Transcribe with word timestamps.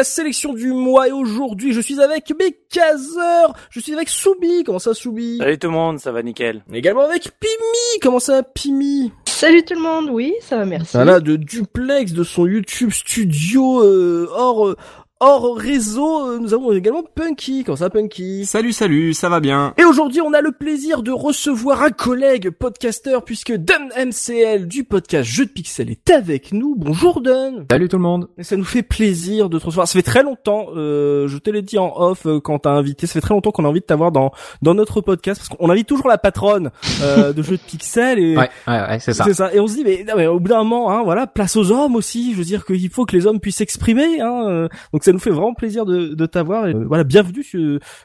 La 0.00 0.04
sélection 0.04 0.54
du 0.54 0.68
mois 0.68 1.08
et 1.08 1.12
aujourd'hui 1.12 1.74
je 1.74 1.80
suis 1.82 2.00
avec 2.00 2.32
mes 2.40 2.56
caseurs, 2.70 3.52
je 3.68 3.80
suis 3.80 3.92
avec 3.92 4.08
Soubi, 4.08 4.64
comment 4.64 4.78
ça 4.78 4.94
Soubi? 4.94 5.36
Salut 5.36 5.58
tout 5.58 5.66
le 5.66 5.74
monde, 5.74 5.98
ça 5.98 6.10
va 6.10 6.22
nickel. 6.22 6.64
Également 6.72 7.02
avec 7.02 7.24
Pimi, 7.38 8.00
comment 8.00 8.18
ça 8.18 8.42
Pimi? 8.42 9.12
Salut 9.26 9.62
tout 9.62 9.74
le 9.74 9.82
monde, 9.82 10.08
oui, 10.10 10.32
ça 10.40 10.56
va, 10.56 10.64
merci. 10.64 10.96
Voilà, 10.96 11.20
de 11.20 11.36
duplex 11.36 12.12
de 12.12 12.24
son 12.24 12.46
YouTube 12.46 12.92
studio 12.92 13.84
euh, 13.84 14.26
hors 14.32 14.68
euh, 14.68 14.76
hors 15.22 15.54
réseau, 15.54 16.30
euh, 16.30 16.38
nous 16.38 16.54
avons 16.54 16.72
également 16.72 17.02
Punky, 17.02 17.62
comment 17.62 17.76
ça 17.76 17.90
Punky? 17.90 18.46
Salut, 18.46 18.72
salut, 18.72 19.12
ça 19.12 19.28
va 19.28 19.40
bien. 19.40 19.74
Et 19.76 19.84
aujourd'hui, 19.84 20.22
on 20.22 20.32
a 20.32 20.40
le 20.40 20.50
plaisir 20.50 21.02
de 21.02 21.10
recevoir 21.12 21.82
un 21.82 21.90
collègue 21.90 22.48
podcasteur 22.50 23.22
puisque 23.22 23.52
Dun 23.52 23.88
MCL 23.98 24.66
du 24.66 24.84
podcast 24.84 25.28
Jeux 25.30 25.44
de 25.44 25.50
Pixels 25.50 25.90
est 25.90 26.10
avec 26.10 26.52
nous. 26.52 26.74
Bonjour 26.74 27.20
Dun. 27.20 27.66
Salut 27.70 27.88
tout 27.88 27.96
le 27.96 28.02
monde. 28.02 28.28
Et 28.38 28.44
ça 28.44 28.56
nous 28.56 28.64
fait 28.64 28.82
plaisir 28.82 29.50
de 29.50 29.58
te 29.58 29.66
recevoir. 29.66 29.86
Ça 29.86 29.92
fait 29.92 30.02
très 30.02 30.22
longtemps, 30.22 30.68
euh, 30.74 31.28
je 31.28 31.36
te 31.36 31.50
l'ai 31.50 31.60
dit 31.62 31.78
en 31.78 31.92
off 31.96 32.24
euh, 32.24 32.40
quand 32.40 32.60
t'as 32.60 32.70
invité, 32.70 33.06
ça 33.06 33.12
fait 33.14 33.20
très 33.20 33.34
longtemps 33.34 33.50
qu'on 33.50 33.66
a 33.66 33.68
envie 33.68 33.80
de 33.80 33.84
t'avoir 33.84 34.12
dans 34.12 34.32
dans 34.62 34.74
notre 34.74 35.02
podcast 35.02 35.38
parce 35.40 35.50
qu'on 35.50 35.68
invite 35.68 35.86
toujours 35.86 36.08
la 36.08 36.18
patronne 36.18 36.70
euh, 37.02 37.32
de 37.34 37.42
Jeux 37.42 37.58
de 37.58 37.62
Pixels 37.62 38.18
et 38.18 38.36
Ouais, 38.38 38.48
ouais, 38.66 38.80
ouais, 38.88 38.98
c'est 39.00 39.12
ça. 39.12 39.24
c'est 39.24 39.34
ça. 39.34 39.52
Et 39.52 39.60
on 39.60 39.66
se 39.66 39.74
dit 39.74 39.84
mais, 39.84 40.02
non, 40.08 40.14
mais 40.16 40.26
au 40.26 40.40
bout 40.40 40.48
d'un 40.48 40.64
moment, 40.64 40.90
hein, 40.90 41.02
voilà, 41.04 41.26
place 41.26 41.56
aux 41.56 41.70
hommes 41.70 41.94
aussi. 41.94 42.32
Je 42.32 42.38
veux 42.38 42.44
dire 42.44 42.64
qu'il 42.64 42.88
faut 42.88 43.04
que 43.04 43.14
les 43.14 43.26
hommes 43.26 43.38
puissent 43.38 43.56
s'exprimer. 43.56 44.20
Hein, 44.22 44.44
euh, 44.48 44.68
donc 44.94 45.04
ça 45.10 45.12
nous 45.12 45.18
fait 45.18 45.30
vraiment 45.30 45.54
plaisir 45.54 45.84
de, 45.86 46.14
de 46.14 46.26
t'avoir. 46.26 46.68
Et, 46.68 46.74
euh, 46.74 46.84
voilà, 46.86 47.02
bienvenue 47.02 47.44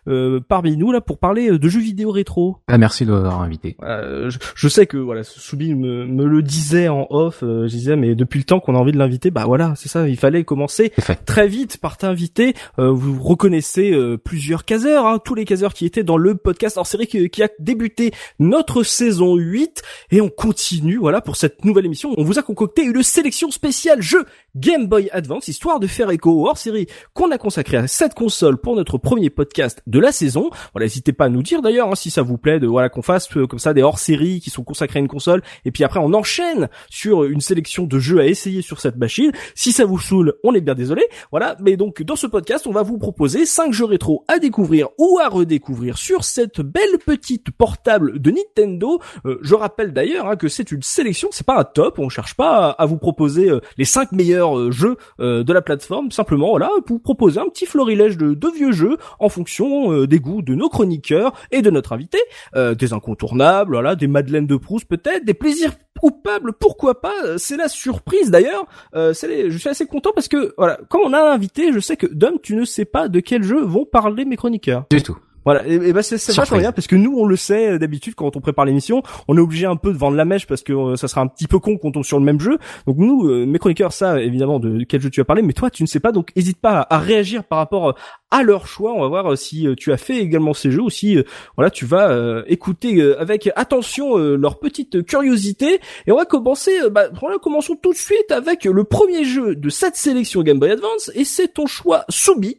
euh, 0.07 0.39
parmi 0.47 0.75
nous 0.75 0.91
là 0.91 1.01
pour 1.01 1.19
parler 1.19 1.51
euh, 1.51 1.59
de 1.59 1.69
jeux 1.69 1.79
vidéo 1.79 2.09
rétro. 2.09 2.57
Ah, 2.67 2.79
merci 2.79 3.05
de 3.05 3.11
m'avoir 3.11 3.41
invité. 3.43 3.77
Je, 3.83 4.37
je 4.55 4.67
sais 4.67 4.87
que 4.87 4.97
voilà, 4.97 5.23
Soubi 5.23 5.75
me, 5.75 6.07
me 6.07 6.25
le 6.25 6.41
disait 6.41 6.87
en 6.87 7.05
off. 7.11 7.43
euh, 7.43 7.67
je 7.67 7.73
disais 7.75 7.95
mais 7.95 8.15
depuis 8.15 8.39
le 8.39 8.45
temps 8.45 8.59
qu'on 8.59 8.73
a 8.73 8.79
envie 8.79 8.91
de 8.91 8.97
l'inviter, 8.97 9.29
bah 9.29 9.43
voilà, 9.45 9.73
c'est 9.75 9.87
ça. 9.87 10.09
Il 10.09 10.17
fallait 10.17 10.43
commencer 10.43 10.91
très 11.25 11.47
vite 11.47 11.77
par 11.77 11.97
t'inviter. 11.97 12.55
Euh, 12.79 12.89
vous 12.89 13.21
reconnaissez 13.21 13.91
euh, 13.91 14.17
plusieurs 14.17 14.65
caseurs, 14.65 15.05
hein, 15.05 15.19
tous 15.23 15.35
les 15.35 15.45
caseurs 15.45 15.75
qui 15.75 15.85
étaient 15.85 16.03
dans 16.03 16.17
le 16.17 16.33
podcast 16.33 16.79
en 16.79 16.83
série 16.83 17.05
qui, 17.05 17.29
qui 17.29 17.43
a 17.43 17.49
débuté 17.59 18.13
notre 18.39 18.81
saison 18.81 19.35
8 19.35 19.83
et 20.09 20.21
on 20.21 20.29
continue 20.29 20.97
voilà 20.97 21.21
pour 21.21 21.35
cette 21.35 21.65
nouvelle 21.65 21.85
émission. 21.85 22.13
On 22.17 22.23
vous 22.23 22.39
a 22.39 22.41
concocté 22.41 22.83
une 22.83 23.03
sélection 23.03 23.51
spéciale 23.51 24.01
jeu 24.01 24.25
Game 24.55 24.87
Boy 24.87 25.09
Advance 25.11 25.49
histoire 25.49 25.81
de 25.81 25.87
faire 25.87 26.09
écho 26.11 26.31
aux 26.31 26.47
hors-série 26.47 26.87
qu'on 27.13 27.29
a 27.31 27.37
consacré 27.37 27.75
à 27.75 27.87
cette 27.87 28.13
console 28.13 28.57
pour 28.57 28.75
notre 28.75 28.97
premier 28.97 29.29
podcast 29.29 29.81
de 29.85 29.99
la 29.99 30.13
saison. 30.13 30.49
Voilà, 30.73 30.85
n'hésitez 30.85 31.11
pas 31.11 31.25
à 31.25 31.29
nous 31.29 31.43
dire 31.43 31.61
d'ailleurs 31.61 31.89
hein, 31.89 31.95
si 31.95 32.09
ça 32.09 32.21
vous 32.21 32.38
plaît 32.38 32.59
de 32.59 32.67
voilà 32.67 32.88
qu'on 32.88 33.01
fasse 33.01 33.27
euh, 33.35 33.47
comme 33.47 33.59
ça 33.59 33.73
des 33.73 33.81
hors-séries 33.81 34.39
qui 34.39 34.49
sont 34.49 34.63
consacrés 34.63 34.99
à 34.99 35.01
une 35.01 35.09
console 35.09 35.41
et 35.65 35.71
puis 35.71 35.83
après 35.83 35.99
on 35.99 36.13
enchaîne 36.13 36.69
sur 36.89 37.25
une 37.25 37.41
sélection 37.41 37.83
de 37.83 37.99
jeux 37.99 38.19
à 38.19 38.27
essayer 38.27 38.61
sur 38.61 38.79
cette 38.79 38.95
machine. 38.95 39.31
Si 39.55 39.73
ça 39.73 39.83
vous 39.83 39.99
saoule, 39.99 40.35
on 40.44 40.53
est 40.53 40.61
bien 40.61 40.75
désolé. 40.75 41.03
Voilà, 41.31 41.57
mais 41.59 41.75
donc 41.75 42.01
dans 42.03 42.15
ce 42.15 42.27
podcast, 42.27 42.65
on 42.65 42.71
va 42.71 42.83
vous 42.83 42.97
proposer 42.97 43.45
5 43.45 43.73
jeux 43.73 43.85
rétro 43.85 44.23
à 44.29 44.39
découvrir 44.39 44.88
ou 44.97 45.19
à 45.19 45.27
redécouvrir 45.27 45.97
sur 45.97 46.23
cette 46.23 46.61
belle 46.61 46.97
petite 47.05 47.51
portable 47.51 48.19
de 48.19 48.31
Nintendo. 48.31 49.01
Euh, 49.25 49.38
je 49.41 49.53
rappelle 49.53 49.91
d'ailleurs 49.91 50.29
hein, 50.29 50.38
que 50.38 50.47
c'est 50.47 50.71
une 50.71 50.81
sélection, 50.81 51.27
c'est 51.31 51.45
pas 51.45 51.59
un 51.59 51.65
top, 51.65 51.99
on 51.99 52.07
cherche 52.07 52.35
pas 52.35 52.69
à, 52.69 52.83
à 52.83 52.85
vous 52.85 52.97
proposer 52.97 53.49
euh, 53.49 53.59
les 53.77 53.85
5 53.85 54.13
meilleurs 54.13 54.44
euh, 54.53 54.72
jeux 54.72 54.97
euh, 55.19 55.44
de 55.44 55.53
la 55.53 55.61
plateforme, 55.61 56.11
simplement 56.11 56.50
voilà, 56.50 56.69
vous 56.88 57.00
proposer 57.00 57.39
un 57.39 57.50
petit 57.50 57.66
florilège 57.66 58.17
de, 58.17 58.33
de 58.33 58.47
vieux 58.50 58.72
jeux 58.72 58.97
en 59.19 59.29
fonction 59.29 59.91
euh, 59.91 60.07
des 60.07 60.19
goûts 60.19 60.41
de 60.41 60.56
nos 60.56 60.69
chroniqueurs 60.69 61.33
et 61.51 61.61
de 61.61 61.69
notre 61.69 61.94
invité, 61.94 62.19
des 62.56 62.94
incontournables, 62.94 63.73
voilà, 63.73 63.95
des 63.95 64.07
madeleines 64.07 64.47
de 64.47 64.56
Proust 64.56 64.88
peut-être, 64.88 65.25
des 65.25 65.33
plaisirs 65.33 65.73
coupables, 66.00 66.53
pourquoi 66.53 67.01
pas, 67.01 67.38
c'est 67.38 67.57
la 67.57 67.67
surprise 67.67 68.31
d'ailleurs, 68.31 68.66
je 68.94 69.57
suis 69.57 69.69
assez 69.69 69.85
content 69.85 70.11
parce 70.13 70.28
que 70.28 70.53
voilà, 70.57 70.79
comme 70.89 71.01
on 71.06 71.13
a 71.13 71.19
un 71.19 71.31
invité, 71.31 71.72
je 71.73 71.79
sais 71.79 71.97
que 71.97 72.07
Dom, 72.07 72.38
tu 72.41 72.56
ne 72.56 72.66
sais 72.66 72.85
pas 72.85 73.07
de 73.07 73.19
quel 73.19 73.44
jeu 73.44 73.62
vont 73.62 73.85
parler 73.85 74.25
mes 74.25 74.35
chroniqueurs. 74.35 74.85
Du 74.89 75.01
tout. 75.01 75.17
Voilà, 75.45 75.66
et, 75.67 75.75
et 75.75 75.94
bah 75.94 76.01
c'est 76.03 76.17
Surprise. 76.17 76.38
vachement 76.38 76.57
bien 76.57 76.72
parce 76.72 76.88
que 76.88 76.95
nous 76.95 77.16
on 77.17 77.25
le 77.25 77.35
sait 77.35 77.73
euh, 77.73 77.79
d'habitude 77.79 78.16
quand 78.16 78.35
on 78.35 78.41
prépare 78.41 78.66
l'émission, 78.66 79.03
on 79.28 79.38
est 79.38 79.39
obligé 79.39 79.66
un 79.67 79.75
peu 79.75 79.94
de 79.94 79.97
vendre 79.97 80.17
la 80.17 80.25
mèche 80.25 80.47
parce 80.47 80.63
que 80.63 80.73
euh, 80.73 80.95
ça 80.95 81.07
sera 81.07 81.22
un 81.22 81.28
petit 81.28 81.47
peu 81.47 81.59
con 81.59 81.78
qu'on 81.78 81.91
tombe 81.91 82.03
sur 82.03 82.17
le 82.17 82.25
même 82.25 82.39
jeu. 82.39 82.57
Donc 82.88 82.97
nous, 82.97 83.28
euh, 83.29 83.45
mes 83.45 83.59
chroniqueurs, 83.59 83.94
ça 83.94 84.19
évidemment 84.22 84.59
de 84.59 84.83
quel 84.83 85.01
jeu 85.01 85.09
tu 85.09 85.22
as 85.22 85.25
parlé, 85.25 85.41
mais 85.44 85.53
toi 85.53 85.69
tu 85.69 85.83
ne 85.83 85.88
sais 85.88 86.00
pas, 86.00 86.11
donc 86.11 86.31
hésite 86.35 86.59
pas 86.59 86.79
à, 86.81 86.95
à 86.95 87.00
réagir 87.00 87.44
par 87.44 87.59
rapport 87.59 87.89
euh, 87.89 87.94
à 88.31 88.41
leur 88.44 88.67
choix. 88.67 88.94
On 88.94 89.01
va 89.01 89.07
voir 89.07 89.31
euh, 89.31 89.35
si 89.35 89.67
tu 89.78 89.91
as 89.94 89.97
fait 89.97 90.17
également 90.17 90.53
ces 90.53 90.72
jeux 90.72 90.81
ou 90.81 90.89
si 90.89 91.17
voilà 91.56 91.69
tu 91.69 91.85
vas 91.85 92.44
écouter 92.47 93.01
avec 93.17 93.50
attention 93.56 94.17
leur 94.17 94.59
petite 94.59 95.06
curiosité. 95.06 95.79
Et 96.07 96.12
on 96.12 96.17
va 96.17 96.25
commencer, 96.25 96.72
bah, 96.91 97.06
voilà, 97.19 97.38
commençons 97.38 97.75
tout 97.75 97.94
de 97.94 97.97
suite 97.97 98.31
avec 98.31 98.66
le 98.66 98.83
premier 98.83 99.23
jeu 99.23 99.56
de 99.56 99.69
cette 99.69 99.95
sélection 99.95 100.41
Game 100.41 100.59
Boy 100.59 100.72
Advance 100.72 101.12
et 101.13 101.23
c'est 101.23 101.50
ton 101.53 101.67
choix 101.67 102.03
Soubi. 102.09 102.57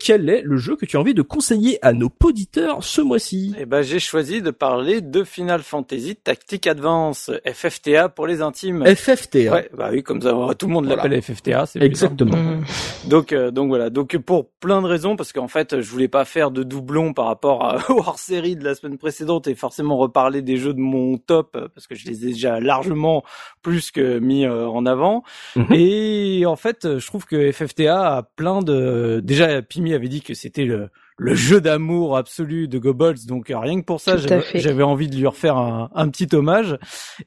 Quel 0.00 0.28
est 0.30 0.42
le 0.42 0.56
jeu 0.56 0.76
que 0.76 0.86
tu 0.86 0.96
as 0.96 1.00
envie 1.00 1.14
de 1.14 1.22
conseiller 1.22 1.78
à 1.82 1.92
nos 1.92 2.07
auditeurs 2.24 2.82
ce 2.84 3.00
mois-ci 3.00 3.54
Eh 3.58 3.66
ben, 3.66 3.82
j'ai 3.82 3.98
choisi 3.98 4.42
de 4.42 4.50
parler 4.50 5.00
de 5.00 5.24
Final 5.24 5.62
Fantasy 5.62 6.16
Tactic 6.16 6.66
Advance, 6.66 7.30
FFTA 7.46 8.08
pour 8.08 8.26
les 8.26 8.42
intimes. 8.42 8.84
FFT. 8.86 9.36
hein. 9.48 9.52
Ouais, 9.52 9.70
bah 9.76 9.88
oui, 9.92 10.02
comme 10.02 10.20
ça, 10.20 10.32
tout 10.58 10.66
le 10.66 10.72
monde 10.72 10.86
Voilà. 10.86 11.02
l'appelle 11.04 11.22
FFTA. 11.22 11.66
c'est 11.66 11.82
Exactement. 11.82 12.36
Mm. 12.36 12.64
Donc, 13.06 13.32
euh, 13.32 13.50
donc 13.50 13.68
voilà. 13.68 13.90
Donc 13.90 14.16
pour 14.18 14.48
plein 14.60 14.82
de 14.82 14.86
raisons, 14.86 15.16
parce 15.16 15.32
qu'en 15.32 15.48
fait, 15.48 15.80
je 15.80 15.90
voulais 15.90 16.08
pas 16.08 16.24
faire 16.24 16.50
de 16.50 16.62
doublon 16.62 17.12
par 17.12 17.26
rapport 17.26 17.64
à, 17.64 17.78
au 17.90 17.98
hors-série 18.00 18.56
de 18.56 18.64
la 18.64 18.74
semaine 18.74 18.98
précédente 18.98 19.46
et 19.46 19.54
forcément 19.54 19.96
reparler 19.96 20.42
des 20.42 20.56
jeux 20.56 20.74
de 20.74 20.80
mon 20.80 21.16
top, 21.18 21.56
parce 21.74 21.86
que 21.86 21.94
je 21.94 22.06
les 22.06 22.24
ai 22.24 22.32
déjà 22.32 22.60
largement 22.60 23.22
plus 23.62 23.90
que 23.90 24.18
mis 24.18 24.44
euh, 24.44 24.66
en 24.68 24.86
avant. 24.86 25.22
Mhm. 25.56 25.66
Et 25.72 26.44
en 26.46 26.56
fait, 26.56 26.98
je 26.98 27.06
trouve 27.06 27.24
que 27.26 27.50
FFTA 27.52 28.16
a 28.16 28.22
plein 28.22 28.60
de. 28.62 29.20
Déjà, 29.22 29.62
Pimi 29.62 29.94
avait 29.94 30.08
dit 30.08 30.22
que 30.22 30.34
c'était 30.34 30.64
le 30.64 30.88
le 31.18 31.34
jeu 31.34 31.60
d'amour 31.60 32.16
absolu 32.16 32.68
de 32.68 32.78
Goebbels, 32.78 33.26
donc 33.26 33.50
euh, 33.50 33.58
rien 33.58 33.80
que 33.80 33.84
pour 33.84 34.00
ça, 34.00 34.16
j'avais 34.54 34.82
envie 34.84 35.08
de 35.08 35.16
lui 35.16 35.26
refaire 35.26 35.56
un, 35.56 35.90
un 35.94 36.08
petit 36.08 36.28
hommage. 36.34 36.78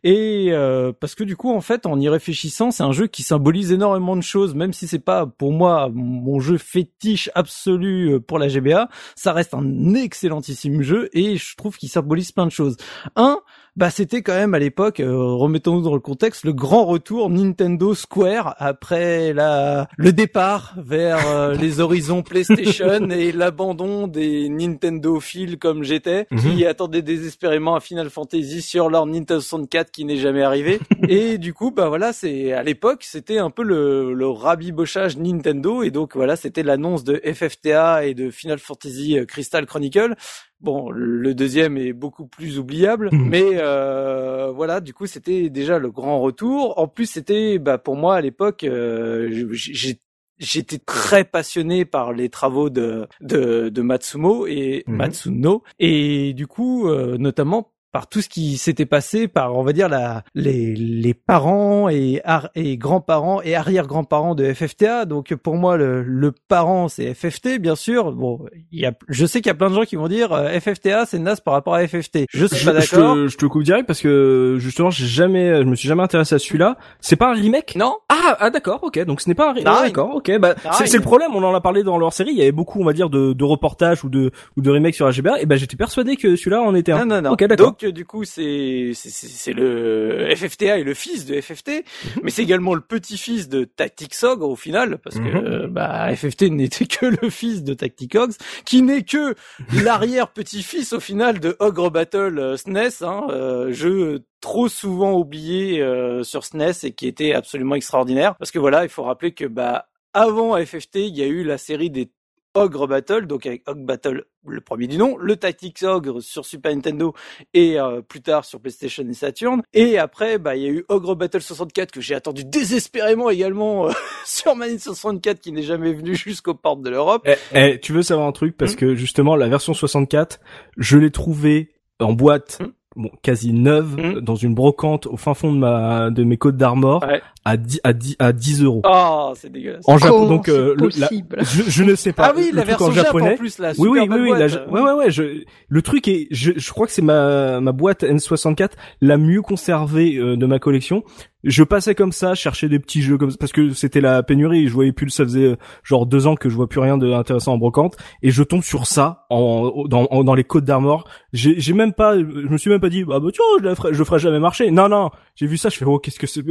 Et 0.03 0.47
euh, 0.51 0.93
parce 0.97 1.13
que 1.13 1.25
du 1.25 1.35
coup, 1.35 1.51
en 1.51 1.59
fait, 1.59 1.85
en 1.85 1.99
y 1.99 2.07
réfléchissant, 2.07 2.71
c'est 2.71 2.83
un 2.83 2.93
jeu 2.93 3.07
qui 3.07 3.21
symbolise 3.21 3.73
énormément 3.73 4.15
de 4.15 4.21
choses, 4.21 4.55
même 4.55 4.71
si 4.71 4.87
c'est 4.87 4.99
pas 4.99 5.25
pour 5.25 5.51
moi 5.51 5.89
mon 5.93 6.39
jeu 6.39 6.57
fétiche 6.57 7.29
absolu 7.35 8.13
euh, 8.13 8.19
pour 8.21 8.39
la 8.39 8.47
GBA, 8.47 8.87
ça 9.15 9.33
reste 9.33 9.53
un 9.53 9.93
excellentissime 9.93 10.81
jeu 10.81 11.09
et 11.11 11.35
je 11.35 11.55
trouve 11.57 11.77
qu'il 11.77 11.89
symbolise 11.89 12.31
plein 12.31 12.45
de 12.45 12.51
choses. 12.51 12.77
Un, 13.17 13.39
bah 13.77 13.89
c'était 13.89 14.21
quand 14.21 14.33
même 14.33 14.53
à 14.53 14.59
l'époque, 14.59 14.99
euh, 14.99 15.15
remettons-nous 15.15 15.83
dans 15.83 15.93
le 15.93 16.01
contexte, 16.01 16.43
le 16.43 16.51
grand 16.51 16.85
retour 16.85 17.29
Nintendo 17.29 17.95
Square 17.95 18.53
après 18.57 19.31
la 19.31 19.87
le 19.97 20.11
départ 20.11 20.73
vers 20.77 21.25
euh, 21.27 21.53
les 21.59 21.79
horizons 21.79 22.21
PlayStation 22.21 23.09
et 23.09 23.31
l'abandon 23.31 24.07
des 24.07 24.49
Nintendo 24.49 25.21
fils 25.21 25.55
comme 25.55 25.83
j'étais, 25.83 26.27
qui 26.41 26.65
attendaient 26.65 27.01
désespérément 27.01 27.75
un 27.77 27.79
Final 27.79 28.09
Fantasy 28.09 28.61
sur 28.61 28.89
leur 28.89 29.05
Nintendo 29.05 29.39
64 29.39 29.89
qui 29.89 30.03
n'est 30.03 30.17
jamais 30.17 30.43
arrivé. 30.43 30.79
et 31.07 31.37
du 31.37 31.53
coup, 31.53 31.71
bah 31.71 31.87
voilà, 31.87 32.11
c'est 32.11 32.51
à 32.51 32.63
l'époque, 32.63 33.03
c'était 33.03 33.37
un 33.37 33.49
peu 33.49 33.63
le, 33.63 34.13
le 34.13 34.27
rabibochage 34.27 35.17
Nintendo 35.17 35.81
et 35.83 35.91
donc 35.91 36.15
voilà, 36.15 36.35
c'était 36.35 36.63
l'annonce 36.63 37.05
de 37.05 37.21
FFTA 37.23 38.05
et 38.05 38.13
de 38.13 38.29
Final 38.31 38.59
Fantasy 38.59 39.17
euh, 39.17 39.25
Crystal 39.25 39.65
Chronicle. 39.65 40.15
Bon, 40.61 40.91
le 40.91 41.33
deuxième 41.33 41.77
est 41.77 41.91
beaucoup 41.93 42.27
plus 42.27 42.59
oubliable, 42.59 43.09
Mhm. 43.11 43.27
mais 43.29 43.43
euh, 43.55 44.51
voilà, 44.51 44.79
du 44.79 44.93
coup, 44.93 45.07
c'était 45.07 45.49
déjà 45.49 45.79
le 45.79 45.89
grand 45.89 46.21
retour. 46.21 46.77
En 46.77 46.87
plus, 46.87 47.07
c'était, 47.07 47.57
bah, 47.57 47.77
pour 47.79 47.95
moi 47.95 48.15
à 48.15 48.21
l'époque, 48.21 48.63
euh, 48.63 49.27
j'ai 49.51 49.97
j'étais 50.37 50.79
très 50.79 51.23
passionné 51.23 51.85
par 51.85 52.13
les 52.13 52.29
travaux 52.29 52.71
de 52.71 53.07
de, 53.21 53.69
de 53.69 53.81
Matsumo 53.83 54.47
et 54.47 54.83
Mhm. 54.87 54.95
Matsuno 54.97 55.63
et 55.79 56.33
du 56.33 56.47
coup, 56.47 56.87
euh, 56.89 57.17
notamment 57.19 57.70
par 57.91 58.07
tout 58.07 58.21
ce 58.21 58.29
qui 58.29 58.57
s'était 58.57 58.85
passé, 58.85 59.27
par 59.27 59.57
on 59.57 59.63
va 59.63 59.73
dire 59.73 59.89
la 59.89 60.23
les 60.33 60.75
les 60.75 61.13
parents 61.13 61.89
et 61.89 62.21
et 62.55 62.77
grands-parents 62.77 63.41
et 63.41 63.55
arrière-grands-parents 63.55 64.35
de 64.35 64.53
FFTA. 64.53 65.05
Donc 65.05 65.33
pour 65.35 65.55
moi 65.55 65.77
le, 65.77 66.01
le 66.03 66.31
parent 66.31 66.87
c'est 66.87 67.13
FFT 67.13 67.59
bien 67.59 67.75
sûr. 67.75 68.13
Bon, 68.13 68.45
il 68.71 68.79
y 68.79 68.85
a 68.85 68.93
je 69.09 69.25
sais 69.25 69.41
qu'il 69.41 69.49
y 69.49 69.51
a 69.51 69.55
plein 69.55 69.69
de 69.69 69.75
gens 69.75 69.83
qui 69.83 69.95
vont 69.95 70.07
dire 70.07 70.31
euh, 70.31 70.59
FFTA 70.59 71.05
c'est 71.05 71.19
naze 71.19 71.41
par 71.41 71.53
rapport 71.53 71.75
à 71.75 71.85
FFT. 71.85 72.25
Je 72.29 72.45
suis 72.45 72.65
pas 72.65 72.73
d'accord. 72.73 73.15
Je, 73.15 73.27
je, 73.27 73.37
te 73.37 73.45
coupe 73.45 73.63
direct 73.63 73.87
parce 73.87 74.01
que 74.01 74.57
justement 74.59 74.89
j'ai 74.89 75.07
jamais 75.07 75.61
je 75.61 75.67
me 75.67 75.75
suis 75.75 75.87
jamais 75.87 76.03
intéressé 76.03 76.35
à 76.35 76.39
celui-là. 76.39 76.77
C'est 77.01 77.17
pas 77.17 77.31
un 77.31 77.35
remake? 77.35 77.75
Non. 77.75 77.97
Ah 78.09 78.37
ah 78.39 78.49
d'accord, 78.49 78.79
OK. 78.83 78.99
Donc 79.05 79.21
ce 79.21 79.27
n'est 79.27 79.35
pas 79.35 79.49
un 79.49 79.53
remake. 79.53 79.73
Ah, 79.77 79.83
d'accord, 79.83 80.15
OK. 80.15 80.31
Bah 80.39 80.55
c'est 80.85 80.93
le 80.93 81.01
problème, 81.01 81.31
on 81.35 81.43
en 81.43 81.53
a 81.53 81.61
parlé 81.61 81.83
dans 81.83 81.97
leur 81.97 82.13
série, 82.13 82.31
il 82.31 82.37
y 82.37 82.41
avait 82.41 82.51
beaucoup 82.51 82.79
on 82.79 82.85
va 82.85 82.93
dire 82.93 83.09
de, 83.09 83.33
de 83.33 83.43
reportages 83.43 84.03
ou 84.05 84.09
de 84.09 84.31
ou 84.55 84.61
de 84.61 84.71
remakes 84.71 84.95
sur 84.95 85.11
HBR 85.11 85.37
et 85.41 85.45
ben 85.45 85.57
j'étais 85.57 85.75
persuadé 85.77 86.15
que 86.15 86.35
celui-là 86.35 86.61
en 86.61 86.73
était 86.73 86.93
un. 86.93 87.05
Non 87.05 87.15
non 87.15 87.21
non. 87.21 87.31
OK, 87.31 87.43
d'accord. 87.45 87.75
Donc 87.83 87.93
du 87.93 88.05
coup 88.05 88.23
c'est 88.23 88.91
c'est 88.93 89.53
le 89.53 90.33
FFTA 90.35 90.77
et 90.79 90.83
le 90.83 90.93
fils 90.93 91.25
de 91.25 91.39
FFT, 91.39 91.83
mais 92.23 92.31
c'est 92.31 92.43
également 92.43 92.73
le 92.73 92.81
petit-fils 92.81 93.49
de 93.49 93.63
Tactics 93.63 94.15
Ogre 94.23 94.49
au 94.49 94.55
final, 94.55 94.97
parce 94.99 95.17
que 95.17 95.21
mhm. 95.21 95.45
euh, 95.45 95.67
bah, 95.67 96.13
FFT 96.15 96.43
n'était 96.43 96.85
que 96.85 97.05
le 97.05 97.29
fils 97.29 97.63
de 97.63 97.73
Tactics 97.73 98.15
Ogre, 98.15 98.33
qui 98.65 98.81
n'est 98.81 99.03
que 99.03 99.35
l'arrière-petit-fils 99.83 100.93
au 100.93 100.99
final 100.99 101.39
de 101.39 101.55
Ogre 101.59 101.89
Battle 101.89 102.57
SNES, 102.57 103.01
euh, 103.01 103.07
hein, 103.07 103.27
euh, 103.29 103.71
jeu 103.71 104.23
trop 104.41 104.67
souvent 104.67 105.13
oublié 105.13 105.85
sur 106.23 106.43
SNES 106.43 106.71
et 106.83 106.91
qui 106.93 107.07
était 107.07 107.33
absolument 107.33 107.75
extraordinaire. 107.75 108.35
Parce 108.37 108.49
que 108.49 108.57
voilà, 108.57 108.83
il 108.83 108.89
faut 108.89 109.03
rappeler 109.03 109.33
que 109.33 109.45
bah 109.45 109.89
avant 110.13 110.57
FFT, 110.57 110.95
il 110.95 111.15
y 111.15 111.21
a 111.21 111.27
eu 111.27 111.43
la 111.43 111.59
série 111.59 111.91
des 111.91 112.11
Ogre 112.53 112.87
Battle, 112.87 113.27
donc 113.27 113.45
avec 113.45 113.63
Ogre 113.67 113.85
Battle 113.85 114.25
le 114.47 114.61
premier 114.61 114.87
du 114.87 114.97
nom, 114.97 115.17
le 115.17 115.35
Tactics 115.35 115.83
Ogre 115.83 116.21
sur 116.21 116.45
Super 116.45 116.73
Nintendo 116.73 117.13
et 117.53 117.79
euh, 117.79 118.01
plus 118.01 118.21
tard 118.21 118.45
sur 118.45 118.59
PlayStation 118.59 119.03
et 119.07 119.13
Saturn. 119.13 119.61
Et 119.73 119.97
après, 119.97 120.37
bah 120.37 120.55
il 120.55 120.63
y 120.63 120.65
a 120.65 120.69
eu 120.69 120.85
Ogre 120.89 121.15
Battle 121.15 121.41
64 121.41 121.91
que 121.91 122.01
j'ai 122.01 122.15
attendu 122.15 122.43
désespérément 122.43 123.29
également 123.29 123.87
euh, 123.87 123.91
sur 124.25 124.55
Mani 124.55 124.79
64 124.79 125.39
qui 125.39 125.51
n'est 125.51 125.61
jamais 125.61 125.93
venu 125.93 126.15
jusqu'aux 126.15 126.55
portes 126.55 126.81
de 126.81 126.89
l'Europe. 126.89 127.25
Eh, 127.25 127.35
eh, 127.53 127.79
tu 127.79 127.93
veux 127.93 128.03
savoir 128.03 128.27
un 128.27 128.31
truc? 128.31 128.57
Parce 128.57 128.73
hmm. 128.73 128.77
que 128.77 128.95
justement 128.95 129.35
la 129.35 129.47
version 129.47 129.73
64, 129.73 130.39
je 130.77 130.97
l'ai 130.97 131.11
trouvée 131.11 131.71
en 131.99 132.13
boîte. 132.13 132.59
Hmm. 132.61 132.71
Bon, 132.97 133.09
quasi 133.21 133.53
neuve 133.53 133.95
hmm. 133.95 134.19
dans 134.19 134.35
une 134.35 134.53
brocante 134.53 135.07
au 135.07 135.15
fin 135.15 135.33
fond 135.33 135.53
de 135.53 135.57
ma 135.57 136.09
de 136.09 136.25
mes 136.25 136.35
côtes 136.35 136.57
d'Armor 136.57 137.05
à 137.45 137.55
10 137.55 137.79
à 137.85 137.93
10 137.93 138.15
à 138.19 138.33
10 138.33 138.63
euros. 138.63 138.81
Oh, 138.85 139.31
c'est 139.35 139.49
dégueulasse. 139.49 139.85
En 139.87 139.97
Japon, 139.97 140.27
donc 140.27 140.49
euh, 140.49 140.75
le, 140.77 140.89
je, 140.89 141.63
je, 141.69 141.83
ne 141.85 141.95
sais 141.95 142.11
pas. 142.11 142.25
Ah 142.27 142.33
oui, 142.35 142.51
la 142.53 142.65
version 142.65 142.91
japonais. 142.91 143.33
en 143.33 143.37
plus 143.37 143.59
là. 143.59 143.71
Oui, 143.77 143.87
oui, 143.87 144.07
oui, 144.09 144.19
oui. 144.19 144.31
La, 144.37 144.47
ouais, 144.67 144.81
ouais, 144.81 144.91
ouais. 144.91 145.09
Je, 145.09 145.43
le 145.69 145.81
truc 145.81 146.09
est, 146.09 146.27
je, 146.31 146.51
je 146.57 146.69
crois 146.71 146.85
que 146.85 146.91
c'est 146.91 147.01
ma 147.01 147.61
ma 147.61 147.71
boîte 147.71 148.03
N64 148.03 148.71
la 148.99 149.17
mieux 149.17 149.41
conservée 149.41 150.17
euh, 150.17 150.35
de 150.35 150.45
ma 150.45 150.59
collection. 150.59 151.03
Je 151.43 151.63
passais 151.63 151.95
comme 151.95 152.11
ça, 152.11 152.35
chercher 152.35 152.69
des 152.69 152.79
petits 152.79 153.01
jeux 153.01 153.17
comme 153.17 153.31
ça, 153.31 153.37
parce 153.39 153.51
que 153.51 153.73
c'était 153.73 154.01
la 154.01 154.23
pénurie. 154.23 154.67
Je 154.67 154.73
voyais 154.73 154.91
plus, 154.91 155.09
ça 155.09 155.23
faisait 155.23 155.45
euh, 155.45 155.55
genre 155.83 156.05
deux 156.05 156.27
ans 156.27 156.35
que 156.35 156.49
je 156.49 156.55
vois 156.55 156.67
plus 156.67 156.79
rien 156.79 156.97
d'intéressant 156.97 157.53
en 157.53 157.57
brocante, 157.57 157.97
et 158.21 158.31
je 158.31 158.43
tombe 158.43 158.63
sur 158.63 158.87
ça 158.87 159.25
en 159.29 159.85
dans 159.87 160.07
dans 160.23 160.33
les 160.33 160.43
côtes 160.43 160.65
d'Armor. 160.65 161.07
J'ai 161.33 161.59
j'ai 161.59 161.73
même 161.73 161.93
pas, 161.93 162.17
je 162.17 162.23
me 162.23 162.57
suis 162.57 162.69
même 162.69 162.81
pas 162.81 162.89
dit, 162.89 163.03
bah, 163.03 163.19
bah 163.19 163.29
tu 163.33 163.41
vois, 163.41 163.69
je 163.69 163.75
ferai, 163.75 163.93
je 163.93 164.03
ferai 164.03 164.19
jamais 164.19 164.39
marcher. 164.39 164.71
Non, 164.71 164.89
non. 164.89 165.09
J'ai 165.35 165.47
vu 165.47 165.57
ça, 165.57 165.69
je 165.69 165.77
fais 165.77 165.85
oh 165.85 165.97
qu'est-ce 165.97 166.19
que 166.19 166.27
c'est, 166.27 166.43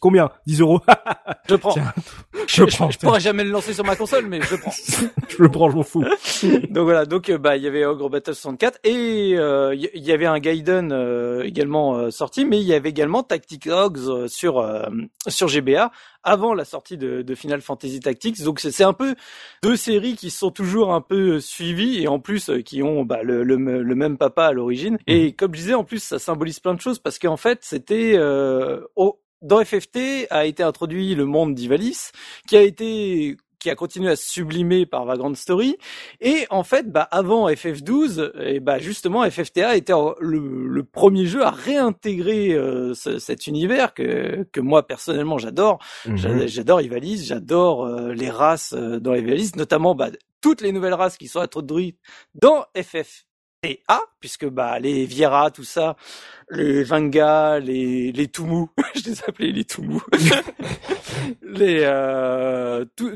combien? 0.00 0.30
10 0.46 0.60
euros? 0.60 0.80
je 1.48 1.54
prends. 1.56 1.74
je, 2.46 2.64
prends. 2.64 2.90
Je, 2.90 2.98
pourrais 2.98 3.20
jamais 3.20 3.44
le 3.44 3.50
lancer 3.50 3.72
sur 3.72 3.84
ma 3.84 3.96
console, 3.96 4.26
mais 4.26 4.40
je 4.40 4.56
prends. 4.56 4.72
je 5.28 5.42
le 5.42 5.48
prends, 5.48 5.70
je 5.70 5.76
m'en 5.76 5.82
fous. 5.82 6.04
donc 6.70 6.84
voilà, 6.84 7.06
donc 7.06 7.28
euh, 7.28 7.38
bah 7.38 7.56
il 7.56 7.62
y 7.62 7.66
avait 7.66 7.84
Ogre 7.84 8.08
Battle 8.08 8.34
64 8.34 8.78
et 8.84 9.30
il 9.30 9.36
euh, 9.36 9.74
y, 9.74 10.12
avait 10.12 10.26
un 10.26 10.38
Gaiden 10.38 10.92
euh, 10.92 11.42
également 11.42 12.10
sorti, 12.10 12.44
mais 12.44 12.60
il 12.60 12.66
y 12.66 12.74
avait 12.74 12.90
également 12.90 13.22
Tactics 13.22 13.66
Ogre 14.22 14.30
sur 14.30 14.88
sur 15.28 15.48
GBA 15.48 15.90
avant 16.22 16.54
la 16.54 16.64
sortie 16.64 16.96
de, 16.96 17.22
de 17.22 17.34
Final 17.34 17.60
Fantasy 17.60 18.00
Tactics. 18.00 18.42
Donc 18.42 18.60
c'est 18.60 18.84
un 18.84 18.92
peu 18.92 19.14
deux 19.62 19.76
séries 19.76 20.16
qui 20.16 20.30
sont 20.30 20.50
toujours 20.50 20.92
un 20.92 21.00
peu 21.00 21.40
suivies 21.40 22.02
et 22.02 22.08
en 22.08 22.20
plus 22.20 22.50
qui 22.64 22.82
ont 22.82 23.04
bah, 23.04 23.22
le, 23.22 23.42
le, 23.42 23.56
le, 23.56 23.94
même 23.94 24.18
papa 24.18 24.46
à 24.46 24.52
l'origine. 24.52 24.98
Et 25.06 25.28
mmh. 25.28 25.32
comme 25.34 25.54
je 25.54 25.60
disais, 25.60 25.74
en 25.74 25.84
plus 25.84 26.02
ça 26.02 26.18
symbolise 26.18 26.60
plein 26.60 26.74
de 26.74 26.80
choses 26.80 26.98
parce 26.98 27.18
qu'en 27.18 27.36
fait 27.36 27.60
c'était 27.62 28.12
euh, 28.14 28.80
dans 29.42 29.62
FFT 29.64 30.28
a 30.30 30.46
été 30.46 30.62
introduit 30.62 31.14
le 31.14 31.26
monde 31.26 31.54
d'Ivalis, 31.54 32.12
qui 32.48 32.56
a 32.56 32.62
été 32.62 33.36
qui 33.62 33.70
a 33.70 33.74
continué 33.74 34.10
à 34.10 34.16
se 34.16 34.28
sublimer 34.28 34.86
par 34.86 35.04
Vagrant 35.04 35.32
Story. 35.34 35.76
Et 36.20 36.46
en 36.50 36.64
fait, 36.64 36.90
bah, 36.90 37.08
avant 37.10 37.48
FF12, 37.48 38.32
et 38.40 38.60
bah, 38.60 38.78
justement, 38.78 39.28
FFTA 39.30 39.76
était 39.76 39.92
le, 40.20 40.82
premier 40.82 41.26
jeu 41.26 41.42
à 41.42 41.50
réintégrer 41.50 42.52
euh, 42.52 42.92
cet 42.94 43.46
univers 43.46 43.94
que, 43.94 44.46
que 44.52 44.60
moi, 44.60 44.86
personnellement, 44.86 45.38
j'adore. 45.38 45.78
Mhm. 46.06 46.46
J'adore 46.46 46.82
Ivalice, 46.82 47.26
j'adore 47.26 47.86
euh, 47.86 48.12
les 48.12 48.30
races 48.30 48.74
euh, 48.76 48.98
dans 48.98 49.14
Ivalice, 49.14 49.56
notamment 49.56 49.94
bah, 49.94 50.10
toutes 50.40 50.60
les 50.60 50.72
nouvelles 50.72 50.94
races 50.94 51.16
qui 51.16 51.28
sont 51.28 51.40
introduites 51.40 51.98
dans 52.34 52.64
FF 52.76 53.26
et 53.64 53.80
A, 53.86 54.00
puisque 54.18 54.46
bah 54.46 54.80
les 54.80 55.04
Viera, 55.06 55.52
tout 55.52 55.62
ça, 55.62 55.94
les 56.50 56.82
Vanga, 56.82 57.60
les 57.60 58.10
les 58.10 58.26
Tumu, 58.26 58.66
je 58.96 59.10
les 59.10 59.22
appelais 59.22 59.52
les 59.52 59.64
Tumu, 59.64 60.00
les 61.42 61.82
euh, 61.82 62.84
tout, 62.96 63.12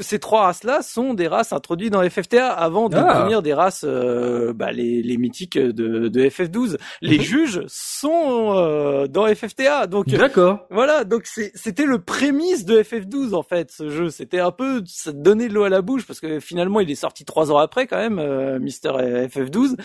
ces 0.00 0.18
trois 0.18 0.42
races-là 0.42 0.82
sont 0.82 1.14
des 1.14 1.28
races 1.28 1.52
introduites 1.52 1.92
dans 1.92 2.08
FFTA 2.08 2.48
avant 2.50 2.88
de 2.88 2.96
ah. 2.96 3.20
devenir 3.20 3.42
des 3.42 3.54
races, 3.54 3.84
euh, 3.86 4.52
bah, 4.52 4.72
les, 4.72 5.02
les 5.02 5.16
mythiques 5.16 5.58
de, 5.58 6.08
de 6.08 6.20
FF12. 6.22 6.76
Les 7.00 7.18
mhm. 7.18 7.24
juges 7.24 7.62
sont 7.66 8.54
euh, 8.56 9.06
dans 9.06 9.26
FFTA, 9.26 9.86
donc 9.86 10.08
d'accord. 10.08 10.66
Voilà, 10.70 11.04
donc 11.04 11.26
c'était 11.26 11.84
le 11.84 11.98
prémisse 12.00 12.64
de 12.64 12.82
FF12 12.82 13.34
en 13.34 13.42
fait, 13.42 13.70
ce 13.70 13.88
jeu. 13.88 14.10
C'était 14.10 14.40
un 14.40 14.52
peu 14.52 14.82
ça 14.86 15.12
donnait 15.12 15.48
de 15.48 15.54
l'eau 15.54 15.64
à 15.64 15.68
la 15.68 15.82
bouche 15.82 16.06
parce 16.06 16.20
que 16.20 16.40
finalement 16.40 16.80
il 16.80 16.90
est 16.90 16.94
sorti 16.94 17.24
trois 17.24 17.50
ans 17.52 17.58
après 17.58 17.86
quand 17.86 17.98
même, 17.98 18.18
euh, 18.18 18.58
Mister 18.58 18.90
FF12. 18.90 19.76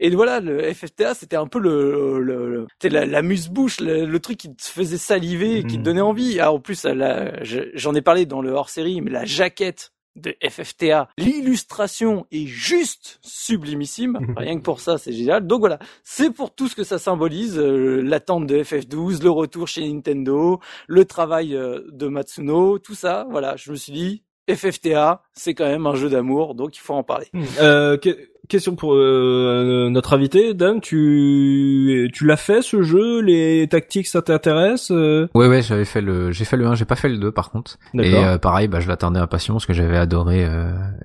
Et 0.00 0.10
voilà, 0.10 0.40
le 0.40 0.72
FFTA 0.72 1.14
c'était 1.14 1.36
un 1.36 1.46
peu 1.46 1.58
le, 1.58 2.20
le, 2.20 2.66
la, 2.84 3.06
la 3.06 3.22
muse-bouche, 3.22 3.80
le, 3.80 4.18
truc 4.18 4.38
qui 4.38 4.54
te 4.54 4.64
faisait 4.64 4.98
saliver, 4.98 5.62
qui 5.62 5.74
te 5.74 5.78
mhm. 5.78 5.82
donnait 5.82 6.00
envie. 6.00 6.40
Ah, 6.40 6.52
en 6.52 6.58
plus, 6.58 6.86
j'en 7.74 7.94
ai 7.94 8.02
parlé 8.02 8.26
dans 8.26 8.40
le 8.40 8.50
hors-série, 8.50 9.00
mais 9.00 9.10
la 9.10 9.24
jaquette 9.38 9.92
de 10.16 10.34
FFTA, 10.42 11.08
l'illustration 11.16 12.26
est 12.32 12.46
juste 12.46 13.20
sublimissime. 13.22 14.18
Rien 14.36 14.58
que 14.58 14.64
pour 14.64 14.80
ça, 14.80 14.98
c'est 14.98 15.12
génial. 15.12 15.46
Donc 15.46 15.60
voilà, 15.60 15.78
c'est 16.02 16.30
pour 16.30 16.52
tout 16.52 16.66
ce 16.66 16.74
que 16.74 16.82
ça 16.82 16.98
symbolise, 16.98 17.56
euh, 17.56 18.02
l'attente 18.02 18.46
de 18.46 18.56
FF12, 18.58 19.22
le 19.22 19.30
retour 19.30 19.68
chez 19.68 19.88
Nintendo, 19.88 20.58
le 20.88 21.04
travail 21.04 21.54
euh, 21.54 21.82
de 21.92 22.08
Matsuno, 22.08 22.80
tout 22.80 22.96
ça. 22.96 23.28
Voilà, 23.30 23.54
je 23.54 23.70
me 23.70 23.76
suis 23.76 23.92
dit, 23.92 24.24
FFTA, 24.48 25.22
c'est 25.34 25.54
quand 25.54 25.66
même 25.66 25.86
un 25.86 25.94
jeu 25.94 26.08
d'amour, 26.08 26.54
donc 26.54 26.76
il 26.76 26.80
faut 26.80 26.94
en 26.94 27.02
parler. 27.02 27.26
Hmm. 27.32 27.42
Euh, 27.60 27.96
question 28.48 28.76
pour 28.76 28.94
euh, 28.94 29.88
notre 29.90 30.14
invité, 30.14 30.54
Dan, 30.54 30.80
tu 30.80 32.10
tu 32.12 32.26
l'as 32.26 32.36
fait 32.36 32.62
ce 32.62 32.82
jeu, 32.82 33.20
les 33.20 33.68
tactiques 33.68 34.06
ça 34.06 34.22
t'intéresse 34.22 34.90
euh? 34.90 35.28
Ouais 35.34 35.48
ouais, 35.48 35.62
j'avais 35.62 35.84
fait 35.84 36.00
le 36.00 36.32
j'ai 36.32 36.44
fait 36.44 36.56
le 36.56 36.66
1, 36.66 36.74
j'ai 36.74 36.86
pas 36.86 36.96
fait 36.96 37.08
le 37.08 37.18
2 37.18 37.30
par 37.30 37.50
contre. 37.50 37.78
Et 37.94 38.14
euh, 38.14 38.38
pareil, 38.38 38.68
bah 38.68 38.80
je 38.80 38.88
l'attendais 38.88 39.20
impatient 39.20 39.54
parce 39.54 39.66
que 39.66 39.74
j'avais 39.74 39.98
adoré 39.98 40.46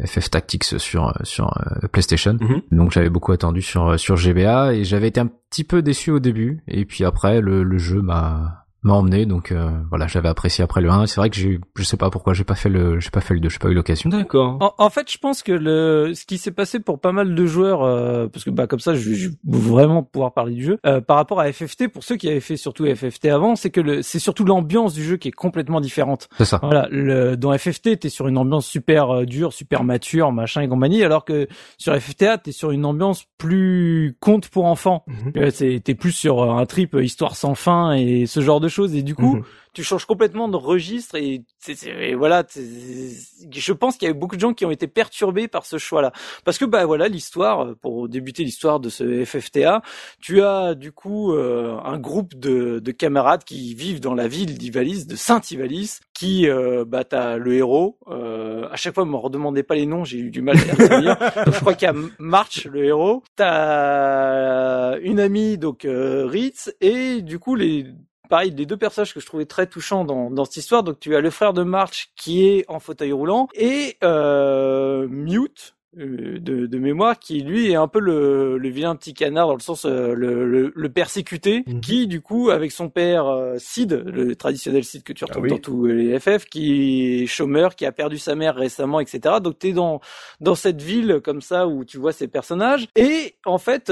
FF 0.05 0.29
Tactics 0.29 0.63
sur 0.63 1.13
sur 1.23 1.53
PlayStation. 1.91 2.37
Mhm. 2.39 2.61
Donc 2.71 2.91
j'avais 2.91 3.09
beaucoup 3.09 3.33
attendu 3.33 3.61
sur 3.61 3.99
sur 3.99 4.15
GBA 4.15 4.75
et 4.75 4.83
j'avais 4.83 5.09
été 5.09 5.19
un 5.19 5.29
petit 5.49 5.63
peu 5.63 5.81
déçu 5.81 6.11
au 6.11 6.19
début 6.19 6.63
et 6.67 6.85
puis 6.85 7.03
après 7.03 7.41
le 7.41 7.63
le 7.63 7.77
jeu 7.77 8.01
m'a 8.01 8.62
m'a 8.83 8.93
emmené 8.93 9.25
donc 9.25 9.51
euh, 9.51 9.71
voilà 9.89 10.07
j'avais 10.07 10.27
apprécié 10.27 10.63
après 10.63 10.81
le 10.81 10.89
1 10.89 11.07
c'est 11.07 11.19
vrai 11.19 11.29
que 11.29 11.35
j'ai 11.35 11.59
je 11.75 11.83
sais 11.83 11.97
pas 11.97 12.09
pourquoi 12.09 12.33
j'ai 12.33 12.43
pas 12.43 12.55
fait 12.55 12.69
le 12.69 12.99
j'ai 12.99 13.09
pas 13.09 13.21
fait 13.21 13.33
le 13.33 13.39
2 13.39 13.49
j'ai 13.49 13.59
pas 13.59 13.69
eu 13.69 13.73
l'occasion. 13.73 14.09
D'accord. 14.09 14.75
En, 14.77 14.89
fait 14.89 15.11
je 15.11 15.17
pense 15.17 15.41
que 15.41 15.51
le 15.51 16.13
ce 16.13 16.25
qui 16.25 16.37
s'est 16.37 16.51
passé 16.51 16.79
pour 16.79 16.99
pas 16.99 17.11
mal 17.11 17.33
de 17.33 17.45
joueurs 17.45 17.83
euh, 17.83 18.27
parce 18.27 18.43
que 18.43 18.49
bah 18.49 18.67
comme 18.67 18.79
ça 18.79 18.93
je 18.93 19.09
vais 19.09 19.31
vraiment 19.45 20.03
pouvoir 20.03 20.33
parler 20.33 20.53
du 20.53 20.63
jeu 20.63 20.79
euh, 20.85 20.99
par 20.99 21.17
rapport 21.17 21.39
à 21.39 21.51
FFT 21.51 21.87
pour 21.87 22.03
ceux 22.03 22.17
qui 22.17 22.27
avaient 22.29 22.41
fait 22.41 22.57
surtout 22.57 22.85
FFT 22.85 23.27
avant 23.27 23.55
c'est 23.55 23.69
que 23.69 23.81
le 23.81 24.01
c'est 24.01 24.19
surtout 24.19 24.43
l'ambiance 24.43 24.93
du 24.93 25.03
jeu 25.03 25.17
qui 25.17 25.29
est 25.29 25.31
complètement 25.31 25.79
différente. 25.79 26.27
C'est 26.37 26.45
ça. 26.45 26.59
Voilà 26.61 26.87
le 26.91 27.37
dans 27.37 27.57
FFT 27.57 27.99
t'es 27.99 28.09
sur 28.09 28.27
une 28.27 28.37
ambiance 28.37 28.65
super 28.65 29.25
dure 29.25 29.53
super 29.53 29.83
mature 29.83 30.31
machin 30.31 30.61
et 30.61 30.67
compagnie 30.67 31.03
alors 31.03 31.23
que 31.23 31.47
sur 31.77 31.95
FFTA 31.95 32.37
t'es 32.37 32.51
sur 32.51 32.71
une 32.71 32.85
ambiance 32.85 33.25
plus 33.37 34.17
conte 34.19 34.49
pour 34.49 34.65
enfants. 34.65 35.05
Mm 35.07 35.41
t'es 35.83 35.95
plus 35.95 36.11
sur 36.11 36.51
un 36.51 36.65
trip 36.65 36.95
histoire 36.99 37.35
sans 37.35 37.55
fin 37.55 37.93
et 37.93 38.25
ce 38.25 38.41
genre 38.41 38.59
de 38.59 38.67
et 38.95 39.03
du 39.03 39.15
coup 39.15 39.37
mhm. 39.37 39.43
tu 39.73 39.83
changes 39.83 40.05
complètement 40.05 40.47
de 40.47 40.57
registre 40.57 41.15
et, 41.15 41.43
et 41.85 42.15
voilà 42.15 42.43
je 42.53 43.73
pense 43.73 43.97
qu'il 43.97 44.07
y 44.07 44.11
a 44.11 44.15
eu 44.15 44.17
beaucoup 44.17 44.35
de 44.35 44.41
gens 44.41 44.53
qui 44.53 44.65
ont 44.65 44.71
été 44.71 44.87
perturbés 44.87 45.47
par 45.47 45.65
ce 45.65 45.77
choix 45.77 46.01
là 46.01 46.11
parce 46.43 46.57
que 46.57 46.65
bah 46.65 46.85
voilà 46.85 47.07
l'histoire 47.07 47.75
pour 47.81 48.09
débuter 48.09 48.43
l'histoire 48.43 48.79
de 48.79 48.89
ce 48.89 49.25
FFTA 49.25 49.81
tu 50.19 50.41
as 50.41 50.75
du 50.75 50.91
coup 50.91 51.33
euh, 51.33 51.77
un 51.83 51.97
groupe 51.99 52.35
de, 52.35 52.79
de, 52.79 52.91
camarades 52.91 53.43
qui 53.43 53.73
vivent 53.73 53.99
dans 53.99 54.13
la 54.13 54.27
ville 54.27 54.57
d'Ivalis 54.57 55.05
de 55.05 55.15
Saint-Ivalis 55.15 55.99
qui 56.13 56.47
euh, 56.47 56.85
bah 56.85 57.03
t'as 57.03 57.37
le 57.37 57.53
héros 57.53 57.97
euh, 58.07 58.43
euh, 58.63 58.67
à 58.71 58.75
chaque 58.75 58.95
fois, 58.95 59.05
me 59.05 59.15
redemandez 59.15 59.63
pas 59.63 59.75
les 59.75 59.85
noms, 59.85 60.03
j'ai 60.03 60.19
eu 60.19 60.31
du 60.31 60.41
mal 60.41 60.57
à 60.57 60.73
retenir. 60.73 61.17
je 61.47 61.59
crois 61.59 61.73
qu'il 61.73 61.87
y 61.87 61.91
a 61.91 61.95
March, 62.19 62.65
le 62.65 62.85
héros. 62.85 63.23
T'as 63.35 64.97
une 64.99 65.19
amie, 65.19 65.57
donc 65.57 65.85
euh, 65.85 66.25
Ritz, 66.25 66.73
et 66.81 67.21
du 67.21 67.39
coup 67.39 67.55
les 67.55 67.87
pareil, 68.29 68.51
des 68.51 68.65
deux 68.65 68.77
personnages 68.77 69.13
que 69.13 69.19
je 69.19 69.25
trouvais 69.25 69.45
très 69.45 69.67
touchants 69.67 70.05
dans, 70.05 70.45
cette 70.45 70.57
histoire. 70.57 70.83
Donc 70.83 70.99
tu 70.99 71.15
as 71.15 71.21
le 71.21 71.29
frère 71.29 71.53
de 71.53 71.63
March 71.63 72.11
qui 72.15 72.47
est 72.47 72.65
en 72.67 72.79
fauteuil 72.79 73.11
roulant 73.11 73.47
et 73.53 73.97
euh, 74.03 75.07
Mute, 75.09 75.75
de, 75.95 76.65
de, 76.65 76.77
mémoire 76.79 77.19
qui 77.19 77.41
lui 77.41 77.71
est 77.71 77.75
un 77.75 77.87
peu 77.87 77.99
le, 77.99 78.57
le 78.57 78.69
vilain 78.69 78.95
petit 78.95 79.13
canard 79.13 79.47
dans 79.47 79.53
le 79.53 79.59
sens 79.59 79.85
euh, 79.85 80.13
le, 80.13 80.45
le, 80.45 80.71
le, 80.75 80.89
persécuté 80.89 81.63
mhm. 81.67 81.81
qui 81.81 82.07
du 82.07 82.21
coup 82.21 82.49
avec 82.49 82.71
son 82.71 82.89
père 82.89 83.27
euh, 83.27 83.55
Sid 83.57 83.93
le 83.93 84.35
traditionnel 84.35 84.83
Sid 84.83 85.03
que 85.03 85.13
tu 85.13 85.23
retrouves 85.23 85.45
ah 85.45 85.49
dans 85.49 85.59
tous 85.59 85.85
les 85.85 86.19
FF 86.19 86.45
qui 86.45 87.23
est 87.23 87.27
chômeur 87.27 87.75
qui 87.75 87.85
a 87.85 87.91
perdu 87.91 88.17
sa 88.17 88.35
mère 88.35 88.55
récemment 88.55 88.99
etc 88.99 89.35
donc 89.41 89.59
t'es 89.59 89.71
dans 89.71 90.01
dans 90.39 90.55
cette 90.55 90.81
ville 90.81 91.21
comme 91.23 91.41
ça 91.41 91.67
où 91.67 91.85
tu 91.85 91.97
vois 91.97 92.11
ces 92.11 92.27
personnages. 92.27 92.87
Et 92.95 93.35
en 93.45 93.57
fait 93.57 93.91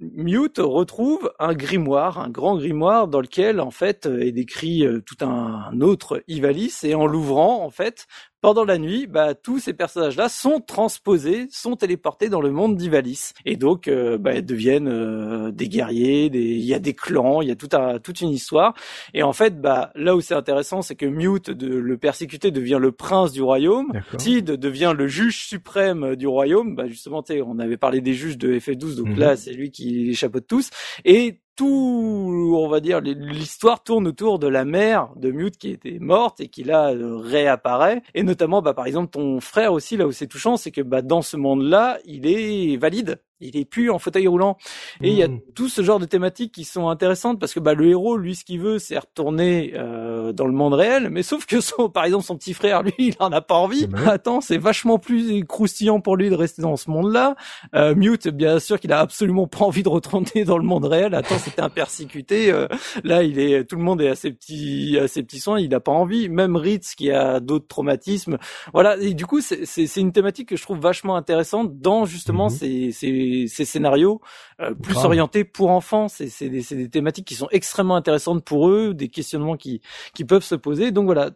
Mute 0.00 0.58
retrouve 0.58 1.32
un 1.38 1.54
grimoire 1.54 2.18
un 2.18 2.30
grand 2.30 2.56
grimoire 2.56 3.08
dans 3.08 3.20
lequel 3.20 3.60
en 3.60 3.70
fait 3.70 4.06
est 4.06 4.32
décrit 4.32 4.84
tout 5.04 5.24
un, 5.24 5.80
autre 5.80 6.22
Ivalice 6.28 6.84
et 6.84 6.94
en 6.94 7.06
l'ouvrant 7.06 7.64
en 7.64 7.70
fait 7.70 8.06
pendant 8.46 8.64
la 8.64 8.78
nuit, 8.78 9.08
bah, 9.08 9.34
tous 9.34 9.58
ces 9.58 9.72
personnages-là 9.72 10.28
sont 10.28 10.60
transposés, 10.60 11.48
sont 11.50 11.74
téléportés 11.74 12.28
dans 12.28 12.40
le 12.40 12.52
monde 12.52 12.76
d'Ivalice. 12.76 13.34
Et 13.44 13.56
donc, 13.56 13.88
euh, 13.88 14.18
bah, 14.18 14.40
deviennent 14.40 14.86
euh, 14.86 15.50
des 15.50 15.68
guerriers, 15.68 16.26
il 16.26 16.64
y 16.64 16.72
a 16.72 16.78
des 16.78 16.94
clans, 16.94 17.42
il 17.42 17.48
y 17.48 17.50
a 17.50 17.56
tout 17.56 17.70
un, 17.72 17.98
toute 17.98 18.20
une 18.20 18.28
histoire. 18.28 18.74
Et 19.14 19.24
en 19.24 19.32
fait, 19.32 19.60
bah, 19.60 19.90
là 19.96 20.14
où 20.14 20.20
c'est 20.20 20.36
intéressant, 20.36 20.80
c'est 20.80 20.94
que 20.94 21.06
Mute, 21.06 21.50
de, 21.50 21.66
le 21.66 21.98
persécuté, 21.98 22.52
devient 22.52 22.78
le 22.80 22.92
prince 22.92 23.32
du 23.32 23.42
royaume. 23.42 23.92
Tid 24.16 24.52
devient 24.52 24.94
le 24.96 25.08
juge 25.08 25.44
suprême 25.44 26.14
du 26.14 26.28
royaume. 26.28 26.76
Bah, 26.76 26.86
justement, 26.86 27.24
on 27.44 27.58
avait 27.58 27.76
parlé 27.76 28.00
des 28.00 28.14
juges 28.14 28.38
de 28.38 28.60
FF12, 28.60 28.94
donc 28.94 29.08
mhm. 29.08 29.18
là, 29.18 29.36
c'est 29.36 29.54
lui 29.54 29.72
qui 29.72 30.04
les 30.04 30.14
chapeaute 30.14 30.46
tous. 30.46 30.70
Et 31.04 31.40
tout, 31.56 32.54
on 32.54 32.68
va 32.68 32.80
dire, 32.80 33.00
l'histoire 33.00 33.82
tourne 33.82 34.06
autour 34.06 34.38
de 34.38 34.46
la 34.46 34.64
mère 34.64 35.08
de 35.16 35.30
Mute 35.30 35.56
qui 35.56 35.70
était 35.70 35.98
morte 35.98 36.40
et 36.40 36.48
qui 36.48 36.62
là 36.64 36.92
euh, 36.92 37.16
réapparaît. 37.16 38.02
Et 38.14 38.22
notamment, 38.22 38.62
bah, 38.62 38.74
par 38.74 38.86
exemple, 38.86 39.10
ton 39.10 39.40
frère 39.40 39.72
aussi, 39.72 39.96
là 39.96 40.06
où 40.06 40.12
c'est 40.12 40.26
touchant, 40.26 40.56
c'est 40.56 40.70
que 40.70 40.82
bah, 40.82 41.02
dans 41.02 41.22
ce 41.22 41.36
monde-là, 41.36 41.98
il 42.04 42.26
est 42.26 42.76
valide 42.76 43.20
il 43.40 43.56
est 43.56 43.64
plus 43.64 43.90
en 43.90 43.98
fauteuil 43.98 44.26
roulant. 44.26 44.56
Et 45.02 45.10
il 45.10 45.16
y 45.16 45.22
a 45.22 45.28
hmm. 45.28 45.40
tout 45.54 45.68
ce 45.68 45.82
genre 45.82 45.98
de 45.98 46.06
thématiques 46.06 46.52
qui 46.52 46.64
sont 46.64 46.88
intéressantes 46.88 47.38
parce 47.38 47.52
que 47.52 47.60
bah, 47.60 47.74
le 47.74 47.88
héros, 47.88 48.16
lui, 48.16 48.34
ce 48.34 48.44
qu'il 48.44 48.60
veut, 48.60 48.78
c'est 48.78 48.98
retourner 48.98 49.72
euh, 49.74 50.32
dans 50.32 50.46
le 50.46 50.52
monde 50.52 50.74
réel. 50.74 51.10
Mais 51.10 51.22
sauf 51.22 51.44
que 51.46 51.60
son, 51.60 51.88
par 51.90 52.04
exemple, 52.04 52.24
son 52.24 52.36
petit 52.36 52.54
frère, 52.54 52.82
lui, 52.82 52.94
il 52.98 53.14
en 53.18 53.32
a 53.32 53.40
pas 53.40 53.56
envie. 53.56 53.88
Attends, 54.06 54.40
c'est 54.40 54.58
vachement 54.58 54.98
plus 54.98 55.44
croustillant 55.44 56.00
pour 56.00 56.16
lui 56.16 56.30
de 56.30 56.34
rester 56.34 56.62
dans 56.62 56.76
ce 56.76 56.90
monde-là. 56.90 57.36
Euh, 57.74 57.94
Mute, 57.94 58.28
bien 58.28 58.58
sûr 58.58 58.80
qu'il 58.80 58.92
a 58.92 59.00
absolument 59.00 59.46
pas 59.46 59.64
envie 59.64 59.82
de 59.82 59.88
retourner 59.88 60.44
dans 60.44 60.58
le 60.58 60.64
monde 60.64 60.86
réel. 60.86 61.14
Attends, 61.14 61.38
c'était 61.38 61.62
un 61.62 61.68
persécuté. 61.68 62.50
Euh, 62.50 62.68
là, 63.04 63.22
il 63.22 63.38
est, 63.38 63.64
tout 63.64 63.76
le 63.76 63.82
monde 63.82 64.00
est 64.00 64.08
à 64.08 64.14
ses 64.14 64.30
petits, 64.30 64.98
à 64.98 65.08
ses 65.08 65.22
petits 65.22 65.40
soins. 65.40 65.60
Il 65.60 65.74
a 65.74 65.80
pas 65.80 65.92
envie. 65.92 66.28
Même 66.28 66.56
Ritz, 66.56 66.94
qui 66.94 67.10
a 67.10 67.40
d'autres 67.40 67.68
traumatismes. 67.68 68.38
Voilà. 68.72 68.96
Et 68.96 69.12
du 69.12 69.26
coup, 69.26 69.40
c'est 69.40 69.96
une 69.96 70.12
thématique 70.12 70.48
que 70.48 70.56
je 70.56 70.62
trouve 70.62 70.78
vachement 70.78 71.16
intéressante 71.16 71.78
dans 71.80 72.06
justement 72.06 72.44
mhm. 72.44 72.56
ces, 72.56 72.92
ces 72.92 73.25
ces, 73.48 73.64
scénarios 73.64 74.20
euh, 74.60 74.74
plus 74.74 74.96
orientés 74.96 75.44
pour 75.44 75.70
enfants. 75.70 76.08
C'est 76.08 76.48
des, 76.48 76.62
des, 76.62 76.88
thématiques 76.88 77.26
qui 77.26 77.34
sont 77.34 77.48
extrêmement 77.50 77.96
intéressantes 77.96 78.44
pour 78.44 78.68
eux, 78.68 78.94
des 78.94 79.08
questionnements 79.08 79.56
qui, 79.56 79.80
qui 80.14 80.24
peuvent 80.24 80.44
se 80.44 80.54
poser. 80.54 80.90
Donc 80.90 81.06
voilà, 81.06 81.30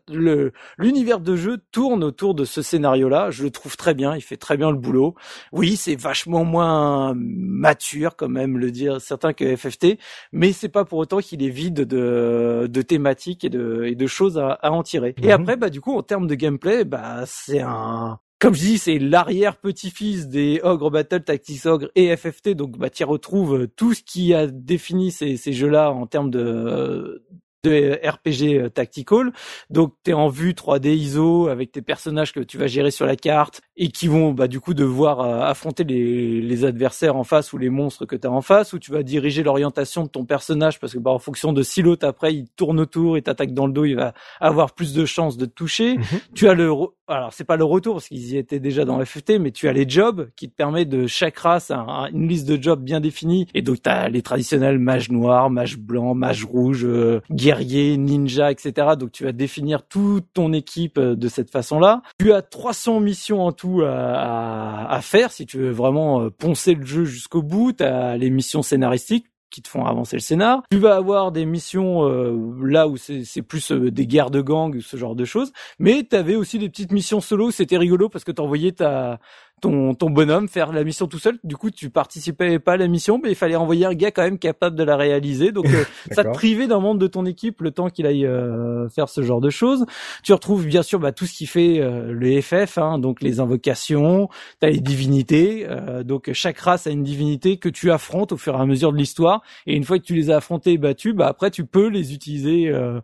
l'univers 0.78 1.20
de 1.20 1.36
jeu 1.36 1.58
tourne 1.72 2.04
autour 2.04 2.34
de 2.34 2.44
ce 2.44 2.62
scénario-là. 2.62 3.30
Je 3.30 3.42
le 3.42 3.50
trouve 3.50 3.76
très 3.76 3.94
bien, 3.94 4.16
il 4.16 4.22
fait 4.22 4.36
très 4.36 4.56
bien 4.56 4.70
le 4.70 4.78
boulot. 4.78 5.14
Oui, 5.52 5.76
c'est 5.76 5.96
vachement 5.96 6.44
moins 6.44 7.14
mature, 7.16 8.16
quand 8.16 8.28
même 8.28 8.58
le 8.58 8.70
dire 8.70 9.00
certains 9.00 9.32
que 9.32 9.56
FFT, 9.56 9.98
mais 10.32 10.52
c'est 10.52 10.68
pas 10.68 10.84
pour 10.84 10.98
autant 10.98 11.18
qu'il 11.18 11.42
est 11.42 11.50
vide 11.50 11.82
de, 11.82 12.68
de 12.70 12.82
thématiques 12.82 13.44
et 13.44 13.50
de, 13.50 13.84
et 13.84 13.94
de 13.94 14.06
choses 14.06 14.38
à, 14.38 14.52
à 14.52 14.70
en 14.70 14.82
tirer. 14.82 15.14
Et 15.22 15.26
mhm. 15.26 15.32
après, 15.32 15.56
bah 15.56 15.70
du 15.70 15.80
coup, 15.80 15.96
en 15.96 16.02
termes 16.02 16.26
de 16.26 16.34
gameplay, 16.34 16.84
bah 16.84 17.24
c'est 17.26 17.60
un 17.60 18.18
comme 18.40 18.54
je 18.54 18.60
dis, 18.60 18.78
c'est 18.78 18.98
l'arrière 18.98 19.58
petit-fils 19.58 20.28
des 20.28 20.60
Ogre 20.64 20.90
Battle, 20.90 21.22
Tactics 21.22 21.66
Ogre 21.66 21.90
et 21.94 22.16
FFT, 22.16 22.50
donc 22.50 22.78
bah 22.78 22.88
tu 22.88 23.04
retrouves 23.04 23.68
tout 23.76 23.92
ce 23.92 24.02
qui 24.02 24.32
a 24.32 24.46
défini 24.46 25.12
ces, 25.12 25.36
ces 25.36 25.52
jeux-là 25.52 25.92
en 25.92 26.06
termes 26.06 26.30
de 26.30 27.22
de 27.64 28.00
RPG 28.04 28.58
euh, 28.58 28.68
tactical. 28.68 29.32
Donc 29.68 29.94
tu 30.04 30.10
es 30.10 30.14
en 30.14 30.28
vue 30.28 30.52
3D 30.52 30.88
ISO 30.94 31.48
avec 31.48 31.72
tes 31.72 31.82
personnages 31.82 32.32
que 32.32 32.40
tu 32.40 32.58
vas 32.58 32.66
gérer 32.66 32.90
sur 32.90 33.06
la 33.06 33.16
carte 33.16 33.60
et 33.76 33.88
qui 33.88 34.08
vont 34.08 34.32
bah 34.32 34.48
du 34.48 34.60
coup 34.60 34.74
devoir 34.74 35.20
euh, 35.20 35.40
affronter 35.40 35.84
les, 35.84 36.40
les 36.40 36.64
adversaires 36.64 37.16
en 37.16 37.24
face 37.24 37.52
ou 37.52 37.58
les 37.58 37.70
monstres 37.70 38.06
que 38.06 38.16
tu 38.16 38.26
as 38.26 38.30
en 38.30 38.40
face 38.40 38.72
ou 38.72 38.78
tu 38.78 38.92
vas 38.92 39.02
diriger 39.02 39.42
l'orientation 39.42 40.04
de 40.04 40.08
ton 40.08 40.24
personnage 40.24 40.80
parce 40.80 40.92
que 40.92 40.98
bah 40.98 41.10
en 41.10 41.18
fonction 41.18 41.52
de 41.52 41.62
si 41.62 41.82
l'autre 41.82 42.06
après 42.06 42.34
il 42.34 42.48
tourne 42.56 42.80
autour 42.80 43.16
et 43.16 43.22
t'attaque 43.22 43.52
dans 43.52 43.66
le 43.66 43.72
dos, 43.72 43.84
il 43.84 43.96
va 43.96 44.14
avoir 44.40 44.72
plus 44.72 44.94
de 44.94 45.04
chances 45.04 45.36
de 45.36 45.46
te 45.46 45.52
toucher. 45.52 45.98
Mhm. 45.98 46.04
Tu 46.34 46.48
as 46.48 46.54
le 46.54 46.70
alors 47.08 47.32
c'est 47.32 47.44
pas 47.44 47.56
le 47.56 47.64
retour 47.64 47.94
parce 47.94 48.08
qu'ils 48.08 48.32
y 48.32 48.36
étaient 48.36 48.60
déjà 48.60 48.84
dans 48.84 49.04
FFT 49.04 49.38
mais 49.40 49.50
tu 49.50 49.68
as 49.68 49.72
les 49.72 49.88
jobs 49.88 50.30
qui 50.36 50.48
te 50.48 50.54
permettent 50.54 50.88
de 50.88 51.06
chaque 51.06 51.38
race 51.38 51.70
une 52.12 52.28
liste 52.28 52.48
de 52.48 52.60
jobs 52.60 52.82
bien 52.82 53.00
définie 53.00 53.46
et 53.54 53.62
donc 53.62 53.82
tu 53.82 53.90
as 53.90 54.08
les 54.08 54.22
traditionnels 54.22 54.78
mage 54.78 55.10
noir, 55.10 55.50
mage 55.50 55.76
blanc, 55.78 56.14
mage 56.14 56.44
rouge, 56.44 56.84
euh, 56.84 57.20
guerrier, 57.50 57.96
ninja, 57.96 58.52
etc. 58.52 58.90
Donc 58.98 59.10
tu 59.10 59.24
vas 59.24 59.32
définir 59.32 59.82
toute 59.82 60.26
ton 60.32 60.52
équipe 60.52 60.98
euh, 60.98 61.16
de 61.16 61.28
cette 61.28 61.50
façon-là. 61.50 62.02
Tu 62.18 62.32
as 62.32 62.42
300 62.42 63.00
missions 63.00 63.44
en 63.44 63.52
tout 63.52 63.82
à, 63.82 64.86
à, 64.88 65.00
faire 65.00 65.32
si 65.32 65.46
tu 65.46 65.58
veux 65.58 65.70
vraiment 65.70 66.20
euh, 66.20 66.30
poncer 66.30 66.74
le 66.74 66.84
jeu 66.86 67.04
jusqu'au 67.04 67.42
bout. 67.42 67.72
Tu 67.72 67.82
as 67.82 68.16
les 68.16 68.30
missions 68.30 68.62
scénaristiques 68.62 69.26
qui 69.50 69.62
te 69.62 69.68
font 69.68 69.84
avancer 69.84 70.14
le 70.14 70.20
scénar. 70.20 70.62
Tu 70.70 70.78
vas 70.78 70.94
avoir 70.94 71.32
des 71.32 71.44
missions 71.44 72.06
euh, 72.06 72.36
là 72.62 72.86
où 72.86 72.96
c'est 72.96 73.42
plus 73.42 73.72
des 73.72 74.06
guerres 74.06 74.30
de 74.30 74.40
gang, 74.40 74.78
ce 74.80 74.96
genre 74.96 75.16
de 75.16 75.24
choses. 75.24 75.52
Mais 75.80 76.06
tu 76.08 76.14
avais 76.14 76.36
aussi 76.36 76.60
des 76.60 76.68
petites 76.68 76.92
missions 76.92 77.20
solo. 77.20 77.50
C'était 77.50 77.76
rigolo 77.76 78.08
parce 78.08 78.22
que 78.22 78.30
t'envoyais 78.30 78.70
ta 78.70 79.18
ton, 79.60 79.94
ton 79.94 80.10
bonhomme 80.10 80.48
faire 80.48 80.72
la 80.72 80.84
mission 80.84 81.06
tout 81.06 81.18
seul. 81.18 81.38
Du 81.44 81.56
coup, 81.56 81.70
tu 81.70 81.90
participais 81.90 82.58
pas 82.58 82.72
à 82.72 82.76
la 82.76 82.88
mission, 82.88 83.20
mais 83.22 83.30
il 83.30 83.34
fallait 83.34 83.56
envoyer 83.56 83.86
un 83.86 83.94
gars 83.94 84.10
quand 84.10 84.22
même 84.22 84.38
capable 84.38 84.76
de 84.76 84.82
la 84.82 84.96
réaliser. 84.96 85.52
Donc, 85.52 85.66
euh, 85.66 85.84
ça 86.12 86.24
te 86.24 86.30
privait 86.30 86.66
d'un 86.66 86.80
membre 86.80 86.98
de 86.98 87.06
ton 87.06 87.26
équipe 87.26 87.60
le 87.60 87.70
temps 87.70 87.88
qu'il 87.88 88.06
aille 88.06 88.26
euh, 88.26 88.88
faire 88.88 89.08
ce 89.08 89.22
genre 89.22 89.40
de 89.40 89.50
choses. 89.50 89.86
Tu 90.22 90.32
retrouves 90.32 90.66
bien 90.66 90.82
sûr 90.82 90.98
bah, 90.98 91.12
tout 91.12 91.26
ce 91.26 91.34
qui 91.34 91.46
fait 91.46 91.80
euh, 91.80 92.12
le 92.12 92.40
FF, 92.40 92.78
hein, 92.78 92.98
donc 92.98 93.20
les 93.22 93.40
invocations, 93.40 94.28
t'as 94.58 94.70
les 94.70 94.80
divinités. 94.80 95.66
donc, 96.04 96.30
chaque 96.32 96.58
race 96.58 96.86
a 96.86 96.90
une 96.90 97.02
divinité 97.02 97.58
que 97.58 97.68
tu 97.68 97.90
affrontes 97.90 98.32
au 98.32 98.36
fur 98.36 98.54
et 98.54 98.60
à 98.60 98.66
mesure 98.66 98.92
de 98.92 98.98
l'histoire. 98.98 99.42
Et 99.66 99.76
une 99.76 99.84
fois 99.84 99.98
que 99.98 100.04
tu 100.04 100.14
les 100.14 100.30
as 100.30 100.36
affrontés 100.36 100.72
et 100.72 100.78
battus, 100.78 101.14
bah 101.14 101.28
après 101.28 101.50
tu 101.50 101.64
peux 101.64 101.88
les 101.88 102.14
utiliser 102.14 102.68
euh, 102.68 103.00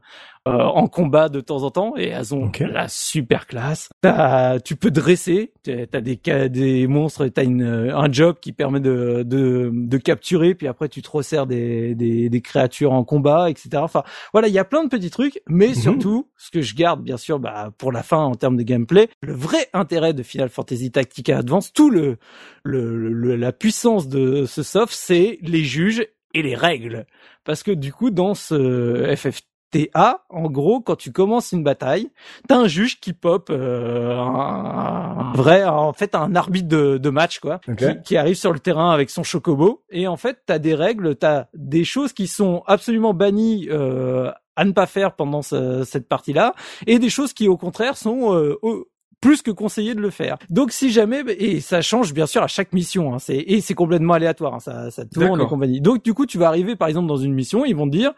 en 0.47 0.87
combat 0.87 1.29
de 1.29 1.41
temps 1.41 1.63
en 1.63 1.71
temps 1.71 1.95
et 1.97 2.09
elles 2.09 2.35
ont 2.35 2.51
la 2.61 2.89
super 2.89 3.47
classe. 3.47 3.89
tu 4.65 4.77
peux 4.77 4.91
dresser, 4.91 5.53
t'as 5.65 6.01
des 6.01 6.21
des 6.49 6.87
monstres, 6.87 7.27
t'as 7.29 7.45
une 7.45 7.65
un 7.65 8.13
job 8.13 8.37
qui 8.41 8.53
permet 8.53 8.81
de, 8.81 9.23
de 9.25 9.71
de 9.73 9.97
capturer, 9.99 10.55
puis 10.55 10.69
après 10.69 10.89
tu 10.89 11.03
te 11.03 11.11
resserres 11.11 11.47
des 11.47 11.95
des, 11.95 12.29
des 12.29 12.41
créatures 12.41 12.93
en 12.93 13.05
combat, 13.05 13.51
etc. 13.51 13.71
Enfin 13.77 14.03
voilà, 14.33 14.49
il 14.49 14.55
y 14.55 14.59
a 14.59 14.65
plein 14.65 14.85
de 14.85 14.89
petits 14.89 15.11
trucs, 15.11 15.41
mais 15.49 15.69
mhm. 15.69 15.75
surtout 15.75 16.29
ce 16.37 16.51
que 16.51 16.63
je 16.63 16.75
garde 16.75 17.03
bien 17.03 17.17
sûr 17.17 17.39
bah, 17.39 17.71
pour 17.79 17.93
la 17.93 18.03
fin 18.03 18.19
en 18.19 18.35
termes 18.35 18.57
de 18.57 18.63
gameplay, 18.63 19.09
le 19.23 19.33
vrai 19.33 19.69
intérêt 19.73 20.13
de 20.13 20.23
Final 20.23 20.49
Fantasy 20.49 20.91
Tactica 20.91 21.39
Advance, 21.39 21.73
tout 21.73 21.91
le, 21.91 22.19
le, 22.63 23.09
le 23.09 23.37
la 23.37 23.53
puissance 23.53 24.09
de 24.09 24.45
ce 24.47 24.63
soft, 24.63 24.93
c'est 24.93 25.39
les 25.43 25.65
juges 25.65 26.07
et 26.35 26.43
les 26.43 26.55
règles. 26.55 27.07
Parce 27.45 27.63
que 27.63 27.71
du 27.71 27.93
coup, 27.93 28.11
dans 28.11 28.35
ce 28.35 29.15
FF 29.17 29.41
TA, 29.71 30.25
en 30.31 30.49
gros, 30.51 30.81
quand 30.81 30.97
tu 30.97 31.13
commences 31.13 31.53
une 31.53 31.63
bataille, 31.63 32.11
t'as 32.49 32.57
un 32.57 32.69
juge 32.69 33.01
qui 33.01 33.13
pop, 33.13 33.49
euh, 33.51 34.17
un, 34.17 35.33
vrai, 35.35 35.65
en 35.65 35.93
fait, 35.93 36.15
un 36.15 36.35
arbitre 36.35 36.69
de, 36.69 37.11
match, 37.11 37.41
quoi, 37.41 37.61
qui, 38.05 38.17
arrive 38.17 38.37
sur 38.37 38.53
le 38.53 38.59
terrain 38.59 38.91
avec 38.91 39.11
son 39.11 39.23
chocobo. 39.23 39.83
Et 39.91 40.07
en 40.07 40.17
fait, 40.17 40.39
t'as 40.47 40.59
des 40.59 40.75
règles, 40.75 41.17
t'as 41.17 41.47
des 41.55 41.85
choses 41.85 42.13
qui 42.13 42.27
sont 42.27 42.63
absolument 42.67 43.15
bannies 43.15 43.69
euh, 43.71 44.31
à 44.57 44.65
ne 44.65 44.73
pas 44.73 44.87
faire 44.87 45.15
pendant 45.15 45.43
cette 45.43 46.09
partie-là, 46.09 46.55
et 46.87 46.99
des 46.99 47.11
choses 47.11 47.33
qui, 47.33 47.49
au 47.49 47.57
contraire, 47.57 47.97
sont 47.97 48.35
euh, 48.35 48.59
plus 49.21 49.43
que 49.43 49.51
conseillé 49.51 49.95
de 49.95 50.01
le 50.01 50.11
faire. 50.11 50.37
Donc 50.51 50.73
si 50.73 50.91
jamais 50.91 51.23
et 51.39 51.61
ça 51.61 51.81
change 51.81 52.13
bien 52.13 52.27
sûr 52.27 52.43
à 52.43 52.47
chaque 52.47 52.73
mission, 52.73 53.15
hein, 53.15 53.19
c'est 53.19 53.37
et 53.37 53.61
c'est 53.61 53.75
complètement 53.75 54.15
aléatoire, 54.15 54.55
hein, 54.55 54.61
ça 54.61 54.91
ça 54.91 55.05
tourne 55.05 55.41
et 55.41 55.47
compagnie. 55.47 55.81
Donc 55.81 56.05
du 56.05 56.15
coup 56.15 56.27
tu 56.27 56.39
vas 56.39 56.49
arriver 56.49 56.77
par 56.77 56.89
exemple 56.89 57.09
dans 57.09 57.17
une 57.17 57.35
mission, 57.35 57.65
ils 57.65 57.75
vont 57.75 57.87
te 57.87 57.97
dire 57.97 58.13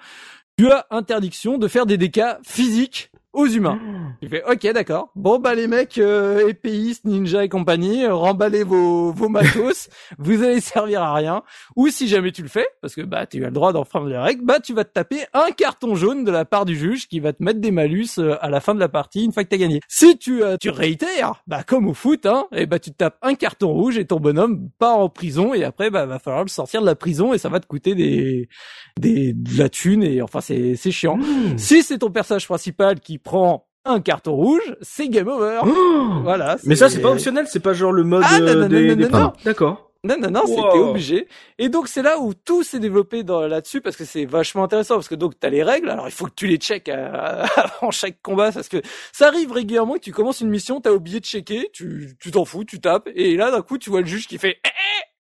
tu 0.59 0.71
as 0.73 0.87
interdiction 0.91 1.57
de 1.57 1.69
faire 1.69 1.87
des 1.87 1.97
dégâts 1.97 2.35
physiques 2.43 3.13
aux 3.33 3.47
humains. 3.47 3.79
Tu 4.21 4.29
fais 4.29 4.43
ok 4.43 4.73
d'accord. 4.73 5.11
Bon 5.15 5.39
bah 5.39 5.55
les 5.55 5.69
mecs 5.69 5.97
euh, 5.99 6.49
épéistes, 6.49 7.05
ninja 7.05 7.45
et 7.45 7.49
compagnie, 7.49 8.05
remballez 8.05 8.65
vos 8.65 9.13
vos 9.13 9.29
matos, 9.29 9.89
vous 10.19 10.43
allez 10.43 10.61
servir 10.61 11.03
à 11.03 11.15
rien. 11.15 11.45
Ou 11.77 11.89
si 11.89 12.09
jamais 12.09 12.33
tu 12.33 12.43
le 12.43 12.49
fais, 12.49 12.67
parce 12.81 12.97
que 12.97 13.03
bah 13.03 13.27
tu 13.27 13.45
as 13.45 13.49
le 13.49 13.53
droit 13.53 13.73
d'enfreindre 13.73 14.09
les 14.09 14.19
règles, 14.19 14.45
bah 14.45 14.59
tu 14.59 14.75
vas 14.75 14.83
te 14.83 14.93
taper 14.93 15.21
un 15.35 15.53
carton 15.53 15.95
jaune 15.95 16.25
de 16.25 16.33
la 16.33 16.45
part 16.45 16.65
du 16.65 16.77
juge 16.77 17.07
qui 17.07 17.21
va 17.21 17.33
te 17.33 17.41
mettre 17.45 17.61
des 17.61 17.71
malus 17.71 18.19
euh, 18.19 18.37
à 18.41 18.51
la 18.51 18.59
fin 18.61 18.75
de 18.75 18.81
la 18.81 18.89
partie 18.89 19.25
une 19.25 19.33
fois 19.33 19.45
que 19.45 19.51
t'as 19.51 19.57
gagné. 19.57 19.81
Si 19.87 20.19
tu 20.19 20.43
euh, 20.43 20.57
tu 20.61 20.71
réitères, 20.71 21.45
bah 21.47 21.63
comme 21.63 21.87
au 21.87 21.95
foot, 21.95 22.27
hein, 22.27 22.47
et 22.51 22.67
bah 22.67 22.81
tu 22.81 22.91
te 22.91 22.97
tapes 22.97 23.19
un 23.23 23.35
carton 23.35 23.73
rouge 23.73 23.99
et 23.99 24.05
ton 24.05 24.19
bonhomme 24.19 24.69
part 24.81 24.99
en 24.99 25.09
prison 25.09 25.55
et 25.55 25.63
après 25.63 25.91
bah 25.91 26.07
va 26.07 26.19
falloir 26.19 26.43
le 26.43 26.49
sortir 26.49 26.81
de 26.81 26.87
la 26.87 26.97
prison 26.97 27.35
et 27.35 27.39
ça 27.39 27.49
va 27.49 27.61
te 27.61 27.67
coûter 27.67 27.95
des 27.95 28.49
des 28.99 29.33
de 29.33 29.59
la 29.59 29.69
thune 29.69 30.03
et 30.03 30.23
enfin 30.23 30.41
c'est 30.41 30.75
c'est 30.75 30.91
chiant. 30.91 31.19
Mmh. 31.19 31.59
Si 31.59 31.83
c'est 31.85 31.99
ton 31.99 32.11
personnage 32.11 32.47
principal 32.47 32.99
qui 32.99 33.18
prend 33.19 33.69
un 33.85 34.01
carton 34.01 34.35
rouge, 34.35 34.77
c'est 34.81 35.09
game 35.09 35.29
over. 35.29 35.61
Oh 35.65 36.21
voilà. 36.23 36.57
Mais 36.65 36.77
ça, 36.77 36.89
c'est 36.89 37.01
pas 37.01 37.11
optionnel, 37.11 37.47
c'est 37.49 37.61
pas 37.61 37.73
genre 37.73 37.93
le 37.93 38.05
mode 38.05 38.25
ah, 38.27 38.41
non, 38.41 38.55
non, 38.55 38.69
des, 38.69 38.97
non, 38.97 39.09
non, 39.09 39.33
D'accord. 39.45 39.89
Non, 40.05 40.17
non, 40.17 40.31
non, 40.31 40.47
c'était 40.47 40.79
obligé. 40.79 41.27
Et 41.59 41.69
donc 41.69 41.89
c'est 41.89 42.03
là 42.03 42.21
où 42.21 42.33
tout 42.33 42.63
s'est 42.63 42.79
développé 42.79 43.25
là-dessus 43.25 43.81
parce 43.81 43.97
que 43.97 44.05
c'est 44.05 44.27
vachement 44.27 44.63
intéressant 44.63 44.95
parce 44.95 45.09
que 45.09 45.17
donc 45.17 45.39
t'as 45.41 45.51
les 45.51 45.65
règles. 45.65 45.91
Alors 45.91 46.07
il 46.07 46.13
faut 46.13 46.27
que 46.27 46.35
tu 46.37 46.47
les 46.47 46.57
checkes 46.57 46.89
avant 46.89 47.91
chaque 47.91 48.23
combat 48.23 48.53
parce 48.53 48.69
que 48.69 48.81
ça 49.13 49.27
arrive 49.27 49.51
régulièrement 49.51 49.95
que 49.95 50.01
tu 50.01 50.13
commences 50.13 50.41
une 50.41 50.51
mission, 50.51 50.81
t'as 50.81 50.93
oublié 50.93 51.19
de 51.19 51.25
checker, 51.25 51.71
tu 51.73 52.17
tu 52.21 52.31
t'en 52.31 52.45
fous, 52.45 52.65
tu 52.65 52.81
tapes 52.81 53.09
et 53.15 53.37
là 53.37 53.51
d'un 53.51 53.63
coup 53.63 53.77
tu 53.77 53.91
vois 53.91 54.01
le 54.01 54.07
juge 54.07 54.29
qui 54.29 54.39
fait 54.39 54.61
eh, 54.65 54.69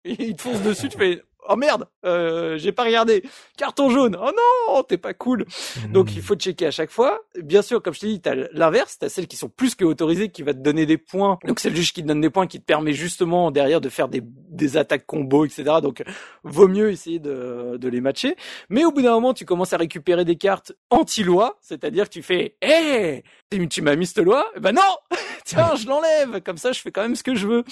eh 0.05 0.11
et 0.11 0.23
il 0.27 0.35
te 0.35 0.41
fonce 0.41 0.61
dessus, 0.61 0.89
tu 0.89 0.97
fais 0.97 1.21
oh 1.49 1.55
merde, 1.55 1.87
euh, 2.05 2.57
j'ai 2.57 2.71
pas 2.71 2.83
regardé. 2.83 3.23
Carton 3.57 3.89
jaune. 3.89 4.17
Oh 4.21 4.31
non, 4.31 4.83
t'es 4.83 4.97
pas 4.97 5.13
cool. 5.13 5.45
Donc 5.91 6.15
il 6.15 6.21
faut 6.21 6.35
checker 6.35 6.67
à 6.67 6.71
chaque 6.71 6.91
fois. 6.91 7.21
Bien 7.41 7.61
sûr, 7.61 7.81
comme 7.81 7.93
je 7.93 7.99
t'ai 8.01 8.07
dit, 8.07 8.21
t'as 8.21 8.35
l'inverse, 8.51 8.97
t'as 8.99 9.09
celles 9.09 9.27
qui 9.27 9.37
sont 9.37 9.49
plus 9.49 9.75
que 9.75 9.85
autorisées, 9.85 10.29
qui 10.29 10.43
va 10.43 10.53
te 10.53 10.59
donner 10.59 10.85
des 10.85 10.97
points. 10.97 11.39
Donc 11.45 11.59
c'est 11.59 11.69
le 11.69 11.75
juge 11.75 11.93
qui 11.93 12.01
te 12.01 12.07
donne 12.07 12.21
des 12.21 12.29
points, 12.29 12.47
qui 12.47 12.59
te 12.59 12.65
permet 12.65 12.93
justement 12.93 13.51
derrière 13.51 13.81
de 13.81 13.89
faire 13.89 14.07
des, 14.07 14.21
des 14.23 14.77
attaques 14.77 15.05
combo, 15.05 15.45
etc. 15.45 15.63
Donc 15.81 16.03
vaut 16.43 16.67
mieux 16.67 16.91
essayer 16.91 17.19
de, 17.19 17.77
de 17.77 17.87
les 17.89 18.01
matcher. 18.01 18.35
Mais 18.69 18.85
au 18.85 18.91
bout 18.91 19.01
d'un 19.01 19.13
moment, 19.13 19.33
tu 19.33 19.45
commences 19.45 19.73
à 19.73 19.77
récupérer 19.77 20.25
des 20.25 20.35
cartes 20.35 20.73
anti-loi, 20.89 21.57
c'est-à-dire 21.61 22.05
que 22.05 22.13
tu 22.13 22.21
fais, 22.21 22.57
hé, 22.61 23.23
tu 23.69 23.81
m'as 23.81 23.95
mis 23.95 24.05
cette 24.05 24.19
loi? 24.19 24.45
Ben 24.59 24.73
non 24.73 24.81
Tiens, 25.45 25.75
je 25.75 25.87
l'enlève. 25.87 26.41
Comme 26.41 26.57
ça, 26.57 26.71
je 26.71 26.79
fais 26.79 26.91
quand 26.91 27.03
même 27.03 27.15
ce 27.15 27.23
que 27.23 27.35
je 27.35 27.47
veux. 27.47 27.63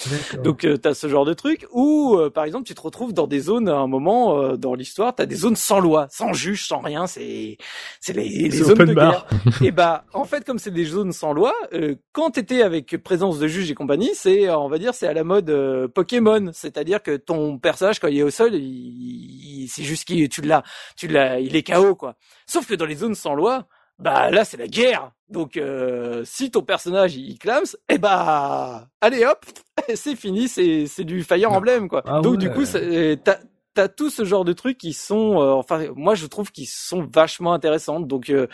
Donc 0.43 0.63
euh, 0.63 0.77
t'as 0.77 0.93
ce 0.93 1.07
genre 1.07 1.25
de 1.25 1.33
truc. 1.33 1.65
Ou 1.71 2.15
euh, 2.15 2.29
par 2.29 2.43
exemple, 2.43 2.65
tu 2.65 2.75
te 2.75 2.81
retrouves 2.81 3.13
dans 3.13 3.27
des 3.27 3.39
zones 3.39 3.62
à 3.69 3.75
un 3.75 3.87
moment 3.87 4.39
euh, 4.39 4.57
dans 4.57 4.75
l'histoire, 4.75 5.15
t'as 5.15 5.25
des 5.25 5.35
zones 5.35 5.55
sans 5.55 5.79
loi, 5.79 6.07
sans 6.09 6.33
juge, 6.33 6.65
sans 6.65 6.79
rien. 6.79 7.07
C'est 7.07 7.57
c'est 7.99 8.13
les, 8.13 8.27
les 8.27 8.49
zones 8.49 8.77
de 8.77 8.93
guerre. 8.93 9.27
et 9.63 9.71
bah 9.71 10.05
en 10.13 10.25
fait, 10.25 10.45
comme 10.45 10.59
c'est 10.59 10.71
des 10.71 10.85
zones 10.85 11.11
sans 11.11 11.33
loi, 11.33 11.53
euh, 11.73 11.95
quand 12.11 12.31
t'étais 12.31 12.61
avec 12.61 12.97
présence 13.03 13.39
de 13.39 13.47
juge 13.47 13.69
et 13.71 13.75
compagnie, 13.75 14.11
c'est 14.13 14.49
on 14.49 14.69
va 14.69 14.77
dire 14.77 14.93
c'est 14.93 15.07
à 15.07 15.13
la 15.13 15.23
mode 15.23 15.49
euh, 15.49 15.87
Pokémon, 15.87 16.51
c'est-à-dire 16.53 17.01
que 17.01 17.17
ton 17.17 17.57
personnage 17.57 17.99
quand 17.99 18.07
il 18.07 18.19
est 18.19 18.23
au 18.23 18.29
sol, 18.29 18.53
il, 18.55 19.67
c'est 19.69 19.83
juste 19.83 20.05
qu'il 20.05 20.27
tu 20.29 20.41
l'as, 20.41 20.63
tu 20.97 21.07
l'as, 21.07 21.39
il 21.39 21.55
est 21.55 21.63
KO 21.63 21.95
quoi. 21.95 22.15
Sauf 22.47 22.67
que 22.67 22.75
dans 22.75 22.85
les 22.85 22.95
zones 22.95 23.15
sans 23.15 23.33
loi, 23.33 23.67
bah 23.99 24.31
là 24.31 24.45
c'est 24.45 24.57
la 24.57 24.67
guerre. 24.67 25.11
Donc 25.29 25.57
euh, 25.57 26.23
si 26.25 26.51
ton 26.51 26.61
personnage 26.61 27.15
il 27.15 27.37
clams, 27.37 27.75
eh 27.89 27.97
bah 27.97 28.87
allez 29.01 29.25
hop, 29.25 29.45
c'est 29.95 30.15
fini, 30.15 30.47
c'est 30.47 30.85
c'est 30.87 31.03
du 31.03 31.23
Fire 31.23 31.51
Emblem 31.51 31.87
quoi. 31.89 32.03
Ah 32.05 32.21
Donc 32.21 32.37
du 32.37 32.51
coup 32.51 32.63
t'as 32.65 33.37
t'as 33.73 33.87
tout 33.87 34.09
ce 34.09 34.25
genre 34.25 34.45
de 34.45 34.53
trucs 34.53 34.77
qui 34.77 34.93
sont, 34.93 35.41
euh, 35.41 35.51
enfin 35.51 35.87
moi 35.95 36.15
je 36.15 36.25
trouve 36.27 36.51
qu'ils 36.51 36.67
sont 36.67 37.07
vachement 37.13 37.53
intéressantes. 37.53 38.07
Donc 38.07 38.29
euh, 38.29 38.47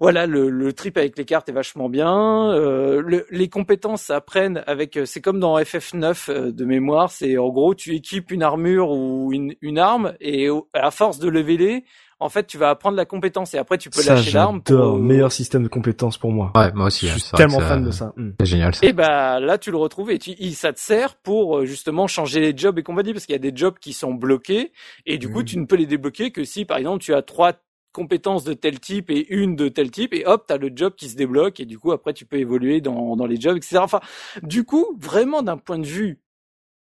voilà, 0.00 0.26
le, 0.26 0.50
le, 0.50 0.72
trip 0.72 0.96
avec 0.98 1.16
les 1.18 1.24
cartes 1.24 1.48
est 1.48 1.52
vachement 1.52 1.88
bien. 1.88 2.52
Le, 2.54 3.26
les 3.30 3.48
compétences 3.48 4.10
apprennent 4.10 4.62
avec, 4.66 4.98
c'est 5.04 5.20
comme 5.20 5.40
dans 5.40 5.58
FF9 5.58 6.50
de 6.52 6.64
mémoire, 6.64 7.10
c'est 7.10 7.38
en 7.38 7.48
gros 7.48 7.74
tu 7.74 7.94
équipes 7.94 8.30
une 8.30 8.42
armure 8.42 8.90
ou 8.90 9.32
une, 9.32 9.54
une 9.62 9.78
arme 9.78 10.14
et 10.20 10.48
à 10.74 10.90
force 10.90 11.18
de 11.18 11.28
leveler 11.28 11.84
en 12.18 12.28
fait, 12.30 12.46
tu 12.46 12.56
vas 12.56 12.70
apprendre 12.70 12.96
la 12.96 13.04
compétence 13.04 13.52
et 13.54 13.58
après 13.58 13.76
tu 13.76 13.90
peux 13.90 14.02
lâcher 14.02 14.32
l'arme. 14.32 14.62
Pour... 14.62 14.96
Meilleur 14.96 15.32
système 15.32 15.62
de 15.62 15.68
compétences 15.68 16.16
pour 16.16 16.32
moi. 16.32 16.50
Ouais, 16.54 16.72
moi 16.72 16.86
aussi. 16.86 17.08
Je 17.08 17.18
suis 17.18 17.32
tellement 17.32 17.60
fan 17.60 17.84
de 17.84 17.90
ça. 17.90 18.12
Hmm. 18.16 18.30
C'est 18.40 18.46
génial. 18.46 18.74
Ça. 18.74 18.86
Et 18.86 18.92
bah 18.92 19.38
là, 19.38 19.58
tu 19.58 19.70
le 19.70 19.76
retrouves 19.76 20.10
et 20.10 20.18
tu, 20.18 20.34
ça 20.52 20.72
te 20.72 20.80
sert 20.80 21.16
pour 21.16 21.58
euh, 21.58 21.64
justement 21.66 22.06
changer 22.06 22.40
les 22.40 22.56
jobs 22.56 22.78
et 22.78 22.82
compagnie 22.82 23.12
parce 23.12 23.26
qu'il 23.26 23.34
y 23.34 23.36
a 23.36 23.50
des 23.50 23.54
jobs 23.54 23.78
qui 23.78 23.92
sont 23.92 24.14
bloqués 24.14 24.72
et 25.04 25.18
du 25.18 25.30
coup, 25.30 25.42
hmm. 25.42 25.46
tu 25.46 25.58
ne 25.58 25.66
peux 25.66 25.76
les 25.76 25.86
débloquer 25.86 26.30
que 26.30 26.44
si, 26.44 26.64
par 26.64 26.78
exemple, 26.78 27.02
tu 27.02 27.14
as 27.14 27.22
trois 27.22 27.52
compétences 27.92 28.44
de 28.44 28.52
tel 28.52 28.78
type 28.78 29.10
et 29.10 29.26
une 29.34 29.56
de 29.56 29.68
tel 29.68 29.90
type 29.90 30.12
et 30.12 30.26
hop 30.26 30.44
t'as 30.46 30.58
le 30.58 30.70
job 30.74 30.92
qui 30.94 31.08
se 31.08 31.16
débloque 31.16 31.60
et 31.60 31.64
du 31.64 31.78
coup 31.78 31.92
après 31.92 32.12
tu 32.12 32.26
peux 32.26 32.36
évoluer 32.36 32.82
dans, 32.82 33.16
dans 33.16 33.24
les 33.24 33.40
jobs 33.40 33.56
etc 33.56 33.78
enfin 33.78 34.00
du 34.42 34.64
coup 34.64 34.94
vraiment 35.00 35.40
d'un 35.40 35.56
point 35.56 35.78
de 35.78 35.86
vue 35.86 36.20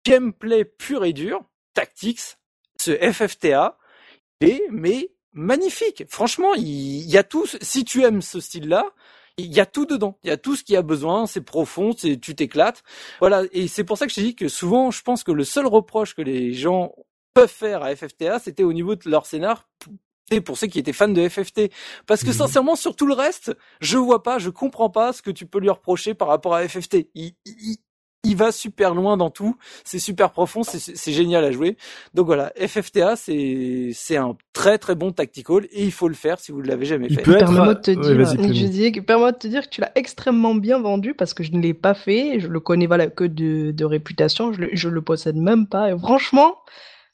gameplay 0.04 0.66
pur 0.66 1.06
et 1.06 1.14
dur 1.14 1.44
tactics 1.76 2.40
ce 2.80 2.94
FFTA 2.94 3.78
est 4.42 4.64
mais 4.72 5.13
magnifique. 5.34 6.04
Franchement, 6.10 6.54
il, 6.56 7.10
y 7.10 7.18
a 7.18 7.24
tout. 7.24 7.46
Si 7.62 7.86
tu 7.86 8.04
aimes 8.04 8.22
ce 8.22 8.40
style-là, 8.40 8.86
il 9.38 9.52
y 9.54 9.60
a 9.60 9.66
tout 9.66 9.86
dedans. 9.86 10.18
Il 10.24 10.28
y 10.28 10.32
a 10.32 10.38
tout 10.38 10.56
ce 10.56 10.64
qu'il 10.64 10.74
y 10.74 10.78
a 10.78 10.82
besoin. 10.82 11.26
C'est 11.28 11.42
profond. 11.42 11.92
C'est 11.98 12.20
tu 12.20 12.36
t'éclates. 12.36 12.84
Voilà. 13.20 13.44
Et 13.52 13.68
c'est 13.68 13.84
pour 13.84 13.98
ça 13.98 14.06
que 14.06 14.12
je 14.12 14.16
te 14.18 14.22
dis 14.22 14.36
que 14.36 14.48
souvent, 14.48 14.92
je 14.92 15.02
pense 15.02 15.24
que 15.24 15.32
le 15.32 15.44
seul 15.44 15.66
reproche 15.66 16.16
que 16.16 16.22
les 16.22 16.54
gens 16.54 16.94
peuvent 17.34 17.50
faire 17.50 17.84
à 17.84 17.96
FFTA, 17.96 18.40
c'était 18.40 18.64
au 18.64 18.74
niveau 18.74 18.96
de 18.96 19.10
leur 19.10 19.26
scénar. 19.26 19.68
Pour 20.46 20.58
ceux 20.58 20.68
qui 20.68 20.80
étaient 20.80 20.94
fans 20.94 21.10
de 21.10 21.28
FFT, 21.28 21.70
parce 22.08 22.22
que 22.22 22.30
mhm. 22.30 22.34
sincèrement 22.34 22.76
sur 22.76 22.96
tout 22.96 23.06
le 23.06 23.14
reste, 23.14 23.56
je 23.82 23.98
vois 23.98 24.24
pas, 24.24 24.40
je 24.40 24.50
comprends 24.50 24.90
pas 24.90 25.14
ce 25.14 25.22
que 25.22 25.30
tu 25.30 25.46
peux 25.46 25.60
lui 25.60 25.70
reprocher 25.70 26.14
par 26.14 26.30
rapport 26.30 26.56
à 26.56 26.68
FFT. 26.68 27.10
Il, 27.14 27.34
il, 27.46 27.78
il 28.24 28.38
va 28.38 28.52
super 28.52 28.96
loin 28.96 29.18
dans 29.18 29.30
tout, 29.30 29.58
c'est 29.84 30.00
super 30.00 30.32
profond, 30.32 30.64
c'est 30.64 31.12
génial 31.12 31.44
à 31.44 31.52
jouer. 31.52 31.78
Donc 32.14 32.26
voilà, 32.26 32.52
FFTA 32.56 33.16
c'est 33.16 33.92
c'est 33.94 34.16
un 34.16 34.38
très 34.54 34.78
très 34.78 34.96
bon 34.96 35.12
tactical 35.12 35.66
et 35.72 35.84
il 35.84 35.92
faut 35.92 36.08
le 36.08 36.14
faire 36.14 36.40
si 36.40 36.52
vous 36.52 36.62
ne 36.62 36.68
l'avez 36.68 36.86
jamais 36.86 37.10
fait. 37.10 37.22
Permets-moi 37.22 37.76
de 37.76 37.82
te 37.82 37.92
dire, 37.92 38.94
je 38.94 39.00
permets 39.02 39.32
de 39.32 39.38
te 39.38 39.48
dire 39.48 39.64
que 39.64 39.70
tu 39.70 39.82
l'as 39.82 39.92
extrêmement 39.96 40.56
bien 40.56 40.80
vendu 40.80 41.14
parce 41.14 41.34
que 41.34 41.44
je 41.44 41.52
ne 41.52 41.62
l'ai 41.62 41.74
pas 41.74 41.94
fait, 41.94 42.40
je 42.40 42.48
le 42.48 42.60
connais 42.60 42.88
voilà 42.88 43.08
que 43.08 43.26
de, 43.26 43.72
de 43.72 43.86
réputation, 43.86 44.54
je 44.54 44.62
le, 44.62 44.70
je 44.72 44.88
le 44.88 45.02
possède 45.02 45.36
même 45.36 45.68
pas. 45.68 45.92
Et 45.92 45.98
franchement, 45.98 46.56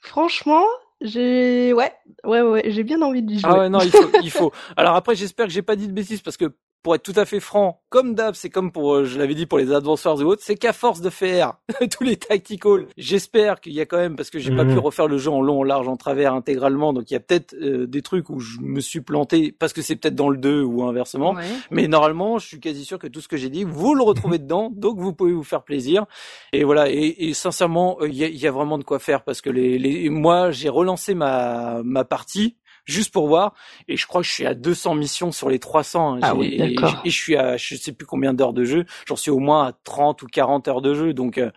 franchement, 0.02 0.66
j'ai 1.02 1.74
ouais 1.74 1.92
ouais 2.24 2.42
ouais 2.42 2.64
j'ai 2.68 2.84
bien 2.84 3.02
envie 3.02 3.24
de 3.24 3.34
jouer. 3.34 3.42
Ah 3.52 3.60
ouais 3.60 3.70
non 3.70 3.80
il 3.80 3.90
faut 3.92 4.12
il 4.22 4.32
faut. 4.32 4.52
Alors 4.78 4.96
après 4.96 5.16
j'espère 5.16 5.48
que 5.48 5.52
j'ai 5.52 5.62
pas 5.64 5.76
dit 5.76 5.88
de 5.88 5.94
bêtises 5.94 6.22
parce 6.22 6.38
que 6.38 6.54
pour 6.82 6.96
être 6.96 7.04
tout 7.04 7.14
à 7.16 7.26
fait 7.26 7.40
franc, 7.40 7.82
comme 7.90 8.16
d'hab, 8.16 8.36
c'est 8.36 8.50
comme 8.50 8.72
pour, 8.72 8.94
euh, 8.94 9.04
je 9.04 9.20
l'avais 9.20 9.36
dit 9.36 9.46
pour 9.46 9.58
les 9.58 9.74
advanceurs 9.74 10.22
et 10.22 10.24
autres, 10.24 10.42
c'est 10.44 10.56
qu'à 10.56 10.74
force 10.74 11.02
de 11.02 11.10
faire 11.10 11.56
tous 11.92 12.04
les 12.04 12.16
tacticals, 12.16 12.88
j'espère 12.98 13.60
qu'il 13.60 13.74
y 13.74 13.82
a 13.82 13.86
quand 13.86 13.98
même, 13.98 14.16
parce 14.16 14.30
que 14.30 14.40
j'ai 14.40 14.56
pas 14.56 14.64
pu 14.64 14.72
mhm. 14.72 14.80
refaire 14.80 15.08
le 15.08 15.18
jeu 15.18 15.30
en 15.30 15.42
long, 15.42 15.60
en 15.60 15.64
large, 15.64 15.88
en 15.88 15.98
travers, 15.98 16.34
intégralement, 16.34 16.94
donc 16.94 17.12
il 17.12 17.16
y 17.16 17.18
a 17.18 17.20
peut-être 17.20 17.54
euh, 17.56 17.86
des 17.86 18.02
trucs 18.02 18.30
où 18.30 18.40
je 18.40 18.60
me 18.62 18.80
suis 18.80 19.02
planté, 19.02 19.52
parce 19.52 19.74
que 19.74 19.82
c'est 19.82 19.96
peut-être 19.96 20.16
dans 20.16 20.30
le 20.30 20.38
2 20.38 20.62
ou 20.64 20.84
inversement, 20.84 21.36
mais 21.72 21.88
normalement, 21.88 22.38
je 22.38 22.48
suis 22.48 22.60
quasi 22.60 22.86
sûr 22.86 22.98
que 22.98 23.08
tout 23.08 23.22
ce 23.22 23.28
que 23.28 23.38
j'ai 23.38 23.50
dit, 23.50 23.66
vous 23.66 23.96
le 23.96 24.04
retrouvez 24.04 24.38
dedans, 24.40 24.72
donc 24.74 25.00
vous 25.00 25.14
pouvez 25.14 25.34
vous 25.34 25.44
faire 25.44 25.64
plaisir. 25.64 26.06
Et 26.54 26.64
voilà, 26.64 26.90
et, 26.90 27.16
et 27.28 27.34
sincèrement, 27.34 27.98
euh, 28.02 28.08
il 28.08 28.16
y, 28.16 28.24
a, 28.24 28.30
y, 28.30 28.48
a, 28.48 28.52
vraiment 28.52 28.78
de 28.78 28.84
quoi 28.84 29.00
faire, 29.00 29.24
parce 29.24 29.42
que 29.42 29.50
les, 29.50 29.78
les 29.78 30.10
moi, 30.10 30.52
j'ai 30.52 30.70
relancé 30.70 31.14
ma, 31.14 31.82
ma 31.84 32.06
partie, 32.06 32.56
juste 32.90 33.12
pour 33.12 33.28
voir. 33.28 33.54
Et 33.88 33.98
je 33.98 34.08
crois 34.08 34.22
que 34.22 34.28
je 34.28 34.34
suis 34.34 34.46
à 34.46 34.54
200 34.54 34.96
missions 34.96 35.32
sur 35.32 35.50
les 35.50 35.60
300. 35.60 36.16
Hein. 36.16 36.20
Ah 36.22 36.36
oui, 36.36 36.48
et, 36.60 36.76
et, 37.06 37.10
je 37.10 37.16
suis 37.16 37.36
à 37.36 37.58
je 37.58 37.76
sais 37.76 37.92
plus 37.92 38.06
combien 38.06 38.34
d'heures 38.34 38.54
de 38.54 38.64
jeu. 38.64 38.86
J'en 39.08 39.16
suis 39.16 39.32
au 39.32 39.40
moins 39.40 39.68
à 39.68 39.74
30 39.84 40.22
ou 40.24 40.28
40 40.28 40.68
heures 40.68 40.82
de 40.82 40.94
jeu. 40.94 41.14
Donc 41.14 41.38
euh, 41.38 41.52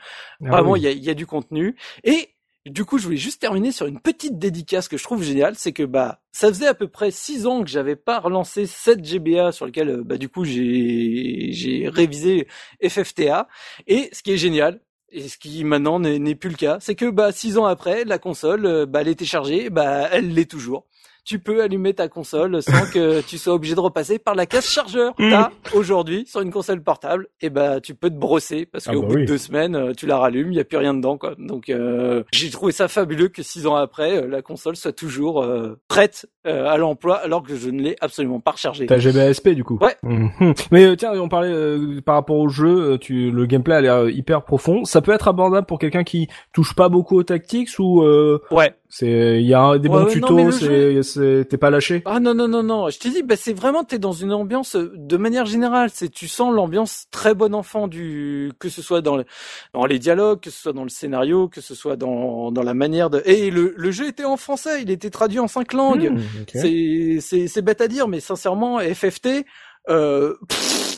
ah 0.44 0.50
vraiment, 0.50 0.76
il 0.76 0.82
y, 0.82 0.86
a, 0.86 0.92
y 0.92 1.10
a 1.10 1.14
du 1.14 1.26
contenu. 1.26 1.76
Et 2.04 2.32
du 2.66 2.84
coup, 2.84 2.98
je 2.98 3.04
voulais 3.04 3.16
juste 3.16 3.40
terminer 3.40 3.72
sur 3.72 3.86
une 3.86 3.98
petite 3.98 4.38
dédicace 4.38 4.86
que 4.86 4.96
je 4.96 5.02
trouve 5.02 5.22
géniale, 5.24 5.54
c'est 5.56 5.72
que 5.72 5.82
bah 5.82 6.20
ça 6.30 6.48
faisait 6.48 6.68
à 6.68 6.74
peu 6.74 6.86
près 6.86 7.10
six 7.10 7.46
ans 7.46 7.64
que 7.64 7.68
j'avais 7.68 7.96
pas 7.96 8.20
relancé 8.20 8.66
7 8.66 9.04
GBA 9.04 9.50
sur 9.50 9.66
lequel 9.66 9.88
euh, 9.88 10.02
bah 10.04 10.16
du 10.16 10.28
coup 10.28 10.44
j'ai 10.44 11.48
j'ai 11.50 11.88
révisé 11.88 12.46
FFTA 12.86 13.48
et 13.88 14.10
ce 14.12 14.22
qui 14.22 14.32
est 14.32 14.36
génial, 14.36 14.80
et 15.10 15.28
ce 15.28 15.38
qui 15.38 15.64
maintenant 15.64 15.98
n'est 15.98 16.34
plus 16.36 16.50
le 16.50 16.56
cas, 16.56 16.78
c'est 16.80 16.94
que 16.94 17.10
bah 17.10 17.32
six 17.32 17.58
ans 17.58 17.66
après, 17.66 18.04
la 18.04 18.18
console, 18.18 18.64
euh, 18.64 18.86
bah 18.86 19.00
elle 19.00 19.08
était 19.08 19.24
chargée, 19.24 19.68
bah 19.68 20.08
elle 20.12 20.32
l'est 20.32 20.50
toujours 20.50 20.86
tu 21.24 21.38
peux 21.38 21.62
allumer 21.62 21.94
ta 21.94 22.08
console 22.08 22.62
sans 22.62 22.90
que 22.90 23.20
tu 23.20 23.38
sois 23.38 23.54
obligé 23.54 23.74
de 23.74 23.80
repasser 23.80 24.18
par 24.18 24.35
la 24.35 24.46
casse 24.46 24.68
chargeur. 24.68 25.14
Mm. 25.18 25.30
T'as 25.30 25.50
aujourd'hui 25.74 26.26
sur 26.26 26.40
une 26.40 26.50
console 26.50 26.82
portable, 26.82 27.28
et 27.40 27.46
eh 27.46 27.50
ben 27.50 27.80
tu 27.80 27.94
peux 27.94 28.11
te 28.11 28.16
brosser 28.16 28.66
parce 28.66 28.88
ah 28.88 28.92
qu'au 28.92 29.02
bah 29.02 29.08
bout 29.08 29.16
de 29.20 29.24
deux 29.24 29.38
semaines, 29.38 29.76
euh, 29.76 29.92
tu 29.92 30.06
la 30.06 30.18
rallumes, 30.18 30.52
il 30.52 30.56
y 30.56 30.61
a 30.61 30.64
plus 30.64 30.78
rien 30.78 30.94
dedans 30.94 31.16
quoi. 31.16 31.35
Donc 31.38 31.68
euh, 31.68 32.24
j'ai 32.32 32.50
trouvé 32.50 32.72
ça 32.72 32.88
fabuleux 32.88 33.28
que 33.28 33.42
six 33.42 33.66
ans 33.66 33.76
après, 33.76 34.16
euh, 34.16 34.26
la 34.26 34.42
console 34.42 34.76
soit 34.76 34.92
toujours 34.92 35.46
prête 35.88 36.26
à 36.44 36.76
l'emploi 36.76 37.16
alors 37.16 37.42
que 37.42 37.54
je 37.54 37.70
ne 37.70 37.80
l'ai 37.80 37.96
absolument 38.00 38.40
pas 38.40 38.52
rechargée. 38.52 38.87
T'as 38.87 38.98
GBASP 38.98 39.50
du 39.50 39.64
coup. 39.64 39.78
Ouais. 39.80 39.96
Mhm. 40.02 40.54
Mais 40.72 40.96
tiens, 40.96 41.12
on 41.14 41.28
parlait 41.28 42.00
par 42.04 42.16
rapport 42.16 42.37
au 42.37 42.48
jeu, 42.48 42.98
tu 42.98 43.30
le 43.30 43.46
gameplay 43.46 43.76
a 43.76 43.80
l'air 43.80 44.08
hyper 44.08 44.44
profond. 44.44 44.85
Ça 44.85 45.00
peut 45.00 45.12
être 45.12 45.28
abordable 45.28 45.66
pour 45.66 45.78
quelqu'un 45.78 46.04
qui 46.04 46.28
touche 46.52 46.74
pas 46.74 46.88
beaucoup 46.88 47.16
aux 47.16 47.22
tactiques 47.22 47.70
ou 47.78 48.04
Ouais 48.50 48.74
C'est 48.94 49.40
il 49.40 49.46
y 49.46 49.55
a 49.55 49.78
des 49.78 49.88
bons 49.88 50.05
tutos, 50.05 50.50
c'est 50.50 51.46
t'es 51.48 51.57
pas 51.57 51.70
lâché? 51.70 52.02
Ah 52.05 52.20
non 52.20 52.35
non 52.35 52.46
non 52.46 52.62
non, 52.62 52.90
je 52.90 52.98
te 52.98 53.09
dis 53.09 53.22
bah 53.22 53.37
c'est 53.37 53.55
vraiment 53.55 53.85
t'es 53.85 53.98
dans 53.98 54.12
une 54.12 54.35
ambiance 54.35 54.76
de 54.76 55.16
manière 55.16 55.46
générale, 55.46 55.88
c'est 55.90 56.11
tu 56.11 56.28
sens 56.28 56.52
l'ambiance 56.55 57.07
très 57.11 57.35
bon 57.35 57.55
enfant 57.55 57.88
du 57.88 58.52
que 58.59 58.68
ce 58.68 58.83
soit 58.83 59.00
dans 59.00 59.24
dans 59.72 59.87
les 59.87 59.98
dialogues, 59.98 60.40
que 60.40 60.50
ce 60.50 60.61
soit 60.61 60.74
dans 60.74 60.83
le 60.83 60.90
scénario, 60.90 61.48
que 61.48 61.62
ce 61.62 61.74
soit 61.74 61.96
dans 61.96 62.52
dans 62.52 62.62
la 62.62 62.74
manière 62.74 63.09
de 63.09 63.22
et 63.24 63.50
le 63.50 63.72
le 63.74 63.90
jeu 63.92 64.09
était 64.09 64.26
en 64.26 64.37
français, 64.37 64.83
il 64.83 64.90
était 64.90 65.09
traduit 65.09 65.38
en 65.38 65.48
cinq 65.48 65.72
langues. 65.72 66.11
Hmm, 66.11 66.44
c'est 66.48 67.16
c'est 67.22 67.48
c'est 67.48 67.62
bête 67.62 67.81
à 67.81 67.88
dire 67.88 68.09
mais 68.09 68.20
sincèrement 68.20 68.78
FFT 68.78 69.46
euh, 69.88 70.35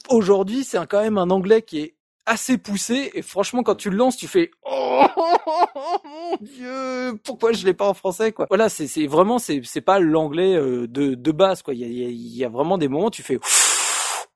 aujourd'hui 0.09 0.65
c'est 0.65 0.85
quand 0.89 1.01
même 1.01 1.17
un 1.17 1.31
anglais 1.31 1.63
qui 1.63 1.79
est 1.79 1.95
assez 2.27 2.59
poussé 2.59 3.11
et 3.15 3.23
franchement 3.23 3.63
quand 3.63 3.75
tu 3.75 3.91
le 3.91 3.97
lances 3.97 4.17
tu 4.17 4.29
fais 4.29 4.51
oh, 4.65 5.05
mon 6.05 6.37
dieu 6.41 7.19
pourquoi 7.25 7.53
je 7.53 7.65
l'ai 7.65 7.75
pas 7.75 7.89
en 7.89 7.95
français 7.95 8.33
quoi 8.33 8.47
voilà 8.49 8.69
c'est 8.69 8.87
c'est 8.87 9.07
vraiment 9.07 9.39
c'est 9.39 9.61
c'est 9.65 9.81
pas 9.81 9.99
l'anglais 9.99 10.55
euh, 10.55 10.87
de 10.87 11.15
de 11.15 11.33
base 11.33 11.63
quoi 11.63 11.75
il 11.75 11.81
y 11.81 11.85
a 11.85 12.09
il 12.09 12.37
y 12.37 12.45
a 12.45 12.49
vraiment 12.49 12.79
des 12.79 12.89
moments 12.89 13.07
où 13.07 13.11
tu 13.11 13.23
fais 13.23 13.39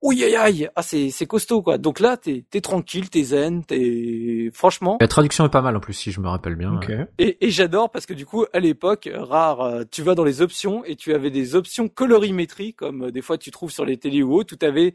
Ouh 0.01 0.13
aïe 0.13 0.37
aïe 0.37 0.69
ah 0.77 0.83
c'est 0.83 1.11
c'est 1.11 1.27
costaud 1.27 1.61
quoi 1.61 1.77
donc 1.77 1.99
là 1.99 2.17
t'es 2.17 2.45
t'es 2.49 2.61
tranquille 2.61 3.11
t'es 3.11 3.25
zen 3.25 3.65
t'es 3.65 4.49
franchement 4.55 4.97
la 5.01 5.09
traduction 5.09 5.45
est 5.45 5.51
pas 5.51 5.61
mal 5.61 5.77
en 5.77 5.81
plus 5.81 5.93
si 5.93 6.13
je 6.13 6.21
me 6.21 6.29
rappelle 6.29 6.55
bien 6.55 6.79
et, 7.19 7.45
et 7.45 7.51
j'adore 7.51 7.91
parce 7.91 8.07
que 8.07 8.15
du 8.15 8.25
coup 8.25 8.45
à 8.53 8.61
l'époque 8.61 9.09
rare 9.13 9.61
euh, 9.61 9.83
tu 9.91 10.03
vas 10.03 10.15
dans 10.15 10.23
les 10.23 10.41
options 10.41 10.85
et 10.85 10.95
tu 10.95 11.15
avais 11.15 11.31
des 11.31 11.57
options 11.57 11.89
colorimétrie 11.89 12.75
comme 12.75 13.07
euh, 13.07 13.11
des 13.11 13.23
fois 13.23 13.39
tu 13.39 13.51
trouves 13.51 13.73
sur 13.73 13.85
les 13.85 13.97
télé 13.97 14.23
ou 14.23 14.35
autres 14.35 14.55
où 14.55 14.57
t'avais 14.57 14.95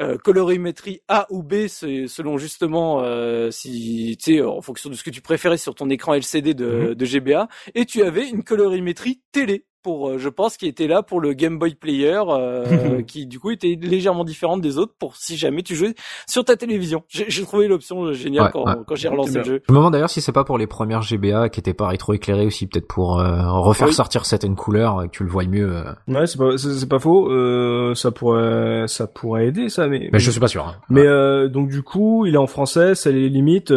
euh, 0.00 0.18
colorimétrie 0.18 1.00
A 1.08 1.26
ou 1.30 1.42
B, 1.42 1.68
selon 1.68 2.36
justement 2.36 3.02
euh, 3.02 3.50
si 3.50 4.16
tu 4.20 4.34
sais 4.36 4.42
en 4.42 4.60
fonction 4.60 4.90
de 4.90 4.94
ce 4.94 5.02
que 5.02 5.10
tu 5.10 5.22
préférais 5.22 5.56
sur 5.56 5.74
ton 5.74 5.88
écran 5.88 6.14
LCD 6.14 6.52
de, 6.54 6.66
mhm. 6.66 6.94
de 6.94 7.04
GBA, 7.04 7.48
et 7.74 7.86
tu 7.86 8.02
avais 8.02 8.28
une 8.28 8.42
colorimétrie 8.42 9.22
télé 9.32 9.64
pour, 9.86 10.08
euh, 10.08 10.18
je 10.18 10.28
pense, 10.28 10.56
qui 10.56 10.66
était 10.66 10.88
là 10.88 11.04
pour 11.04 11.20
le 11.20 11.32
Game 11.32 11.60
Boy 11.60 11.76
Player, 11.76 12.20
euh, 12.28 13.02
qui 13.06 13.24
du 13.24 13.38
coup 13.38 13.52
était 13.52 13.78
légèrement 13.80 14.24
différente 14.24 14.60
des 14.60 14.78
autres 14.78 14.94
pour 14.98 15.14
si 15.14 15.36
jamais 15.36 15.62
tu 15.62 15.76
jouais 15.76 15.94
sur 16.26 16.44
ta 16.44 16.56
télévision. 16.56 17.04
J'ai 17.08 17.44
trouvé 17.44 17.68
l'option 17.68 18.12
géniale 18.12 18.50
quand, 18.52 18.64
quand 18.84 18.96
j'ai 18.96 19.06
relancé 19.06 19.38
le 19.38 19.44
jeu. 19.44 19.62
Je 19.68 19.72
me 19.72 19.78
demande 19.78 19.92
d'ailleurs 19.92 20.10
si 20.10 20.20
c'est 20.20 20.32
pas 20.32 20.42
pour 20.42 20.58
les 20.58 20.66
premières 20.66 21.02
GBA 21.02 21.50
qui 21.50 21.60
étaient 21.60 21.72
pas 21.72 21.86
rétro-éclairées 21.86 22.46
aussi, 22.46 22.66
peut-être 22.66 22.88
pour 22.88 23.20
euh, 23.20 23.48
refaire 23.48 23.92
sortir 23.92 24.26
certaines 24.26 24.56
couleurs 24.56 25.04
et 25.04 25.06
que 25.06 25.12
tu 25.12 25.22
le 25.22 25.30
vois 25.30 25.44
mieux. 25.44 25.84
Ouais, 26.08 26.26
c'est 26.26 26.38
pas, 26.38 26.58
c'est 26.58 26.88
pas 26.88 26.98
faux. 26.98 27.30
ça 27.94 28.10
pourrait, 28.10 28.88
ça 28.88 29.06
pourrait 29.06 29.46
aider 29.46 29.68
ça, 29.68 29.86
mais. 29.86 30.08
Mais 30.12 30.18
je 30.18 30.32
suis 30.32 30.40
pas 30.40 30.48
sûr. 30.48 30.66
Hein. 30.66 30.74
Mais 30.90 31.06
donc 31.48 31.68
du 31.68 31.84
coup, 31.84 32.26
il 32.26 32.34
est 32.34 32.38
en 32.38 32.48
français, 32.48 32.96
ça 32.96 33.12
les 33.12 33.28
limite 33.28 33.72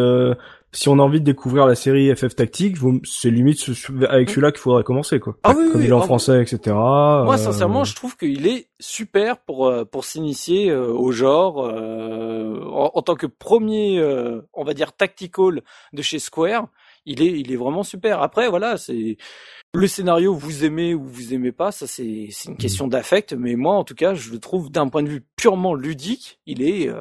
si 0.72 0.88
on 0.88 1.00
a 1.00 1.02
envie 1.02 1.20
de 1.20 1.26
découvrir 1.26 1.66
la 1.66 1.74
série 1.74 2.14
FF 2.16 2.36
Tactique, 2.36 2.78
c'est 3.04 3.32
limite 3.32 3.60
avec 4.08 4.30
celui-là 4.30 4.52
qu'il 4.52 4.60
faudrait 4.60 4.84
commencer 4.84 5.20
quoi. 5.20 5.36
Ah 5.44 5.54
oui, 5.58 5.72
Comme 5.72 5.82
il 5.82 5.90
est 5.90 5.94
en 5.94 6.02
français, 6.02 6.42
etc. 6.44 6.76
Moi, 6.76 7.34
euh, 7.34 7.38
sincèrement, 7.38 7.84
je 7.84 7.96
trouve 7.96 8.16
qu'il 8.16 8.46
est 8.46 8.68
super 8.80 9.40
pour 9.40 9.68
euh, 9.68 9.84
pour 9.84 10.06
s'initier 10.06 10.70
euh, 10.70 10.94
au 10.94 11.12
genre 11.12 11.58
en, 11.58 13.02
tant 13.02 13.16
que 13.16 13.26
premier, 13.26 14.02
on 14.54 14.64
va 14.64 14.74
dire 14.74 14.94
tactical 14.94 15.62
de 15.94 16.02
chez 16.02 16.20
Square. 16.20 16.68
Il 17.06 17.22
est 17.24 17.40
il 17.40 17.52
est 17.52 17.56
vraiment 17.56 17.84
super. 17.84 18.22
Après, 18.22 18.48
voilà, 18.50 18.78
c'est 18.78 19.18
le 19.74 19.88
scénario 19.88 20.34
vous 20.34 20.66
aimez 20.66 20.94
ou 20.94 21.04
vous 21.04 21.34
aimez 21.34 21.52
pas, 21.52 21.72
ça 21.72 21.88
c'est 21.88 22.28
c'est 22.30 22.50
une 22.50 22.56
mm. 22.56 22.58
question 22.58 22.88
d'affect. 22.88 23.34
Mais 23.34 23.56
moi, 23.56 23.74
en 23.74 23.84
tout 23.84 23.96
cas, 23.96 24.14
je 24.14 24.32
le 24.32 24.40
trouve 24.40 24.70
d'un 24.70 24.88
point 24.88 25.02
de 25.02 25.10
vue 25.10 25.26
purement 25.36 25.74
ludique, 25.74 26.40
il 26.46 26.62
est 26.62 26.92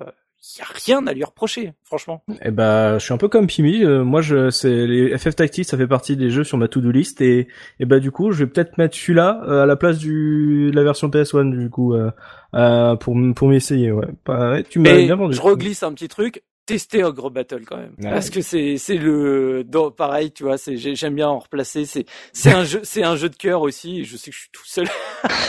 il 0.41 0.61
y 0.61 0.63
a 0.63 0.67
rien 0.87 1.07
à 1.07 1.13
lui 1.13 1.25
reprocher, 1.25 1.73
franchement. 1.83 2.23
Eh 2.43 2.51
ben, 2.51 2.99
je 2.99 3.05
suis 3.05 3.13
un 3.13 3.17
peu 3.19 3.29
comme 3.29 3.49
Pimi. 3.49 3.85
Euh, 3.85 4.05
moi, 4.05 4.21
je, 4.21 4.51
c'est 4.51 4.87
les 4.87 5.17
FF 5.19 5.35
Tactics, 5.35 5.65
ça 5.65 5.77
fait 5.77 5.89
partie 5.89 6.17
des 6.17 6.31
jeux 6.31 6.45
sur 6.45 6.59
ma 6.59 6.69
to-do 6.69 6.91
list 6.91 7.21
et, 7.21 7.49
et 7.81 7.85
bah 7.85 7.99
du 7.99 8.13
coup, 8.13 8.31
je 8.31 8.45
vais 8.45 8.51
peut-être 8.51 8.79
mettre 8.79 8.97
celui-là 8.97 9.43
euh, 9.49 9.63
à 9.65 9.67
la 9.67 9.77
place 9.77 9.99
du 9.99 10.71
de 10.71 10.77
la 10.77 10.85
version 10.85 11.09
PS1 11.09 11.59
du 11.59 11.71
coup 11.71 11.95
euh, 11.95 12.97
pour 12.97 13.17
pour 13.35 13.49
m'essayer. 13.49 13.91
Ouais. 13.91 14.07
Bah, 14.25 14.63
tu 14.63 14.79
m'as 14.79 14.95
bien 14.95 15.17
vendu. 15.17 15.35
Je 15.35 15.41
reglisse 15.41 15.83
un 15.83 15.93
petit 15.93 16.09
truc 16.09 16.43
tester 16.69 17.03
Ogre 17.03 17.31
Battle 17.31 17.63
quand 17.67 17.79
même. 17.79 17.95
Parce 18.03 18.29
que 18.29 18.43
c'est 18.43 18.77
c'est 18.77 18.99
le 18.99 19.65
pareil 19.97 20.31
tu 20.33 20.45
vois 20.45 20.59
c'est 20.59 20.77
j'aime 20.77 21.15
bien 21.15 21.29
en 21.29 21.39
replacer. 21.39 21.87
C'est 21.87 22.05
c'est 22.35 22.53
un 22.53 22.65
jeu 22.65 22.81
c'est 22.85 23.03
un 23.03 23.17
jeu 23.17 23.31
de 23.31 23.37
cœur 23.37 23.63
aussi. 23.63 24.05
Je 24.05 24.19
sais 24.19 24.31
que 24.31 24.37
je 24.37 24.43
suis 24.43 24.51
tout 24.53 24.67
seul. 24.67 24.87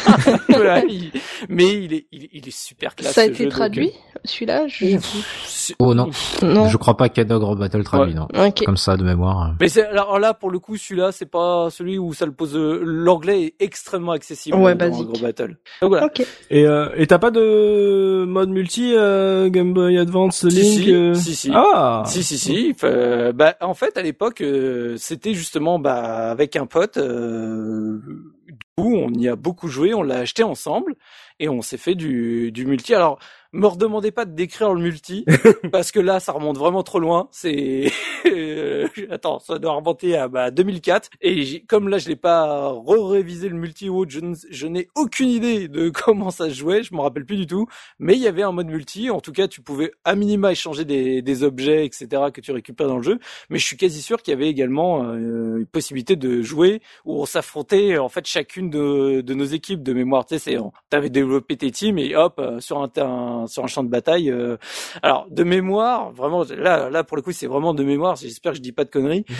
Mais 1.49 1.83
il 1.83 1.93
est 1.93 2.07
il, 2.11 2.47
est 2.47 2.55
super 2.55 2.95
classe 2.95 3.13
ça 3.13 3.21
a 3.21 3.25
été 3.25 3.47
traduit 3.49 3.91
celui-là 4.25 4.67
je... 4.67 4.97
oh 5.79 5.93
non. 5.93 6.09
non. 6.41 6.67
Je 6.67 6.77
crois 6.77 6.97
pas 6.97 7.09
qu'il 7.09 7.19
y 7.19 7.21
a 7.21 7.25
d'Ogre 7.25 7.55
Battle 7.55 7.83
traduit 7.83 8.15
non. 8.15 8.27
Comme 8.65 8.77
ça 8.77 8.95
de 8.95 9.03
mémoire. 9.03 9.55
Mais 9.59 9.77
alors 9.79 10.19
là 10.19 10.33
pour 10.33 10.49
le 10.49 10.59
coup 10.59 10.77
celui-là 10.77 11.11
c'est 11.11 11.25
pas 11.25 11.69
celui 11.69 11.97
où 11.97 12.13
ça 12.13 12.25
le 12.25 12.31
pose 12.31 12.55
l'anglais 12.55 13.43
est 13.43 13.55
extrêmement 13.59 14.13
accessible 14.13 14.57
ouais, 14.57 14.75
dans 14.75 14.99
Ogre 14.99 15.21
Battle. 15.21 15.57
Donc 15.81 15.89
voilà. 15.89 16.09
Et 16.49 16.65
euh, 16.65 16.89
et 16.95 17.07
t'as 17.07 17.19
pas 17.19 17.31
de 17.31 18.23
mode 18.25 18.49
multi 18.49 18.93
euh, 18.95 19.49
Game 19.49 19.73
Boy 19.73 19.97
Advance 19.97 20.43
Link 20.43 20.87
euh, 20.87 21.08
si 21.15 21.35
si. 21.35 21.51
Ah. 21.53 22.03
Si 22.05 22.23
si 22.23 22.37
si. 22.37 22.75
bah 22.81 23.55
en 23.61 23.73
fait 23.73 23.97
à 23.97 24.01
l'époque 24.01 24.41
euh, 24.41 24.95
c'était 24.97 25.33
justement 25.33 25.79
bah 25.79 26.29
avec 26.31 26.55
un 26.55 26.65
pote 26.65 26.97
euh, 26.97 27.99
où 28.77 28.95
on 28.95 29.09
y 29.13 29.27
a 29.27 29.35
beaucoup 29.35 29.67
joué, 29.67 29.93
on 29.93 30.03
l'a 30.03 30.19
acheté 30.19 30.43
ensemble 30.43 30.95
et 31.39 31.49
on 31.49 31.61
s'est 31.61 31.77
fait 31.77 31.95
du 31.95 32.51
du 32.51 32.65
multi. 32.65 32.93
Alors 32.93 33.19
me 33.51 33.67
redemandez 33.67 34.11
pas 34.11 34.25
de 34.25 34.35
décrire 34.35 34.73
le 34.73 34.81
multi 34.81 35.25
parce 35.71 35.91
que 35.91 35.99
là 35.99 36.19
ça 36.19 36.31
remonte 36.31 36.57
vraiment 36.57 36.83
trop 36.83 36.99
loin. 36.99 37.27
C'est 37.31 37.91
attends 39.09 39.39
ça 39.39 39.57
doit 39.59 39.73
remonter 39.73 40.15
à 40.15 40.27
bah, 40.27 40.51
2004 40.51 41.09
et 41.21 41.63
comme 41.65 41.89
là 41.89 41.97
je 41.97 42.09
l'ai 42.09 42.15
pas 42.15 42.69
re-révisé 42.69 43.49
le 43.49 43.55
multi 43.55 43.89
ou 43.89 44.05
je, 44.07 44.19
je 44.49 44.67
n'ai 44.67 44.89
aucune 44.95 45.29
idée 45.29 45.67
de 45.67 45.89
comment 45.93 46.31
ça 46.31 46.49
se 46.49 46.53
jouait. 46.53 46.83
Je 46.83 46.93
m'en 46.93 47.03
rappelle 47.03 47.25
plus 47.25 47.37
du 47.37 47.47
tout. 47.47 47.65
Mais 47.99 48.13
il 48.15 48.21
y 48.21 48.27
avait 48.27 48.43
un 48.43 48.51
mode 48.51 48.67
multi. 48.67 49.09
En 49.09 49.19
tout 49.19 49.31
cas 49.31 49.47
tu 49.47 49.61
pouvais 49.61 49.91
à 50.03 50.15
minima 50.15 50.51
échanger 50.51 50.85
des, 50.85 51.21
des 51.21 51.43
objets 51.43 51.85
etc 51.85 52.23
que 52.33 52.41
tu 52.41 52.51
récupères 52.51 52.87
dans 52.87 52.97
le 52.97 53.03
jeu. 53.03 53.19
Mais 53.49 53.57
je 53.57 53.65
suis 53.65 53.77
quasi 53.77 54.01
sûr 54.01 54.21
qu'il 54.21 54.33
y 54.33 54.37
avait 54.37 54.49
également 54.49 55.03
euh, 55.03 55.57
une 55.57 55.65
possibilité 55.65 56.15
de 56.15 56.41
jouer 56.41 56.81
où 57.05 57.21
on 57.21 57.25
s'affrontait 57.25 57.97
en 57.97 58.09
fait 58.09 58.25
chacune 58.27 58.69
de, 58.69 59.21
de 59.21 59.33
nos 59.33 59.45
équipes 59.45 59.83
de 59.83 59.93
mémoire. 59.93 60.25
Tu 60.25 60.37
sais 60.37 60.57
t'avais 60.89 61.09
développé 61.09 61.57
tes 61.57 61.71
teams 61.71 61.97
et 61.97 62.15
hop 62.15 62.39
euh, 62.39 62.59
sur 62.59 62.79
un, 62.79 62.89
un 62.97 63.38
sur 63.47 63.63
un 63.63 63.67
champ 63.67 63.83
de 63.83 63.89
bataille. 63.89 64.29
Euh, 64.29 64.57
alors 65.01 65.27
de 65.29 65.43
mémoire, 65.43 66.11
vraiment 66.11 66.43
là 66.43 66.89
là 66.89 67.03
pour 67.03 67.17
le 67.17 67.23
coup 67.23 67.31
c'est 67.31 67.47
vraiment 67.47 67.73
de 67.73 67.83
mémoire. 67.83 68.15
J'espère 68.15 68.53
que 68.53 68.57
je 68.57 68.61
dis 68.61 68.71
pas 68.71 68.85
de 68.85 68.89
conneries. 68.89 69.25
Mhm. 69.29 69.35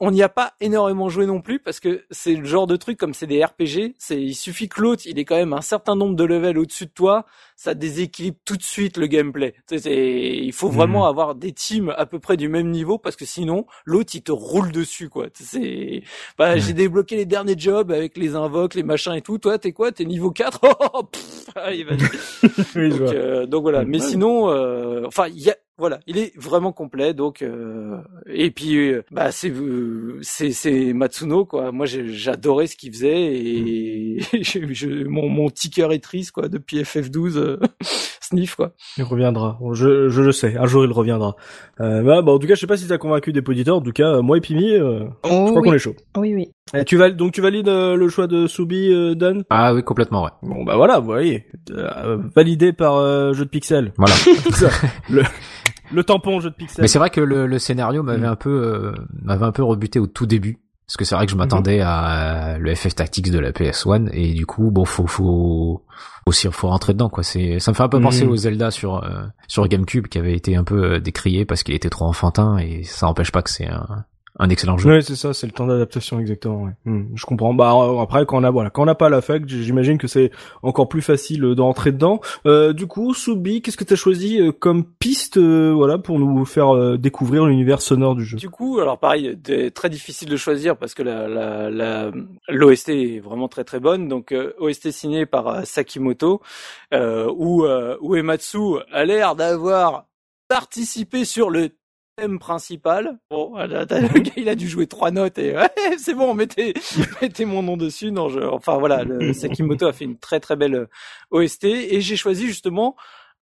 On 0.00 0.10
n'y 0.10 0.22
a 0.22 0.28
pas 0.28 0.54
énormément 0.60 1.08
joué 1.08 1.26
non 1.26 1.40
plus 1.40 1.58
parce 1.58 1.80
que 1.80 2.04
c'est 2.10 2.34
le 2.34 2.44
genre 2.44 2.66
de 2.66 2.76
truc 2.76 2.98
comme 2.98 3.14
c'est 3.14 3.26
des 3.26 3.44
RPG. 3.44 3.94
C'est 3.98 4.20
il 4.20 4.34
suffit 4.34 4.68
que 4.68 4.80
l'autre 4.80 5.02
il 5.06 5.18
est 5.18 5.24
quand 5.24 5.36
même 5.36 5.52
un 5.52 5.60
certain 5.60 5.96
nombre 5.96 6.16
de 6.16 6.24
levels 6.24 6.58
au-dessus 6.58 6.86
de 6.86 6.90
toi, 6.90 7.26
ça 7.56 7.74
déséquilibre 7.74 8.38
tout 8.44 8.56
de 8.56 8.62
suite 8.62 8.96
le 8.96 9.06
gameplay. 9.06 9.54
C'est 9.66 9.80
il 9.84 10.52
faut 10.52 10.68
vraiment 10.68 11.02
mhm. 11.02 11.08
avoir 11.08 11.34
des 11.34 11.52
teams 11.52 11.94
à 11.96 12.06
peu 12.06 12.18
près 12.18 12.36
du 12.36 12.48
même 12.48 12.70
niveau 12.70 12.98
parce 12.98 13.16
que 13.16 13.24
sinon 13.24 13.66
l'autre 13.84 14.12
il 14.14 14.22
te 14.22 14.32
roule 14.32 14.72
dessus 14.72 15.08
quoi. 15.08 15.26
C'est 15.34 16.02
bah, 16.38 16.56
j'ai 16.56 16.72
débloqué 16.72 17.16
les 17.16 17.26
derniers 17.26 17.58
jobs 17.58 17.90
avec 17.90 18.16
les 18.16 18.34
invoques, 18.34 18.74
les 18.74 18.82
machins 18.82 19.14
et 19.14 19.22
tout. 19.22 19.38
Toi 19.38 19.58
t'es 19.58 19.72
quoi? 19.72 19.92
T'es 19.92 20.04
niveau 20.04 20.30
4 20.30 20.60
oh, 20.94 21.02
pff, 21.04 21.50
allez, 21.56 21.84
euh, 23.24 23.46
donc 23.46 23.62
voilà. 23.62 23.84
Mais 23.84 23.98
sinon, 23.98 24.50
euh, 24.50 25.04
enfin, 25.06 25.26
il 25.28 25.40
y 25.40 25.50
a, 25.50 25.56
voilà, 25.76 25.98
il 26.06 26.18
est 26.18 26.32
vraiment 26.38 26.72
complet. 26.72 27.14
Donc 27.14 27.42
euh, 27.42 27.98
et 28.26 28.50
puis 28.50 28.76
euh, 28.76 29.02
bah 29.10 29.32
c'est 29.32 29.52
c'est 30.22 30.52
c'est 30.52 30.92
Matsuno 30.92 31.44
quoi. 31.44 31.72
Moi 31.72 31.86
j'adorais 31.86 32.68
ce 32.68 32.76
qu'il 32.76 32.92
faisait 32.92 33.34
et 33.34 34.20
je, 34.32 35.04
mon 35.04 35.28
mon 35.28 35.50
ticker 35.50 35.92
est 35.92 36.02
triste 36.02 36.30
quoi 36.30 36.48
depuis 36.48 36.82
FF12 36.82 37.58
sniff 38.20 38.54
quoi. 38.54 38.72
Il 38.96 39.04
reviendra. 39.04 39.58
Je 39.72 40.08
je 40.08 40.22
le 40.22 40.32
sais. 40.32 40.56
Un 40.56 40.66
jour 40.66 40.84
il 40.84 40.92
reviendra. 40.92 41.34
Euh, 41.80 42.02
bah, 42.02 42.22
bah, 42.22 42.32
en 42.32 42.38
tout 42.38 42.46
cas 42.46 42.54
je 42.54 42.60
sais 42.60 42.68
pas 42.68 42.76
si 42.76 42.86
t'as 42.86 42.98
convaincu 42.98 43.32
des 43.32 43.42
auditeurs. 43.44 43.76
En 43.76 43.82
tout 43.82 43.92
cas 43.92 44.20
moi 44.20 44.36
et 44.36 44.40
Pimi, 44.40 44.76
je 44.76 45.06
oh 45.24 45.46
crois 45.46 45.62
qu'on 45.62 45.74
est 45.74 45.78
chaud. 45.78 45.96
Oui 46.16 46.34
oui. 46.34 46.52
Et 46.72 46.84
tu 46.84 46.96
valides 46.96 47.16
donc 47.16 47.32
tu 47.32 47.40
valides 47.40 47.68
le 47.68 48.08
choix 48.08 48.26
de 48.26 48.46
Subi 48.46 48.90
Dan 49.16 49.44
Ah 49.50 49.74
oui 49.74 49.82
complètement 49.82 50.24
ouais. 50.24 50.30
Bon 50.42 50.64
bah 50.64 50.76
voilà 50.76 50.98
vous 50.98 51.06
voyez 51.06 51.46
validé 52.34 52.72
par 52.72 53.00
jeu 53.34 53.44
de 53.44 53.50
pixels. 53.50 53.92
Voilà. 53.98 54.14
le 55.10 55.22
le 55.92 56.04
tampon 56.04 56.40
jeu 56.40 56.50
de 56.50 56.54
pixels. 56.54 56.82
Mais 56.82 56.88
c'est 56.88 56.98
vrai 56.98 57.10
que 57.10 57.20
le, 57.20 57.46
le 57.46 57.58
scénario 57.58 58.02
m'avait 58.02 58.26
un 58.26 58.36
peu 58.36 58.50
euh, 58.50 58.92
m'avait 59.22 59.44
un 59.44 59.52
peu 59.52 59.62
rebuté 59.62 59.98
au 59.98 60.06
tout 60.06 60.26
début 60.26 60.58
parce 60.86 60.96
que 60.98 61.04
c'est 61.04 61.14
vrai 61.14 61.24
que 61.24 61.32
je 61.32 61.36
m'attendais 61.36 61.78
mm-hmm. 61.78 61.86
à 61.86 62.58
le 62.58 62.74
FF 62.74 62.94
Tactics 62.94 63.30
de 63.30 63.38
la 63.38 63.52
PS1 63.52 64.10
et 64.12 64.34
du 64.34 64.44
coup 64.44 64.70
bon 64.70 64.84
faut 64.84 65.06
faut 65.06 65.84
aussi 66.26 66.48
faut 66.50 66.68
rentrer 66.68 66.92
dedans 66.92 67.08
quoi 67.08 67.22
c'est 67.22 67.58
ça 67.58 67.70
me 67.70 67.76
fait 67.76 67.82
un 67.82 67.88
peu 67.88 68.00
penser 68.00 68.26
mm. 68.26 68.30
au 68.30 68.36
Zelda 68.36 68.70
sur 68.70 69.02
euh, 69.02 69.22
sur 69.48 69.66
GameCube 69.66 70.08
qui 70.08 70.18
avait 70.18 70.34
été 70.34 70.56
un 70.56 70.64
peu 70.64 70.94
euh, 70.94 71.00
décrié 71.00 71.44
parce 71.44 71.62
qu'il 71.62 71.74
était 71.74 71.90
trop 71.90 72.04
enfantin 72.04 72.58
et 72.58 72.82
ça 72.82 73.06
n'empêche 73.06 73.32
pas 73.32 73.42
que 73.42 73.50
c'est 73.50 73.66
un 73.66 74.04
un 74.38 74.50
excellent 74.50 74.76
jeu. 74.78 74.90
Oui, 74.90 75.02
c'est 75.02 75.14
ça, 75.14 75.32
c'est 75.32 75.46
le 75.46 75.52
temps 75.52 75.66
d'adaptation 75.66 76.18
exactement. 76.18 76.62
Ouais. 76.62 76.72
Hmm, 76.86 77.04
je 77.14 77.24
comprends. 77.24 77.54
Bah 77.54 77.72
après 78.00 78.26
quand 78.26 78.40
on 78.40 78.44
a 78.44 78.50
voilà, 78.50 78.70
quand 78.70 78.82
on 78.82 78.86
n'a 78.86 78.96
pas 78.96 79.08
l'affect, 79.08 79.48
j'imagine 79.48 79.96
que 79.96 80.08
c'est 80.08 80.32
encore 80.62 80.88
plus 80.88 81.02
facile 81.02 81.40
d'entrer 81.54 81.92
dedans. 81.92 82.20
Euh, 82.46 82.72
du 82.72 82.88
coup, 82.88 83.14
Soubi, 83.14 83.62
qu'est-ce 83.62 83.76
que 83.76 83.84
tu 83.84 83.92
as 83.92 83.96
choisi 83.96 84.40
euh, 84.40 84.50
comme 84.50 84.84
piste, 84.84 85.36
euh, 85.36 85.72
voilà, 85.72 85.98
pour 85.98 86.18
nous 86.18 86.44
faire 86.44 86.74
euh, 86.74 86.96
découvrir 86.96 87.46
l'univers 87.46 87.80
sonore 87.80 88.16
du 88.16 88.24
jeu? 88.24 88.36
Du 88.36 88.50
coup, 88.50 88.80
alors 88.80 88.98
pareil, 88.98 89.38
très 89.72 89.88
difficile 89.88 90.28
de 90.28 90.36
choisir 90.36 90.76
parce 90.76 90.94
que 90.94 91.04
la 91.04 91.28
la 91.70 92.10
l'OST 92.48 92.88
est 92.88 93.20
vraiment 93.20 93.46
très 93.46 93.62
très 93.62 93.78
bonne. 93.78 94.08
Donc 94.08 94.34
OST 94.58 94.90
signé 94.90 95.26
par 95.26 95.64
Sakimoto, 95.64 96.40
où 96.92 97.64
où 98.00 98.16
Ematsu 98.16 98.78
a 98.92 99.04
l'air 99.04 99.36
d'avoir 99.36 100.06
participé 100.48 101.24
sur 101.24 101.50
le 101.50 101.70
thème 102.16 102.38
principal. 102.38 103.18
Bon, 103.30 103.54
il 104.36 104.48
a 104.48 104.54
dû 104.54 104.68
jouer 104.68 104.86
trois 104.86 105.10
notes 105.10 105.38
et 105.38 105.56
ouais, 105.56 105.70
c'est 105.98 106.14
bon, 106.14 106.34
mettez, 106.34 106.74
mettez 107.22 107.44
mon 107.44 107.62
nom 107.62 107.76
dessus. 107.76 108.12
Non, 108.12 108.28
je, 108.28 108.40
enfin 108.40 108.78
voilà, 108.78 109.04
le, 109.04 109.32
Sakimoto 109.34 109.86
a 109.86 109.92
fait 109.92 110.04
une 110.04 110.18
très 110.18 110.40
très 110.40 110.56
belle 110.56 110.88
OST 111.30 111.64
et 111.64 112.00
j'ai 112.00 112.16
choisi 112.16 112.46
justement 112.46 112.96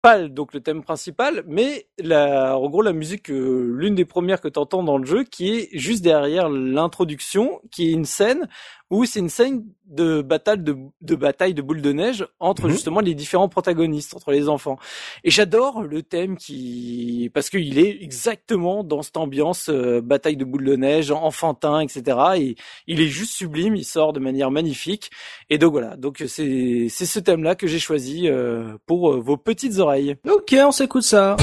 pas 0.02 0.28
donc 0.28 0.54
le 0.54 0.60
thème 0.60 0.84
principal, 0.84 1.46
mais 1.48 1.88
la, 1.98 2.58
en 2.58 2.70
gros 2.70 2.82
la 2.82 2.92
musique, 2.92 3.30
l'une 3.30 3.96
des 3.96 4.04
premières 4.04 4.42
que 4.42 4.50
tu 4.50 4.60
entends 4.60 4.84
dans 4.84 4.98
le 4.98 5.06
jeu, 5.06 5.24
qui 5.24 5.56
est 5.56 5.70
juste 5.72 6.04
derrière 6.04 6.50
l'introduction, 6.50 7.62
qui 7.72 7.88
est 7.88 7.94
une 7.94 8.04
scène 8.04 8.50
où 8.90 9.06
c'est 9.06 9.20
une 9.20 9.30
scène 9.30 9.66
de 9.86 10.22
bataille 10.22 10.60
de, 10.60 10.78
de 11.02 11.16
bataille 11.16 11.54
de 11.54 11.62
boules 11.62 11.82
de 11.82 11.92
neige 11.92 12.26
entre 12.40 12.68
mhm. 12.68 12.72
justement 12.72 13.00
les 13.00 13.16
différents 13.16 13.50
protagonistes, 13.50 14.16
entre 14.16 14.32
les 14.32 14.50
enfants. 14.50 14.78
Et 15.24 15.32
j'adore 15.32 15.84
le 15.84 16.04
thème 16.04 16.38
qui 16.38 17.30
parce 17.34 17.50
qu'il 17.50 17.80
est 17.80 18.02
exactement 18.02 18.84
dans 18.84 19.02
cette 19.02 19.18
ambiance 19.18 19.70
euh, 19.70 20.02
bataille 20.02 20.38
de 20.38 20.46
boules 20.46 20.66
de 20.66 20.76
neige, 20.76 21.12
enfantin, 21.12 21.80
etc. 21.82 22.18
Et 22.38 22.56
il 22.88 23.02
est 23.02 23.08
juste 23.08 23.34
sublime, 23.34 23.76
il 23.76 23.86
sort 23.86 24.14
de 24.14 24.20
manière 24.20 24.52
magnifique. 24.52 25.12
Et 25.50 25.58
donc 25.58 25.72
voilà, 25.74 25.96
donc 25.98 26.24
c'est 26.28 26.88
c'est 26.90 27.06
ce 27.06 27.20
thème-là 27.20 27.56
que 27.56 27.68
j'ai 27.68 27.80
choisi 27.80 28.28
euh, 28.28 28.78
pour 28.86 29.12
euh, 29.12 29.20
vos 29.20 29.38
petites 29.38 29.80
oreilles. 29.80 30.16
Ok, 30.30 30.56
on 30.58 30.72
s'écoute 30.72 31.04
ça. 31.04 31.36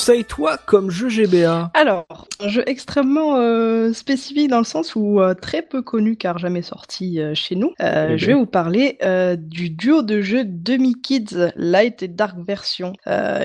Conseilles 0.00 0.24
toi 0.24 0.56
comme 0.56 0.90
jeu 0.90 1.10
GBA 1.10 1.70
Alors, 1.74 2.19
un 2.40 2.48
jeu 2.48 2.62
extrêmement 2.66 3.36
euh, 3.36 3.92
spécifique 3.92 4.48
dans 4.48 4.58
le 4.58 4.64
sens 4.64 4.94
où 4.96 5.20
euh, 5.20 5.34
très 5.34 5.62
peu 5.62 5.82
connu 5.82 6.16
car 6.16 6.38
jamais 6.38 6.62
sorti 6.62 7.20
euh, 7.20 7.34
chez 7.34 7.54
nous. 7.54 7.72
Euh, 7.80 8.10
eh 8.12 8.18
je 8.18 8.26
vais 8.26 8.32
ben. 8.32 8.40
vous 8.40 8.46
parler 8.46 8.98
du 9.38 9.70
duo 9.70 10.02
de 10.02 10.20
jeux 10.20 10.44
Demi 10.44 11.00
Kids 11.00 11.52
Light 11.56 12.02
et 12.02 12.08
Dark 12.08 12.36
version 12.38 12.92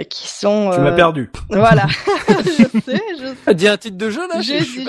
qui 0.09 0.27
sont. 0.27 0.71
Tu 0.73 0.79
m'as 0.79 0.91
perdu. 0.91 1.31
Voilà, 1.49 1.87
je 2.27 2.79
sais, 2.81 3.01
je 3.19 3.33
sais. 3.45 3.55
Dis 3.55 3.67
un 3.67 3.77
titre 3.77 3.97
de 3.97 4.09
jeu 4.09 4.27
là? 4.27 4.41
J'ai 4.41 4.59
dit, 4.59 4.85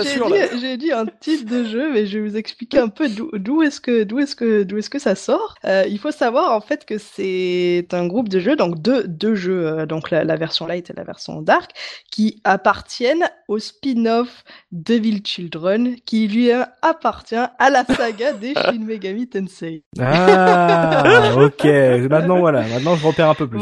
j'ai 0.61 0.77
dit 0.77 0.93
un 0.93 1.07
titre 1.21 1.51
de 1.51 1.65
jeu, 1.65 1.93
mais 1.93 2.07
je 2.07 2.19
vais 2.19 2.29
vous 2.29 2.37
expliquer 2.37 2.79
un 2.79 2.89
peu 2.89 3.09
d'où 3.09 3.63
est-ce 3.63 3.81
que 3.81 4.03
d'où 4.03 4.19
est-ce 4.19 4.35
que 4.35 4.63
d'où 4.63 4.79
est-ce 4.79 4.91
que 4.91 4.99
ça 4.99 5.15
sort. 5.15 5.55
il 5.65 5.99
faut 5.99 6.11
savoir 6.11 6.53
en 6.53 6.61
fait 6.61 6.85
que 6.85 6.99
c'est 6.99 7.87
un 7.93 8.07
groupe 8.07 8.29
de 8.29 8.41
jeux, 8.41 8.57
donc 8.57 8.81
deux 8.81 9.07
deux 9.07 9.35
jeux, 9.35 9.87
donc 9.87 10.11
la, 10.11 10.25
la 10.25 10.37
version 10.37 10.67
light 10.67 10.91
et 10.91 10.95
la 10.95 11.05
version 11.05 11.41
dark, 11.41 11.71
qui 12.11 12.41
appartiennent 12.45 13.29
au 13.49 13.59
spin-off 13.97 14.45
Devil 14.73 15.23
Children, 15.25 15.97
qui 16.05 16.29
lui 16.29 16.51
appartient 16.83 17.35
à 17.35 17.71
la 17.71 17.85
saga 17.85 18.33
des 18.33 18.55
Shin 18.55 18.85
Megami 18.87 19.29
Tensei. 19.29 19.85
Ah, 20.01 21.33
ok. 21.37 21.65
Maintenant 22.11 22.39
voilà, 22.39 22.63
maintenant 22.63 22.97
je 22.97 23.07
repère 23.07 23.31
un 23.31 23.35
peu 23.35 23.47
plus. 23.47 23.61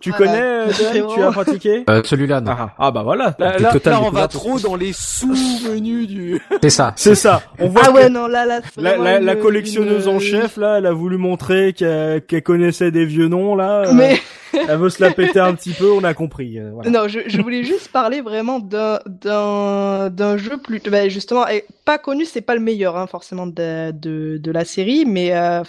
tu, 0.00 0.12
connais, 0.12 0.40
euh, 0.40 0.66
tu 1.14 1.22
as 1.22 1.30
pratiqué? 1.30 1.84
Euh, 1.88 2.02
Celui-là, 2.04 2.40
non. 2.40 2.52
Ah, 2.52 2.74
ah, 2.78 2.90
bah 2.90 3.02
voilà. 3.02 3.34
Là, 3.38 3.58
là, 3.58 4.00
on 4.02 4.10
va 4.10 4.28
trop 4.28 4.58
dans 4.58 4.74
les 4.74 4.92
sous-menus 4.92 6.08
du. 6.08 6.40
C'est 6.62 6.70
ça. 6.70 6.92
C'est 6.96 7.14
ça. 7.14 7.42
On 7.58 7.68
voit 7.68 7.82
ah 7.86 7.90
ouais, 7.92 8.08
non, 8.08 8.26
là, 8.26 8.44
là, 8.46 8.60
la, 8.76 9.20
la, 9.20 9.36
collectionneuse 9.36 10.08
en 10.08 10.18
chef, 10.18 10.56
là, 10.56 10.78
elle 10.78 10.86
a 10.86 10.92
voulu 10.92 11.18
montrer 11.18 11.72
qu'elle 11.72 12.42
connaissait 12.42 12.90
des 12.90 13.04
vieux 13.04 13.28
noms, 13.28 13.54
là. 13.54 13.84
Euh, 13.86 13.92
Mais. 13.92 14.20
Elle 14.52 14.78
veut 14.78 14.90
se 14.90 15.02
la 15.02 15.12
péter 15.12 15.40
un 15.40 15.54
petit 15.54 15.72
peu, 15.72 15.90
on 15.90 16.04
a 16.04 16.14
compris. 16.14 16.58
Non, 16.86 17.08
je, 17.08 17.40
voulais 17.42 17.64
juste 17.64 17.88
parler 17.88 18.20
vraiment 18.20 18.60
d'un 18.60 20.36
jeu 20.36 20.58
plus 20.58 20.80
bah, 20.80 21.08
justement 21.08 21.44
pas 21.84 21.98
connu, 21.98 22.24
c'est 22.24 22.40
pas 22.40 22.54
le 22.54 22.60
meilleur 22.60 22.96
hein, 22.96 23.06
forcément 23.06 23.46
de, 23.46 23.90
de, 23.92 24.38
de 24.38 24.50
la 24.50 24.64
série, 24.64 25.04
mais 25.06 25.34
euh, 25.34 25.62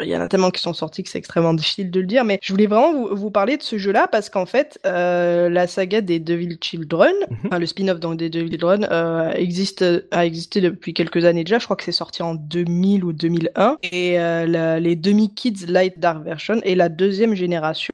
il 0.00 0.08
y 0.08 0.16
en 0.16 0.20
a 0.20 0.28
tellement 0.28 0.50
qui 0.50 0.62
sont 0.62 0.72
sortis 0.72 1.02
que 1.02 1.10
c'est 1.10 1.18
extrêmement 1.18 1.54
difficile 1.54 1.90
de 1.90 2.00
le 2.00 2.06
dire, 2.06 2.24
mais 2.24 2.38
je 2.42 2.52
voulais 2.52 2.66
vraiment 2.66 2.92
vous, 2.92 3.14
vous 3.14 3.30
parler 3.30 3.56
de 3.56 3.62
ce 3.62 3.76
jeu-là 3.76 4.08
parce 4.08 4.30
qu'en 4.30 4.46
fait, 4.46 4.78
euh, 4.86 5.48
la 5.48 5.66
saga 5.66 6.00
des 6.00 6.18
Devil 6.18 6.56
Children, 6.60 7.12
mhm. 7.28 7.36
enfin 7.46 7.58
le 7.58 7.66
spin-off 7.66 8.00
donc 8.00 8.16
des 8.16 8.30
Devil 8.30 8.50
Children, 8.50 8.88
euh, 8.90 9.30
existe 9.32 9.84
a 10.10 10.24
existé 10.24 10.60
depuis 10.60 10.94
quelques 10.94 11.24
années 11.24 11.44
déjà. 11.44 11.58
Je 11.58 11.64
crois 11.64 11.76
que 11.76 11.84
c'est 11.84 11.92
sorti 11.92 12.22
en 12.22 12.34
2000 12.34 13.04
ou 13.04 13.12
2001 13.12 13.78
et 13.82 14.18
euh, 14.18 14.78
les 14.78 14.96
Demi 14.96 15.34
Kids 15.34 15.66
Light 15.68 15.98
Dark 15.98 16.24
Version 16.24 16.60
est 16.62 16.74
la 16.74 16.88
deuxième 16.88 17.34
génération 17.34 17.92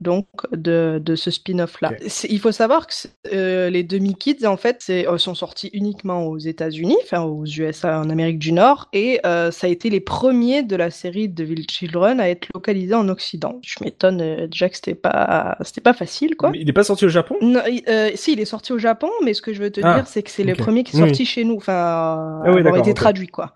donc 0.00 0.26
de, 0.52 1.00
de 1.02 1.14
ce 1.14 1.30
spin-off 1.30 1.80
là. 1.80 1.92
Il 2.28 2.40
faut 2.40 2.52
savoir 2.52 2.86
que 2.86 2.92
euh, 3.32 3.70
les 3.70 3.82
demi 3.82 4.14
kids 4.14 4.46
en 4.46 4.56
fait 4.56 4.84
euh, 4.90 5.18
sont 5.18 5.34
sortis 5.34 5.70
uniquement 5.72 6.26
aux 6.26 6.38
États-Unis, 6.38 6.96
enfin 7.02 7.22
aux 7.22 7.44
USA 7.44 8.00
en 8.00 8.10
Amérique 8.10 8.38
du 8.38 8.52
Nord 8.52 8.88
et 8.92 9.20
euh, 9.26 9.50
ça 9.50 9.66
a 9.66 9.70
été 9.70 9.90
les 9.90 10.00
premiers 10.00 10.62
de 10.62 10.76
la 10.76 10.90
série 10.90 11.28
de 11.28 11.34
Devil 11.34 11.66
Children 11.70 12.20
à 12.20 12.28
être 12.28 12.48
localisés 12.54 12.94
en 12.94 13.08
Occident. 13.08 13.60
Je 13.62 13.76
m'étonne 13.84 14.20
euh, 14.20 14.46
déjà 14.46 14.68
que 14.68 14.76
c'était 14.76 14.94
pas 14.94 15.56
c'était 15.62 15.80
pas 15.80 15.94
facile 15.94 16.36
quoi. 16.36 16.50
il 16.54 16.66
n'est 16.66 16.72
pas 16.72 16.84
sorti 16.84 17.04
au 17.04 17.08
Japon? 17.08 17.36
Non, 17.40 17.60
Si 18.14 18.32
il 18.32 18.40
est 18.40 18.44
sorti 18.44 18.72
au 18.72 18.78
Japon, 18.78 19.10
mais 19.24 19.34
ce 19.34 19.42
que 19.42 19.52
je 19.52 19.62
veux 19.62 19.70
te 19.70 19.80
ah, 19.82 19.94
dire 19.94 20.06
c'est 20.06 20.22
que 20.22 20.30
c'est 20.30 20.44
le 20.44 20.54
premier 20.54 20.84
qui 20.84 20.96
est 20.96 21.00
sorti 21.00 21.24
chez 21.24 21.44
nous, 21.44 21.56
enfin 21.56 22.42
ah 22.44 22.48
avoir 22.48 22.76
été 22.76 22.94
traduit 22.94 23.28
quoi 23.28 23.54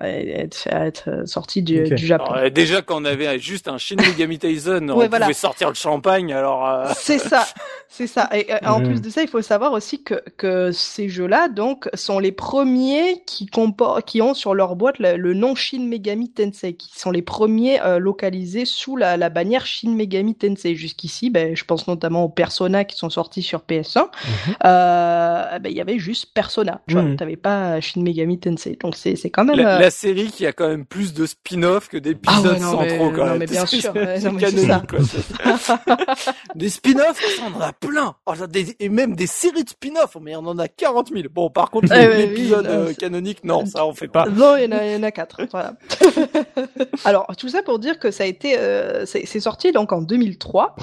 être, 0.00 0.66
être 0.68 1.26
sorti 1.26 1.62
du, 1.62 1.82
du 1.82 2.06
Japon. 2.06 2.32
Alors, 2.32 2.50
déjà 2.50 2.82
quand 2.82 3.00
on 3.00 3.04
avait 3.04 3.38
juste 3.38 3.68
un 3.68 3.78
Shin 3.78 3.96
Megami 3.96 4.38
Tyson, 4.38 4.88
on 4.90 5.08
pouvait 5.08 5.32
sortir 5.32 5.68
le 5.68 5.74
champagne. 5.74 6.32
Alors 6.32 6.68
euh... 6.68 6.92
c'est 6.96 7.18
ça, 7.18 7.46
c'est 7.88 8.06
ça. 8.06 8.28
Et 8.34 8.46
en 8.64 8.80
plus 8.80 9.00
de 9.00 9.10
ça, 9.10 9.22
il 9.22 9.28
faut 9.28 9.42
savoir 9.42 9.72
aussi 9.72 10.02
que 10.02 10.22
que 10.36 10.72
ces 10.72 11.08
jeux-là 11.08 11.48
donc 11.48 11.88
sont 11.94 12.18
les 12.18 12.32
premiers 12.32 13.22
qui 13.26 13.46
comportent, 13.46 14.04
qui 14.04 14.22
ont 14.22 14.34
sur 14.34 14.54
leur 14.54 14.76
boîte 14.76 14.98
le, 14.98 15.34
nom 15.34 15.54
Shin 15.54 15.86
Megami 15.86 16.30
Tensei, 16.30 16.74
qui 16.74 16.98
sont 16.98 17.10
les 17.10 17.22
premiers 17.22 17.80
euh, 17.82 17.98
localisés 17.98 18.64
sous 18.64 18.96
la, 18.96 19.16
la 19.16 19.28
bannière 19.28 19.66
Shin 19.66 19.90
Megami 19.90 20.34
Tensei. 20.34 20.74
Jusqu'ici, 20.74 21.30
ben, 21.30 21.56
je 21.56 21.64
pense 21.64 21.88
notamment 21.88 22.24
aux 22.24 22.28
Persona 22.28 22.84
qui 22.84 22.96
sont 22.96 23.10
sortis 23.10 23.42
sur 23.42 23.60
PS1. 23.60 24.00
Mhm. 24.00 24.54
euh, 24.64 25.58
ben, 25.58 25.70
il 25.70 25.76
y 25.76 25.80
avait 25.80 25.98
juste 25.98 26.32
Persona. 26.34 26.80
Tu 26.86 26.94
vois, 26.94 27.02
mhm. 27.02 27.16
t'avais 27.16 27.36
pas 27.36 27.80
Shin 27.80 28.02
Megami 28.02 28.38
Tensei. 28.38 28.76
Donc 28.80 28.96
c'est 28.96 29.16
c'est 29.16 29.30
quand 29.30 29.44
même 29.44 29.56
la 29.56 29.79
série 29.88 30.26
qui 30.26 30.46
a 30.46 30.52
quand 30.52 30.68
même 30.68 30.84
plus 30.84 31.14
de 31.14 31.24
spin-off 31.24 31.88
que 31.88 31.96
d'épisodes 31.96 32.56
ah 32.56 32.60
centraux 32.60 33.10
quand 33.10 33.24
même. 33.24 33.32
Non, 33.32 33.38
mais 33.38 33.46
bien 33.46 33.64
sûr. 33.64 33.94
des 36.54 36.68
spin-offs, 36.68 37.40
on 37.42 37.56
en 37.56 37.60
a 37.62 37.72
plein. 37.72 38.14
Oh, 38.26 38.34
et 38.78 38.88
même 38.90 39.16
des 39.16 39.26
séries 39.26 39.64
de 39.64 39.70
spin-offs, 39.70 40.18
mais 40.20 40.36
on 40.36 40.40
en 40.40 40.58
a 40.58 40.68
40 40.68 41.08
000. 41.08 41.22
Bon, 41.32 41.48
par 41.48 41.70
contre, 41.70 41.94
l'épisode 42.16 42.66
euh, 42.66 42.92
canonique, 42.92 43.44
non, 43.44 43.64
ça 43.64 43.86
on 43.86 43.94
fait 43.94 44.08
pas. 44.08 44.26
Non, 44.26 44.56
il 44.56 44.64
y 44.64 44.66
en 44.66 44.72
a, 44.72 44.84
il 44.84 44.92
y 44.92 44.96
en 44.96 45.02
a 45.02 45.10
quatre. 45.10 45.40
Voilà. 45.50 45.72
Alors, 47.04 47.26
tout 47.38 47.48
ça 47.48 47.62
pour 47.62 47.78
dire 47.78 47.98
que 47.98 48.10
ça 48.10 48.24
a 48.24 48.26
été, 48.26 48.58
euh, 48.58 49.06
c'est 49.06 49.40
sorti 49.40 49.72
donc 49.72 49.92
en 49.92 50.02
2003. 50.02 50.76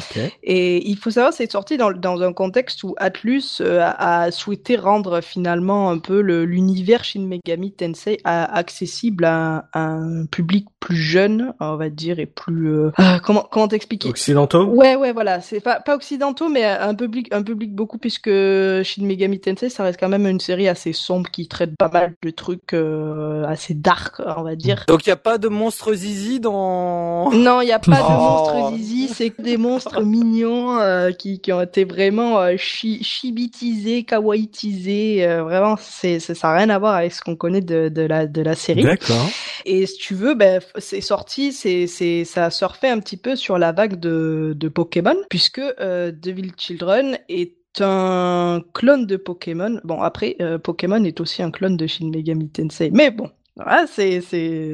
Et 0.43 0.89
il 0.89 0.97
faut 0.97 1.11
savoir, 1.11 1.33
c'est 1.33 1.51
sorti 1.51 1.77
dans, 1.77 1.91
dans 1.91 2.21
un 2.21 2.33
contexte 2.33 2.83
où 2.83 2.95
Atlus 2.97 3.61
euh, 3.61 3.87
a, 3.97 4.31
souhaité 4.31 4.75
rendre 4.75 5.21
finalement 5.21 5.91
un 5.91 5.99
peu 5.99 6.19
l'univers 6.19 7.03
Shin 7.03 7.27
Megami 7.27 7.73
Tensei 7.73 8.17
accessible 8.23 8.86
à, 9.23 9.65
un 9.73 10.25
public 10.25 10.67
plus 10.79 10.95
jeune, 10.95 11.53
on 11.59 11.75
va 11.75 11.89
dire, 11.89 12.19
et 12.19 12.25
plus 12.25 12.71
euh, 12.71 12.91
ah, 12.97 13.19
comment 13.23 13.45
comment 13.49 13.67
t'expliquer? 13.67 14.09
Occidentaux? 14.09 14.65
Ouais, 14.65 14.95
ouais, 14.95 15.11
voilà, 15.11 15.41
c'est 15.41 15.59
pas 15.59 15.79
pas 15.79 15.95
occidentaux, 15.95 16.49
mais 16.49 16.65
un 16.65 16.95
public 16.95 17.27
un 17.33 17.43
public 17.43 17.73
beaucoup 17.73 17.97
puisque 17.97 18.29
Shin 18.29 19.03
Megami 19.03 19.39
Tensei, 19.39 19.69
ça 19.69 19.83
reste 19.83 19.99
quand 19.99 20.09
même 20.09 20.27
une 20.27 20.39
série 20.39 20.67
assez 20.67 20.93
sombre 20.93 21.29
qui 21.29 21.47
traite 21.47 21.75
pas 21.77 21.89
mal 21.89 22.13
de 22.23 22.29
trucs 22.29 22.73
euh, 22.73 23.45
assez 23.45 23.73
dark, 23.73 24.21
on 24.25 24.43
va 24.43 24.55
dire. 24.55 24.85
Donc 24.87 25.05
il 25.05 25.09
y 25.09 25.13
a 25.13 25.17
pas 25.17 25.37
de 25.37 25.47
monstres 25.47 25.93
zizi 25.93 26.39
dans. 26.39 27.31
Non, 27.47 27.61
il 27.61 27.67
y 27.67 27.71
a 27.71 27.79
pas 27.79 27.97
de 27.97 28.13
monstres 28.13 28.75
zizi, 28.77 29.07
c'est 29.07 29.29
que 29.29 29.41
des 29.41 29.57
monstres 29.57 30.01
mignons 30.03 30.79
euh, 30.79 31.11
qui 31.11 31.39
qui 31.39 31.53
ont 31.53 31.61
été 31.61 31.85
vraiment 31.85 32.39
euh, 32.39 32.55
chibitisés, 32.57 34.03
kawaiitisés. 34.03 35.25
vraiment, 35.39 35.75
c'est 35.79 36.19
ça 36.19 36.33
n'a 36.47 36.57
rien 36.57 36.69
à 36.69 36.79
voir 36.79 36.95
avec 36.95 37.13
ce 37.13 37.21
qu'on 37.21 37.35
connaît 37.35 37.61
de 37.61 37.89
de 37.89 38.01
la 38.01 38.27
de 38.27 38.41
la 38.41 38.55
série. 38.55 38.76
D'accord. 38.83 39.29
Et 39.65 39.85
si 39.85 39.97
tu 39.97 40.15
veux, 40.15 40.33
ben 40.33 40.61
c'est 40.77 41.01
sorti, 41.01 41.51
c'est 41.51 41.87
c'est 41.87 42.25
ça 42.25 42.45
a 42.45 42.49
surfé 42.49 42.87
un 42.87 42.99
petit 42.99 43.17
peu 43.17 43.35
sur 43.35 43.57
la 43.57 43.71
vague 43.71 43.99
de 43.99 44.53
de 44.55 44.67
Pokémon 44.69 45.15
puisque 45.29 45.59
euh, 45.59 46.11
Devil 46.11 46.51
Children 46.57 47.17
est 47.29 47.57
un 47.81 48.63
clone 48.73 49.05
de 49.05 49.17
Pokémon. 49.17 49.79
Bon, 49.83 50.01
après, 50.01 50.35
euh, 50.41 50.57
Pokémon 50.57 51.03
est 51.03 51.19
aussi 51.19 51.43
un 51.43 51.51
clone 51.51 51.77
de 51.77 51.87
Shin 51.87 52.09
Megami 52.09 52.49
Tensei. 52.49 52.89
Mais 52.91 53.11
bon, 53.11 53.29
ah, 53.65 53.85
c'est, 53.91 54.21
c'est, 54.21 54.73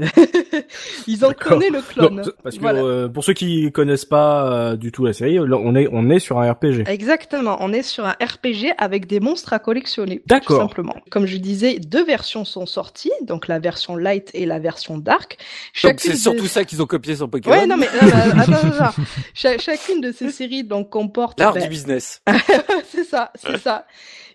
ils 1.08 1.26
ont 1.26 1.34
connu 1.34 1.70
le 1.70 1.82
clone. 1.82 2.24
parce 2.44 2.58
que 2.58 2.66
euh, 2.66 3.08
pour 3.08 3.24
ceux 3.24 3.34
qui 3.34 3.72
connaissent 3.72 4.06
pas 4.06 4.52
euh, 4.52 4.76
du 4.76 4.92
tout 4.92 5.06
la 5.06 5.14
série, 5.14 5.40
on 5.40 5.76
est, 5.76 5.88
on 5.92 6.10
est 6.10 6.20
sur 6.20 6.40
un 6.40 6.52
RPG. 6.52 6.84
Exactement, 6.88 7.58
on 7.62 7.72
est 7.72 7.82
sur 7.82 8.06
un 8.06 8.12
RPG 8.12 8.74
avec 8.78 9.08
des 9.08 9.20
monstres 9.20 9.54
à 9.54 9.60
collectionner. 9.60 10.22
D'accord. 10.26 10.62
simplement. 10.62 10.96
Comme 11.12 11.26
je 11.26 11.38
disais, 11.38 11.80
deux 11.80 12.04
versions 12.04 12.46
sont 12.46 12.66
sorties, 12.66 13.12
donc 13.22 13.48
la 13.48 13.60
version 13.60 13.96
light 13.96 14.30
et 14.34 14.46
la 14.46 14.60
version 14.60 14.98
dark. 14.98 15.38
donc 15.84 16.00
c'est 16.00 16.16
surtout 16.16 16.48
ça 16.48 16.66
qu'ils 16.66 16.82
ont 16.82 16.88
copié 16.88 17.16
sur 17.16 17.30
Pokémon. 17.30 17.56
Ouais, 17.56 17.66
non 17.66 17.78
mais 17.78 17.88
attends, 17.88 18.54
attends, 18.54 18.94
chacune 19.34 20.02
de 20.02 20.12
ces 20.12 20.30
séries 20.30 20.64
donc 20.64 20.90
comporte 20.90 21.40
l'art 21.40 21.54
du 21.54 21.60
ben, 21.60 21.70
business. 21.70 22.22
c'est 22.92 23.04
ça, 23.04 23.32
c'est 23.36 23.58
ça. 23.58 23.86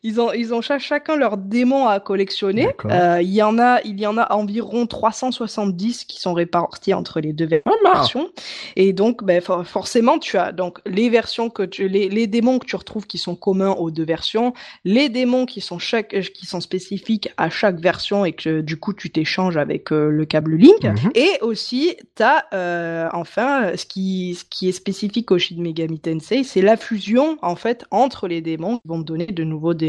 Ils 0.03 0.21
ont, 0.21 0.33
ils 0.33 0.55
ont 0.55 0.61
chacun 0.61 1.17
leur 1.17 1.37
démon 1.37 1.87
à 1.87 2.01
collectionner. 2.01 2.69
Euh, 2.87 3.21
il 3.23 3.31
y 3.31 3.43
en 3.43 3.59
a, 3.59 3.81
il 3.85 4.01
y 4.01 4.07
en 4.07 4.17
a 4.17 4.33
environ 4.33 4.87
370 4.87 6.05
qui 6.05 6.21
sont 6.21 6.35
répartis 6.35 6.95
entre 6.95 7.21
les 7.21 7.33
deux 7.33 7.49
versions. 7.85 8.31
Et 8.77 8.93
donc, 8.93 9.25
ben, 9.25 9.41
forcément, 9.41 10.19
tu 10.19 10.37
as 10.37 10.53
donc 10.53 10.81
les 10.87 11.09
versions 11.09 11.51
que 11.51 11.63
tu, 11.63 11.89
les, 11.89 12.09
les 12.09 12.27
démons 12.27 12.59
que 12.59 12.67
tu 12.67 12.77
retrouves 12.77 13.07
qui 13.07 13.19
sont 13.19 13.35
communs 13.35 13.73
aux 13.73 13.91
deux 13.91 14.05
versions, 14.05 14.53
les 14.85 15.09
démons 15.09 15.47
qui 15.47 15.61
sont 15.61 15.79
chaque, 15.79 16.21
qui 16.33 16.47
sont 16.47 16.61
spécifiques 16.61 17.31
à 17.37 17.51
chaque 17.51 17.81
version 17.81 18.25
et 18.25 18.33
que 18.33 18.61
du 18.61 18.77
coup 18.79 18.93
tu 18.93 19.11
t'échanges 19.11 19.57
avec 19.57 19.93
euh, 19.93 20.11
le 20.11 20.25
câble 20.25 20.57
Link. 20.57 20.85
Mhm. 20.85 21.11
Et 21.15 21.31
aussi, 21.41 21.97
t'as 22.15 22.45
euh, 22.53 23.09
enfin 23.13 23.77
ce 23.77 23.87
qui, 23.87 24.37
ce 24.39 24.45
qui 24.45 24.69
est 24.69 24.73
spécifique 24.73 25.31
au 25.31 25.39
Shin 25.39 25.57
Megami 25.59 26.01
Tensei, 26.01 26.45
c'est 26.45 26.63
la 26.63 26.77
fusion 26.77 27.39
en 27.43 27.57
fait 27.57 27.85
entre 27.91 28.29
les 28.29 28.41
démons 28.41 28.79
qui 28.79 28.89
vont 28.89 29.01
te 29.01 29.07
donner 29.07 29.27
de 29.27 29.45
nouveaux 29.45 29.75
démons 29.75 29.88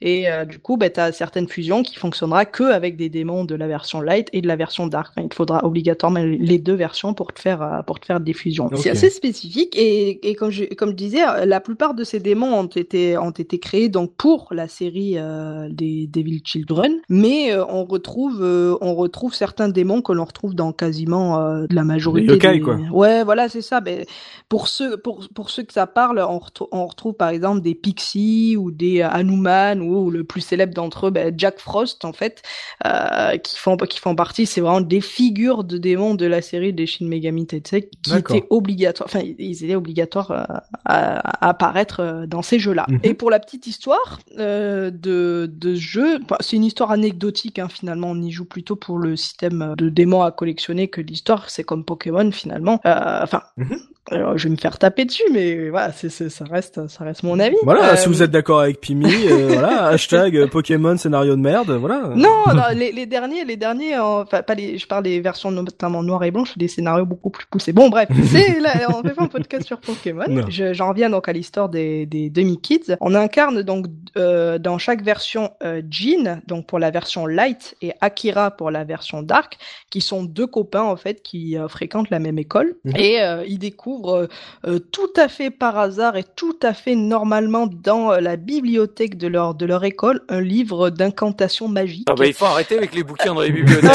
et 0.00 0.30
euh, 0.30 0.44
du 0.44 0.58
coup, 0.58 0.76
bah, 0.76 0.90
tu 0.90 1.00
as 1.00 1.12
certaines 1.12 1.48
fusions 1.48 1.82
qui 1.82 1.96
fonctionnera 1.96 2.44
que 2.44 2.64
avec 2.64 2.96
des 2.96 3.08
démons 3.08 3.44
de 3.44 3.54
la 3.54 3.66
version 3.66 4.00
light 4.00 4.28
et 4.32 4.40
de 4.40 4.48
la 4.48 4.56
version 4.56 4.86
dark. 4.86 5.14
il 5.16 5.32
faudra 5.32 5.64
obligatoirement 5.64 6.20
les 6.20 6.58
deux 6.58 6.74
versions 6.74 7.14
pour 7.14 7.32
te 7.32 7.40
faire 7.40 7.62
euh, 7.62 7.82
pour 7.82 8.00
te 8.00 8.06
faire 8.06 8.20
des 8.20 8.32
fusions. 8.32 8.70
C'est 8.76 8.90
assez 8.90 9.10
spécifique 9.10 9.76
et, 9.76 10.28
et 10.28 10.34
comme 10.34 10.50
je 10.50 10.64
comme 10.64 10.90
je 10.90 10.96
disais, 10.96 11.20
la 11.46 11.60
plupart 11.60 11.94
de 11.94 12.04
ces 12.04 12.20
démons 12.20 12.54
ont 12.54 12.66
été 12.66 13.16
ont 13.18 13.30
été 13.30 13.58
créés 13.58 13.88
donc 13.88 14.14
pour 14.16 14.48
la 14.52 14.68
série 14.68 15.14
euh, 15.16 15.68
des 15.70 16.06
Devil 16.06 16.42
Children, 16.44 16.92
mais 17.08 17.56
on 17.56 17.84
retrouve 17.84 18.42
on 18.80 18.94
retrouve 18.94 19.34
certains 19.34 19.68
démons 19.68 20.02
que 20.02 20.12
l'on 20.12 20.24
retrouve 20.24 20.54
dans 20.54 20.72
quasiment 20.72 21.38
la 21.70 21.84
majorité. 21.84 22.36
des... 22.36 22.60
quoi. 22.60 22.76
Ouais, 22.92 23.24
voilà, 23.24 23.48
c'est 23.48 23.62
ça. 23.62 23.80
Mais 23.80 24.06
pour 24.48 24.68
ceux 24.68 24.96
pour 24.96 25.28
pour 25.34 25.50
ceux 25.50 25.62
que 25.62 25.72
ça 25.72 25.86
parle, 25.86 26.24
on, 26.28 26.40
on 26.72 26.86
retrouve 26.86 27.14
par 27.14 27.28
exemple 27.28 27.60
des 27.60 27.74
pixies 27.74 28.56
ou 28.56 28.70
des 28.70 29.02
Hanuman 29.12 29.80
ou, 29.80 30.10
le 30.10 30.24
plus 30.24 30.40
célèbre 30.40 30.74
d'entre 30.74 31.06
eux, 31.06 31.10
ben, 31.10 31.32
Jack 31.36 31.58
Frost 31.58 32.04
en 32.04 32.12
fait, 32.12 32.42
euh, 32.86 33.36
qui 33.38 33.58
font 33.58 33.76
qui 33.76 34.00
font 34.00 34.14
partie, 34.14 34.46
c'est 34.46 34.60
vraiment 34.60 34.80
des 34.80 35.00
figures 35.00 35.64
de 35.64 35.78
démons 35.78 36.14
de 36.14 36.26
la 36.26 36.42
série 36.42 36.72
des 36.72 36.86
Shin 36.86 37.06
Megami 37.06 37.46
Tensei 37.46 37.88
qui 38.02 38.14
étaient 38.14 38.44
obligatoires, 38.50 39.08
enfin 39.08 39.24
ils 39.38 39.64
étaient 39.64 39.74
obligatoires 39.74 40.30
euh, 40.30 40.44
à, 40.84 41.48
apparaître 41.48 42.00
euh, 42.00 42.26
dans 42.26 42.42
ces 42.42 42.58
jeux-là. 42.58 42.86
Mhm. 42.88 43.00
Et 43.02 43.14
pour 43.14 43.30
la 43.30 43.38
petite 43.38 43.66
histoire 43.66 44.18
de 44.36 44.90
de 44.92 45.74
ce 45.74 45.80
jeu, 45.80 46.18
c'est 46.40 46.56
une 46.56 46.64
histoire 46.64 46.90
anecdotique 46.90 47.58
hein, 47.58 47.68
finalement, 47.68 48.10
on 48.10 48.20
y 48.20 48.30
joue 48.30 48.44
plutôt 48.44 48.76
pour 48.76 48.98
le 48.98 49.16
système 49.16 49.74
de 49.76 49.88
démons 49.88 50.22
à 50.22 50.32
collectionner 50.32 50.88
que 50.88 51.00
l'histoire, 51.00 51.50
c'est 51.50 51.64
comme 51.64 51.84
Pokémon 51.84 52.30
finalement. 52.32 52.80
Enfin, 52.84 53.42
mhm. 53.56 53.78
Alors, 54.10 54.36
je 54.36 54.48
vais 54.48 54.50
me 54.50 54.56
faire 54.56 54.78
taper 54.78 55.04
dessus, 55.04 55.22
mais 55.32 55.70
voilà, 55.70 55.92
c'est, 55.92 56.10
ça 56.10 56.44
reste, 56.44 56.88
ça 56.88 57.04
reste 57.04 57.22
mon 57.22 57.38
avis. 57.38 57.56
Voilà, 57.62 57.96
si 57.96 58.08
vous 58.08 58.20
êtes 58.20 58.32
d'accord 58.32 58.60
avec 58.60 58.80
Pimi, 58.80 59.06
euh, 59.06 59.48
voilà, 59.52 59.86
hashtag 59.86 60.36
euh, 60.36 60.48
Pokémon 60.48 60.96
scénario 60.96 61.36
de 61.36 61.40
merde, 61.40 61.70
voilà. 61.70 62.08
Non, 62.16 62.42
non 62.52 62.62
les, 62.74 62.90
les, 62.90 63.06
derniers, 63.06 63.44
les 63.44 63.56
derniers, 63.56 63.96
enfin 63.96 64.42
pas 64.42 64.56
les, 64.56 64.76
je 64.76 64.88
parle 64.88 65.04
des 65.04 65.20
versions 65.20 65.52
notamment 65.52 66.02
noires 66.02 66.24
et 66.24 66.32
blanches, 66.32 66.58
des 66.58 66.66
scénarios 66.66 67.06
beaucoup 67.06 67.30
plus 67.30 67.46
poussés. 67.46 67.72
Bon, 67.72 67.90
bref, 67.90 68.08
c'est 68.32 68.58
on 68.88 69.02
fait 69.02 69.14
pas 69.14 69.22
un 69.22 69.28
podcast 69.28 69.66
sur 69.66 69.78
Pokémon. 69.78 70.24
j'en 70.48 70.88
reviens 70.88 71.08
donc 71.08 71.28
à 71.28 71.32
l'histoire 71.32 71.68
des, 71.68 72.04
des 72.06 72.28
demi 72.28 72.60
kids. 72.60 72.96
On 73.00 73.14
incarne 73.14 73.62
donc 73.62 73.86
euh, 74.16 74.58
dans 74.58 74.78
chaque 74.78 75.02
version 75.02 75.52
euh, 75.62 75.80
Jean, 75.88 76.42
donc 76.48 76.66
pour 76.66 76.80
la 76.80 76.90
version 76.90 77.24
light, 77.24 77.76
et 77.80 77.92
Akira 78.00 78.50
pour 78.50 78.72
la 78.72 78.82
version 78.82 79.22
dark, 79.22 79.58
qui 79.90 80.00
sont 80.00 80.24
deux 80.24 80.48
copains 80.48 80.82
en 80.82 80.96
fait 80.96 81.22
qui 81.22 81.56
fréquentent 81.68 82.10
la 82.10 82.18
même 82.18 82.38
école 82.40 82.74
mhm. 82.84 82.96
et 82.96 83.18
ils 83.46 83.58
découvrent 83.58 83.91
euh, 84.04 84.28
euh, 84.66 84.78
tout 84.78 85.12
à 85.16 85.28
fait 85.28 85.50
par 85.50 85.78
hasard 85.78 86.16
et 86.16 86.24
tout 86.24 86.56
à 86.62 86.74
fait 86.74 86.94
normalement 86.94 87.66
dans 87.66 88.12
euh, 88.12 88.20
la 88.20 88.36
bibliothèque 88.36 89.16
de 89.16 89.28
leur, 89.28 89.54
de 89.54 89.66
leur 89.66 89.84
école 89.84 90.22
un 90.28 90.40
livre 90.40 90.90
d'incantation 90.90 91.68
magique. 91.68 92.06
Ah 92.10 92.14
bah, 92.14 92.26
il 92.26 92.34
faut 92.34 92.46
arrêter 92.46 92.76
avec 92.76 92.94
les 92.94 93.02
bouquins 93.02 93.34
dans 93.34 93.40
les 93.40 93.50
bibliothèques. 93.52 93.90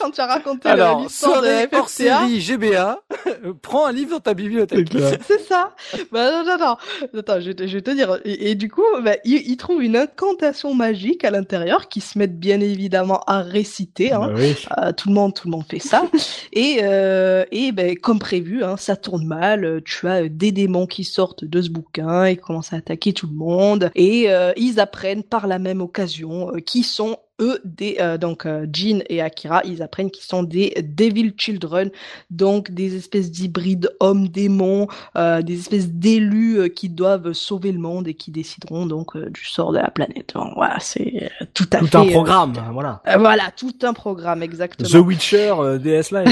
Quand 0.00 0.10
tu 0.10 0.20
as 0.20 0.26
raconté 0.26 0.68
l'histoire 1.02 1.42
de 1.42 1.76
hors 1.76 1.88
série 1.88 2.40
GBA, 2.40 3.02
prends 3.62 3.86
un 3.86 3.92
livre 3.92 4.12
dans 4.12 4.20
ta 4.20 4.34
bibliothèque. 4.34 4.88
C'est 5.26 5.40
ça. 5.40 5.74
Bah 6.12 6.30
non, 6.30 6.44
non, 6.44 6.58
non. 6.58 7.18
Attends, 7.18 7.40
je, 7.40 7.50
je 7.50 7.74
vais 7.74 7.82
te 7.82 7.90
dire. 7.90 8.18
Et, 8.24 8.54
du 8.54 8.70
coup, 8.70 8.82
bah, 9.02 9.16
ils, 9.24 9.48
ils, 9.50 9.56
trouvent 9.56 9.82
une 9.82 9.96
incantation 9.96 10.74
magique 10.74 11.24
à 11.24 11.30
l'intérieur 11.30 11.88
qui 11.88 12.00
se 12.00 12.18
mettent 12.18 12.38
bien 12.38 12.60
évidemment 12.60 13.20
à 13.26 13.42
réciter. 13.42 14.12
Hein. 14.12 14.32
Bah 14.34 14.86
euh, 14.88 14.92
tout 14.92 15.08
le 15.08 15.14
monde, 15.14 15.34
tout 15.34 15.48
le 15.48 15.52
monde 15.52 15.64
fait 15.68 15.78
ça. 15.78 16.04
et 16.52 16.80
euh, 16.82 17.44
et 17.52 17.72
ben 17.72 17.96
comme 17.96 18.18
prévu, 18.18 18.64
hein, 18.64 18.76
ça 18.76 18.96
tourne 18.96 19.26
mal. 19.26 19.82
Tu 19.84 20.08
as 20.08 20.28
des 20.28 20.52
démons 20.52 20.86
qui 20.86 21.04
sortent 21.04 21.44
de 21.44 21.62
ce 21.62 21.70
bouquin 21.70 22.24
et 22.24 22.36
commencent 22.36 22.72
à 22.72 22.76
attaquer 22.76 23.12
tout 23.12 23.26
le 23.26 23.34
monde. 23.34 23.90
Et 23.94 24.30
euh, 24.30 24.52
ils 24.56 24.80
apprennent 24.80 25.22
par 25.22 25.46
la 25.46 25.58
même 25.58 25.80
occasion 25.80 26.54
euh, 26.54 26.60
qui 26.60 26.82
sont 26.82 27.18
eux, 27.40 27.60
des, 27.64 27.96
euh, 28.00 28.18
donc 28.18 28.46
euh, 28.46 28.66
Jin 28.72 29.00
et 29.08 29.20
Akira, 29.20 29.62
ils 29.64 29.82
apprennent 29.82 30.10
qu'ils 30.10 30.24
sont 30.24 30.42
des 30.42 30.74
Devil 30.82 31.32
Children, 31.36 31.90
donc 32.30 32.70
des 32.70 32.96
espèces 32.96 33.30
d'hybrides 33.30 33.90
hommes-démons, 34.00 34.88
euh, 35.16 35.42
des 35.42 35.58
espèces 35.58 35.88
d'élus 35.88 36.70
qui 36.74 36.88
doivent 36.88 37.32
sauver 37.32 37.72
le 37.72 37.78
monde 37.78 38.08
et 38.08 38.14
qui 38.14 38.30
décideront 38.30 38.86
donc 38.86 39.16
du 39.16 39.44
sort 39.44 39.72
de 39.72 39.78
la 39.78 39.90
planète. 39.90 40.34
voilà, 40.54 40.78
c'est 40.80 41.30
tout 41.54 41.68
à 41.72 41.80
fait. 41.80 41.88
Tout 41.88 41.98
un 41.98 42.06
programme, 42.06 42.52
voilà. 42.72 43.02
voilà, 43.18 43.50
tout 43.56 43.74
un 43.82 43.92
programme, 43.92 44.42
exactement. 44.42 44.88
The 44.88 45.04
Witcher, 45.04 45.54
DS 45.80 46.12
Live. 46.12 46.28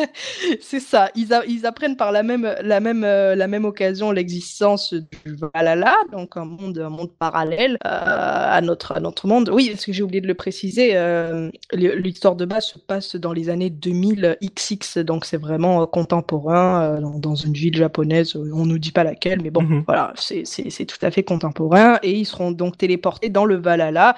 c'est 0.60 0.80
ça. 0.80 1.10
Ils, 1.14 1.28
ils 1.48 1.66
apprennent 1.66 1.96
par 1.96 2.12
la 2.12 2.22
même, 2.22 2.54
la 2.62 2.80
même, 2.80 3.02
la 3.02 3.46
même 3.46 3.64
occasion 3.64 4.12
l'existence 4.12 4.92
du 4.94 5.36
Valhalla, 5.54 5.94
donc 6.12 6.36
un 6.36 6.44
monde, 6.44 6.78
un 6.78 6.90
monde 6.90 7.10
parallèle 7.18 7.78
à 7.82 8.60
notre, 8.60 8.92
à 8.92 9.00
notre 9.00 9.26
monde. 9.26 9.50
Oui, 9.52 9.74
que 9.86 9.92
j'ai 9.92 10.02
oublié 10.02 10.20
de 10.20 10.26
le 10.26 10.34
préciser, 10.34 10.96
euh, 10.96 11.50
l'histoire 11.72 12.36
de 12.36 12.44
base 12.44 12.66
se 12.66 12.78
passe 12.78 13.16
dans 13.16 13.32
les 13.32 13.48
années 13.48 13.70
2000 13.70 14.36
XX, 14.42 14.98
donc 14.98 15.24
c'est 15.24 15.36
vraiment 15.36 15.82
euh, 15.82 15.86
contemporain 15.86 16.82
euh, 16.82 17.18
dans, 17.18 17.34
une 17.34 17.52
ville 17.52 17.76
japonaise. 17.76 18.34
On 18.36 18.66
nous 18.66 18.78
dit 18.78 18.92
pas 18.92 19.04
laquelle, 19.04 19.40
mais 19.42 19.50
bon, 19.50 19.62
mhm. 19.62 19.84
voilà, 19.86 20.12
c'est 20.16 20.86
tout 20.86 20.98
à 21.02 21.10
fait 21.10 21.22
contemporain. 21.22 21.98
Et 22.02 22.12
ils 22.12 22.24
seront 22.24 22.50
donc 22.50 22.76
téléportés 22.76 23.28
dans 23.28 23.44
le 23.44 23.56
Valhalla. 23.56 24.16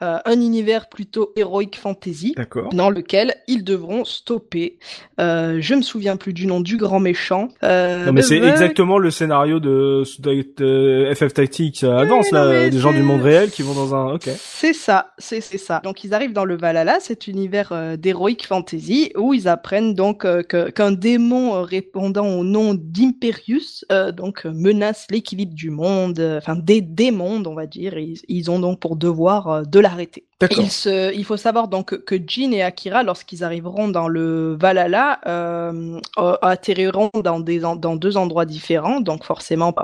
Un 0.00 0.40
univers 0.40 0.88
plutôt 0.88 1.32
héroïque 1.36 1.76
fantasy, 1.76 2.34
dans 2.72 2.90
lequel 2.90 3.34
ils 3.46 3.64
devront 3.64 4.04
stopper. 4.04 4.78
je 5.18 5.74
me 5.74 5.82
souviens 5.82 6.16
plus 6.16 6.32
du 6.32 6.46
nom 6.46 6.60
du 6.60 6.76
grand 6.76 7.00
méchant. 7.00 7.48
non 7.62 8.12
mais 8.12 8.22
c'est 8.22 8.38
exactement 8.38 8.98
le 8.98 9.10
scénario 9.10 9.60
de, 9.60 10.04
FF 11.14 11.34
Tactics 11.34 11.84
à 11.84 12.06
Danse 12.06 12.30
là, 12.30 12.68
des 12.68 12.78
gens 12.78 12.92
du 12.92 13.02
monde 13.02 13.22
réel 13.22 13.50
qui 13.50 13.62
vont 13.62 13.74
dans 13.74 13.94
un. 13.94 14.14
Ok. 14.14 14.28
C'est 14.38 14.72
ça, 14.72 15.12
c'est 15.18 15.40
ça. 15.40 15.80
Donc 15.84 16.04
ils 16.04 16.14
arrivent 16.14 16.32
dans 16.32 16.44
le 16.44 16.56
Valhalla, 16.56 16.98
cet 17.00 17.26
univers 17.26 17.98
d'héroïque 17.98 18.46
fantasy 18.46 19.12
où 19.16 19.34
ils 19.34 19.48
apprennent 19.48 19.94
donc 19.94 20.26
qu'un 20.48 20.92
démon 20.92 21.62
répondant 21.62 22.26
au 22.26 22.44
nom 22.44 22.74
d'Imperius 22.74 23.84
donc 24.16 24.44
menace 24.44 25.06
l'équilibre 25.10 25.54
du 25.54 25.70
monde, 25.70 26.20
enfin 26.38 26.56
des, 26.56 26.80
des 26.80 27.10
mondes 27.10 27.46
on 27.46 27.54
va 27.54 27.66
dire. 27.66 27.94
ils 27.98 28.50
ont 28.50 28.58
donc 28.58 28.80
pour 28.80 28.96
devoir 28.96 29.66
de 29.66 29.78
Il, 30.50 30.70
se, 30.70 31.14
il 31.14 31.24
faut 31.24 31.36
savoir 31.36 31.68
donc 31.68 32.04
que 32.04 32.14
Jin 32.26 32.52
et 32.52 32.62
Akira, 32.62 33.02
lorsqu'ils 33.02 33.44
arriveront 33.44 33.88
dans 33.88 34.08
le 34.08 34.56
Valhalla, 34.58 35.20
euh, 35.26 36.00
atterriront 36.16 37.10
dans, 37.22 37.40
des, 37.40 37.60
dans 37.60 37.96
deux 37.96 38.16
endroits 38.16 38.46
différents, 38.46 39.00
donc 39.00 39.24
forcément 39.24 39.74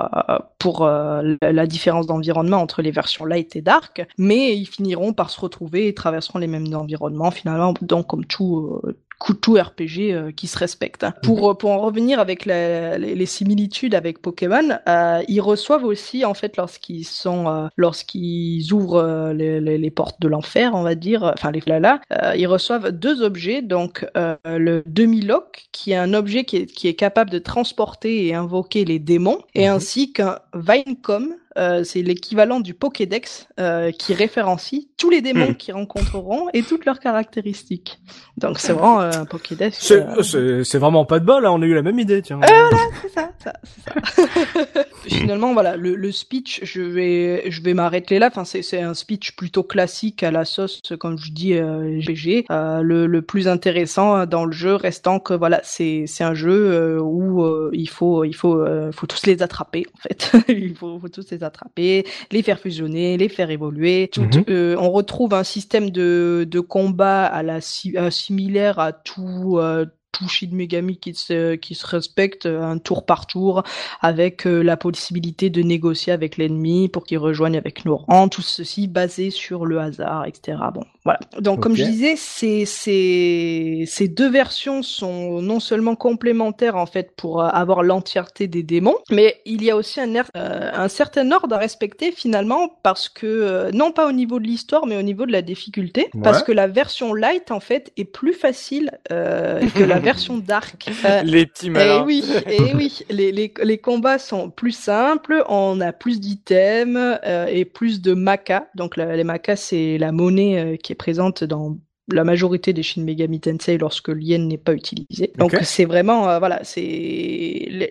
pour 0.59 0.85
euh, 0.85 1.35
la 1.41 1.67
différence 1.67 2.07
d'environnement 2.07 2.57
entre 2.57 2.81
les 2.81 2.91
versions 2.91 3.25
light 3.25 3.55
et 3.55 3.61
dark, 3.61 4.07
mais 4.17 4.57
ils 4.57 4.65
finiront 4.65 5.13
par 5.13 5.29
se 5.29 5.39
retrouver 5.39 5.87
et 5.87 5.93
traverseront 5.93 6.39
les 6.39 6.47
mêmes 6.47 6.73
environnements 6.73 7.31
finalement, 7.31 7.73
donc 7.81 8.07
comme 8.07 8.25
tout, 8.25 8.81
euh, 9.29 9.33
tout 9.33 9.53
RPG 9.53 10.11
euh, 10.11 10.31
qui 10.31 10.47
se 10.47 10.57
respecte. 10.57 11.03
Hein. 11.03 11.13
Pour, 11.23 11.43
mhm. 11.43 11.49
euh, 11.49 11.53
pour 11.53 11.71
en 11.71 11.79
revenir 11.79 12.19
avec 12.19 12.45
les, 12.45 12.97
les, 12.97 13.25
similitudes 13.25 13.95
avec 13.95 14.21
Pokémon, 14.21 14.77
euh, 14.87 15.21
ils 15.27 15.41
reçoivent 15.41 15.83
aussi, 15.83 16.25
en 16.25 16.33
fait, 16.33 16.57
lorsqu'ils 16.57 17.05
sont, 17.05 17.47
euh, 17.47 17.67
lorsqu'ils 17.75 18.71
ouvrent 18.73 19.31
les, 19.33 19.59
les, 19.59 19.91
portes 19.91 20.19
de 20.21 20.27
l'enfer, 20.27 20.71
on 20.73 20.81
va 20.81 20.95
dire, 20.95 21.23
enfin 21.23 21.51
les 21.51 21.61
là, 21.67 21.99
ils 22.35 22.47
reçoivent 22.47 22.91
deux 22.91 23.21
objets, 23.21 23.61
donc 23.61 24.05
le 24.45 24.83
demi-lock, 24.85 25.67
qui 25.71 25.91
est 25.91 25.97
un 25.97 26.13
objet 26.13 26.45
qui 26.45 26.57
est, 26.57 26.65
qui 26.65 26.87
est 26.87 26.93
capable 26.93 27.29
de 27.29 27.39
transporter 27.39 28.25
et 28.25 28.33
invoquer 28.33 28.85
les 28.85 28.99
démons, 28.99 29.39
et 29.53 29.67
mhm. 29.67 29.75
ainsi 29.75 30.13
qu'un 30.13 30.39
Vinecom, 30.53 31.35
euh, 31.57 31.83
c'est 31.83 32.03
l'équivalent 32.03 32.59
du 32.59 32.73
Pokédex 32.73 33.47
euh, 33.59 33.91
qui 33.91 34.13
référencie 34.13 34.89
tous 34.97 35.09
les 35.09 35.21
démons 35.21 35.51
hmm. 35.51 35.55
qu'ils 35.55 35.73
rencontreront 35.73 36.47
et 36.53 36.63
toutes 36.63 36.85
leurs 36.85 36.99
caractéristiques. 36.99 37.99
Donc 38.37 38.59
c'est 38.59 38.73
vraiment 38.73 39.01
euh, 39.01 39.11
un 39.11 39.25
Pokédex. 39.25 39.77
C'est 39.79 40.77
vraiment 40.77 41.05
pas 41.05 41.19
de 41.19 41.25
bol, 41.25 41.43
là. 41.43 41.51
on 41.51 41.61
a 41.61 41.65
eu 41.65 41.73
la 41.73 41.81
même 41.81 41.99
idée, 41.99 42.21
tiens. 42.21 42.37
voilà, 42.37 42.69
c'est 43.01 43.09
ça, 43.09 43.31
ça, 43.43 43.53
ça. 43.85 44.83
Finalement, 45.07 45.53
voilà, 45.53 45.77
le, 45.77 45.95
le, 45.95 46.11
speech, 46.11 46.61
je 46.63 46.81
vais, 46.81 47.49
je 47.49 47.61
vais 47.61 47.73
m'arrêter 47.73 48.19
là. 48.19 48.29
Enfin, 48.31 48.43
c'est 48.43 48.81
un 48.81 48.93
speech 48.93 49.35
plutôt 49.35 49.63
classique 49.63 50.23
à 50.23 50.31
la 50.31 50.45
sauce, 50.45 50.81
comme 50.99 51.17
je 51.17 51.31
dis, 51.31 51.53
GG. 51.53 52.45
le, 52.49 53.05
le 53.05 53.21
plus 53.21 53.47
intéressant 53.47 54.25
dans 54.25 54.45
le 54.45 54.51
jeu 54.51 54.75
restant 54.75 55.19
que 55.19 55.33
voilà, 55.33 55.61
c'est 55.63 56.05
c'est 56.07 56.23
un 56.23 56.33
jeu 56.33 56.99
où 56.99 57.71
il 57.71 57.89
faut 57.89 58.23
il 58.23 58.35
faut 58.35 58.63
faut 58.91 59.07
tous 59.07 59.25
les 59.25 59.41
attraper 59.41 59.85
en 59.95 59.97
fait. 59.99 60.31
il 60.49 60.75
faut, 60.75 60.99
faut 60.99 61.09
tous 61.09 61.29
les 61.31 61.43
attraper 61.43 62.05
les 62.31 62.41
faire 62.41 62.59
fusionner, 62.59 63.17
les 63.17 63.29
faire 63.29 63.49
évoluer. 63.49 64.09
Mhm. 64.17 64.43
Euh, 64.49 64.75
on 64.87 64.91
retrouve 64.91 65.33
un 65.33 65.43
système 65.43 65.89
de, 65.89 66.59
combat 66.59 67.25
à 67.25 67.43
la 67.43 67.59
similaire 67.61 68.79
à 68.79 68.93
tout 68.93 69.57
euh, 69.57 69.85
tout 70.13 70.25
Megami 70.51 70.97
qui 70.97 71.13
se, 71.13 71.55
qui 71.55 71.75
se 71.75 71.85
respecte 71.85 72.45
euh, 72.47 72.63
un 72.63 72.79
tour 72.79 73.05
par 73.05 73.27
tour 73.27 73.63
avec 74.01 74.45
la 74.45 74.77
possibilité 74.77 75.49
de 75.49 75.61
négocier 75.61 76.13
avec 76.13 76.37
l'ennemi 76.37 76.87
pour 76.87 77.03
qu'il 77.03 77.19
rejoigne 77.19 77.57
avec 77.57 77.85
nos 77.85 77.97
rangs, 77.97 78.29
tout 78.29 78.41
ceci 78.41 78.87
basé 78.87 79.29
sur 79.29 79.65
le 79.65 79.79
hasard, 79.79 80.25
etc. 80.25 80.57
Bon, 80.73 80.83
voilà. 81.07 81.21
Donc, 81.39 81.61
comme 81.61 81.73
je 81.73 81.85
disais, 81.85 82.15
ces, 82.17 82.65
ces, 82.65 83.85
ces 83.87 84.09
deux 84.09 84.29
versions 84.29 84.83
sont 84.83 85.41
non 85.41 85.61
seulement 85.61 85.95
complémentaires 85.95 86.75
en 86.75 86.85
fait 86.85 87.11
pour 87.15 87.41
euh, 87.41 87.47
avoir 87.47 87.81
l'entièreté 87.81 88.47
des 88.47 88.61
démons, 88.61 88.97
mais 89.09 89.39
il 89.45 89.63
y 89.63 89.71
a 89.71 89.77
aussi 89.77 90.01
un, 90.01 90.13
euh, 90.15 90.21
un 90.35 90.87
certain 90.89 91.31
ordre 91.31 91.55
à 91.55 91.59
respecter 91.59 92.11
finalement 92.11 92.77
parce 92.83 93.07
que 93.07 93.25
euh, 93.25 93.71
non 93.71 93.93
pas 93.93 94.05
au 94.05 94.11
niveau 94.11 94.37
de 94.41 94.43
l'histoire, 94.43 94.85
mais 94.85 94.97
au 94.97 95.01
niveau 95.01 95.25
de 95.25 95.31
la 95.31 95.41
difficulté, 95.41 96.09
parce 96.21 96.43
que 96.43 96.51
la 96.51 96.67
version 96.67 97.13
light 97.13 97.51
en 97.51 97.61
fait 97.61 97.93
est 97.95 98.03
plus 98.03 98.33
facile 98.33 98.91
que 99.09 99.83
la 99.83 99.99
version 100.11 100.37
dark. 100.39 100.89
les 101.23 101.45
petits 101.45 101.69
malins. 101.69 102.01
Et 102.01 102.05
oui, 102.05 102.25
et 102.47 102.75
oui, 102.75 102.99
les, 103.09 103.31
les, 103.31 103.53
les 103.63 103.77
combats 103.77 104.19
sont 104.19 104.49
plus 104.49 104.73
simples, 104.73 105.41
on 105.47 105.79
a 105.79 105.93
plus 105.93 106.19
d'items 106.19 107.17
et 107.49 107.63
plus 107.63 108.01
de 108.01 108.13
maca. 108.13 108.67
Donc 108.75 108.97
les 108.97 109.23
maca 109.23 109.55
c'est 109.55 109.97
la 109.97 110.11
monnaie 110.11 110.77
qui 110.83 110.91
est 110.91 110.96
présente 110.97 111.43
dans 111.43 111.77
la 112.11 112.23
majorité 112.23 112.73
des 112.73 112.83
Shin 112.83 113.03
Megami 113.03 113.39
Tensei 113.39 113.77
lorsque 113.77 114.07
l'yen 114.09 114.47
n'est 114.47 114.57
pas 114.57 114.73
utilisé. 114.73 115.33
Donc 115.37 115.55
c'est 115.63 115.85
vraiment 115.85 116.29
euh, 116.29 116.39
voilà, 116.39 116.59
c'est 116.63 116.81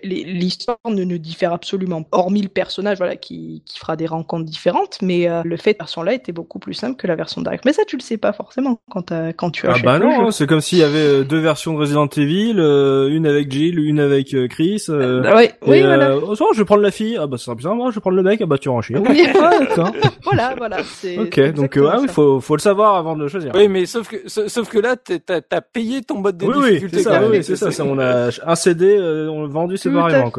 l'histoire 0.03 0.77
ne, 0.87 1.03
ne, 1.03 1.17
diffère 1.17 1.53
absolument 1.53 2.03
pas, 2.03 2.17
hormis 2.17 2.41
le 2.41 2.47
personnage 2.49 2.97
voilà 2.97 3.15
qui, 3.15 3.61
qui 3.65 3.77
fera 3.77 3.95
des 3.95 4.07
rencontres 4.07 4.45
différentes, 4.45 4.97
mais 5.01 5.29
euh, 5.29 5.41
le 5.45 5.57
fait 5.57 5.73
de 5.73 5.77
version 5.77 6.01
là 6.01 6.13
était 6.13 6.31
beaucoup 6.31 6.57
plus 6.57 6.73
simple 6.73 6.95
que 6.95 7.05
la 7.05 7.15
version 7.15 7.41
direct. 7.41 7.63
Mais 7.65 7.73
ça 7.73 7.83
tu 7.85 7.95
le 7.95 8.01
sais 8.01 8.17
pas 8.17 8.33
forcément 8.33 8.79
quand 8.89 9.13
quand 9.37 9.51
tu 9.51 9.67
achètes. 9.67 9.85
Ah 9.85 9.99
bah 9.99 9.99
non, 9.99 10.31
c'est 10.31 10.47
comme 10.47 10.61
s'il 10.61 10.79
y 10.79 10.83
avait 10.83 10.97
euh, 10.97 11.23
deux 11.23 11.39
versions 11.39 11.73
de 11.73 11.79
Resident 11.79 12.07
Evil, 12.07 12.53
une 12.57 13.27
avec 13.27 13.51
Jill, 13.51 13.79
une 13.79 13.99
avec 13.99 14.35
Chris. 14.49 14.85
ouais, 14.89 15.53
oui, 15.65 15.81
voilà. 15.81 16.17
Oh, 16.17 16.35
je 16.53 16.59
vais 16.59 16.65
prendre 16.65 16.81
la 16.81 16.91
fille. 16.91 17.17
Ah 17.19 17.27
bah 17.27 17.37
c'est 17.37 17.53
bizarre, 17.53 17.75
moi 17.75 17.91
je 17.91 17.95
vais 17.95 18.01
prendre 18.01 18.17
le 18.17 18.23
mec. 18.23 18.41
Ah 18.41 18.47
bah 18.47 18.57
tu 18.57 18.69
rentres. 18.69 18.87
Oui. 18.91 19.27
voilà, 20.23 20.55
voilà. 20.57 20.77
Ok, 21.19 21.53
donc 21.53 21.77
ah 21.77 21.99
il 22.01 22.09
faut 22.09 22.39
faut 22.39 22.55
le 22.55 22.61
savoir 22.61 22.95
avant 22.95 23.15
de 23.15 23.23
le 23.23 23.27
choisir. 23.27 23.51
Oui, 23.55 23.67
mais 23.67 23.85
sauf 23.85 24.06
que 24.07 24.27
sauf 24.27 24.69
que 24.69 24.79
là 24.79 24.95
t'as 24.95 25.41
as 25.51 25.61
payé 25.61 26.01
ton 26.01 26.19
mode 26.19 26.37
de 26.37 26.45
oui, 26.45 26.69
difficulté. 26.69 26.97
Oui, 26.97 27.03
c'est 27.03 27.09
ça. 27.09 27.27
Oui, 27.27 27.43
c'est 27.43 27.71
ça. 27.71 27.85
On 27.85 27.99
a 27.99 28.29
un 28.45 28.55
CD, 28.55 28.97
euh, 28.97 29.29
on 29.29 29.43
l'a 29.43 29.47
vendu 29.47 29.77
séparément. 29.77 30.31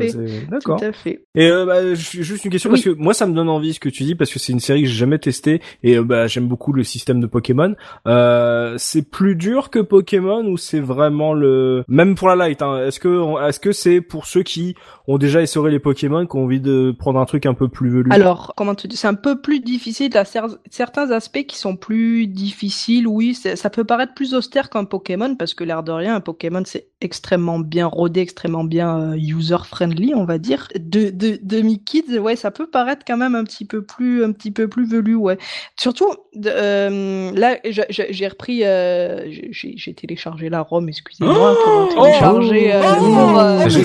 D'accord. 0.50 0.78
Tout 0.78 0.84
à 0.84 0.92
fait. 0.92 1.24
Et 1.34 1.50
euh, 1.50 1.64
bah, 1.64 1.94
juste 1.94 2.44
une 2.44 2.50
question 2.50 2.70
parce 2.70 2.82
que 2.82 2.90
moi 2.90 3.14
ça 3.14 3.26
me 3.26 3.34
donne 3.34 3.48
envie 3.48 3.74
ce 3.74 3.80
que 3.80 3.88
tu 3.88 4.02
dis 4.02 4.14
parce 4.14 4.32
que 4.32 4.38
c'est 4.38 4.52
une 4.52 4.60
série 4.60 4.82
que 4.82 4.88
j'ai 4.88 4.94
jamais 4.94 5.18
testée 5.18 5.60
et 5.82 5.96
euh, 5.96 6.04
bah 6.04 6.26
j'aime 6.26 6.48
beaucoup 6.48 6.72
le 6.72 6.84
système 6.84 7.20
de 7.20 7.26
Pokémon. 7.26 7.74
Euh, 8.06 8.74
c'est 8.78 9.02
plus 9.02 9.36
dur 9.36 9.70
que 9.70 9.78
Pokémon 9.78 10.44
ou 10.46 10.56
c'est 10.56 10.80
vraiment 10.80 11.32
le 11.32 11.84
même 11.88 12.14
pour 12.14 12.28
la 12.28 12.36
light. 12.36 12.62
Hein, 12.62 12.86
est-ce 12.86 13.00
que 13.00 13.48
est-ce 13.48 13.60
que 13.60 13.72
c'est 13.72 14.00
pour 14.00 14.26
ceux 14.26 14.42
qui 14.42 14.74
ont 15.08 15.16
déjà 15.16 15.40
essoré 15.40 15.70
les 15.70 15.78
Pokémon 15.78 16.26
qui 16.26 16.36
ont 16.36 16.44
envie 16.44 16.60
de 16.60 16.94
prendre 16.96 17.18
un 17.18 17.24
truc 17.24 17.46
un 17.46 17.54
peu 17.54 17.68
plus 17.68 17.88
velu 17.88 18.10
Alors 18.12 18.52
comment 18.56 18.74
tu 18.74 18.88
dis 18.88 18.96
C'est 18.96 19.08
un 19.08 19.14
peu 19.14 19.40
plus 19.40 19.60
difficile. 19.60 20.12
Il 20.14 20.58
certains 20.70 21.10
aspects 21.10 21.46
qui 21.46 21.56
sont 21.56 21.76
plus 21.76 22.26
difficiles. 22.26 23.08
Oui, 23.08 23.34
ça 23.34 23.70
peut 23.70 23.84
paraître 23.84 24.12
plus 24.12 24.34
austère 24.34 24.68
qu'un 24.68 24.84
Pokémon 24.84 25.34
parce 25.34 25.54
que 25.54 25.64
l'air 25.64 25.82
de 25.82 25.92
rien, 25.92 26.16
un 26.16 26.20
Pokémon 26.20 26.62
c'est 26.66 26.88
extrêmement 27.00 27.58
bien 27.58 27.86
rodé, 27.86 28.20
extrêmement 28.20 28.64
bien 28.64 28.98
euh, 28.98 29.16
user 29.16 29.56
friendly, 29.64 30.14
on 30.14 30.24
va 30.24 30.36
dire. 30.36 30.68
De 30.78 31.08
de 31.08 31.38
de 31.42 31.58
Kids, 31.84 32.18
ouais, 32.18 32.36
ça 32.36 32.50
peut 32.50 32.66
paraître 32.66 33.04
quand 33.06 33.16
même 33.16 33.34
un 33.34 33.44
petit 33.44 33.64
peu 33.64 33.82
plus 33.82 34.24
un 34.24 34.32
petit 34.32 34.50
peu 34.50 34.68
plus 34.68 34.86
velu, 34.86 35.14
ouais. 35.14 35.38
Surtout 35.76 36.12
euh, 36.44 37.30
là, 37.34 37.56
j'ai 37.64 38.28
repris, 38.28 38.64
euh, 38.64 39.30
j'ai 39.50 39.94
téléchargé 39.94 40.50
la 40.50 40.60
ROM, 40.60 40.86
excusez-moi, 40.88 41.56
pour 41.64 41.88
oh 41.96 42.04
télécharger 42.04 42.72
oh 42.74 43.14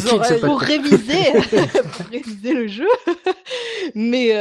pour, 0.10 0.40
pour, 0.42 0.60
réviser 0.60 1.13
pour 1.14 2.06
réviser 2.12 2.54
le 2.54 2.68
jeu. 2.68 2.88
Mais 3.96 4.34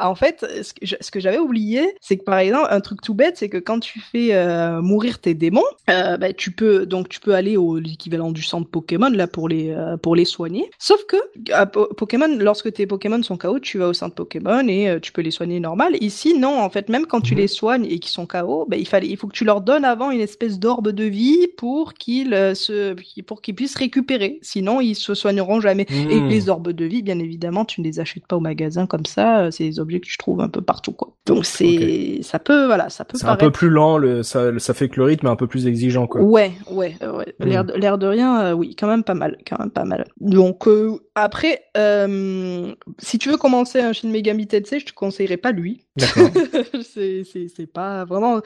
en 0.00 0.14
fait, 0.14 0.44
ce 0.62 1.10
que 1.10 1.20
j'avais 1.20 1.38
oublié, 1.38 1.94
c'est 2.00 2.16
que 2.16 2.24
par 2.24 2.38
exemple, 2.38 2.68
un 2.70 2.80
truc 2.80 3.00
tout 3.02 3.14
bête, 3.14 3.36
c'est 3.36 3.48
que 3.48 3.58
quand 3.58 3.80
tu 3.80 4.00
fais 4.00 4.32
mourir 4.80 5.18
tes 5.18 5.34
démons, 5.34 5.62
euh, 5.88 6.16
bah, 6.16 6.32
tu 6.32 6.50
peux 6.50 6.86
donc 6.86 7.08
tu 7.08 7.20
peux 7.20 7.34
aller 7.34 7.56
au 7.56 7.78
l'équivalent 7.78 8.32
du 8.32 8.42
centre 8.42 8.68
Pokémon 8.68 9.10
là 9.10 9.26
pour 9.26 9.48
les 9.48 9.70
euh, 9.70 9.96
pour 9.96 10.16
les 10.16 10.24
soigner. 10.24 10.70
Sauf 10.78 11.04
que 11.06 11.16
à 11.52 11.66
Pokémon, 11.66 12.36
lorsque 12.38 12.72
tes 12.72 12.86
Pokémon 12.86 13.22
sont 13.22 13.36
KO, 13.36 13.60
tu 13.60 13.78
vas 13.78 13.88
au 13.88 13.92
centre 13.92 14.14
Pokémon 14.14 14.66
et 14.68 14.88
euh, 14.88 15.00
tu 15.00 15.12
peux 15.12 15.22
les 15.22 15.30
soigner 15.30 15.60
normal. 15.60 15.96
Ici, 16.00 16.36
non, 16.36 16.60
en 16.60 16.70
fait, 16.70 16.88
même 16.88 17.06
quand 17.06 17.20
tu 17.20 17.34
mhm. 17.34 17.40
les 17.40 17.48
soignes 17.48 17.86
et 17.86 17.98
qu'ils 17.98 18.10
sont 18.10 18.26
KO, 18.26 18.66
bah, 18.68 18.76
il 18.76 18.88
fallait 18.88 19.08
il 19.08 19.16
faut 19.16 19.28
que 19.28 19.36
tu 19.36 19.44
leur 19.44 19.60
donnes 19.60 19.84
avant 19.84 20.10
une 20.10 20.20
espèce 20.20 20.58
d'orbe 20.58 20.90
de 20.90 21.04
vie 21.04 21.46
pour 21.56 21.94
qu'ils 21.94 22.34
se 22.54 22.94
pour 23.22 23.42
qu'ils 23.42 23.54
puissent 23.54 23.76
récupérer. 23.76 24.38
Sinon, 24.42 24.80
ils 24.80 24.94
se 24.94 25.14
soigneront 25.14 25.60
jamais. 25.60 25.75
Et 25.80 26.20
mhm. 26.20 26.28
les 26.28 26.48
orbes 26.48 26.72
de 26.72 26.84
vie, 26.84 27.02
bien 27.02 27.18
évidemment, 27.18 27.64
tu 27.64 27.80
ne 27.80 27.86
les 27.86 28.00
achètes 28.00 28.26
pas 28.26 28.36
au 28.36 28.40
magasin 28.40 28.86
comme 28.86 29.06
ça. 29.06 29.50
C'est 29.50 29.64
des 29.64 29.80
objets 29.80 30.00
que 30.00 30.06
tu 30.06 30.18
trouves 30.18 30.40
un 30.40 30.48
peu 30.48 30.60
partout 30.60 30.92
quoi. 30.92 31.14
Donc 31.26 31.44
c'est 31.44 32.20
ça 32.22 32.38
peut 32.38 32.66
voilà 32.66 32.88
ça 32.88 33.04
peut. 33.04 33.18
C'est 33.18 33.26
un 33.26 33.36
peu 33.36 33.50
plus 33.50 33.68
lent 33.68 33.98
le 33.98 34.22
ça 34.22 34.50
ça 34.58 34.74
fait 34.74 34.88
que 34.88 34.96
le 34.96 35.04
rythme 35.04 35.26
est 35.26 35.30
un 35.30 35.36
peu 35.36 35.46
plus 35.46 35.66
exigeant, 35.66 36.06
quoi. 36.06 36.20
Ouais, 36.20 36.52
ouais, 36.70 36.96
ouais. 37.00 37.34
L'air, 37.40 37.64
de, 37.64 37.72
l'air 37.74 37.98
de 37.98 38.06
rien, 38.06 38.40
euh, 38.40 38.52
oui, 38.52 38.74
quand 38.76 38.86
même 38.86 39.04
pas 39.04 39.14
mal, 39.14 39.38
quand 39.48 39.58
même 39.58 39.70
pas 39.70 39.84
mal. 39.84 40.06
Donc 40.20 40.66
euh, 40.68 40.98
après, 41.14 41.64
euh, 41.76 42.74
si 42.98 43.18
tu 43.18 43.30
veux 43.30 43.36
commencer 43.36 43.80
un 43.80 43.92
Shin 43.92 44.08
Megami 44.08 44.46
Tensei, 44.46 44.80
je 44.80 44.86
te 44.86 44.92
conseillerais 44.92 45.36
pas 45.36 45.52
lui 45.52 45.86
D'accord. 45.96 46.28
c'est 46.94 47.22
c'est 47.24 47.66
pas 47.66 48.04
vraiment. 48.04 48.40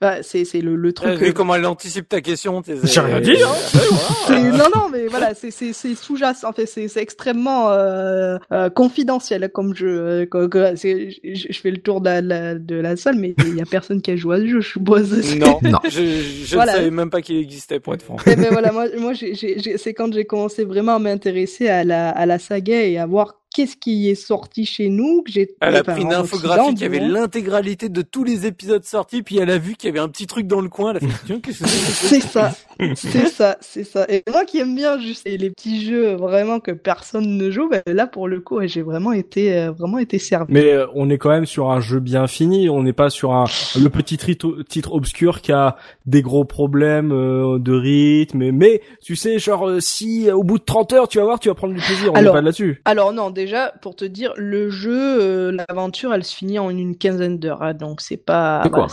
Bah, 0.00 0.22
c'est 0.22 0.44
c'est 0.44 0.60
le 0.60 0.74
le 0.74 0.92
truc. 0.92 1.18
Vu 1.18 1.34
comment 1.34 1.54
elle 1.54 1.66
anticipe 1.66 2.08
ta 2.08 2.20
question. 2.20 2.62
J'ai 2.82 3.00
rien 3.00 3.20
dit. 3.20 3.36
Hein 3.42 4.52
non 4.52 4.68
non 4.74 4.88
mais 4.90 5.06
voilà 5.08 5.34
c'est 5.34 5.50
c'est 5.50 5.72
c'est 5.74 5.94
sous-jacent. 5.94 6.48
En 6.48 6.52
fait 6.52 6.66
c'est 6.74 6.88
c'est 6.88 7.00
extrêmement 7.00 7.70
euh, 7.70 8.38
euh, 8.52 8.68
confidentiel 8.70 9.48
comme 9.52 9.74
jeu. 9.74 10.28
je, 10.32 11.14
je 11.22 11.60
fais 11.60 11.70
le 11.70 11.78
tour 11.78 12.00
de 12.00 12.20
la, 12.20 12.54
de 12.54 12.74
la 12.74 12.96
salle 12.96 13.16
mais 13.16 13.34
il 13.38 13.56
y 13.56 13.62
a 13.62 13.66
personne 13.66 14.02
qui 14.02 14.10
a 14.10 14.16
joué 14.16 14.36
à 14.36 14.38
ce 14.40 14.46
jeu. 14.46 14.60
Je 14.60 14.68
suppose. 14.68 15.36
Non 15.36 15.58
non. 15.62 15.78
Je 15.84 16.44
je 16.44 16.56
ne 16.56 16.66
savais 16.66 16.90
même 16.90 17.10
pas 17.10 17.22
qu'il 17.22 17.36
existait 17.36 17.80
pour 17.80 17.94
être 17.94 18.02
franc. 18.02 18.16
Et 18.26 18.32
eh 18.32 18.36
ben 18.36 18.48
voilà 18.50 18.72
moi 18.72 18.86
moi 18.98 19.12
j'ai 19.12 19.34
c'est 19.34 19.94
quand 19.94 20.12
j'ai 20.12 20.24
commencé 20.24 20.64
vraiment 20.64 20.96
à 20.96 20.98
m'intéresser 20.98 21.68
à 21.68 21.84
la 21.84 22.10
à 22.10 22.26
la 22.26 22.38
saga 22.38 22.82
et 22.82 22.98
à 22.98 23.06
voir 23.06 23.43
qu'est-ce 23.54 23.76
qui 23.76 24.10
est 24.10 24.14
sorti 24.14 24.66
chez 24.66 24.88
nous 24.88 25.22
que 25.22 25.32
j'ai 25.32 25.48
elle 25.60 25.76
a 25.76 25.84
pris 25.84 26.02
une 26.02 26.12
infographie 26.12 26.74
qui 26.74 26.84
avait 26.84 27.00
l'intégralité 27.00 27.88
de 27.88 28.02
tous 28.02 28.24
les 28.24 28.46
épisodes 28.46 28.84
sortis 28.84 29.22
puis 29.22 29.38
elle 29.38 29.50
a 29.50 29.58
vu 29.58 29.74
qu'il 29.76 29.88
y 29.88 29.90
avait 29.90 30.00
un 30.00 30.08
petit 30.08 30.26
truc 30.26 30.46
dans 30.46 30.60
le 30.60 30.68
coin 30.68 30.94
elle 30.94 30.96
a 30.96 31.00
fait 31.00 31.52
c'est 31.52 32.20
ça. 32.20 32.52
C'est 32.94 33.28
ça. 33.28 33.56
C'est 33.60 33.84
ça 33.84 34.04
et 34.08 34.22
moi 34.30 34.44
qui 34.44 34.58
aime 34.58 34.74
bien 34.74 34.98
juste 34.98 35.26
les 35.26 35.50
petits 35.50 35.84
jeux 35.84 36.14
vraiment 36.14 36.60
que 36.60 36.72
personne 36.72 37.36
ne 37.36 37.50
joue 37.50 37.68
ben 37.68 37.82
là 37.86 38.06
pour 38.06 38.28
le 38.28 38.40
coup 38.40 38.60
j'ai 38.66 38.82
vraiment 38.82 39.12
été 39.12 39.54
euh, 39.56 39.70
vraiment 39.72 39.98
été 39.98 40.18
servi. 40.18 40.52
Mais 40.52 40.72
euh, 40.72 40.86
on 40.94 41.10
est 41.10 41.18
quand 41.18 41.30
même 41.30 41.46
sur 41.46 41.70
un 41.70 41.80
jeu 41.80 42.00
bien 42.00 42.26
fini. 42.26 42.68
On 42.68 42.82
n'est 42.82 42.92
pas 42.92 43.10
sur 43.10 43.32
un 43.32 43.44
le 43.80 43.88
petit 43.88 44.16
titre, 44.18 44.92
obscur 44.92 45.40
qui 45.40 45.52
a 45.52 45.76
des 46.06 46.22
gros 46.22 46.44
problèmes 46.44 47.12
euh, 47.12 47.58
de 47.58 47.72
rythme. 47.72 48.50
Mais 48.50 48.82
tu 49.02 49.16
sais 49.16 49.38
genre 49.38 49.70
si 49.80 50.30
au 50.30 50.42
bout 50.42 50.58
de 50.58 50.64
30 50.64 50.92
heures 50.92 51.08
tu 51.08 51.18
vas 51.18 51.24
voir 51.24 51.40
tu 51.40 51.48
vas 51.48 51.54
prendre 51.54 51.74
du 51.74 51.80
plaisir. 51.80 52.12
On 52.14 52.20
n'est 52.20 52.30
pas 52.30 52.40
là-dessus. 52.40 52.80
alors 52.84 53.12
non 53.12 53.30
déjà, 53.44 53.72
pour 53.82 53.94
te 53.94 54.04
dire, 54.04 54.32
le 54.36 54.70
jeu, 54.70 55.20
euh, 55.20 55.52
l'aventure, 55.52 56.14
elle 56.14 56.24
se 56.24 56.34
finit 56.34 56.58
en 56.58 56.70
une 56.70 56.96
quinzaine 56.96 57.38
d'heures, 57.38 57.62
hein, 57.62 57.74
donc 57.74 58.00
c'est 58.00 58.16
pas. 58.16 58.62
quoi 58.72 58.86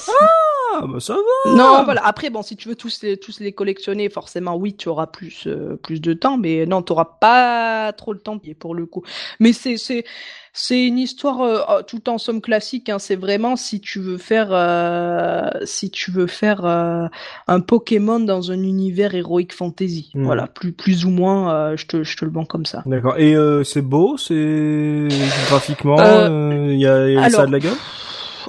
ah, 0.74 0.88
bah 0.88 1.00
ça 1.02 1.16
va. 1.16 1.52
Non, 1.54 1.84
voilà. 1.84 2.02
Après, 2.06 2.30
bon, 2.30 2.42
si 2.42 2.56
tu 2.56 2.70
veux 2.70 2.76
tous 2.76 3.02
les, 3.02 3.18
tous 3.18 3.42
les 3.42 3.52
collectionner, 3.52 4.10
forcément, 4.10 4.56
oui, 4.56 4.74
tu 4.76 4.88
auras 4.88 5.08
plus, 5.08 5.46
euh, 5.48 5.76
plus 5.76 6.00
de 6.00 6.14
temps, 6.14 6.38
mais 6.38 6.66
non, 6.66 6.82
tu 6.82 6.94
auras 6.94 7.18
pas 7.20 7.92
trop 7.94 8.14
le 8.14 8.20
temps 8.20 8.40
pour 8.58 8.74
le 8.74 8.86
coup. 8.86 9.04
Mais 9.40 9.52
c'est, 9.52 9.76
c'est, 9.76 10.06
c'est 10.54 10.86
une 10.86 10.98
histoire 10.98 11.42
euh, 11.42 11.60
oh, 11.70 11.82
tout 11.86 12.10
en 12.10 12.18
somme 12.18 12.42
classique. 12.42 12.90
Hein. 12.90 13.00
C'est 13.00 13.16
vraiment 13.16 13.56
si 13.56 13.80
tu 13.80 14.00
veux 14.00 14.18
faire, 14.18 14.50
euh, 14.52 15.50
si 15.66 15.92
tu 15.92 16.12
veux 16.12 16.28
faire 16.28 16.66
un 16.66 17.60
Pokémon 17.62 18.20
dans 18.20 18.52
un 18.52 18.62
univers 18.62 19.16
héroïque 19.16 19.54
fantasy. 19.54 20.12
Hmm. 20.14 20.24
Voilà, 20.24 20.48
plus, 20.48 20.72
plus 20.72 21.06
ou 21.06 21.10
moins, 21.10 21.76
je 21.76 21.86
te, 21.86 22.04
je 22.04 22.18
te 22.18 22.26
le 22.26 22.32
vends 22.32 22.46
comme 22.46 22.66
ça. 22.66 22.84
D'accord. 22.86 23.18
Et 23.18 23.36
c'est 23.64 23.82
beau, 23.82 24.18
c'est 24.18 25.08
graphiquement, 25.48 25.98
il 25.98 26.80
y 26.80 26.88
a, 26.88 27.10
y 27.10 27.18
a 27.18 27.30
ça 27.30 27.46
de 27.46 27.52
la 27.52 27.60
gueule? 27.60 27.78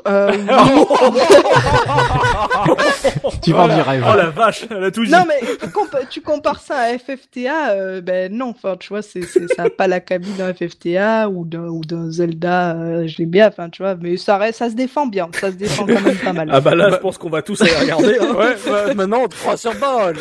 Euh, 0.07 0.33
tu 3.43 3.53
vas 3.53 3.69
du 3.69 3.81
rêve. 3.81 4.05
Oh 4.11 4.17
la 4.17 4.31
vache, 4.31 4.65
elle 4.71 4.85
a 4.85 4.91
tout 4.91 5.05
dit. 5.05 5.11
Non 5.11 5.25
mais 5.27 5.41
tu 6.11 6.21
compares 6.21 6.61
ça 6.61 6.79
à 6.79 6.99
FFTA, 6.99 7.71
euh, 7.73 8.01
ben 8.01 8.33
non, 8.33 8.51
enfin 8.51 8.77
tu 8.79 8.89
vois, 8.89 9.03
c'est, 9.03 9.23
ça 9.23 9.65
a 9.65 9.71
pas 9.71 9.87
la 9.87 10.01
cabine 10.01 10.35
d'un 10.37 10.53
FFTA 10.55 11.29
ou 11.29 11.45
d'un 11.45 11.69
ou 11.69 11.83
d'un 11.85 12.11
Zelda 12.11 12.73
euh, 12.77 13.07
bien, 13.21 13.49
enfin 13.49 13.69
tu 13.71 13.83
vois, 13.83 13.95
mais 13.95 14.17
ça 14.17 14.39
reste, 14.39 14.59
ça 14.59 14.71
se 14.71 14.75
défend 14.75 15.07
bien, 15.07 15.29
ça 15.41 15.51
se 15.51 15.57
défend 15.57 15.87
quand 15.87 16.01
même 16.01 16.17
pas 16.17 16.33
mal. 16.33 16.49
Ah 16.53 16.61
bah 16.61 16.75
là, 16.75 16.91
je 16.91 16.97
pense 16.97 17.19
qu'on 17.19 17.31
va 17.31 17.43
tous 17.43 17.61
aller 17.63 17.75
regarder. 17.75 18.19
Hein. 18.21 18.35
ouais, 18.37 18.73
ouais, 18.73 18.95
maintenant 18.95 19.21
on 19.25 19.29
te 19.29 19.35
croit 19.37 19.57
sur 19.57 19.75
pas. 19.79 20.13
non, 20.13 20.19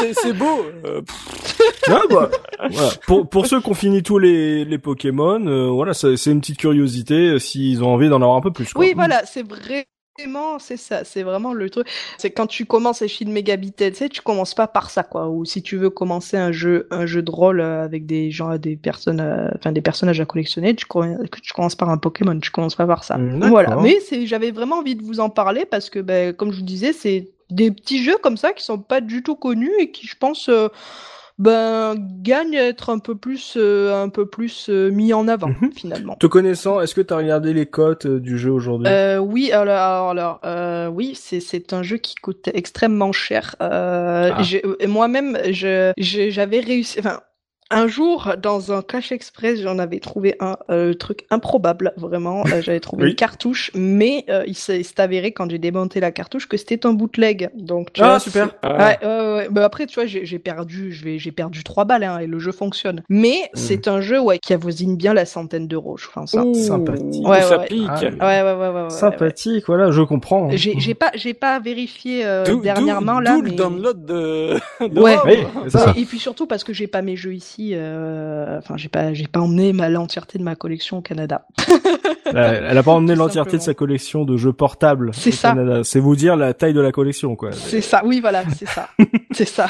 c'est, 0.00 0.14
c'est 0.14 0.32
beau. 0.32 0.66
Euh, 0.84 1.00
ah, 1.88 2.02
bah, 2.08 2.30
voilà. 2.70 2.90
Pour 3.06 3.28
pour 3.28 3.46
ceux 3.46 3.60
qui 3.60 3.70
ont 3.70 3.74
fini 3.74 4.02
tous 4.02 4.18
les 4.18 4.64
les 4.64 4.78
Pokémon, 4.78 5.44
euh, 5.46 5.68
voilà, 5.68 5.94
c'est, 5.94 6.16
c'est 6.16 6.30
une 6.30 6.40
petite 6.40 6.58
curiosité 6.58 7.38
s'ils 7.38 7.82
ont 7.82 7.92
envie 7.94 8.08
d'en 8.08 8.16
avoir 8.16 8.36
un 8.36 8.40
peu 8.40 8.52
plus. 8.52 8.65
Oui, 8.74 8.92
voilà, 8.94 9.24
c'est 9.26 9.42
vraiment, 9.42 10.58
c'est 10.58 10.76
ça, 10.76 11.04
c'est 11.04 11.22
vraiment 11.22 11.52
le 11.52 11.70
truc. 11.70 11.86
C'est 12.18 12.30
quand 12.30 12.46
tu 12.46 12.64
commences 12.64 13.02
à 13.02 13.06
Shin 13.06 13.28
Megami 13.28 13.72
tu 13.72 13.94
sais, 13.94 14.08
tu 14.08 14.22
commences 14.22 14.54
pas 14.54 14.66
par 14.66 14.90
ça, 14.90 15.02
quoi. 15.02 15.28
Ou 15.28 15.44
si 15.44 15.62
tu 15.62 15.76
veux 15.76 15.90
commencer 15.90 16.36
un 16.36 16.52
jeu, 16.52 16.86
un 16.90 17.06
jeu 17.06 17.22
de 17.22 17.30
rôle 17.30 17.60
euh, 17.60 17.84
avec 17.84 18.06
des 18.06 18.30
gens, 18.30 18.56
des 18.56 18.76
personnes, 18.76 19.20
euh, 19.20 19.48
enfin 19.56 19.72
des 19.72 19.82
personnages 19.82 20.20
à 20.20 20.24
collectionner, 20.24 20.74
tu, 20.74 20.86
tu 21.42 21.52
commences 21.52 21.76
par 21.76 21.90
un 21.90 21.98
Pokémon, 21.98 22.38
tu 22.40 22.50
commences 22.50 22.76
pas 22.76 22.86
par 22.86 23.04
ça. 23.04 23.18
Mm, 23.18 23.48
voilà. 23.48 23.76
Mais 23.76 23.98
j'avais 24.24 24.50
vraiment 24.50 24.76
envie 24.76 24.96
de 24.96 25.02
vous 25.02 25.20
en 25.20 25.30
parler 25.30 25.64
parce 25.64 25.90
que, 25.90 25.98
ben, 25.98 26.32
comme 26.32 26.52
je 26.52 26.58
vous 26.58 26.64
disais, 26.64 26.92
c'est 26.92 27.30
des 27.50 27.70
petits 27.70 28.02
jeux 28.02 28.16
comme 28.22 28.36
ça 28.36 28.52
qui 28.52 28.64
sont 28.64 28.78
pas 28.78 29.00
du 29.00 29.22
tout 29.22 29.36
connus 29.36 29.72
et 29.78 29.90
qui, 29.90 30.06
je 30.06 30.16
pense, 30.16 30.48
euh, 30.48 30.68
ben 31.38 31.94
gagne 32.22 32.56
à 32.56 32.64
être 32.64 32.88
un 32.88 32.98
peu 32.98 33.14
plus 33.14 33.54
euh, 33.56 34.02
un 34.02 34.08
peu 34.08 34.26
plus 34.26 34.68
euh, 34.70 34.90
mis 34.90 35.12
en 35.12 35.28
avant 35.28 35.48
mhm. 35.48 35.72
finalement. 35.72 36.16
Te 36.16 36.26
connaissant, 36.26 36.80
est-ce 36.80 36.94
que 36.94 37.02
tu 37.02 37.12
as 37.12 37.16
regardé 37.18 37.52
les 37.52 37.66
cotes 37.66 38.06
euh, 38.06 38.20
du 38.20 38.38
jeu 38.38 38.50
aujourd'hui? 38.50 38.88
Oui, 39.20 39.52
alors, 39.52 40.10
alors 40.10 40.40
oui, 40.94 41.12
c'est 41.14 41.40
c'est 41.40 41.72
un 41.72 41.82
jeu 41.82 41.98
qui 41.98 42.14
coûte 42.14 42.48
extrêmement 42.54 43.12
cher. 43.12 43.54
Ah. 43.60 44.40
Moi-même, 44.86 45.38
je 45.50 45.92
j'avais 45.98 46.60
réussi. 46.60 46.98
Enfin, 47.00 47.20
un 47.70 47.88
jour, 47.88 48.34
dans 48.40 48.72
un 48.72 48.80
cache 48.80 49.10
express, 49.10 49.60
j'en 49.60 49.78
avais 49.78 49.98
trouvé 49.98 50.36
un 50.38 50.56
euh, 50.70 50.94
truc 50.94 51.26
improbable, 51.30 51.92
vraiment. 51.96 52.44
Euh, 52.46 52.62
j'avais 52.62 52.78
trouvé 52.78 53.08
une 53.08 53.14
cartouche, 53.16 53.72
mais 53.74 54.24
euh, 54.28 54.44
il 54.46 54.54
s'est 54.54 54.82
avéré 54.98 55.32
quand 55.32 55.50
j'ai 55.50 55.58
démonté 55.58 55.98
la 55.98 56.12
cartouche 56.12 56.46
que 56.46 56.56
c'était 56.56 56.86
un 56.86 56.92
bootleg. 56.92 57.50
Donc 57.54 57.92
tu 57.92 58.02
ah 58.02 58.10
vois, 58.10 58.18
super. 58.20 58.54
Ouais, 58.62 58.98
ouais, 59.02 59.48
ouais. 59.48 59.62
après, 59.62 59.86
tu 59.86 59.96
vois, 59.96 60.06
j'ai 60.06 60.38
perdu, 60.38 60.92
j'ai 60.92 61.32
perdu 61.32 61.64
trois 61.64 61.84
balles 61.84 62.04
hein, 62.04 62.18
et 62.20 62.26
le 62.28 62.38
jeu 62.38 62.52
fonctionne. 62.52 63.02
Mais 63.08 63.50
mmh. 63.54 63.56
c'est 63.56 63.88
un 63.88 64.00
jeu 64.00 64.20
ouais 64.20 64.38
qui 64.38 64.52
avoisine 64.52 64.96
bien 64.96 65.12
la 65.12 65.24
centaine 65.24 65.66
d'euros, 65.66 65.96
je 65.96 66.06
pense. 66.08 66.34
Hein. 66.34 66.54
Sympathique. 66.54 67.26
Ouais, 67.26 67.42
ça 67.42 67.58
pique. 67.58 67.88
Ah, 67.88 68.00
ouais, 68.00 68.42
ouais, 68.42 68.54
ouais, 68.54 68.82
ouais, 68.82 68.90
Sympathique, 68.90 69.64
voilà, 69.66 69.90
je 69.90 70.02
comprends. 70.02 70.50
J'ai 70.52 70.78
j'ai 70.78 70.94
pas 70.94 71.10
j'ai 71.14 71.34
pas 71.34 71.58
vérifié 71.58 72.24
dernièrement 72.62 73.18
là. 73.18 73.38
mais... 73.42 73.50
le 73.50 73.56
download 73.56 74.04
de. 74.04 74.54
de 74.86 75.00
ouais. 75.00 75.16
ça. 75.68 75.94
Et 75.96 76.04
puis 76.04 76.20
surtout 76.20 76.46
parce 76.46 76.62
que 76.62 76.72
j'ai 76.72 76.86
pas 76.86 77.02
mes 77.02 77.16
jeux 77.16 77.34
ici 77.34 77.55
euh, 77.60 78.58
enfin, 78.58 78.76
j'ai 78.76 78.88
pas, 78.88 79.14
j'ai 79.14 79.26
pas 79.26 79.40
emmené 79.40 79.72
ma 79.72 79.88
l'entièreté 79.88 80.38
de 80.38 80.42
ma 80.42 80.56
collection 80.56 80.98
au 80.98 81.00
Canada. 81.00 81.46
elle 82.24 82.78
a 82.78 82.82
pas 82.82 82.92
emmené 82.92 83.14
l'entièreté 83.14 83.56
de 83.56 83.62
sa 83.62 83.74
collection 83.74 84.24
de 84.24 84.36
jeux 84.36 84.52
portables. 84.52 85.10
C'est 85.14 85.30
ça. 85.30 85.54
C'est 85.82 86.00
vous 86.00 86.16
dire 86.16 86.36
la 86.36 86.54
taille 86.54 86.74
de 86.74 86.80
la 86.80 86.92
collection, 86.92 87.36
quoi. 87.36 87.52
C'est 87.52 87.80
ça. 87.80 88.02
Oui, 88.04 88.20
voilà, 88.20 88.44
c'est 88.56 88.68
ça. 88.68 88.88
c'est 89.32 89.48
ça. 89.48 89.68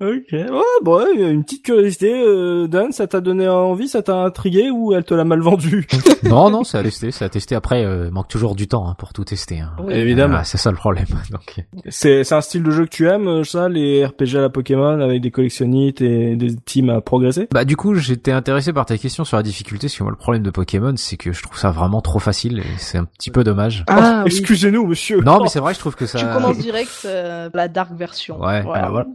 Ok. 0.00 0.32
Ouais, 0.32 0.50
bon, 0.82 1.06
une 1.16 1.42
petite 1.42 1.64
curiosité, 1.64 2.12
euh, 2.12 2.66
Dan, 2.66 2.92
ça 2.92 3.06
t'a 3.06 3.20
donné 3.20 3.48
envie, 3.48 3.88
ça 3.88 4.02
t'a 4.02 4.14
intrigué 4.16 4.70
ou 4.70 4.92
elle 4.92 5.04
te 5.04 5.14
l'a 5.14 5.24
mal 5.24 5.40
vendu 5.40 5.86
Non, 6.22 6.50
non, 6.50 6.64
ça 6.64 6.80
a 6.80 6.82
testé, 6.82 7.10
ça 7.10 7.24
a 7.24 7.28
testé. 7.30 7.54
Après, 7.54 7.84
euh, 7.84 8.10
manque 8.10 8.28
toujours 8.28 8.54
du 8.54 8.68
temps 8.68 8.88
hein, 8.88 8.94
pour 8.98 9.14
tout 9.14 9.24
tester. 9.24 9.60
Hein. 9.60 9.72
Évidemment. 9.88 10.44
c'est 10.44 10.58
ça 10.58 10.70
le 10.70 10.76
problème. 10.76 11.06
Donc. 11.30 11.64
C'est, 11.88 12.24
c'est 12.24 12.34
un 12.34 12.42
style 12.42 12.62
de 12.62 12.70
jeu 12.70 12.84
que 12.84 12.90
tu 12.90 13.08
aimes, 13.08 13.42
ça, 13.44 13.70
les 13.70 14.04
RPG 14.04 14.36
à 14.36 14.40
la 14.40 14.50
Pokémon 14.50 15.00
avec 15.00 15.22
des 15.22 15.30
collectionnites 15.30 16.02
et 16.02 16.36
des 16.36 16.54
teams 16.56 16.90
à 16.90 17.00
progresser? 17.26 17.48
Bah, 17.52 17.64
du 17.64 17.76
coup, 17.76 17.94
j'étais 17.94 18.32
intéressé 18.32 18.72
par 18.72 18.86
ta 18.86 18.96
question 18.98 19.24
sur 19.24 19.36
la 19.36 19.42
difficulté, 19.42 19.86
parce 19.86 19.96
que 19.96 20.02
moi, 20.02 20.10
le 20.10 20.16
problème 20.16 20.42
de 20.42 20.50
Pokémon, 20.50 20.94
c'est 20.96 21.16
que 21.16 21.32
je 21.32 21.42
trouve 21.42 21.58
ça 21.58 21.70
vraiment 21.70 22.00
trop 22.00 22.18
facile 22.18 22.60
et 22.60 22.78
c'est 22.78 22.98
un 22.98 23.04
petit 23.04 23.30
peu 23.30 23.44
dommage. 23.44 23.84
Ah, 23.88 24.22
oh, 24.22 24.26
Excusez-nous, 24.26 24.86
monsieur. 24.86 25.20
Non, 25.20 25.42
mais 25.42 25.48
c'est 25.48 25.60
vrai, 25.60 25.74
je 25.74 25.78
trouve 25.78 25.96
que 25.96 26.06
ça. 26.06 26.18
Tu 26.18 26.26
commences 26.26 26.58
direct 26.58 27.02
euh, 27.04 27.50
la 27.52 27.68
dark 27.68 27.92
version. 27.92 28.40
Ouais. 28.40 28.62
Voilà. 28.62 28.88
voilà. 28.88 29.06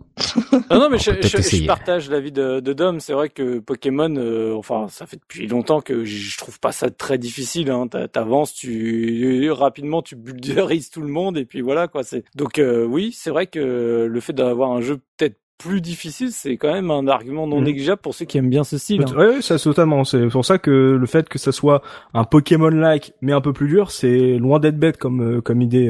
non, 0.70 0.80
non, 0.80 0.90
mais 0.90 0.98
je, 0.98 1.12
je, 1.22 1.66
partage 1.66 2.10
l'avis 2.10 2.32
de, 2.32 2.60
de 2.60 2.74
Dom. 2.74 3.00
C'est 3.00 3.14
vrai 3.14 3.30
que 3.30 3.60
Pokémon, 3.60 4.14
euh, 4.16 4.56
enfin, 4.56 4.88
ça 4.90 5.06
fait 5.06 5.18
depuis 5.18 5.48
longtemps 5.48 5.82
que 5.82 6.04
je 6.04 6.38
trouve 6.38 6.60
pas 6.60 6.72
ça 6.72 6.90
très 6.90 7.18
difficile. 7.18 7.72
Hein. 7.72 7.88
T'avances, 7.88 8.54
tu 8.54 9.50
rapidement, 9.52 10.02
tu 10.02 10.16
bulderises 10.16 10.90
tout 10.90 11.02
le 11.02 11.08
monde 11.08 11.38
et 11.38 11.46
puis 11.46 11.62
voilà 11.62 11.88
quoi. 11.88 12.04
C'est 12.04 12.24
donc 12.36 12.60
euh, 12.60 12.86
oui, 12.86 13.16
c'est 13.16 13.30
vrai 13.30 13.48
que 13.48 14.08
le 14.10 14.20
fait 14.20 14.34
d'avoir 14.34 14.72
un 14.72 14.82
jeu 14.82 15.00
peut-être 15.18 15.38
plus 15.62 15.82
difficile, 15.82 16.32
c'est 16.32 16.58
quand 16.58 16.74
même 16.74 16.92
un 16.92 17.08
argument 17.08 17.48
non 17.48 17.60
mhm. 17.60 17.66
négligeable 17.66 18.02
pour 18.02 18.16
ceux 18.16 18.26
qui 18.26 18.38
aiment 18.38 18.50
bien 18.50 18.64
ce 18.64 18.78
style. 18.78 19.04
Hein. 19.04 19.14
Oui, 19.18 19.42
ça 19.42 19.58
totalement. 19.60 20.04
C'est 20.04 20.28
pour 20.28 20.46
ça 20.46 20.58
que 20.58 20.72
le 20.72 21.06
fait 21.06 21.30
que 21.30 21.38
ça 21.38 21.52
soit 21.52 21.82
un 22.14 22.24
Pokémon-like 22.24 23.14
mais 23.22 23.34
un 23.34 23.42
peu 23.42 23.54
plus 23.54 23.68
dur, 23.68 23.92
c'est 23.92 24.38
loin 24.38 24.60
d'être 24.60 24.78
bête 24.78 24.98
comme 24.98 25.38
euh, 25.38 25.42
comme 25.42 25.62
idée 25.62 25.88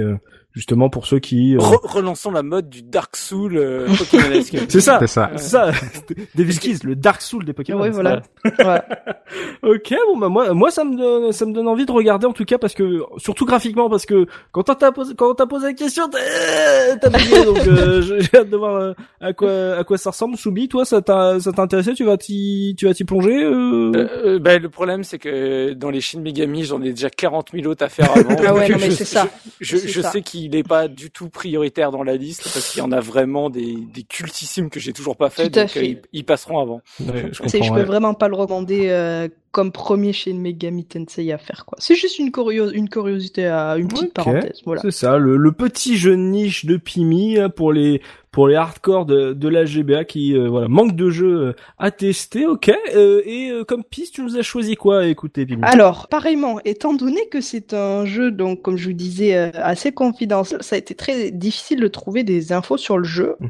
justement 0.53 0.89
pour 0.89 1.05
ceux 1.05 1.19
qui 1.19 1.55
euh... 1.55 1.59
relançons 1.59 2.31
la 2.31 2.43
mode 2.43 2.69
du 2.69 2.81
Dark 2.81 3.15
Soul 3.15 3.57
euh, 3.57 3.87
c'est 4.69 4.81
ça, 4.81 4.97
c'est 4.99 5.07
ça, 5.07 5.31
c'est 5.35 5.49
ça. 5.49 5.71
David 6.35 6.59
Keys, 6.59 6.77
le 6.83 6.95
Dark 6.95 7.21
Soul 7.21 7.45
des 7.45 7.53
Pokémon. 7.53 7.81
Oui, 7.81 7.89
voilà. 7.89 8.21
ok, 9.63 9.93
bon 10.07 10.17
bah 10.17 10.29
moi, 10.29 10.53
moi 10.53 10.71
ça 10.71 10.83
me 10.83 10.97
donne, 10.97 11.31
ça 11.31 11.45
me 11.45 11.53
donne 11.53 11.67
envie 11.67 11.85
de 11.85 11.91
regarder 11.91 12.25
en 12.25 12.33
tout 12.33 12.45
cas 12.45 12.57
parce 12.57 12.73
que 12.73 13.01
surtout 13.17 13.45
graphiquement 13.45 13.89
parce 13.89 14.05
que 14.05 14.25
quand 14.51 14.69
on 14.69 14.75
t'a 14.75 14.91
posé, 14.91 15.15
quand 15.15 15.31
on 15.31 15.35
t'a 15.35 15.45
posé 15.45 15.67
la 15.67 15.73
question, 15.73 16.09
t'as 16.09 17.09
bugué 17.09 17.45
donc 17.45 17.59
euh, 17.67 18.01
j'ai 18.01 18.37
hâte 18.37 18.49
de 18.49 18.57
voir 18.57 18.75
euh, 18.75 18.93
à 19.19 19.33
quoi, 19.33 19.77
à 19.77 19.83
quoi 19.83 19.97
ça 19.97 20.11
ressemble. 20.11 20.37
Soubi, 20.37 20.67
toi, 20.67 20.85
ça 20.85 21.01
t'a, 21.01 21.39
ça 21.39 21.51
t'a 21.51 21.61
intéressé 21.61 21.93
Tu 21.93 22.03
vas 22.03 22.17
t'y, 22.17 22.75
tu 22.77 22.87
vas 22.87 22.93
t'y 22.93 23.03
plonger 23.03 23.43
euh... 23.43 24.39
bah, 24.39 24.57
le 24.57 24.69
problème 24.69 25.03
c'est 25.03 25.19
que 25.19 25.73
dans 25.73 25.89
les 25.89 26.01
Shin 26.01 26.21
Megami, 26.21 26.63
j'en 26.63 26.81
ai 26.81 26.91
déjà 26.91 27.09
40 27.09 27.49
000 27.53 27.67
autres 27.67 27.83
à 27.83 27.89
faire 27.89 28.11
avant. 28.15 28.35
ah 28.45 28.53
ouais, 28.53 28.69
non, 28.69 28.77
mais 28.79 28.91
c'est 28.91 29.05
ça. 29.05 29.27
Je, 29.59 29.77
je, 29.77 30.01
sais 30.01 30.21
qu'il 30.21 30.40
il 30.41 30.51
n'est 30.51 30.63
pas 30.63 30.87
du 30.87 31.11
tout 31.11 31.29
prioritaire 31.29 31.91
dans 31.91 32.03
la 32.03 32.15
liste 32.15 32.43
parce 32.43 32.71
qu'il 32.71 32.79
y 32.79 32.81
en 32.83 32.91
a 32.91 32.99
vraiment 32.99 33.49
des, 33.49 33.75
des 33.75 34.03
cultissimes 34.03 34.69
que 34.69 34.79
j'ai 34.79 34.93
toujours 34.93 35.15
pas 35.15 35.29
fait, 35.29 35.49
donc 35.49 35.77
euh, 35.77 35.95
ils, 36.11 36.25
passeront 36.25 36.59
avant. 36.59 36.81
je, 36.99 37.47
sais, 37.47 37.61
je 37.61 37.71
peux 37.71 37.83
vraiment 37.83 38.13
pas 38.13 38.27
le 38.27 38.35
recommander 38.35 38.89
euh, 38.89 39.27
comme 39.51 39.71
premier 39.71 40.13
chez 40.13 40.33
Megami 40.33 40.85
Tensei 40.85 41.31
à 41.31 41.37
faire 41.37 41.65
quoi. 41.65 41.77
C'est 41.81 41.95
juste 41.95 42.19
une, 42.19 42.31
une 42.73 42.89
curiosité 42.89 43.47
à 43.47 43.75
une 43.77 43.87
petite 43.87 44.13
parenthèse. 44.13 44.61
Voilà. 44.65 44.81
C'est 44.81 44.91
ça, 44.91 45.17
le, 45.17 45.51
petit 45.51 45.97
jeu 45.97 46.15
niche 46.15 46.65
de 46.65 46.77
Pimi 46.77 47.37
hein, 47.37 47.49
pour 47.49 47.73
les 47.73 48.01
pour 48.31 48.47
les 48.47 48.55
hardcore 48.55 49.05
de, 49.05 49.33
de 49.33 49.49
la 49.49 49.65
GBA 49.65 50.05
qui 50.05 50.37
euh, 50.37 50.47
voilà 50.47 50.69
manque 50.69 50.95
de 50.95 51.09
jeux 51.09 51.47
euh, 51.47 51.53
à 51.77 51.91
tester. 51.91 52.47
Ok. 52.47 52.71
Euh, 52.95 53.21
et 53.25 53.51
comme 53.67 53.83
piste, 53.83 54.15
tu 54.15 54.21
nous 54.21 54.37
as 54.37 54.41
choisi 54.41 54.75
quoi 54.75 55.05
Écoutez, 55.07 55.45
Pimi? 55.45 55.61
Alors, 55.63 56.07
pareillement, 56.07 56.59
étant 56.63 56.93
donné 56.93 57.27
que 57.27 57.41
c'est 57.41 57.73
un 57.73 58.05
jeu 58.05 58.31
donc 58.31 58.61
comme 58.61 58.77
je 58.77 58.87
vous 58.87 58.95
disais 58.95 59.35
assez 59.35 59.91
confidentiel, 59.91 60.63
ça 60.63 60.75
a 60.75 60.79
été 60.79 60.95
très 60.95 61.31
difficile 61.31 61.81
de 61.81 61.87
trouver 61.89 62.23
des 62.23 62.53
infos 62.53 62.77
sur 62.77 62.97
le 62.97 63.03
jeu. 63.03 63.35
Mhm. 63.41 63.49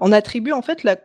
on 0.00 0.12
attribue 0.12 0.52
en 0.52 0.62
fait 0.62 0.82
la 0.82 0.96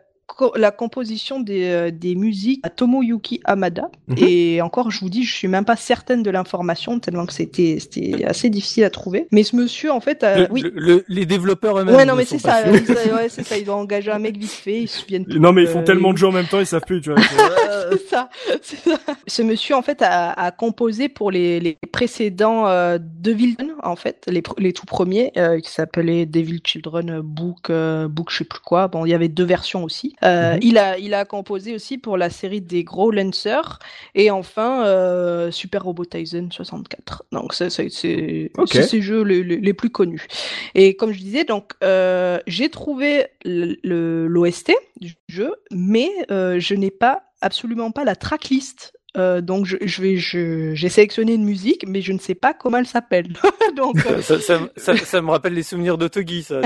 la 0.56 0.70
composition 0.70 1.40
des, 1.40 1.64
euh, 1.64 1.90
des, 1.90 2.14
musiques 2.14 2.60
à 2.64 2.70
Tomoyuki 2.70 3.40
Hamada. 3.44 3.90
Mhm. 4.08 4.16
Et 4.18 4.60
encore, 4.62 4.90
je 4.90 5.00
vous 5.00 5.08
dis, 5.08 5.24
je 5.24 5.32
suis 5.32 5.48
même 5.48 5.64
pas 5.64 5.76
certaine 5.76 6.22
de 6.22 6.30
l'information, 6.30 6.98
tellement 6.98 7.26
que 7.26 7.32
c'était 7.32 7.78
assez 8.24 8.50
difficile 8.50 8.84
à 8.84 8.90
trouver. 8.90 9.28
Mais 9.32 9.42
ce 9.42 9.56
monsieur, 9.56 9.92
en 9.92 10.00
fait, 10.00 10.24
oui. 10.50 10.64
les 11.08 11.26
développeurs 11.26 11.78
eux-mêmes. 11.78 11.94
Ouais, 11.94 12.04
non, 12.04 12.16
mais 12.16 12.24
c'est 12.24 12.38
ça, 12.38 12.62
ouais, 12.64 13.28
c'est 13.28 13.44
ça. 13.44 13.56
Ils 13.56 13.70
ont 13.70 13.74
engagé 13.74 14.10
un 14.10 14.18
mec 14.18 14.36
vite 14.36 14.50
fait, 14.50 14.82
ils 14.82 14.88
se 14.88 15.00
souviennent 15.00 15.24
plus. 15.24 15.40
Non, 15.40 15.52
mais 15.52 15.62
ils 15.62 15.68
font 15.68 15.82
tellement 15.82 16.12
de 16.12 16.18
jeux 16.18 16.28
en 16.28 16.32
même 16.32 16.46
temps, 16.46 16.60
ils 16.60 16.66
savent 16.66 16.82
plus, 16.86 17.00
tu 17.00 17.12
vois. 17.12 17.22
c'est 17.22 18.06
ça, 18.08 18.28
ça. 18.62 18.98
Ce 19.26 19.42
monsieur, 19.42 19.74
en 19.74 19.82
fait, 19.82 20.02
a, 20.02 20.32
a 20.32 20.50
composé 20.50 21.08
pour 21.08 21.30
les, 21.30 21.60
les 21.60 21.78
précédents 21.92 22.66
euh, 22.66 22.98
Devil, 23.00 23.56
en 23.82 23.96
fait, 23.96 24.24
les, 24.28 24.42
les 24.58 24.72
tout 24.72 24.86
premiers, 24.86 25.32
euh, 25.36 25.60
qui 25.60 25.70
s'appelaient 25.70 26.26
Devil 26.26 26.60
Children 26.64 27.20
Book, 27.20 27.70
euh, 27.70 28.08
Book, 28.08 28.30
je 28.30 28.38
sais 28.38 28.44
plus 28.44 28.60
quoi. 28.60 28.88
Bon, 28.88 29.06
il 29.06 29.10
y 29.10 29.14
avait 29.14 29.28
deux 29.28 29.44
versions 29.44 29.84
aussi. 29.84 30.15
Euh, 30.24 30.54
mhm. 30.54 30.60
Il 30.62 30.78
a 30.78 30.98
il 30.98 31.14
a 31.14 31.24
composé 31.24 31.74
aussi 31.74 31.98
pour 31.98 32.16
la 32.16 32.30
série 32.30 32.60
des 32.60 32.84
Gros 32.84 33.10
Lancers 33.10 33.78
et 34.14 34.30
enfin 34.30 34.84
euh, 34.84 35.50
Super 35.50 35.84
Robot 35.84 36.04
Tyson 36.04 36.48
64. 36.50 37.24
Donc 37.32 37.54
c'est 37.54 37.70
c'est 37.70 37.88
ces 37.90 39.02
jeux 39.02 39.22
les, 39.22 39.42
les, 39.42 39.74
plus 39.74 39.90
connus. 39.90 40.26
Et 40.74 40.96
comme 40.96 41.12
je 41.12 41.18
disais 41.18 41.44
donc 41.44 41.72
euh, 41.84 42.38
j'ai 42.46 42.68
trouvé 42.68 43.26
l'OST 43.44 44.72
du 45.00 45.14
jeu, 45.28 45.54
mais 45.70 46.10
je 46.30 46.74
n'ai 46.74 46.90
pas 46.90 47.22
absolument 47.42 47.90
pas 47.90 48.04
la 48.04 48.16
tracklist 48.16 48.95
euh, 49.18 49.40
donc 49.40 49.66
je, 49.66 49.76
je 49.82 50.02
vais, 50.02 50.16
je, 50.16 50.74
j'ai 50.74 50.88
sélectionné 50.88 51.34
une 51.34 51.44
musique, 51.44 51.84
mais 51.86 52.00
je 52.00 52.12
ne 52.12 52.18
sais 52.18 52.34
pas 52.34 52.54
comment 52.54 52.78
elle 52.78 52.86
s'appelle. 52.86 53.28
donc 53.76 54.04
euh, 54.06 54.20
ça, 54.20 54.40
ça, 54.40 54.58
ça, 54.76 54.96
ça, 54.96 55.22
me 55.22 55.30
rappelle 55.30 55.54
les 55.54 55.62
souvenirs 55.62 55.98
de 55.98 56.08
Togi, 56.08 56.42
ça. 56.42 56.60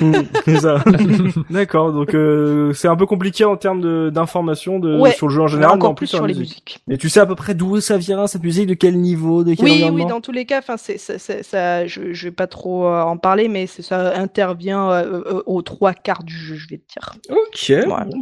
c'est 0.44 0.60
ça. 0.60 0.82
D'accord. 1.50 1.92
Donc 1.92 2.14
euh, 2.14 2.72
c'est 2.72 2.88
un 2.88 2.96
peu 2.96 3.06
compliqué 3.06 3.44
en 3.44 3.56
termes 3.56 4.10
d'informations 4.10 4.78
de, 4.78 5.00
sur 5.10 5.28
le 5.28 5.34
jeu 5.34 5.42
en 5.42 5.46
général, 5.46 5.74
encore 5.74 5.94
plus 5.94 6.06
sur, 6.06 6.26
les 6.26 6.34
musiques. 6.34 6.80
Et 6.90 6.98
tu 6.98 7.08
sais 7.08 7.20
à 7.20 7.26
peu 7.26 7.34
près 7.34 7.54
d'où 7.54 7.80
ça 7.80 7.96
vient 7.96 8.26
cette 8.26 8.42
musique, 8.42 8.66
de 8.66 8.74
quel 8.74 8.98
niveau, 8.98 9.44
de 9.44 9.54
quel 9.54 9.64
Oui, 9.64 9.84
oui. 9.92 10.06
Dans 10.06 10.20
tous 10.20 10.32
les 10.32 10.44
cas, 10.44 10.58
enfin 10.58 10.76
c'est, 10.76 10.98
ça, 10.98 11.86
je, 11.86 12.12
je 12.12 12.28
vais 12.28 12.32
pas 12.32 12.46
trop 12.46 12.86
euh, 12.86 13.02
en 13.02 13.16
parler, 13.16 13.48
mais 13.48 13.66
ça 13.66 14.16
intervient 14.18 14.90
euh, 14.90 15.42
aux 15.46 15.62
trois 15.62 15.94
quarts 15.94 16.24
du 16.24 16.34
jeu, 16.34 16.56
je 16.56 16.68
vais 16.68 16.78
te 16.78 16.92
dire. 16.92 17.14
Ok. 17.30 17.72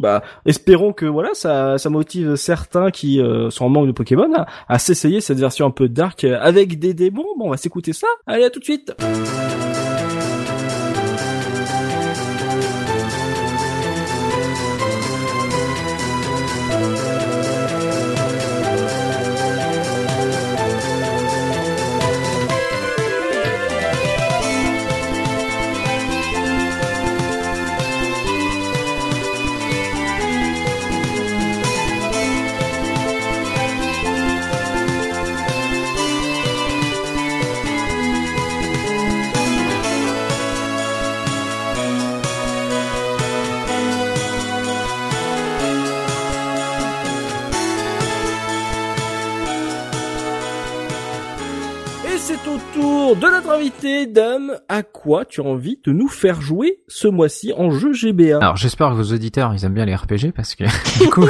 bah 0.01 0.23
espérons 0.47 0.93
que 0.93 1.07
voilà, 1.07 1.31
ça, 1.35 1.79
ça 1.79 1.91
motive 1.91 2.37
certains 2.37 2.91
qui 2.91 3.21
sont 3.51 3.65
en 3.65 3.69
manque 3.73 3.89
de 3.89 3.93
Pokémon 3.93 4.31
à, 4.69 4.79
s'essayer 4.79 5.21
cette 5.21 5.39
version 5.39 5.67
un 5.67 5.71
peu 5.71 5.89
dark 5.89 6.25
avec 6.25 6.79
des 6.79 6.95
démons. 6.95 7.27
Bon, 7.39 7.47
on 7.47 7.51
va 7.51 7.57
s'écouter 7.57 7.93
ça. 7.93 8.07
Allez, 8.27 8.45
à 8.45 8.51
tout 8.51 8.61
de 8.61 8.65
suite. 8.65 8.93
De 53.31 53.37
notre 53.37 53.51
invité, 53.51 54.07
Dame, 54.07 54.59
à 54.69 54.83
quoi 54.83 55.25
tu 55.25 55.41
as 55.41 55.45
envie 55.45 55.79
de 55.85 55.93
nous 55.93 56.09
faire 56.09 56.41
jouer 56.41 56.81
ce 56.89 57.07
mois-ci 57.07 57.53
en 57.57 57.71
jeu 57.71 57.93
GBA 57.93 58.39
Alors 58.39 58.57
j'espère 58.57 58.91
que 58.91 58.95
vos 58.95 59.15
auditeurs 59.15 59.55
ils 59.55 59.65
aiment 59.65 59.75
bien 59.75 59.85
les 59.85 59.95
RPG 59.95 60.33
parce 60.35 60.57
que 60.57 60.65
du 60.99 61.09
coup 61.09 61.29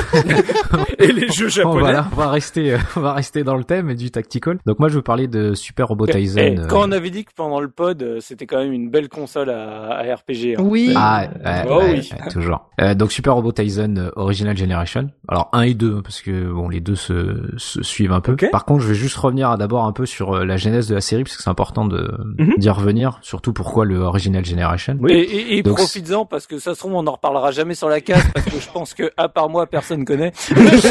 et 0.99 1.13
les 1.13 1.29
jeux 1.29 1.49
japonais. 1.51 1.99
On 2.13 2.17
va, 2.17 2.31
rester, 2.31 2.73
euh, 2.73 2.79
on 2.97 3.01
va 3.01 3.13
rester 3.13 3.45
dans 3.45 3.57
le 3.57 3.65
thème 3.65 3.95
du 3.95 4.11
tactical. 4.11 4.59
Donc 4.65 4.79
moi 4.79 4.89
je 4.89 4.95
veux 4.95 5.03
parler 5.03 5.29
de 5.29 5.53
Super 5.53 5.89
Robot 5.89 6.07
Tyson. 6.07 6.39
Euh, 6.41 6.67
quand 6.67 6.89
on 6.89 6.93
avait 6.93 7.11
dit 7.11 7.27
que 7.27 7.33
pendant 7.37 7.61
le 7.61 7.69
pod 7.69 8.03
euh, 8.03 8.21
c'était 8.21 8.47
quand 8.47 8.59
même 8.59 8.73
une 8.73 8.89
belle 8.89 9.11
console 9.11 9.51
à, 9.51 10.01
RPG. 10.01 10.57
Hein. 10.57 10.63
Oui. 10.63 10.95
Ah 10.97 11.29
oh 11.69 11.83
oui. 11.85 12.11
toujours. 12.31 12.71
donc 12.97 13.13
Super 13.13 13.35
Robot 13.35 13.53
Tyson 13.53 14.11
Original 14.17 14.57
Generation. 14.57 15.11
Alors 15.29 15.51
1 15.53 15.63
et 15.63 15.75
2 15.75 16.01
parce 16.01 16.23
que 16.23 16.51
bon 16.51 16.71
les 16.71 16.81
deux 16.81 16.97
se, 16.97 17.53
se 17.59 17.83
suivent 17.83 18.13
un 18.13 18.23
peu. 18.23 18.35
Par 18.51 18.65
contre 18.65 18.81
je 18.81 18.89
vais 18.89 18.95
juste 18.95 19.17
revenir 19.17 19.59
d'abord 19.59 19.85
un 19.85 19.93
peu 19.93 20.07
sur 20.07 20.43
la 20.43 20.57
genèse 20.57 20.89
de 20.89 20.95
la 20.95 21.03
série 21.03 21.25
parce 21.25 21.37
que 21.37 21.43
c'est 21.43 21.51
important 21.51 21.82
de 21.87 22.11
mhm. 22.39 22.55
d'y 22.57 22.71
revenir, 22.71 23.19
surtout 23.23 23.53
pourquoi 23.53 23.85
le 23.85 23.99
Original 23.99 24.45
Generation. 24.45 24.97
Oui. 25.01 25.13
Et, 25.13 25.59
et, 25.59 25.63
profites-en 25.63 26.27
parce 26.27 26.47
que 26.47 26.59
ça 26.59 26.75
se 26.75 26.81
trouve 26.81 26.95
on 26.95 27.07
en 27.07 27.13
reparlera 27.13 27.51
jamais 27.51 27.75
sur 27.75 27.89
la 27.89 28.01
case 28.01 28.25
parce 28.35 28.47
que 28.47 28.61
je 28.61 28.71
pense 28.71 28.95
que 28.95 29.11
à 29.17 29.29
part 29.29 29.49
moi 29.49 29.67
personne 29.67 30.05
connaît. 30.05 30.33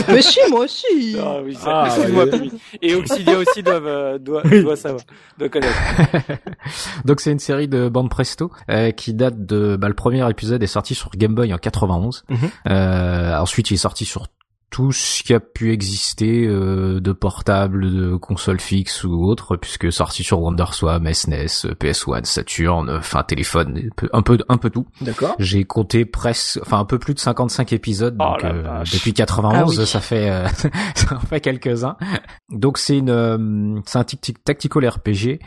Mais 0.07 0.21
si 0.21 0.39
moi 0.49 0.61
aussi. 0.61 1.17
Ah 1.19 1.37
oui, 1.43 1.57
ah. 1.65 1.87
Et 2.81 2.95
Oxidia 2.95 3.37
aussi 3.37 3.63
doit 3.63 3.73
euh, 3.75 4.17
doit 4.17 4.43
doit 4.43 4.75
savoir, 4.75 5.03
doit 5.37 5.49
connaître. 5.49 5.77
Donc 7.05 7.21
c'est 7.21 7.31
une 7.31 7.39
série 7.39 7.67
de 7.67 7.89
bande 7.89 8.09
presto 8.09 8.51
euh, 8.69 8.91
qui 8.91 9.13
date 9.13 9.45
de 9.45 9.75
bah, 9.75 9.87
le 9.87 9.93
premier 9.93 10.27
épisode 10.29 10.61
est 10.63 10.67
sorti 10.67 10.95
sur 10.95 11.09
Game 11.11 11.35
Boy 11.35 11.53
en 11.53 11.57
91. 11.57 12.23
Mhm. 12.29 12.37
euh, 12.69 13.37
ensuite 13.37 13.71
il 13.71 13.75
est 13.75 13.77
sorti 13.77 14.05
sur 14.05 14.27
tout 14.71 14.93
ce 14.93 15.21
qui 15.21 15.33
a 15.33 15.41
pu 15.41 15.73
exister 15.73 16.47
euh, 16.47 17.01
de 17.01 17.11
portable, 17.11 17.91
de 17.91 18.15
console 18.15 18.61
fixe 18.61 19.03
ou 19.03 19.25
autre, 19.25 19.57
puisque 19.57 19.91
sorti 19.91 20.23
sur 20.23 20.39
WonderSwan, 20.39 21.13
SNES, 21.13 21.75
PS1, 21.77 22.23
Saturn, 22.23 22.89
enfin 22.89 23.23
téléphone, 23.23 23.89
un 24.13 24.21
peu, 24.21 24.39
un 24.47 24.57
peu 24.57 24.69
tout. 24.69 24.87
D'accord. 25.01 25.35
J'ai 25.39 25.65
compté 25.65 26.05
presque, 26.05 26.59
enfin 26.61 26.79
un 26.79 26.85
peu 26.85 26.99
plus 26.99 27.13
de 27.13 27.19
55 27.19 27.73
épisodes 27.73 28.15
oh 28.17 28.23
donc, 28.23 28.45
euh, 28.45 28.83
depuis 28.93 29.13
91, 29.13 29.77
ah 29.77 29.85
ça 29.85 29.99
fait, 29.99 30.29
euh, 30.29 30.47
ça 30.95 31.19
fait 31.19 31.41
quelques 31.41 31.83
uns. 31.83 31.97
Donc 32.49 32.77
c'est 32.77 32.97
une, 32.97 33.81
c'est 33.85 33.99
un 33.99 34.05
tactical 34.45 34.87
RPG 34.87 35.39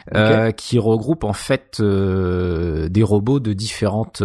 qui 0.57 0.79
regroupe 0.79 1.25
en 1.25 1.33
fait 1.33 1.81
des 1.81 3.03
robots 3.03 3.41
de 3.41 3.55
différentes 3.55 4.23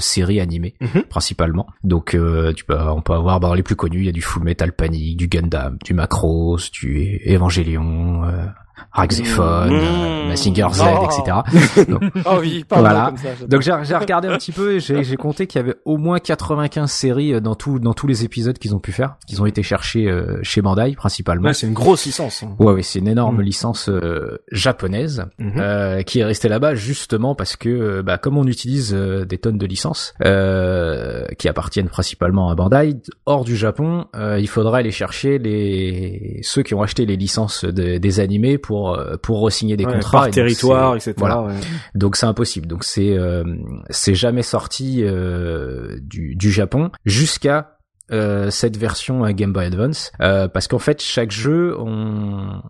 séries 0.00 0.40
animées, 0.40 0.74
mhm. 0.80 1.04
principalement. 1.04 1.68
Donc 1.84 2.16
tu 2.56 2.64
peux, 2.64 2.76
on 2.76 3.00
peut 3.00 3.12
avoir, 3.12 3.38
bah, 3.38 3.54
les 3.54 3.62
plus 3.62 3.76
connus, 3.76 4.00
il 4.00 4.06
y 4.06 4.08
a 4.08 4.12
du 4.12 4.22
Full 4.40 4.44
Metal 4.46 4.72
Panic, 4.72 5.18
du 5.18 5.28
Gundam, 5.28 5.76
du 5.84 5.92
Macross, 5.92 6.70
du 6.70 7.20
Evangelion, 7.24 8.24
euh, 8.24 8.46
Raxephone, 8.92 9.72
mmh. 9.72 10.28
Massinger 10.28 10.68
Z, 10.72 10.82
etc. 11.04 11.38
Donc, 11.88 12.02
oh 12.24 12.38
oui, 12.40 12.64
voilà. 12.70 13.06
Comme 13.06 13.16
ça, 13.16 13.46
Donc 13.46 13.62
j'ai 13.62 13.96
regardé 13.96 14.28
un 14.28 14.36
petit 14.36 14.52
peu 14.52 14.76
et 14.76 14.80
j'ai 14.80 15.16
compté 15.16 15.46
qu'il 15.46 15.60
y 15.60 15.64
avait 15.64 15.76
au 15.84 15.96
moins 15.96 16.18
95 16.18 16.90
séries 16.90 17.34
euh, 17.34 17.40
dans 17.40 17.54
tout 17.54 17.78
dans 17.78 17.94
tous 17.94 18.06
les 18.06 18.24
épisodes 18.24 18.58
qu'ils 18.58 18.74
ont 18.74 18.78
pu 18.78 18.92
faire, 18.92 19.16
qu'ils 19.26 19.42
ont 19.42 19.46
été 19.46 19.62
cherchés 19.62 20.08
euh, 20.08 20.38
chez 20.42 20.62
Bandai 20.62 20.94
principalement. 20.96 21.48
Ouais, 21.48 21.54
c'est 21.54 21.66
une 21.66 21.74
grosse 21.74 22.06
licence. 22.06 22.42
Hein. 22.42 22.54
Ouais, 22.58 22.72
ouais, 22.72 22.82
c'est 22.82 22.98
une 22.98 23.08
énorme 23.08 23.38
mmh. 23.38 23.42
licence 23.42 23.88
euh, 23.88 24.38
japonaise 24.50 25.26
mmh. 25.38 25.50
euh, 25.58 26.02
qui 26.02 26.20
est 26.20 26.24
restée 26.24 26.48
là-bas 26.48 26.74
justement 26.74 27.34
parce 27.34 27.56
que 27.56 28.00
bah, 28.02 28.18
comme 28.18 28.38
on 28.38 28.46
utilise 28.46 28.92
des 28.92 29.38
tonnes 29.38 29.58
de 29.58 29.66
licences 29.66 30.14
qui 30.20 31.48
appartiennent 31.48 31.88
principalement 31.88 32.50
à 32.50 32.54
Bandai 32.54 32.96
hors 33.26 33.44
du 33.44 33.56
Japon, 33.56 34.06
il 34.14 34.48
faudra 34.48 34.78
aller 34.78 34.90
chercher 34.90 35.38
les 35.38 36.40
ceux 36.42 36.62
qui 36.62 36.74
ont 36.74 36.82
acheté 36.82 37.06
les 37.06 37.16
licences 37.16 37.64
de, 37.64 37.98
des 37.98 38.20
animés 38.20 38.58
pour 38.58 38.69
pour 38.70 38.94
euh, 38.94 39.16
pour 39.16 39.40
re-signer 39.40 39.76
des 39.76 39.84
contrats 39.84 40.22
par 40.22 40.30
territoire 40.30 40.94
etc 40.94 41.12
voilà. 41.16 41.48
donc 41.96 42.14
c'est 42.14 42.26
impossible 42.26 42.68
donc 42.68 42.84
c'est 42.84 43.18
euh, 43.18 43.42
c'est 43.90 44.14
jamais 44.14 44.44
sorti 44.44 45.02
euh, 45.02 45.98
du 46.00 46.36
du 46.36 46.52
Japon 46.52 46.92
jusqu'à 47.04 47.78
euh, 48.12 48.48
cette 48.50 48.76
version 48.76 49.28
Game 49.30 49.52
Boy 49.52 49.66
Advance 49.66 50.12
euh, 50.20 50.46
parce 50.46 50.68
qu'en 50.68 50.78
fait 50.78 51.02
chaque 51.02 51.32
jeu 51.32 51.76
on 51.78 52.62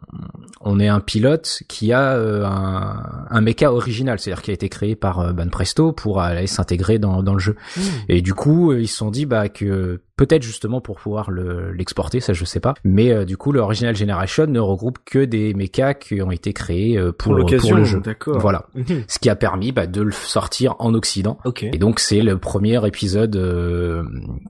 on 0.62 0.80
est 0.80 0.88
un 0.88 1.00
pilote 1.00 1.62
qui 1.68 1.92
a 1.92 2.14
euh, 2.14 2.44
un, 2.46 3.26
un 3.28 3.40
mecha 3.42 3.70
original 3.70 4.18
c'est-à-dire 4.18 4.42
qui 4.42 4.52
a 4.52 4.54
été 4.54 4.70
créé 4.70 4.96
par 4.96 5.34
Ban 5.34 5.48
Presto 5.48 5.92
pour 5.92 6.22
aller 6.22 6.46
s'intégrer 6.46 6.98
dans 6.98 7.22
dans 7.22 7.34
le 7.34 7.40
jeu 7.40 7.56
mmh. 7.76 7.80
et 8.08 8.22
du 8.22 8.32
coup 8.32 8.72
ils 8.72 8.88
se 8.88 8.96
sont 8.96 9.10
dit 9.10 9.26
bah 9.26 9.50
que 9.50 10.00
peut-être 10.20 10.42
justement 10.42 10.82
pour 10.82 10.96
pouvoir 10.98 11.30
l'exporter, 11.30 12.20
ça 12.20 12.34
je 12.34 12.44
sais 12.44 12.60
pas. 12.60 12.74
Mais 12.84 13.24
du 13.24 13.38
coup, 13.38 13.52
le 13.52 13.60
Original 13.60 13.96
Generation 13.96 14.46
ne 14.46 14.60
regroupe 14.60 14.98
que 15.06 15.24
des 15.24 15.54
mechas 15.54 15.94
qui 15.94 16.20
ont 16.20 16.30
été 16.30 16.52
créés 16.52 17.00
pour, 17.18 17.34
pour, 17.36 17.56
pour 17.56 17.74
le 17.74 17.84
jeu. 17.84 18.02
Voilà, 18.26 18.66
mhm. 18.74 19.04
ce 19.08 19.18
qui 19.18 19.30
a 19.30 19.36
permis 19.36 19.72
bah, 19.72 19.86
de 19.86 20.02
le 20.02 20.12
sortir 20.12 20.76
en 20.78 20.92
Occident. 20.92 21.38
Et 21.62 21.78
donc 21.78 22.00
c'est 22.00 22.20
le 22.20 22.36
premier 22.36 22.86
épisode 22.86 23.30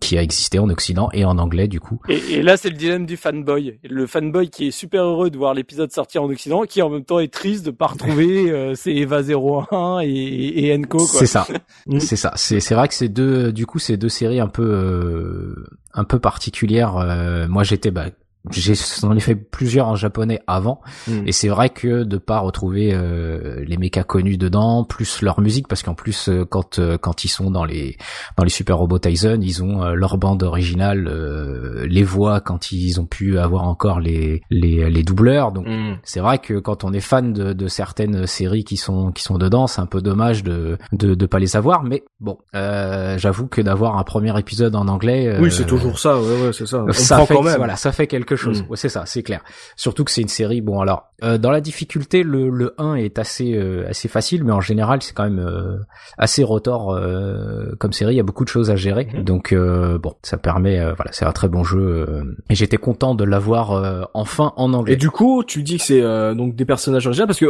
qui 0.01 0.19
a 0.19 0.23
existé 0.23 0.59
en 0.59 0.69
Occident 0.71 1.09
et 1.13 1.25
en 1.25 1.39
anglais 1.39 1.69
du 1.69 1.79
coup. 1.79 2.01
Et, 2.09 2.19
et 2.31 2.43
là, 2.43 2.57
c'est 2.57 2.71
le 2.71 2.77
dilemme 2.77 3.07
du 3.07 3.17
fanboy. 3.17 3.79
Le 3.89 4.07
fanboy 4.07 4.51
qui 4.51 4.69
est 4.69 4.71
super 4.71 5.05
heureux 5.05 5.31
de 5.31 5.37
voir 5.37 5.55
l'épisode 5.55 5.93
sortir 5.93 6.23
en 6.23 6.31
Occident, 6.31 6.63
qui 6.63 6.83
en 6.83 6.91
même 6.91 7.05
temps 7.05 7.21
est 7.21 7.33
triste 7.33 7.65
de 7.65 7.71
pas 7.71 7.87
retrouver 7.87 8.51
euh, 8.51 8.75
c'est 8.75 8.93
Eva 8.93 9.23
01 9.23 10.01
et, 10.03 10.67
et 10.67 10.77
Enco. 10.77 10.99
C'est 10.99 11.27
ça, 11.27 11.47
c'est 11.99 12.17
ça. 12.17 12.33
C'est 12.37 12.61
c'est 12.61 12.75
vrai 12.75 12.89
que 12.89 12.95
c'est 12.95 13.09
deux, 13.09 13.53
du 13.53 13.67
coup, 13.67 13.79
c'est 13.79 13.97
deux 13.97 14.09
séries 14.09 14.41
un 14.41 14.49
peu 14.49 14.63
euh, 14.63 15.60
un 15.95 16.05
peu 16.05 16.19
particulières. 16.19 16.97
Euh, 16.97 17.49
moi, 17.49 17.63
j'étais 17.65 17.91
bah, 17.91 18.07
j'en 18.49 19.15
ai 19.15 19.21
fait 19.21 19.35
plusieurs 19.35 19.87
en 19.89 19.97
japonais 19.97 20.41
avant 20.47 20.81
hmm. 21.07 21.27
et 21.27 21.33
c'est 21.33 21.49
vrai 21.49 21.69
que 21.69 22.05
de 22.05 22.17
pas 22.17 22.39
retrouver 22.39 22.93
euh, 22.95 23.63
les 23.67 23.77
mechas 23.77 24.03
connus 24.03 24.39
dedans 24.39 24.85
plus 24.85 25.21
leur 25.21 25.41
musique 25.43 25.69
parce 25.69 25.83
qu'en 25.83 25.95
plus 25.95 26.31
euh, 26.31 26.47
quand 26.47 26.79
euh, 26.79 26.97
quand 26.97 27.25
ils 27.25 27.29
sont 27.29 27.51
dans 27.51 27.67
les 27.67 27.99
dans 28.39 28.45
les 28.45 28.51
super 28.51 28.79
robots 28.79 28.99
Tyson 28.99 29.39
ils 29.43 29.63
ont 29.63 29.85
leur 29.91 30.17
bande 30.17 30.43
originale 30.43 31.07
les 31.87 32.03
voix 32.03 32.41
quand 32.41 32.73
ils 32.73 32.99
ont 32.99 33.05
pu 33.05 33.39
avoir 33.39 33.65
encore 33.65 34.01
les 34.01 34.41
les, 34.51 34.89
les 34.89 35.03
doubleurs 35.03 35.53
donc 35.53 35.67
hmm. 35.67 35.99
c'est 36.03 36.21
vrai 36.21 36.39
que 36.39 36.59
quand 36.59 36.83
on 36.83 36.95
est 36.95 37.01
fan 37.01 37.35
de, 37.35 37.53
de 37.53 37.69
certaines 37.69 38.27
séries 38.27 38.65
qui 38.65 38.79
sont 38.79 39.13
qui 39.13 39.23
sont 39.23 39.37
dedans 39.37 39.67
c'est 39.67 39.83
un 39.83 39.87
peu 39.87 40.01
dommage 40.01 40.43
de 40.45 40.79
de 40.93 41.15
de 41.15 41.27
pas 41.27 41.39
les 41.39 41.57
avoir 41.57 41.83
mais 41.83 42.05
bon 42.21 42.39
j'avoue 42.55 43.49
que 43.49 43.61
d'avoir 43.61 43.99
un 43.99 44.05
premier 44.05 44.37
épisode 44.39 44.75
en 44.77 44.89
anglais 44.89 45.37
oui 45.41 45.53
c'est 45.53 45.67
toujours 45.67 45.99
ça 45.99 46.19
ouais 46.19 46.43
ouais 46.43 46.53
c'est 46.55 46.67
ça 46.67 46.85
On 46.89 46.93
ça 46.93 47.27
fait 47.27 47.35
quand 47.35 47.43
même. 47.43 47.57
voilà 47.57 47.77
ça 47.77 47.93
fait 47.93 48.07
quelque 48.07 48.30
chose. 48.37 48.63
Mm. 48.63 48.67
Ouais, 48.71 48.77
c'est 48.77 48.89
ça, 48.89 49.05
c'est 49.07 49.23
clair. 49.23 49.43
Surtout 49.77 50.05
que 50.05 50.11
c'est 50.11 50.23
une 50.23 50.29
série. 50.29 50.61
Bon, 50.61 50.81
alors 50.81 51.11
euh, 51.23 51.39
dans 51.39 51.51
la 51.51 51.61
difficulté, 51.61 52.23
le, 52.23 52.49
le 52.49 52.75
1 52.79 52.95
est 52.95 53.19
assez 53.19 53.55
euh, 53.55 53.89
assez 53.89 54.09
facile, 54.09 54.45
mais 54.45 54.53
en 54.53 54.61
général, 54.61 55.03
c'est 55.03 55.13
quand 55.13 55.25
même 55.25 55.39
euh, 55.39 55.79
assez 56.17 56.43
rotor 56.43 56.99
comme 57.79 57.93
série. 57.93 58.15
Il 58.15 58.17
y 58.17 58.21
a 58.21 58.25
beaucoup 58.25 58.45
de 58.45 58.49
choses 58.49 58.71
à 58.71 58.77
gérer, 58.77 59.05
mm-hmm. 59.05 59.25
donc 59.25 59.55
bon, 59.55 60.15
ça 60.23 60.37
permet. 60.39 60.79
voilà, 60.95 61.13
c'est 61.13 61.25
un 61.25 61.33
très 61.33 61.49
bon 61.49 61.65
jeu. 61.65 62.25
et 62.49 62.55
j'étais 62.55 62.77
content 62.77 63.15
de 63.15 63.25
l'avoir 63.25 64.09
enfin 64.15 64.53
en 64.57 64.73
anglais. 64.73 64.95
Et 64.95 64.97
du 64.97 65.11
coup, 65.11 65.45
tu 65.45 65.63
dis 65.63 65.79
que 65.79 65.85
c'est 65.85 66.03
donc 66.35 66.55
des 66.55 66.65
personnages 66.65 67.07
originaux 67.07 67.27
parce 67.27 67.39
que 67.39 67.47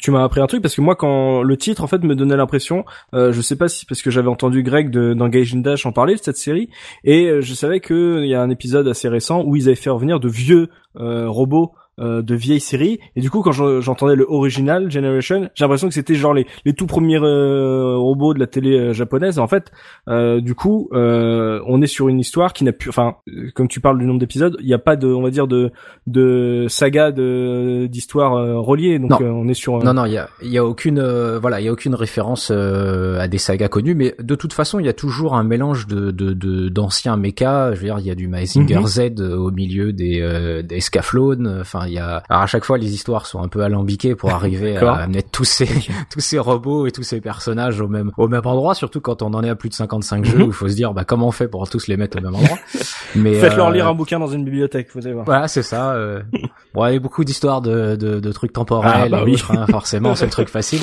tu 0.00 0.10
m'as 0.10 0.24
appris 0.24 0.40
un 0.40 0.46
truc 0.46 0.62
parce 0.62 0.74
que 0.74 0.80
moi, 0.80 0.96
quand 0.96 1.42
le 1.42 1.56
titre 1.56 1.82
en 1.82 1.86
fait 1.86 2.02
me 2.02 2.14
donnait 2.14 2.36
l'impression, 2.36 2.84
je 3.12 3.40
sais 3.40 3.56
pas 3.56 3.68
si 3.68 3.86
parce 3.86 4.02
que 4.02 4.10
j'avais 4.10 4.28
entendu 4.28 4.62
Greg 4.62 4.90
de, 4.90 5.14
dans 5.14 5.28
Dash 5.28 5.86
en 5.86 5.92
parler 5.92 6.14
de 6.14 6.20
cette 6.20 6.36
série 6.36 6.68
et 7.04 7.40
je 7.40 7.54
savais 7.54 7.80
que 7.80 8.20
il 8.22 8.28
y 8.28 8.34
a 8.34 8.42
un 8.42 8.50
épisode 8.50 8.86
assez 8.88 9.08
récent 9.08 9.42
où 9.44 9.56
ils 9.56 9.68
avaient 9.68 9.74
fait 9.74 9.90
revenir 9.92 10.20
de 10.20 10.28
vieux 10.28 10.68
euh, 10.96 11.28
robots 11.28 11.74
euh, 12.00 12.22
de 12.22 12.34
vieilles 12.34 12.58
séries. 12.58 13.00
Et 13.16 13.20
du 13.20 13.28
coup 13.28 13.42
quand 13.42 13.52
j'entendais 13.52 14.16
le 14.16 14.24
original 14.26 14.90
Generation 14.90 15.50
j'ai 15.54 15.62
l'impression 15.62 15.88
que 15.88 15.94
c'était 15.94 16.14
genre 16.14 16.32
les, 16.32 16.46
les 16.64 16.72
tout 16.72 16.86
premiers 16.86 17.18
euh, 17.18 17.98
robots 17.98 18.32
de 18.32 18.38
la 18.38 18.46
télé 18.46 18.78
euh, 18.78 18.92
japonaise. 18.94 19.38
En 19.38 19.46
fait 19.46 19.70
du 20.08 20.54
coup 20.54 20.88
on 20.90 21.82
est 21.82 21.86
sur 21.86 22.08
une 22.08 22.18
histoire 22.18 22.54
qui 22.54 22.64
n'a 22.64 22.72
plus 22.72 22.88
enfin 22.88 23.16
comme 23.54 23.68
tu 23.68 23.80
parles 23.80 23.98
du 23.98 24.06
nombre 24.06 24.20
d'épisodes 24.20 24.56
il 24.60 24.66
n'y 24.66 24.72
a 24.72 24.78
pas 24.78 24.96
de 24.96 25.06
on 25.06 25.20
va 25.20 25.28
dire 25.28 25.46
de 25.46 25.70
de 26.06 26.64
saga 26.70 27.12
de 27.12 27.86
d'histoire 27.90 28.32
reliée. 28.64 28.98
Donc 28.98 29.20
on 29.20 29.46
est 29.48 29.54
sur 29.54 29.84
non 29.84 29.92
non 29.92 30.06
il 30.06 30.12
y 30.12 30.18
a 30.18 30.30
il 30.42 30.50
y 30.50 30.56
a 30.56 30.64
aucune 30.64 30.98
voilà 31.42 31.60
il 31.60 31.64
y 31.64 31.68
a 31.68 31.72
aucune 31.72 31.94
référence 31.94 32.50
à 32.50 33.28
des 33.28 33.38
sagas 33.38 33.68
connues. 33.68 33.94
Mais 33.94 34.14
de 34.18 34.34
toute 34.34 34.54
façon 34.54 34.80
il 34.80 34.86
y 34.86 34.88
a 34.88 34.94
toujours 34.94 35.34
un 35.34 35.44
mélange 35.44 35.86
de 35.86 36.10
de 36.10 36.70
d'anciens 36.70 37.18
mechas. 37.18 37.74
Je 37.74 37.80
veux 37.80 37.86
dire 37.86 37.98
il 37.98 38.06
y 38.06 38.10
a 38.10 38.14
du 38.14 38.28
Mazinger 38.28 38.76
mhm. 38.76 38.86
Z 38.86 39.20
au 39.20 39.50
milieu 39.50 39.92
des 39.92 40.62
des 40.64 40.80
Scaflone 40.80 41.58
enfin 41.60 41.81
il 41.86 41.94
y 41.94 41.98
a, 41.98 42.22
alors 42.28 42.42
à 42.42 42.46
chaque 42.46 42.64
fois 42.64 42.78
les 42.78 42.94
histoires 42.94 43.26
sont 43.26 43.42
un 43.42 43.48
peu 43.48 43.62
alambiquées 43.62 44.14
pour 44.14 44.30
arriver 44.30 44.76
à 44.76 45.06
mettre 45.06 45.30
tous 45.30 45.44
ces 45.44 45.66
tous 46.10 46.20
ces 46.20 46.38
robots 46.38 46.86
et 46.86 46.92
tous 46.92 47.02
ces 47.02 47.20
personnages 47.20 47.80
au 47.80 47.88
même 47.88 48.12
au 48.16 48.28
même 48.28 48.46
endroit, 48.46 48.74
surtout 48.74 49.00
quand 49.00 49.22
on 49.22 49.34
en 49.34 49.42
est 49.42 49.50
à 49.50 49.54
plus 49.54 49.68
de 49.68 49.74
55 49.74 50.24
jeux 50.24 50.38
mhm. 50.38 50.44
où 50.44 50.46
il 50.46 50.52
faut 50.52 50.68
se 50.68 50.74
dire 50.74 50.92
bah 50.92 51.04
comment 51.04 51.28
on 51.28 51.32
fait 51.32 51.48
pour 51.48 51.68
tous 51.68 51.86
les 51.86 51.96
mettre 51.96 52.18
au 52.18 52.20
même 52.20 52.34
endroit. 52.34 52.58
Mais 53.14 53.34
faites-leur 53.34 53.68
euh, 53.68 53.72
lire 53.72 53.88
un 53.88 53.94
bouquin 53.94 54.18
dans 54.18 54.28
une 54.28 54.44
bibliothèque, 54.44 54.88
vous 54.94 55.04
allez 55.04 55.14
voir. 55.14 55.24
Voilà, 55.24 55.48
c'est 55.48 55.62
ça. 55.62 55.92
Euh... 55.92 56.22
Bon, 56.74 56.86
il 56.86 56.94
y 56.94 56.96
a 56.96 57.00
beaucoup 57.00 57.22
d'histoires 57.22 57.60
de, 57.60 57.96
de, 57.96 58.18
de 58.18 58.32
trucs 58.32 58.54
temporels, 58.54 59.02
ah, 59.04 59.08
bah 59.10 59.22
oui. 59.26 59.36
Hein, 59.50 59.66
forcément, 59.66 60.14
c'est 60.14 60.24
le 60.24 60.30
truc 60.30 60.48
facile. 60.48 60.80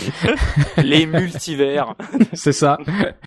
les 0.77 1.07
multivers. 1.07 1.95
c'est 2.33 2.51
ça. 2.51 2.77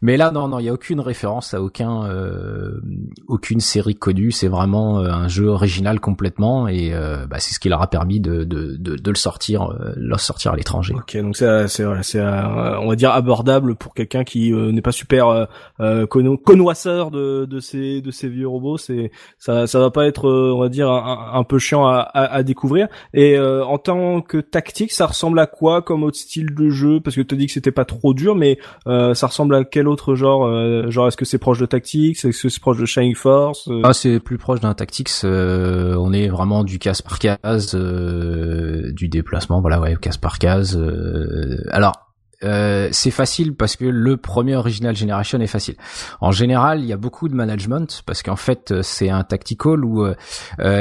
Mais 0.00 0.16
là, 0.16 0.30
non, 0.30 0.46
non, 0.46 0.60
il 0.60 0.66
y 0.66 0.68
a 0.68 0.72
aucune 0.72 1.00
référence 1.00 1.54
à 1.54 1.60
aucun 1.60 2.04
euh, 2.04 2.80
aucune 3.26 3.60
série 3.60 3.94
connue. 3.94 4.30
C'est 4.30 4.48
vraiment 4.48 5.00
euh, 5.00 5.10
un 5.10 5.28
jeu 5.28 5.46
original 5.46 6.00
complètement 6.00 6.68
et 6.68 6.92
euh, 6.92 7.26
bah, 7.26 7.38
c'est 7.38 7.54
ce 7.54 7.60
qui 7.62 7.68
leur 7.68 7.80
a 7.80 7.86
permis 7.86 8.18
de, 8.18 8.42
de, 8.42 8.76
de, 8.76 8.96
de 8.96 9.10
le 9.10 9.16
sortir, 9.16 9.70
euh, 9.70 9.92
le 9.96 10.18
sortir 10.18 10.50
à 10.50 10.56
l'étranger. 10.56 10.94
Ok, 10.96 11.16
donc 11.16 11.36
c'est 11.36 11.68
c'est 11.68 11.84
c'est 12.02 12.20
on 12.20 12.88
va 12.88 12.96
dire 12.96 13.12
abordable 13.12 13.76
pour 13.76 13.94
quelqu'un 13.94 14.24
qui 14.24 14.52
euh, 14.52 14.72
n'est 14.72 14.82
pas 14.82 14.90
super 14.90 15.46
euh, 15.78 16.06
connoisseur 16.44 17.12
de, 17.12 17.44
de 17.44 17.60
ces 17.60 18.00
de 18.00 18.10
ces 18.10 18.28
vieux 18.28 18.48
robots. 18.48 18.78
C'est 18.78 19.12
ça 19.38 19.68
ça 19.68 19.78
va 19.78 19.92
pas 19.92 20.06
être 20.06 20.28
on 20.28 20.58
va 20.58 20.68
dire 20.68 20.90
un, 20.90 21.30
un 21.34 21.44
peu 21.44 21.60
chiant 21.60 21.86
à, 21.86 21.98
à, 21.98 22.34
à, 22.34 22.42
découvrir. 22.42 22.88
Et 23.14 23.38
en 23.38 23.78
tant 23.78 24.22
que 24.22 24.38
tactique, 24.38 24.90
ça 24.90 25.06
ressemble 25.06 25.38
à 25.38 25.46
quoi 25.46 25.82
comme 25.82 26.02
autre 26.02 26.18
style 26.18 26.52
de 26.56 26.68
jeu? 26.68 26.98
Parce 27.00 27.14
que 27.14 27.20
tu 27.20 27.36
as 27.36 27.38
dit 27.38 27.46
que 27.46 27.52
c'était 27.52 27.70
pas 27.70 27.84
trop 27.84 28.12
dur, 28.12 28.34
mais 28.34 28.58
ça 28.86 29.28
ressemble 29.28 29.54
à 29.54 29.62
quel 29.62 29.86
autre 29.86 30.16
genre 30.16 30.50
Genre 30.90 31.06
est-ce 31.06 31.16
que 31.16 31.24
c'est 31.24 31.38
proche 31.38 31.60
de 31.60 31.66
Tactics? 31.66 32.24
Est-ce 32.24 32.42
que 32.42 32.48
c'est 32.48 32.60
proche 32.60 32.78
de 32.78 32.86
Shining 32.86 33.14
Force? 33.14 33.70
Ah 33.84 33.92
c'est 33.92 34.18
plus 34.18 34.38
proche 34.38 34.58
d'un 34.58 34.74
Tactics. 34.74 35.10
on 35.22 36.12
est 36.12 36.26
vraiment 36.26 36.64
du 36.64 36.80
casse 36.80 37.02
par 37.02 37.20
casse 37.20 37.38
euh, 37.74 38.92
du 38.92 39.08
déplacement, 39.08 39.60
voilà, 39.60 39.80
ouais, 39.80 39.96
case 40.00 40.16
par 40.16 40.38
case. 40.38 40.76
Euh, 40.76 41.62
alors, 41.70 42.11
euh, 42.44 42.88
c'est 42.92 43.10
facile 43.10 43.54
parce 43.54 43.76
que 43.76 43.84
le 43.84 44.16
premier 44.16 44.56
Original 44.56 44.96
Generation 44.96 45.40
est 45.40 45.46
facile. 45.46 45.76
En 46.20 46.32
général, 46.32 46.80
il 46.80 46.86
y 46.86 46.92
a 46.92 46.96
beaucoup 46.96 47.28
de 47.28 47.34
management 47.34 48.02
parce 48.06 48.22
qu'en 48.22 48.36
fait, 48.36 48.72
euh, 48.72 48.82
c'est 48.82 49.10
un 49.10 49.22
tactical 49.22 49.84
où 49.84 50.04
euh, 50.04 50.14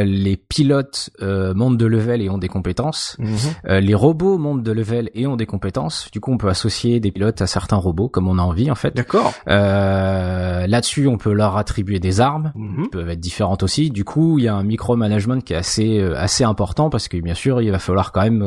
les 0.03 0.37
pilotes 0.37 1.09
montent 1.21 1.77
de 1.77 1.85
level 1.85 2.21
et 2.21 2.29
ont 2.29 2.37
des 2.37 2.47
compétences. 2.47 3.17
Mhm. 3.19 3.79
les 3.79 3.93
robots 3.93 4.37
montent 4.37 4.63
de 4.63 4.71
level 4.71 5.09
et 5.13 5.27
ont 5.27 5.35
des 5.35 5.45
compétences. 5.45 6.09
Du 6.11 6.19
coup, 6.19 6.31
on 6.31 6.37
peut 6.37 6.49
associer 6.49 6.99
des 6.99 7.11
pilotes 7.11 7.41
à 7.41 7.47
certains 7.47 7.77
robots 7.77 8.09
comme 8.09 8.27
on 8.27 8.37
a 8.37 8.41
envie 8.41 8.71
en 8.71 8.75
fait. 8.75 8.95
D'accord. 8.95 9.33
Là-dessus, 9.47 11.07
on 11.07 11.17
peut 11.17 11.33
leur 11.33 11.57
attribuer 11.57 11.99
des 11.99 12.21
armes 12.21 12.51
mhm. 12.55 12.83
qui 12.83 12.89
peuvent 12.89 13.09
être 13.09 13.19
différentes 13.19 13.63
aussi. 13.63 13.89
Du 13.89 14.03
coup, 14.03 14.39
il 14.39 14.45
y 14.45 14.47
a 14.47 14.55
un 14.55 14.63
micro-management 14.63 15.43
qui 15.43 15.53
est 15.53 15.57
assez 15.57 16.01
assez 16.15 16.43
important 16.43 16.89
parce 16.89 17.07
que 17.07 17.17
bien 17.17 17.33
sûr, 17.33 17.61
il 17.61 17.71
va 17.71 17.79
falloir 17.79 18.11
quand 18.11 18.21
même 18.21 18.45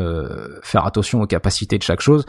faire 0.63 0.87
attention 0.87 1.21
aux 1.21 1.27
capacités 1.27 1.79
de 1.79 1.83
chaque 1.83 2.01
chose. 2.01 2.25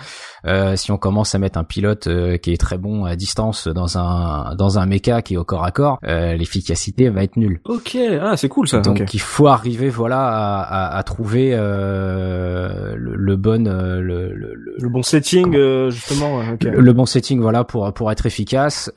Euh, 0.46 0.75
si 0.76 0.92
on 0.92 0.98
commence 0.98 1.36
à 1.36 1.40
mettre 1.40 1.58
un 1.58 1.64
pilote 1.64 2.08
euh, 2.08 2.38
qui 2.38 2.52
est 2.52 2.58
très 2.58 2.78
bon 2.78 3.06
à 3.06 3.16
distance 3.16 3.68
dans 3.68 3.98
un 3.98 4.56
dans 4.56 4.80
un 4.80 4.86
méca 4.86 5.22
qui 5.22 5.36
est 5.36 5.38
au 5.38 5.44
corps 5.44 5.64
à 5.64 5.72
corps, 5.72 6.00
euh, 6.04 6.34
l'efficacité 6.36 7.10
va 7.10 7.24
être 7.24 7.38
nulle. 7.38 7.62
Ok, 7.66 7.98
ah 8.22 8.38
c'est 8.38 8.50
cool 8.50 8.68
ça. 8.68 8.80
Donc 8.82 9.14
il 9.14 9.20
faut 9.20 9.48
arriver 9.48 9.90
voilà 9.90 10.28
à, 10.28 10.62
à, 10.62 10.98
à 10.98 11.04
trouver 11.04 11.52
euh, 11.54 12.96
le, 12.98 13.16
le, 13.16 13.36
bon 13.36 13.68
euh, 13.68 14.02
le, 14.02 14.34
le, 14.34 14.54
le, 14.78 14.90
bon 14.90 15.02
setting 15.04 15.54
justement. 15.90 16.40
Okay. 16.54 16.70
Le, 16.70 16.94
bon 16.94 17.06
setting 17.06 17.40
voilà 17.40 17.64
pour 17.64 17.94
pour 17.94 18.12
être 18.12 18.26
efficace. 18.26 18.92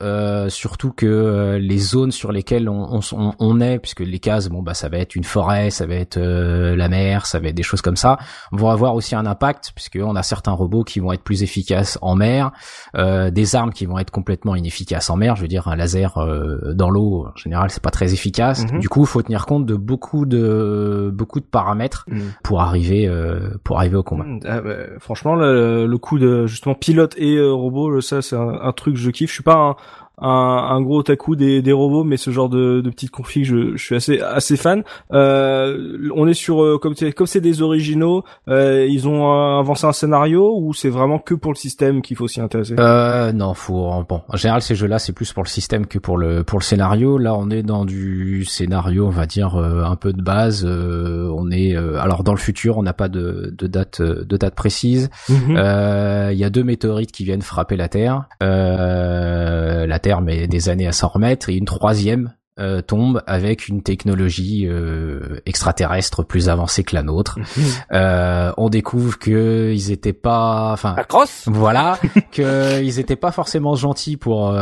surtout 0.49 0.91
que 0.91 1.57
les 1.59 1.77
zones 1.77 2.11
sur 2.11 2.31
lesquelles 2.31 2.69
on, 2.69 2.99
on, 3.11 3.33
on, 3.39 3.61
est, 3.61 3.79
puisque 3.79 4.01
les 4.01 4.19
cases 4.19 4.49
bon 4.49 4.61
bah 4.61 4.73
ça 4.73 4.89
va 4.89 4.97
être 4.97 5.15
une 5.15 5.23
forêt, 5.23 5.69
ça 5.69 5.85
va 5.85 5.95
être 5.95 6.19
la 6.19 6.89
mer, 6.89 7.25
ça 7.25 7.39
va 7.39 7.49
être 7.49 7.55
des 7.55 7.63
choses 7.63 7.81
comme 7.81 7.95
ça, 7.95 8.17
vont 8.51 8.69
avoir 8.69 8.95
aussi 8.95 9.15
un 9.15 9.25
impact 9.25 9.71
puisque 9.75 9.99
on 10.01 10.15
a 10.15 10.23
certains 10.23 10.51
robots 10.51 10.83
qui 10.83 10.99
vont 10.99 11.11
être 11.11 11.23
plus 11.23 11.43
efficaces 11.43 11.68
en 12.01 12.15
mer, 12.15 12.51
euh, 12.95 13.31
des 13.31 13.55
armes 13.55 13.71
qui 13.71 13.85
vont 13.85 13.99
être 13.99 14.11
complètement 14.11 14.55
inefficaces 14.55 15.09
en 15.09 15.15
mer. 15.15 15.35
Je 15.35 15.41
veux 15.41 15.47
dire, 15.47 15.67
un 15.67 15.75
laser 15.75 16.17
euh, 16.17 16.73
dans 16.73 16.89
l'eau, 16.89 17.27
en 17.27 17.35
général, 17.35 17.69
c'est 17.69 17.83
pas 17.83 17.91
très 17.91 18.13
efficace. 18.13 18.71
Mhm. 18.71 18.79
Du 18.79 18.89
coup, 18.89 19.01
il 19.01 19.07
faut 19.07 19.21
tenir 19.21 19.45
compte 19.45 19.65
de 19.65 19.75
beaucoup 19.75 20.25
de 20.25 21.11
beaucoup 21.13 21.39
de 21.39 21.45
paramètres 21.45 22.05
mhm. 22.07 22.33
pour 22.43 22.61
arriver 22.61 23.07
euh, 23.07 23.49
pour 23.63 23.77
arriver 23.77 23.97
au 23.97 24.03
combat. 24.03 24.25
Mhm. 24.25 24.39
Ah, 24.45 24.61
bah, 24.61 24.75
franchement, 24.99 25.35
le, 25.35 25.97
coup 25.99 26.17
de 26.17 26.47
justement 26.47 26.75
pilote 26.75 27.15
et 27.17 27.41
robot, 27.41 27.99
ça, 27.99 28.21
c'est 28.21 28.37
un, 28.37 28.59
un, 28.61 28.71
truc 28.71 28.95
que 28.95 28.99
je 29.01 29.09
kiffe. 29.09 29.29
Je 29.29 29.33
suis 29.33 29.43
pas 29.43 29.55
un 29.55 29.75
un, 30.21 30.27
un 30.75 30.81
gros 30.81 30.99
otaku 30.99 31.35
des, 31.35 31.61
des 31.61 31.71
robots, 31.71 32.03
mais 32.03 32.17
ce 32.17 32.31
genre 32.31 32.49
de, 32.49 32.81
de 32.81 32.89
petites 32.89 33.11
configs, 33.11 33.45
je, 33.45 33.75
je 33.75 33.83
suis 33.83 33.95
assez 33.95 34.19
assez 34.21 34.57
fan. 34.57 34.83
Euh, 35.13 36.09
on 36.15 36.27
est 36.27 36.33
sur 36.33 36.63
euh, 36.63 36.77
comme 36.77 36.95
c'est 36.95 37.11
comme 37.11 37.27
c'est 37.27 37.41
des 37.41 37.61
originaux, 37.61 38.23
euh, 38.47 38.85
ils 38.89 39.07
ont 39.07 39.31
avancé 39.59 39.85
un 39.85 39.91
scénario 39.93 40.55
ou 40.57 40.73
c'est 40.73 40.89
vraiment 40.89 41.19
que 41.19 41.33
pour 41.33 41.51
le 41.51 41.57
système 41.57 42.01
qu'il 42.01 42.17
faut 42.17 42.27
s'y 42.27 42.41
intéresser? 42.41 42.75
Euh, 42.79 43.31
Non, 43.31 43.53
faut 43.53 43.89
bon. 44.07 44.21
En 44.27 44.37
général, 44.37 44.61
ces 44.61 44.75
jeux-là, 44.75 44.99
c'est 44.99 45.13
plus 45.13 45.31
pour 45.33 45.43
le 45.43 45.49
système 45.49 45.85
que 45.85 45.99
pour 45.99 46.17
le 46.17 46.43
pour 46.43 46.59
le 46.59 46.63
scénario. 46.63 47.17
Là, 47.17 47.33
on 47.35 47.49
est 47.49 47.63
dans 47.63 47.85
du 47.85 48.45
scénario, 48.45 49.05
on 49.07 49.11
va 49.11 49.25
dire 49.25 49.55
euh, 49.55 49.83
un 49.83 49.95
peu 49.95 50.13
de 50.13 50.21
base. 50.21 50.65
on 50.65 51.51
est 51.51 51.75
alors 51.75 52.23
dans 52.23 52.33
le 52.33 52.37
futur, 52.39 52.77
on 52.77 52.83
n'a 52.83 52.93
pas 52.93 53.07
de, 53.09 53.53
de 53.57 53.67
date 53.67 54.01
de 54.01 54.37
date 54.37 54.55
précise. 54.55 55.09
Mhm. 55.29 55.51
Il 56.31 56.37
y 56.37 56.43
a 56.43 56.49
deux 56.49 56.63
météorites 56.63 57.11
qui 57.11 57.23
viennent 57.23 57.41
frapper 57.41 57.75
la 57.75 57.87
Terre. 57.87 58.23
la 58.41 59.99
Terre 59.99 60.08
mais 60.21 60.47
des 60.47 60.69
années 60.69 60.87
à 60.87 60.91
s'en 60.91 61.07
remettre, 61.07 61.49
et 61.49 61.55
une 61.55 61.65
troisième 61.65 62.33
euh, 62.59 62.81
tombe 62.81 63.21
avec 63.27 63.67
une 63.67 63.81
technologie 63.81 64.67
extraterrestre 65.45 66.23
plus 66.23 66.49
avancée 66.49 66.83
que 66.83 66.95
la 66.95 67.03
nôtre. 67.03 67.39
on 67.91 68.69
découvre 68.69 69.17
que 69.17 69.71
ils 69.73 69.91
étaient 69.91 70.13
pas, 70.13 70.71
enfin, 70.73 70.95
voilà, 71.45 71.99
que 72.31 72.81
ils 72.83 72.99
étaient 72.99 73.15
pas 73.15 73.31
forcément 73.31 73.75
gentils 73.75 74.17
pour 74.17 74.53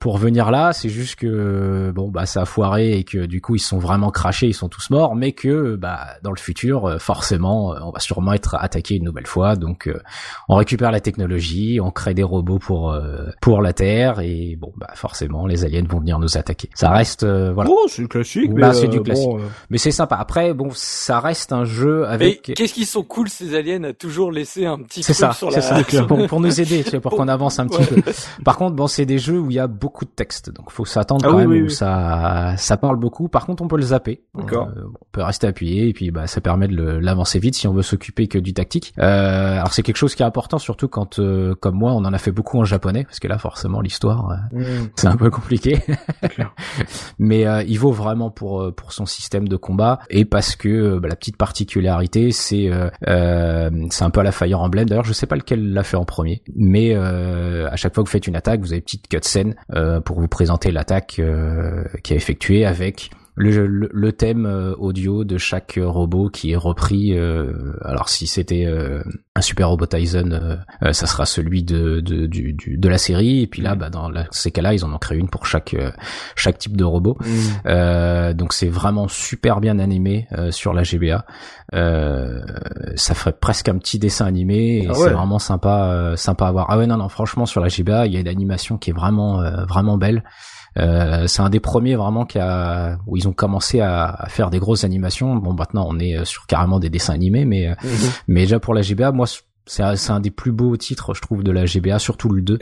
pour 0.00 0.18
venir 0.18 0.50
là. 0.50 0.72
C'est 0.72 0.88
juste 0.88 1.16
que 1.16 1.92
bon 1.94 2.08
bah 2.08 2.26
ça 2.26 2.42
a 2.42 2.44
foiré 2.44 2.98
et 2.98 3.04
que 3.04 3.26
du 3.26 3.40
coup 3.40 3.56
ils 3.56 3.60
sont 3.60 3.78
vraiment 3.78 4.10
crachés, 4.10 4.46
ils 4.46 4.54
sont 4.54 4.68
tous 4.68 4.90
morts, 4.90 5.14
mais 5.14 5.32
que 5.32 5.76
bah 5.76 6.00
dans 6.22 6.32
le 6.32 6.38
futur 6.38 6.96
forcément 7.00 7.74
on 7.80 7.90
va 7.90 8.00
sûrement 8.00 8.32
être 8.32 8.56
attaqué 8.58 8.96
une 8.96 9.04
nouvelle 9.04 9.26
fois. 9.26 9.56
Donc 9.56 9.90
on 10.48 10.56
récupère 10.56 10.92
la 10.92 11.00
technologie, 11.00 11.80
on 11.80 11.90
crée 11.90 12.14
des 12.14 12.22
robots 12.22 12.58
pour 12.58 12.96
pour 13.40 13.62
la 13.62 13.72
Terre 13.72 14.20
et 14.20 14.56
bon 14.56 14.72
bah 14.76 14.90
forcément 14.94 15.46
les 15.46 15.64
aliens 15.64 15.84
vont 15.88 16.00
venir 16.00 16.18
nous 16.18 16.36
attaquer. 16.36 16.70
Ça 16.74 16.90
reste 16.90 17.07
euh, 17.22 17.52
voilà. 17.52 17.70
Oh, 17.72 17.86
c'est 17.88 18.06
classique. 18.08 18.52
Bah, 18.54 18.72
c'est 18.72 18.88
du 18.88 18.98
euh, 18.98 19.02
classique. 19.02 19.28
Euh. 19.28 19.48
Mais 19.70 19.78
c'est 19.78 19.90
sympa. 19.90 20.16
Après 20.16 20.54
bon, 20.54 20.70
ça 20.72 21.20
reste 21.20 21.52
un 21.52 21.64
jeu 21.64 22.06
avec. 22.06 22.42
Qu'est-ce 22.54 22.74
qu'ils 22.74 22.86
sont 22.86 23.02
cool 23.02 23.28
ces 23.28 23.54
aliens 23.54 23.82
à 23.84 23.92
toujours 23.92 24.32
laisser 24.32 24.66
un 24.66 24.78
petit 24.78 25.02
truc 25.02 25.16
ça, 25.16 25.32
sur 25.32 25.50
la. 25.50 25.60
Ça, 25.60 25.82
pour, 26.06 26.26
pour 26.26 26.40
nous 26.40 26.60
aider, 26.60 26.84
tu 26.84 26.90
vois, 26.90 27.00
pour 27.00 27.16
qu'on 27.16 27.28
avance 27.28 27.58
un 27.58 27.66
petit 27.66 27.84
peu. 27.84 28.02
Par 28.44 28.56
contre 28.56 28.76
bon, 28.76 28.86
c'est 28.86 29.06
des 29.06 29.18
jeux 29.18 29.38
où 29.38 29.50
il 29.50 29.54
y 29.54 29.60
a 29.60 29.66
beaucoup 29.66 30.04
de 30.04 30.10
texte, 30.10 30.50
donc 30.52 30.70
faut 30.70 30.84
s'attendre 30.84 31.24
ah 31.26 31.30
quand 31.30 31.38
même 31.38 31.64
où 31.64 31.68
ça 31.68 32.54
ça 32.56 32.76
parle 32.76 32.96
beaucoup. 32.96 33.28
Par 33.28 33.46
contre 33.46 33.62
on 33.62 33.68
peut 33.68 33.76
le 33.76 33.82
zapper. 33.82 34.22
D'accord. 34.34 34.68
on 34.76 35.06
peut 35.12 35.22
rester 35.22 35.46
appuyé 35.46 35.88
et 35.88 35.92
puis 35.92 36.10
bah 36.10 36.26
ça 36.26 36.40
permet 36.40 36.68
de 36.68 36.76
l'avancer 36.76 37.38
vite 37.38 37.54
si 37.54 37.66
on 37.66 37.72
veut 37.72 37.82
s'occuper 37.82 38.28
que 38.28 38.38
du 38.38 38.54
tactique. 38.54 38.92
alors 38.98 39.72
c'est 39.72 39.82
quelque 39.82 39.96
chose 39.96 40.14
qui 40.14 40.22
est 40.22 40.26
important 40.26 40.58
surtout 40.58 40.88
quand 40.88 41.20
comme 41.60 41.74
moi 41.74 41.92
on 41.92 42.04
en 42.04 42.12
a 42.12 42.18
fait 42.18 42.32
beaucoup 42.32 42.58
en 42.58 42.64
japonais 42.64 43.04
parce 43.04 43.18
que 43.20 43.28
là 43.28 43.38
forcément 43.38 43.80
l'histoire 43.80 44.38
mm. 44.52 44.62
c'est 44.96 45.06
un 45.06 45.16
peu 45.16 45.30
compliqué. 45.30 45.82
Mais 47.18 47.46
euh, 47.46 47.62
il 47.62 47.78
vaut 47.78 47.92
vraiment 47.92 48.30
pour 48.30 48.62
euh, 48.62 48.72
pour 48.72 48.92
son 48.92 49.06
système 49.06 49.48
de 49.48 49.56
combat 49.56 49.98
et 50.10 50.24
parce 50.24 50.56
que 50.56 50.68
euh, 50.68 51.00
bah, 51.00 51.08
la 51.08 51.16
petite 51.16 51.36
particularité 51.36 52.30
c'est 52.30 52.70
c'est 53.06 54.04
un 54.04 54.10
peu 54.10 54.20
à 54.20 54.22
la 54.22 54.32
Fire 54.32 54.60
Emblem. 54.60 54.88
D'ailleurs, 54.88 55.04
je 55.04 55.12
sais 55.12 55.26
pas 55.26 55.36
lequel 55.36 55.72
l'a 55.72 55.82
fait 55.82 55.96
en 55.96 56.04
premier, 56.04 56.42
mais 56.54 56.94
à 56.94 57.76
chaque 57.76 57.94
fois 57.94 58.04
que 58.04 58.08
vous 58.08 58.12
faites 58.12 58.26
une 58.26 58.36
attaque, 58.36 58.60
vous 58.60 58.72
avez 58.72 58.76
une 58.76 58.82
petite 58.82 59.08
cutscene 59.08 59.54
pour 60.04 60.20
vous 60.20 60.28
présenter 60.28 60.70
l'attaque 60.70 61.20
qui 62.02 62.12
a 62.12 62.16
effectuée 62.16 62.64
avec 62.64 63.10
le, 63.38 63.66
le, 63.66 64.12
thème 64.12 64.46
euh, 64.46 64.74
audio 64.78 65.24
de 65.24 65.38
chaque 65.38 65.78
robot 65.80 66.28
qui 66.28 66.52
est 66.52 66.56
repris. 66.56 67.16
Euh, 67.16 67.72
alors 67.84 68.08
si 68.08 68.26
c'était 68.26 68.66
euh, 68.66 69.02
un 69.36 69.40
Super 69.40 69.68
Robot 69.70 69.86
Tyson, 69.86 70.58
ça 70.82 71.06
sera 71.06 71.24
celui 71.24 71.62
de 71.62 72.00
de, 72.00 72.26
du, 72.26 72.54
de 72.54 72.88
la 72.88 72.98
série. 72.98 73.42
Et 73.42 73.46
puis 73.46 73.62
là, 73.62 73.76
bah, 73.76 73.90
dans 73.90 74.10
ces 74.30 74.50
cas-là, 74.50 74.74
ils 74.74 74.84
en 74.84 74.92
ont 74.92 74.98
créé 74.98 75.18
une 75.18 75.28
pour 75.28 75.46
chaque 75.46 75.76
chaque 76.34 76.58
type 76.58 76.76
de 76.76 76.84
robot. 76.84 77.16
Mm. 77.20 78.32
donc 78.34 78.52
c'est 78.52 78.68
vraiment 78.68 79.06
super 79.08 79.60
bien 79.60 79.78
animé 79.78 80.26
sur 80.50 80.74
la 80.74 80.82
GBA. 80.82 81.24
ça 81.72 83.14
ferait 83.14 83.32
presque 83.32 83.68
un 83.68 83.78
petit 83.78 83.98
dessin 83.98 84.26
animé 84.26 84.82
et 84.82 84.86
ah 84.90 84.94
c'est 84.94 85.10
vraiment 85.10 85.38
sympa 85.38 86.14
sympa 86.16 86.48
à 86.48 86.52
voir. 86.52 86.66
Ah 86.68 86.78
ouais 86.78 86.86
non 86.86 86.96
non 86.96 87.08
franchement 87.08 87.46
sur 87.46 87.60
la 87.60 87.68
GBA 87.68 88.06
il 88.06 88.14
y 88.14 88.16
a 88.16 88.20
une 88.20 88.28
animation 88.28 88.78
qui 88.78 88.90
est 88.90 88.94
vraiment 88.94 89.40
vraiment 89.66 89.96
belle. 89.96 90.24
Euh, 90.76 91.26
c'est 91.26 91.42
un 91.42 91.50
des 91.50 91.60
premiers 91.60 91.96
vraiment 91.96 92.24
qui 92.24 92.38
a 92.38 92.98
où 93.06 93.16
ils 93.16 93.26
ont 93.26 93.32
commencé 93.32 93.80
à, 93.80 94.04
à, 94.04 94.28
faire 94.28 94.50
des 94.50 94.58
grosses 94.58 94.84
animations. 94.84 95.36
Bon, 95.36 95.54
maintenant 95.54 95.86
on 95.88 95.98
est 95.98 96.24
sur 96.24 96.46
carrément 96.46 96.78
des 96.78 96.90
dessins 96.90 97.14
animés, 97.14 97.44
mais 97.44 97.68
mhm. 97.82 98.10
mais 98.28 98.42
déjà 98.42 98.60
pour 98.60 98.74
la 98.74 98.82
GBA, 98.82 99.12
moi 99.12 99.26
c'est 99.68 100.10
un, 100.10 100.20
des 100.20 100.30
plus 100.30 100.52
beaux 100.52 100.76
titres, 100.76 101.14
je 101.14 101.20
trouve, 101.20 101.42
de 101.42 101.52
la 101.52 101.66
GBA, 101.66 101.98
surtout 101.98 102.30
le 102.30 102.42
2, 102.42 102.58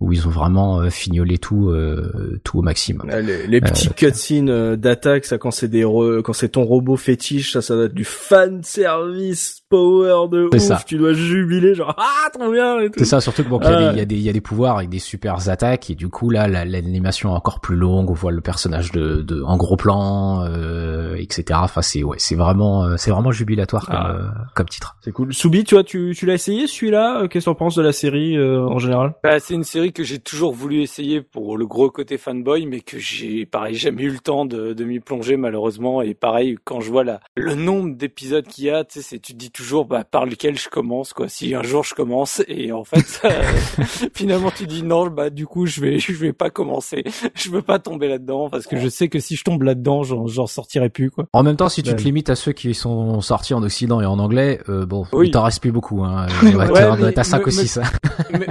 où 0.00 0.12
ils 0.12 0.26
ont 0.26 0.30
vraiment 0.30 0.80
euh, 0.80 0.90
fignolé 0.90 1.38
tout, 1.38 1.70
euh, 1.70 2.40
tout 2.44 2.58
au 2.58 2.62
maximum. 2.62 3.10
Les, 3.10 3.46
les 3.46 3.60
petits 3.60 3.88
euh, 3.88 3.92
cutscenes 3.92 4.76
d'attaque, 4.76 5.24
ça 5.24 5.38
quand 5.38 5.50
c'est 5.50 5.68
des 5.68 5.82
quand 6.24 6.32
c'est 6.32 6.50
ton 6.50 6.64
robot 6.64 6.96
fétiche, 6.96 7.52
ça, 7.52 7.62
ça 7.62 7.74
doit 7.74 7.86
être 7.86 7.94
du 7.94 8.04
fan 8.04 8.62
service 8.62 9.62
power 9.68 10.28
de 10.30 10.48
ouf. 10.52 10.58
Ça. 10.60 10.82
Tu 10.86 10.98
dois 10.98 11.14
jubiler, 11.14 11.74
genre 11.74 11.94
ah 11.96 12.28
trop 12.32 12.50
bien. 12.52 12.76
C'est 12.96 13.04
ça, 13.04 13.20
surtout 13.20 13.44
que 13.44 13.48
bon, 13.48 13.60
il 13.62 13.96
y, 13.96 14.00
a 14.00 14.04
des, 14.04 14.16
il 14.16 14.22
y 14.22 14.28
a 14.28 14.32
des 14.32 14.40
pouvoirs 14.40 14.76
avec 14.76 14.90
des 14.90 14.98
super 14.98 15.48
attaques 15.48 15.90
et 15.90 15.94
du 15.94 16.08
coup 16.08 16.28
là, 16.28 16.46
l'animation 16.46 17.30
est 17.30 17.36
encore 17.36 17.60
plus 17.60 17.76
longue. 17.76 18.10
On 18.10 18.14
voit 18.14 18.32
le 18.32 18.40
personnage 18.40 18.92
de, 18.92 19.22
de 19.22 19.42
en 19.42 19.56
gros 19.56 19.76
plan, 19.76 20.44
euh, 20.44 21.14
etc. 21.16 21.60
Enfin 21.62 21.82
c'est 21.82 22.02
ouais, 22.02 22.18
c'est 22.18 22.34
vraiment, 22.36 22.96
c'est 22.98 23.10
vraiment 23.10 23.32
jubilatoire 23.32 23.86
comme, 23.86 23.94
ah. 23.96 24.48
comme 24.54 24.68
titre. 24.68 24.96
C'est 25.00 25.12
cool. 25.12 25.32
Soubi, 25.32 25.64
tu 25.64 25.74
vois, 25.74 25.84
tu, 25.84 26.14
tu 26.16 26.26
l'as 26.26 26.34
essayé 26.34 26.49
celui-là 26.66 27.22
euh, 27.22 27.28
Qu'est-ce 27.28 27.46
que 27.46 27.50
tu 27.50 27.56
penses 27.56 27.76
de 27.76 27.82
la 27.82 27.92
série 27.92 28.36
euh, 28.36 28.66
en 28.66 28.78
général? 28.78 29.14
Bah, 29.22 29.38
C'est 29.40 29.54
une 29.54 29.64
série 29.64 29.92
que 29.92 30.02
j'ai 30.02 30.18
toujours 30.18 30.52
voulu 30.52 30.82
essayer 30.82 31.20
pour 31.20 31.56
le 31.56 31.66
gros 31.66 31.90
côté 31.90 32.18
fanboy, 32.18 32.66
mais 32.66 32.80
que 32.80 32.98
j'ai 32.98 33.46
pareil 33.46 33.74
jamais 33.74 34.02
eu 34.02 34.10
le 34.10 34.18
temps 34.18 34.44
de, 34.44 34.72
de 34.72 34.84
m'y 34.84 35.00
plonger 35.00 35.36
malheureusement. 35.36 36.02
Et 36.02 36.14
pareil, 36.14 36.56
quand 36.64 36.80
je 36.80 36.90
vois 36.90 37.04
la, 37.04 37.20
le 37.36 37.54
nombre 37.54 37.94
d'épisodes 37.96 38.46
qu'il 38.46 38.64
y 38.64 38.70
a, 38.70 38.84
tu 38.84 39.02
sais, 39.02 39.18
tu 39.18 39.32
te 39.32 39.38
dis 39.38 39.50
toujours 39.50 39.86
bah, 39.86 40.04
par 40.04 40.26
lequel 40.26 40.58
je 40.58 40.68
commence, 40.68 41.12
quoi. 41.12 41.28
Si 41.28 41.54
un 41.54 41.62
jour 41.62 41.84
je 41.84 41.94
commence, 41.94 42.42
et 42.48 42.72
en 42.72 42.84
fait, 42.84 43.22
finalement 44.14 44.50
tu 44.50 44.66
dis 44.66 44.82
non, 44.82 45.08
bah 45.08 45.30
du 45.30 45.46
coup 45.46 45.66
je 45.66 45.80
vais 45.80 45.98
je 45.98 46.12
vais 46.12 46.32
pas 46.32 46.50
commencer. 46.50 47.04
Je 47.34 47.50
veux 47.50 47.62
pas 47.62 47.78
tomber 47.78 48.08
là-dedans 48.08 48.50
parce 48.50 48.66
que 48.66 48.78
je 48.78 48.88
sais 48.88 49.08
que 49.08 49.18
si 49.18 49.36
je 49.36 49.44
tombe 49.44 49.62
là-dedans, 49.62 50.02
j'en 50.02 50.46
sortirai 50.46 50.88
plus, 50.88 51.10
quoi. 51.10 51.26
En 51.32 51.42
même 51.42 51.56
temps, 51.56 51.68
si 51.68 51.82
tu 51.82 51.94
te 51.94 52.02
limites 52.02 52.30
à 52.30 52.34
ceux 52.36 52.52
qui 52.52 52.74
sont 52.74 53.20
sortis 53.20 53.54
en 53.54 53.62
Occident 53.62 54.00
et 54.00 54.06
en 54.06 54.18
anglais, 54.18 54.60
euh, 54.68 54.86
bon, 54.86 55.04
il 55.22 55.30
t'en 55.30 55.42
reste 55.42 55.60
plus 55.60 55.72
beaucoup. 55.72 56.02
Hein. 56.04 56.26
Ouais, 56.42 57.12
t'as 57.12 57.24
5 57.24 57.46
ou 57.46 57.50
6. 57.50 57.80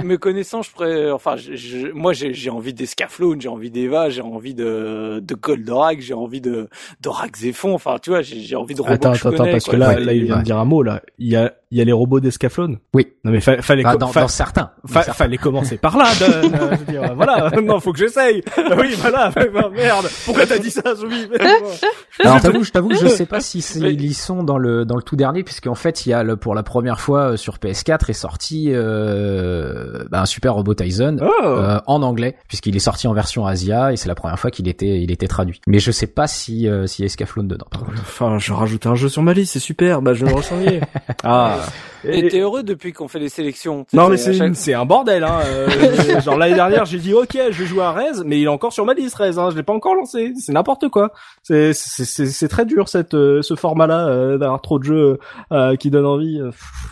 Me, 0.04 0.16
connaissant, 0.16 0.62
je 0.62 0.70
pourrais, 0.70 1.10
enfin, 1.10 1.36
je, 1.36 1.92
moi, 1.92 2.12
j'ai 2.12 2.50
envie 2.50 2.74
d'Escaflowne, 2.74 3.40
j'ai 3.40 3.48
envie 3.48 3.70
d'Eva, 3.70 4.10
j'ai 4.10 4.22
envie 4.22 4.54
de, 4.54 5.20
de 5.22 5.34
Goldorak, 5.34 6.00
j'ai 6.00 6.14
envie 6.14 6.40
de, 6.40 6.68
de 7.00 7.08
Raxéphon, 7.08 7.74
enfin, 7.74 7.96
tu 8.02 8.10
vois, 8.10 8.22
j'ai 8.22 8.56
envie 8.56 8.74
de 8.74 8.80
robots 8.80 8.94
Attends, 8.94 9.12
attends, 9.12 9.30
attends, 9.30 9.50
parce 9.50 9.64
que 9.64 9.76
là, 9.76 9.98
là, 9.98 10.12
il 10.12 10.24
vient 10.24 10.38
de 10.38 10.42
dire 10.42 10.58
un 10.58 10.64
mot, 10.64 10.82
là. 10.82 11.02
Il 11.18 11.28
y 11.28 11.36
a, 11.36 11.54
il 11.70 11.78
y 11.78 11.80
a 11.80 11.84
les 11.84 11.92
robots 11.92 12.20
d'Escaflowne. 12.20 12.78
Oui. 12.94 13.08
Non, 13.24 13.32
mais 13.32 13.40
fallait, 13.40 13.82
bah, 13.82 13.96
dans, 13.96 14.10
dans, 14.10 14.28
certains. 14.28 14.70
Fallait 14.86 15.38
commencer 15.38 15.76
par 15.76 15.96
là, 15.96 16.06
de, 16.14 16.90
dire, 16.90 17.14
voilà. 17.14 17.50
Non, 17.62 17.78
faut 17.80 17.92
que 17.92 17.98
j'essaye. 17.98 18.42
oui, 18.76 18.94
voilà. 18.98 19.32
merde. 19.72 20.06
Pourquoi 20.24 20.46
t'as 20.46 20.58
dit 20.58 20.70
ça, 20.70 20.94
Zombie? 20.94 21.28
Alors, 22.20 22.40
t'avoue, 22.40 22.64
je 22.64 22.70
t'avoue, 22.70 22.94
je 22.94 23.06
sais 23.08 23.26
pas 23.26 23.40
si 23.40 23.58
ils 23.58 24.04
y 24.04 24.14
sont 24.14 24.42
dans 24.42 24.58
le, 24.58 24.84
dans 24.84 24.96
le 24.96 25.02
tout 25.02 25.16
dernier, 25.16 25.44
puisqu'en 25.44 25.74
fait, 25.74 26.06
il 26.06 26.10
y 26.10 26.12
a 26.12 26.22
le, 26.22 26.36
pour 26.36 26.54
la 26.54 26.62
première 26.62 27.00
fois 27.00 27.32
euh, 27.32 27.36
sur 27.36 27.58
PS4 27.58 28.10
est 28.10 28.14
sorti 28.14 28.70
euh, 28.70 30.04
bah, 30.10 30.22
un 30.22 30.26
super 30.26 30.54
robot 30.54 30.74
Tyson 30.74 31.18
oh. 31.20 31.44
euh, 31.44 31.80
en 31.86 32.02
anglais 32.02 32.36
puisqu'il 32.48 32.76
est 32.76 32.80
sorti 32.80 33.06
en 33.06 33.12
version 33.12 33.46
Asia 33.46 33.92
et 33.92 33.96
c'est 33.96 34.08
la 34.08 34.14
première 34.14 34.38
fois 34.38 34.50
qu'il 34.50 34.68
était 34.68 35.00
il 35.00 35.10
était 35.10 35.28
traduit. 35.28 35.60
Mais 35.66 35.78
je 35.78 35.90
sais 35.90 36.06
pas 36.06 36.26
si 36.26 36.68
euh, 36.68 36.86
s'il 36.86 37.04
y 37.04 37.06
a 37.06 37.06
Escaflowne 37.06 37.48
dedans. 37.48 37.66
Enfin, 38.00 38.38
je 38.38 38.52
rajoute 38.52 38.86
un 38.86 38.94
jeu 38.94 39.08
sur 39.08 39.22
ma 39.22 39.32
liste, 39.32 39.52
c'est 39.52 39.58
super. 39.60 40.02
Bah 40.02 40.14
je 40.14 40.24
vais 40.24 40.32
le 40.32 40.80
ah. 41.24 41.59
Et 42.04 42.28
t'es 42.28 42.40
heureux 42.40 42.62
depuis 42.62 42.92
qu'on 42.92 43.08
fait 43.08 43.18
les 43.18 43.28
sélections 43.28 43.86
Non 43.92 44.08
mais 44.08 44.16
c'est 44.16 44.54
c'est 44.54 44.74
un 44.74 44.84
bordel. 44.84 45.24
Hein. 45.24 45.40
Euh, 45.44 46.20
genre 46.20 46.38
l'année 46.38 46.54
dernière 46.54 46.84
j'ai 46.84 46.98
dit 46.98 47.12
ok 47.12 47.36
je 47.50 47.62
vais 47.62 47.66
jouer 47.66 47.82
à 47.82 47.92
Rez 47.92 48.24
mais 48.24 48.40
il 48.40 48.44
est 48.44 48.48
encore 48.48 48.72
sur 48.72 48.84
ma 48.84 48.94
liste 48.94 49.16
Rez. 49.16 49.38
Hein. 49.38 49.50
Je 49.50 49.56
l'ai 49.56 49.62
pas 49.62 49.72
encore 49.72 49.94
lancé. 49.94 50.32
C'est 50.38 50.52
n'importe 50.52 50.88
quoi. 50.88 51.12
C'est 51.42 51.72
c'est 51.74 52.04
c'est 52.04 52.48
très 52.48 52.64
dur 52.64 52.88
cette 52.88 53.14
euh, 53.14 53.42
ce 53.42 53.54
format 53.54 53.86
là 53.86 54.08
euh, 54.08 54.38
d'avoir 54.38 54.60
trop 54.60 54.78
de 54.78 54.84
jeux 54.84 55.18
euh, 55.52 55.76
qui 55.76 55.90
donnent 55.90 56.06
envie. 56.06 56.40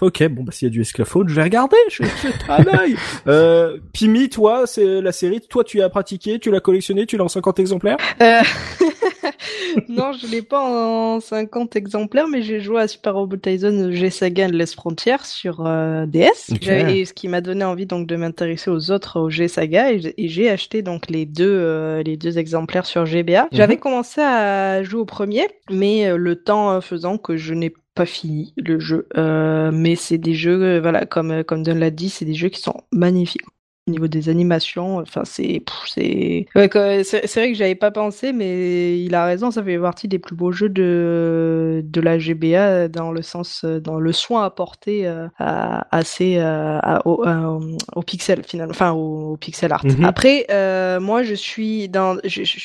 ok 0.00 0.28
bon 0.28 0.44
bah 0.44 0.52
s'il 0.52 0.68
y 0.68 0.70
a 0.70 0.72
du 0.72 0.82
esclafone 0.82 1.28
je 1.28 1.34
vais 1.34 1.42
regarder. 1.42 1.76
Je 1.90 2.02
vais 2.02 2.10
un 2.48 2.78
œil. 2.78 2.96
Euh, 3.26 3.78
Pimi 3.92 4.28
toi 4.28 4.66
c'est 4.66 5.00
la 5.00 5.12
série. 5.12 5.40
Toi 5.40 5.64
tu 5.64 5.82
as 5.82 5.88
pratiqué, 5.88 6.38
tu 6.38 6.50
l'as 6.50 6.60
collectionné, 6.60 7.06
tu 7.06 7.16
l'as 7.16 7.24
en 7.24 7.28
50 7.28 7.58
exemplaires? 7.58 7.96
non, 9.88 10.12
je 10.12 10.26
l'ai 10.26 10.42
pas 10.42 10.60
en 10.60 11.20
50 11.20 11.76
exemplaires, 11.76 12.28
mais 12.28 12.42
j'ai 12.42 12.60
joué 12.60 12.82
à 12.82 12.88
Super 12.88 13.14
Robot 13.14 13.36
Tyson 13.36 13.90
G-Saga 13.92 14.46
Endless 14.46 14.74
Frontier 14.74 15.16
sur 15.24 15.64
euh, 15.66 16.06
DS. 16.06 16.52
Et 16.62 17.04
ce 17.04 17.12
qui 17.12 17.28
m'a 17.28 17.40
donné 17.40 17.64
envie 17.64 17.86
donc 17.86 18.06
de 18.06 18.16
m'intéresser 18.16 18.70
aux 18.70 18.90
autres 18.90 19.20
au 19.20 19.30
G-Saga 19.30 19.92
et 19.92 20.28
j'ai 20.28 20.50
acheté 20.50 20.82
donc 20.82 21.10
les 21.10 21.26
deux 21.26 21.46
euh, 21.48 22.02
les 22.02 22.16
deux 22.16 22.38
exemplaires 22.38 22.86
sur 22.86 23.04
GBA. 23.04 23.44
Mhm. 23.44 23.48
J'avais 23.52 23.76
commencé 23.76 24.20
à 24.20 24.82
jouer 24.82 25.00
au 25.00 25.06
premier, 25.06 25.46
mais 25.70 26.06
euh, 26.06 26.16
le 26.16 26.36
temps 26.36 26.80
faisant 26.80 27.18
que 27.18 27.36
je 27.36 27.54
n'ai 27.54 27.72
pas 27.94 28.06
fini 28.06 28.54
le 28.56 28.78
jeu. 28.78 29.08
mais 29.16 29.96
c'est 29.96 30.18
des 30.18 30.34
jeux, 30.34 30.78
voilà, 30.78 31.04
comme 31.06 31.42
comme 31.44 31.62
Don 31.62 31.74
l'a 31.74 31.90
dit, 31.90 32.10
c'est 32.10 32.24
des 32.24 32.34
jeux 32.34 32.48
qui 32.48 32.60
sont 32.60 32.82
magnifiques 32.92 33.42
au 33.88 33.90
niveau 33.90 34.08
des 34.08 34.28
animations. 34.28 34.98
Enfin, 34.98 35.22
c'est 35.24 35.62
c'est 35.86 36.46
c'est 36.54 37.34
vrai 37.36 37.52
que 37.52 37.54
j'avais 37.54 37.74
pas 37.74 37.90
pensé, 37.90 38.32
mais 38.32 39.00
il 39.00 39.14
a 39.14 39.24
raison. 39.24 39.50
Ça 39.50 39.62
fait 39.62 39.78
partie 39.78 40.08
des 40.08 40.18
plus 40.18 40.36
beaux 40.36 40.52
jeux 40.52 40.68
de 40.68 41.82
de 41.84 42.00
la 42.00 42.18
GBA 42.18 42.88
dans 42.88 43.10
le 43.10 43.22
sens 43.22 43.64
dans 43.64 43.98
le 43.98 44.12
soin 44.12 44.44
apporté 44.44 45.06
euh, 45.06 45.28
à, 45.38 45.86
assez 45.96 46.36
euh, 46.38 46.78
au, 47.04 47.24
au, 47.94 48.02
pixel 48.02 48.42
finalement, 48.44 48.70
enfin 48.70 48.92
au, 48.92 49.36
pixel 49.36 49.72
art. 49.72 49.84
Mhm. 49.84 50.04
Après, 50.04 50.46
euh, 50.50 51.00
moi, 51.00 51.22
je 51.22 51.34
suis 51.34 51.88
dans 51.88 52.16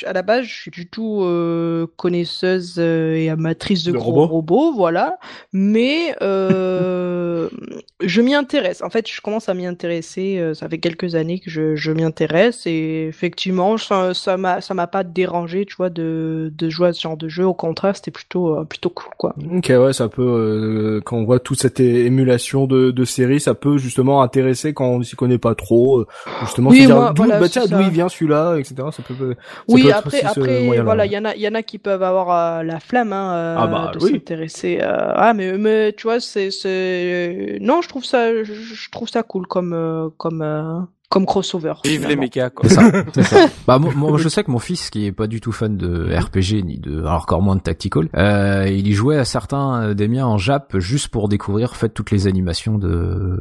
à 0.06 0.14
la 0.14 0.22
base, 0.22 0.46
je 0.46 0.54
suis 0.54 0.72
du 0.72 0.88
tout 0.88 1.22
euh, 1.24 1.88
connaisseuse 1.98 2.80
et 2.80 3.30
amatrice 3.30 3.84
de, 3.84 3.92
gros 3.92 4.26
robots. 4.26 4.74
voilà. 4.74 5.18
Mais 5.52 6.16
je 6.22 8.22
m'y 8.22 8.34
intéresse. 8.34 8.82
En 8.82 8.90
fait, 8.90 9.10
je 9.10 9.22
commence 9.22 9.50
à 9.50 9.54
m'y 9.54 9.66
intéresser. 9.66 10.54
ça 10.54 10.70
fait 10.70 10.80
quelques 10.80 11.13
quelques 11.14 11.16
années 11.16 11.40
que 11.40 11.50
je, 11.50 11.76
je 11.76 11.92
m'y 11.92 12.04
intéresse 12.04 12.66
et 12.66 13.08
effectivement 13.08 13.78
ça 13.78 14.14
ça 14.14 14.38
m'a 14.38 14.62
ça 14.62 14.74
m'a 14.74 14.88
pas 14.88 15.04
dérangé 15.04 15.66
tu 15.66 15.76
vois 15.76 15.90
de, 15.90 16.52
de 16.56 16.70
jouer 16.70 16.90
à 16.90 16.94
ce 16.94 17.02
genre 17.02 17.18
de 17.18 17.28
jeu. 17.28 17.46
Au 17.46 17.54
contraire 17.54 17.96
c'était 17.96 18.12
plutôt 18.12 18.58
euh, 18.58 18.64
plutôt 18.66 18.90
cool 18.90 19.12
quoi. 19.18 19.36
Ok 19.56 19.70
ouais 19.70 19.94
ça 19.94 20.10
peut 20.10 20.22
euh, 20.22 21.02
quand 21.04 21.18
on 21.18 21.26
voit 21.26 21.40
toute 21.40 21.60
cette 21.60 21.80
émulation 21.80 22.66
de, 22.68 22.92
de 22.92 23.06
séries 23.06 23.40
ça 23.40 23.54
peut 23.54 23.78
justement 23.78 24.22
intéresser 24.22 24.74
quand 24.74 24.88
on 24.88 25.04
s'y 25.04 25.16
connaît 25.16 25.38
pas 25.38 25.56
trop 25.56 26.00
euh, 26.00 26.08
justement 26.42 26.70
oui, 26.70 26.86
dire 26.86 27.14
d'où 27.14 27.28
bah, 27.28 27.40
d'où 27.40 27.82
il 27.82 27.90
vient 27.90 28.10
celui-là 28.10 28.58
etc 28.58 28.76
ça 28.92 29.04
peut 29.04 29.36
oui 29.68 29.92
après 29.92 30.22
après 30.24 30.82
voilà 30.82 31.06
il 31.06 31.12
y 31.12 31.18
en 31.18 31.26
a 31.26 31.36
il 31.36 31.42
y 31.42 31.48
en 31.48 31.56
a 31.56 31.64
qui 31.64 31.78
peuvent 31.78 32.04
avoir 32.04 32.64
la 32.64 32.80
flamme 32.80 33.14
hein, 33.14 33.56
ah 33.58 33.68
bah, 33.68 33.92
de 33.94 34.00
s'intéresser 34.00 34.80
ah 34.82 35.34
mais 35.34 35.58
mais 35.58 35.94
tu 35.94 36.04
vois 36.04 36.20
c'est 36.20 36.52
c'est 36.52 37.58
non 37.62 37.82
je 37.82 37.90
trouve 37.90 38.06
ça 38.06 38.44
je 38.44 38.92
trouve 38.92 39.08
ça 39.08 39.24
cool 39.24 39.48
comme 39.48 39.74
euh, 39.74 40.10
comme 40.18 40.42
euh, 40.42 40.80
comme 41.14 41.28
crossover. 41.28 41.74
Vive 41.86 42.08
les 42.08 42.16
mécas, 42.16 42.50
quoi. 42.50 42.68
Ça, 42.68 42.82
ça. 43.22 43.46
Bah, 43.68 43.78
moi, 43.78 44.18
je 44.18 44.28
sais 44.30 44.44
que 44.44 44.50
mon 44.50 44.58
fils, 44.58 44.90
qui 44.90 45.06
est 45.06 45.12
pas 45.12 45.28
du 45.28 45.42
tout 45.42 45.52
fan 45.52 45.78
de 45.78 46.12
RPG 46.12 46.66
ni 46.66 46.80
de, 46.80 47.02
alors 47.02 47.22
encore 47.22 47.44
moins 47.44 47.56
de 47.56 47.62
tactical, 47.62 48.10
euh, 48.16 48.68
il 48.68 48.88
y 48.88 48.94
jouait 48.94 49.18
à 49.18 49.26
certains 49.26 49.94
des 49.94 50.08
miens 50.08 50.26
en 50.26 50.40
Jap 50.40 50.76
juste 50.80 51.10
pour 51.10 51.30
découvrir, 51.30 51.70
en 51.70 51.76
fait, 51.76 51.90
toutes 51.90 52.10
les 52.10 52.26
animations 52.26 52.80
de 52.80 53.40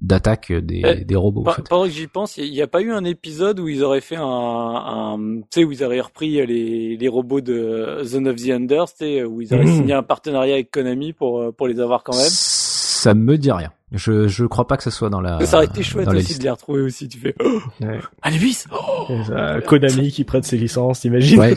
d'attaque 0.00 0.52
des, 0.52 0.82
eh, 0.84 1.04
des 1.04 1.16
robots. 1.16 1.44
Pendant 1.68 1.84
que 1.84 1.90
j'y 1.90 2.06
pense, 2.06 2.36
il 2.36 2.50
n'y 2.50 2.60
a, 2.60 2.66
pas 2.66 2.82
eu 2.82 2.92
un 2.92 3.04
épisode 3.04 3.58
où 3.60 3.68
ils 3.68 3.82
auraient 3.82 4.02
fait 4.02 4.16
un, 4.16 4.22
un 4.22 5.16
tu 5.50 5.60
sais, 5.60 5.64
où 5.64 5.72
ils 5.72 5.84
auraient 5.84 6.00
repris 6.00 6.46
les, 6.46 6.96
les 6.96 7.08
robots 7.08 7.40
de 7.40 8.00
Zone 8.02 8.28
of 8.28 8.36
the 8.36 8.50
Enders, 8.50 8.88
tu 8.88 8.96
sais, 8.98 9.24
où 9.24 9.40
ils 9.40 9.54
auraient 9.54 9.64
mmh. 9.64 9.76
signé 9.76 9.92
un 9.92 10.02
partenariat 10.02 10.54
avec 10.54 10.70
Konami 10.70 11.12
pour 11.12 11.54
pour 11.54 11.68
les 11.68 11.80
avoir 11.80 12.02
quand 12.02 12.16
même. 12.16 12.28
Ça 12.28 13.14
me 13.14 13.36
dit 13.38 13.52
rien. 13.52 13.70
Je 13.94 14.28
je 14.28 14.44
crois 14.44 14.66
pas 14.66 14.76
que 14.76 14.82
ce 14.82 14.90
soit 14.90 15.10
dans 15.10 15.20
la. 15.20 15.44
Ça 15.46 15.56
aurait 15.56 15.66
été 15.66 15.82
chouette 15.82 16.08
aussi 16.08 16.38
de 16.38 16.42
les 16.42 16.50
retrouver 16.50 16.82
aussi. 16.82 17.08
Tu 17.08 17.18
fais. 17.18 17.34
Oh 17.40 17.60
ouais. 17.80 18.00
oh 18.72 19.06
Konami 19.66 20.10
qui 20.10 20.24
prête 20.24 20.44
ses 20.44 20.56
licences, 20.56 21.00
t'imagines 21.00 21.38
Ouais, 21.38 21.54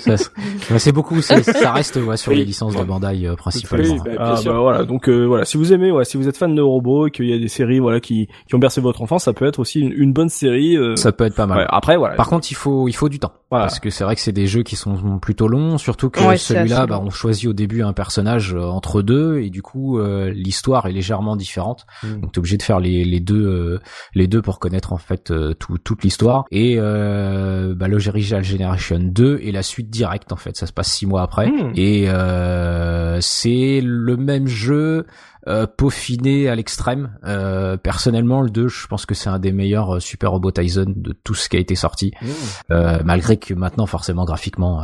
c'est 0.78 0.92
beaucoup. 0.92 1.22
Ça 1.22 1.72
reste 1.72 1.96
ouais, 1.98 2.18
sur 2.18 2.32
les 2.32 2.46
licences 2.46 2.76
de 2.76 2.84
Bandai 2.84 3.26
euh, 3.26 3.36
principalement. 3.36 3.94
Oui, 3.94 4.00
bah, 4.06 4.12
ah, 4.20 4.42
bah, 4.44 4.60
voilà. 4.60 4.84
Donc 4.86 5.10
euh, 5.10 5.26
voilà, 5.26 5.46
si 5.46 5.58
vous 5.58 5.74
aimez, 5.74 5.92
ouais, 5.92 6.06
si 6.06 6.18
vous 6.18 6.28
êtes 6.28 6.38
fan 6.38 6.54
de 6.54 6.62
robots 6.62 7.08
et 7.08 7.12
qu'il 7.12 7.28
y 7.28 7.34
a 7.34 7.38
des 7.40 7.48
séries 7.48 7.80
voilà 7.80 8.00
qui 8.00 8.28
qui 8.48 8.56
ont 8.56 8.60
bercé 8.60 8.82
votre 8.82 9.02
enfance, 9.02 9.24
ça 9.24 9.34
peut 9.34 9.46
être 9.46 9.60
aussi 9.60 9.80
une, 9.80 9.92
une 9.92 10.14
bonne 10.14 10.30
série. 10.30 10.78
Euh... 10.78 10.96
Ça 10.96 11.12
peut 11.12 11.26
être 11.26 11.36
pas 11.36 11.48
mal. 11.48 11.66
après 11.70 11.98
voilà. 11.98 12.16
Par 12.16 12.28
contre, 12.28 12.52
il 12.52 12.56
faut 12.56 12.88
il 12.88 12.94
faut 12.94 13.10
du 13.10 13.20
temps. 13.20 13.34
Parce 13.50 13.80
que 13.80 13.90
c'est 13.90 14.04
vrai 14.04 14.16
que 14.16 14.22
c'est 14.22 14.34
des 14.34 14.48
jeux 14.48 14.64
qui 14.64 14.76
sont 14.76 15.20
plutôt 15.20 15.48
longs, 15.48 15.78
surtout 15.78 16.10
que 16.10 16.20
celui-là, 16.38 16.86
bah, 16.86 17.00
on 17.02 17.10
choisit 17.10 17.48
au 17.48 17.54
début 17.54 17.82
un 17.82 17.94
personnage 17.94 18.54
euh, 18.54 18.62
entre 18.62 19.02
deux 19.02 19.40
et 19.40 19.50
du 19.50 19.62
coup 19.62 20.00
l'histoire 20.00 20.86
est 20.88 20.92
légèrement 20.92 21.36
différente. 21.36 21.86
Hmm. 22.04 22.27
Donc 22.28 22.34
t'es 22.34 22.40
obligé 22.40 22.58
de 22.58 22.64
faire 22.64 22.82
les 22.82 23.06
les 23.06 23.22
deux 23.22 23.48
euh, 23.48 23.80
les 24.14 24.28
deux 24.28 24.42
pour 24.42 24.60
connaître 24.60 24.92
en 24.92 24.98
fait 24.98 25.32
euh, 25.32 25.54
tout, 25.54 25.78
toute 25.78 26.04
l'histoire. 26.04 26.44
Et 26.52 26.76
euh, 26.78 27.74
bah, 27.74 27.88
Original 27.90 28.44
Generation 28.44 29.00
2 29.00 29.40
et 29.42 29.54
la 29.54 29.64
suite 29.64 29.90
directe 29.90 30.34
en 30.34 30.36
fait. 30.36 30.58
Ça 30.58 30.68
se 30.68 30.74
passe 30.74 30.92
six 30.92 31.06
mois 31.06 31.22
après. 31.22 31.48
Hmm. 31.48 31.72
et 31.76 32.10
euh, 32.10 33.20
c'est 33.22 33.80
le 33.82 34.18
même 34.18 34.48
jeu 34.48 35.06
euh, 35.48 35.66
peaufiné 35.66 36.50
à 36.50 36.56
l'extrême. 36.56 37.18
Euh, 37.24 37.78
personnellement, 37.78 38.42
le 38.42 38.50
2, 38.50 38.68
je 38.68 38.88
pense 38.88 39.06
que 39.06 39.16
c'est 39.16 39.30
un 39.30 39.40
des 39.40 39.52
meilleurs 39.52 39.96
euh, 39.96 40.00
Super 40.00 40.32
Robot 40.32 40.52
Tyson 40.52 40.94
de 40.96 41.14
tout 41.24 41.36
ce 41.36 41.48
qui 41.50 41.56
a 41.56 41.60
été 41.60 41.76
sorti. 41.76 42.12
Mmh. 42.22 42.28
Euh, 42.72 43.00
malgré 43.06 43.38
que 43.38 43.54
maintenant, 43.54 43.86
forcément, 43.86 44.26
graphiquement, 44.26 44.84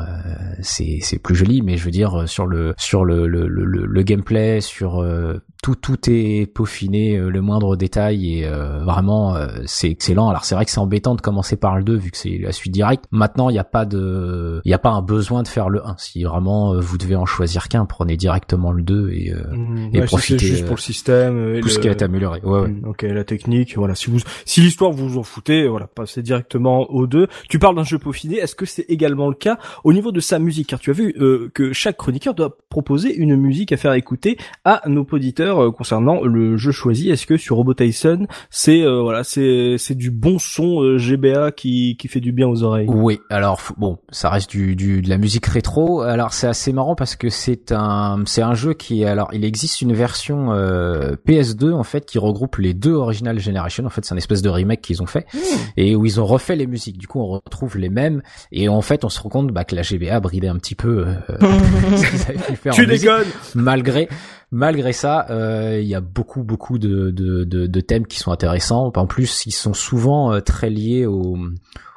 c'est 0.62 1.00
c'est 1.02 1.20
plus 1.20 1.36
joli, 1.36 1.62
mais 1.62 1.78
je 1.78 1.86
veux 1.86 1.92
dire 1.92 2.28
sur 2.28 2.46
le 2.46 2.74
sur 2.78 3.04
le 3.04 3.28
le, 3.28 3.48
le, 3.48 3.66
le 3.66 4.04
gameplay, 4.04 4.62
sur 4.62 5.06
tout 5.62 5.76
tout 5.76 5.98
est 6.08 6.46
peaufiné, 6.54 7.18
le 7.18 7.42
moindre 7.42 7.76
détail 7.76 8.40
et 8.40 8.48
vraiment 8.48 9.36
c'est 9.66 9.90
excellent. 9.90 10.30
Alors 10.30 10.46
c'est 10.46 10.56
vrai 10.56 10.66
que 10.66 10.72
c'est 10.72 10.80
embêtant 10.80 11.16
de 11.16 11.22
commencer 11.22 11.56
par 11.56 11.78
le 11.78 11.84
2 11.84 11.96
vu 11.96 12.12
que 12.12 12.18
c'est 12.18 12.38
la 12.42 12.52
suite 12.52 12.74
directe. 12.74 13.06
Maintenant, 13.12 13.50
il 13.50 13.54
n'y 13.54 13.60
a 13.60 13.64
pas 13.64 13.86
de 13.86 14.62
il 14.66 14.72
y 14.72 14.74
a 14.74 14.80
pas 14.80 14.92
un 14.92 15.02
besoin 15.02 15.44
de 15.44 15.48
faire 15.48 15.70
le 15.70 15.86
1. 15.86 15.96
Si 15.98 16.24
vraiment 16.24 16.78
vous 16.80 16.98
devez 16.98 17.16
en 17.16 17.26
choisir 17.26 17.68
qu'un, 17.68 17.86
prenez 17.86 18.18
directement 18.18 18.72
le 18.72 18.84
2 18.84 19.12
et, 19.12 19.34
mmh. 19.34 19.90
et 19.94 20.02
profitez 20.02 20.53
juste 20.56 20.66
pour 20.66 20.76
le 20.76 20.82
système. 20.82 21.56
Et 21.56 21.62
tout 21.62 21.70
ce 21.70 21.80
qui 21.80 21.90
a 21.90 21.92
été 21.92 22.06
amélioré. 22.06 22.40
Ouais, 22.44 22.62
ouais. 22.62 22.74
Ok, 22.86 23.04
la 23.04 23.24
technique, 23.24 23.76
voilà. 23.78 23.96
Si 23.96 24.10
vous, 24.10 24.20
si 24.46 24.62
l'histoire 24.62 24.92
vous 24.92 25.18
en 25.18 25.24
foutez, 25.24 25.68
voilà, 25.68 25.88
passez 25.88 26.22
directement 26.22 26.90
au 26.92 27.08
2. 27.08 27.28
Tu 27.50 27.60
parles 27.60 27.76
d'un 27.76 27.84
jeu 27.84 28.00
peaufiné. 28.00 28.38
Est-ce 28.38 28.56
que 28.56 28.66
c'est 28.66 28.86
également 28.90 29.30
le 29.30 29.36
cas 29.36 29.58
au 29.84 29.94
niveau 29.94 30.12
de 30.12 30.20
sa 30.20 30.40
musique? 30.40 30.70
Car 30.70 30.80
tu 30.80 30.90
as 30.90 30.94
vu 30.94 31.16
euh, 31.20 31.50
que 31.54 31.74
chaque 31.74 31.98
chroniqueur 31.98 32.34
doit 32.34 32.58
proposer 32.70 33.16
une 33.16 33.36
musique 33.36 33.72
à 33.72 33.78
faire 33.78 33.94
écouter 33.94 34.38
à 34.66 34.82
nos 34.88 35.06
auditeurs 35.12 35.64
euh, 35.64 35.72
concernant 35.72 36.22
le 36.24 36.58
jeu 36.58 36.72
choisi. 36.72 37.10
Est-ce 37.10 37.26
que 37.26 37.38
sur 37.38 37.58
Robot 37.58 37.74
Tyson, 37.74 38.28
c'est 38.50 38.82
euh, 38.82 39.02
voilà, 39.02 39.24
c'est 39.24 39.76
c'est 39.78 39.96
du 39.96 40.12
bon 40.12 40.40
son 40.40 40.98
GBA 40.98 41.52
qui 41.52 41.98
qui 41.98 42.08
fait 42.08 42.20
du 42.20 42.32
bien 42.32 42.48
aux 42.48 42.64
oreilles? 42.64 42.88
Oui. 42.90 43.20
Alors 43.30 43.62
bon, 43.78 43.98
ça 44.10 44.30
reste 44.30 44.50
du, 44.50 44.76
du 44.76 45.02
de 45.02 45.10
la 45.10 45.18
musique 45.18 45.46
rétro. 45.46 46.02
Alors 46.02 46.34
c'est 46.34 46.48
assez 46.48 46.74
marrant 46.74 46.96
parce 46.96 47.16
que 47.16 47.30
c'est 47.30 47.72
un 47.72 48.24
c'est 48.26 48.42
un 48.42 48.54
jeu 48.54 48.74
qui 48.74 49.06
alors 49.06 49.30
il 49.34 49.46
existe 49.46 49.82
une 49.82 49.94
version 49.94 50.33
euh, 50.52 51.16
PS2 51.28 51.74
en 51.74 51.84
fait 51.84 52.06
qui 52.06 52.20
regroupe 52.20 52.58
les 52.58 52.74
deux 52.74 52.94
Original 52.94 53.40
Generation. 53.40 53.86
En 53.86 53.90
fait, 53.90 54.06
c'est 54.06 54.14
un 54.14 54.18
espèce 54.18 54.42
de 54.42 54.50
remake 54.50 54.82
qu'ils 54.82 55.02
ont 55.02 55.06
fait 55.06 55.26
hmm. 55.34 55.38
et 55.78 55.96
où 55.96 56.06
ils 56.06 56.20
ont 56.20 56.26
refait 56.26 56.56
les 56.56 56.68
musiques. 56.68 56.98
Du 56.98 57.08
coup, 57.08 57.20
on 57.20 57.28
retrouve 57.28 57.78
les 57.78 57.90
mêmes 57.90 58.22
et 58.52 58.70
en 58.70 58.82
fait, 58.82 59.04
on 59.06 59.10
se 59.10 59.20
rend 59.20 59.30
compte 59.30 59.52
bah, 59.52 59.64
que 59.64 59.76
la 59.76 59.82
GBA 59.82 60.20
bridait 60.20 60.48
un 60.48 60.58
petit 60.58 60.76
peu 60.76 61.06
euh, 61.08 61.16
ce 61.98 62.10
qu'ils 62.10 62.22
avaient 62.24 62.46
pu 62.46 62.56
faire. 62.56 62.74
Tu 62.74 62.86
déconnes. 62.86 63.28
Malgré 63.56 64.10
malgré 64.52 64.94
ça, 64.94 65.26
euh, 65.32 65.80
il 65.82 65.88
y 65.88 65.96
a 65.96 66.02
beaucoup 66.02 66.44
beaucoup 66.44 66.78
de, 66.78 67.10
de, 67.10 67.44
de, 67.44 67.66
de, 67.66 67.82
thèmes 67.82 68.06
qui 68.06 68.20
sont 68.20 68.32
intéressants. 68.32 68.92
En 68.96 69.08
plus, 69.08 69.46
ils 69.48 69.52
sont 69.52 69.74
souvent 69.74 70.40
très 70.42 70.70
liés 70.70 71.08
au 71.08 71.38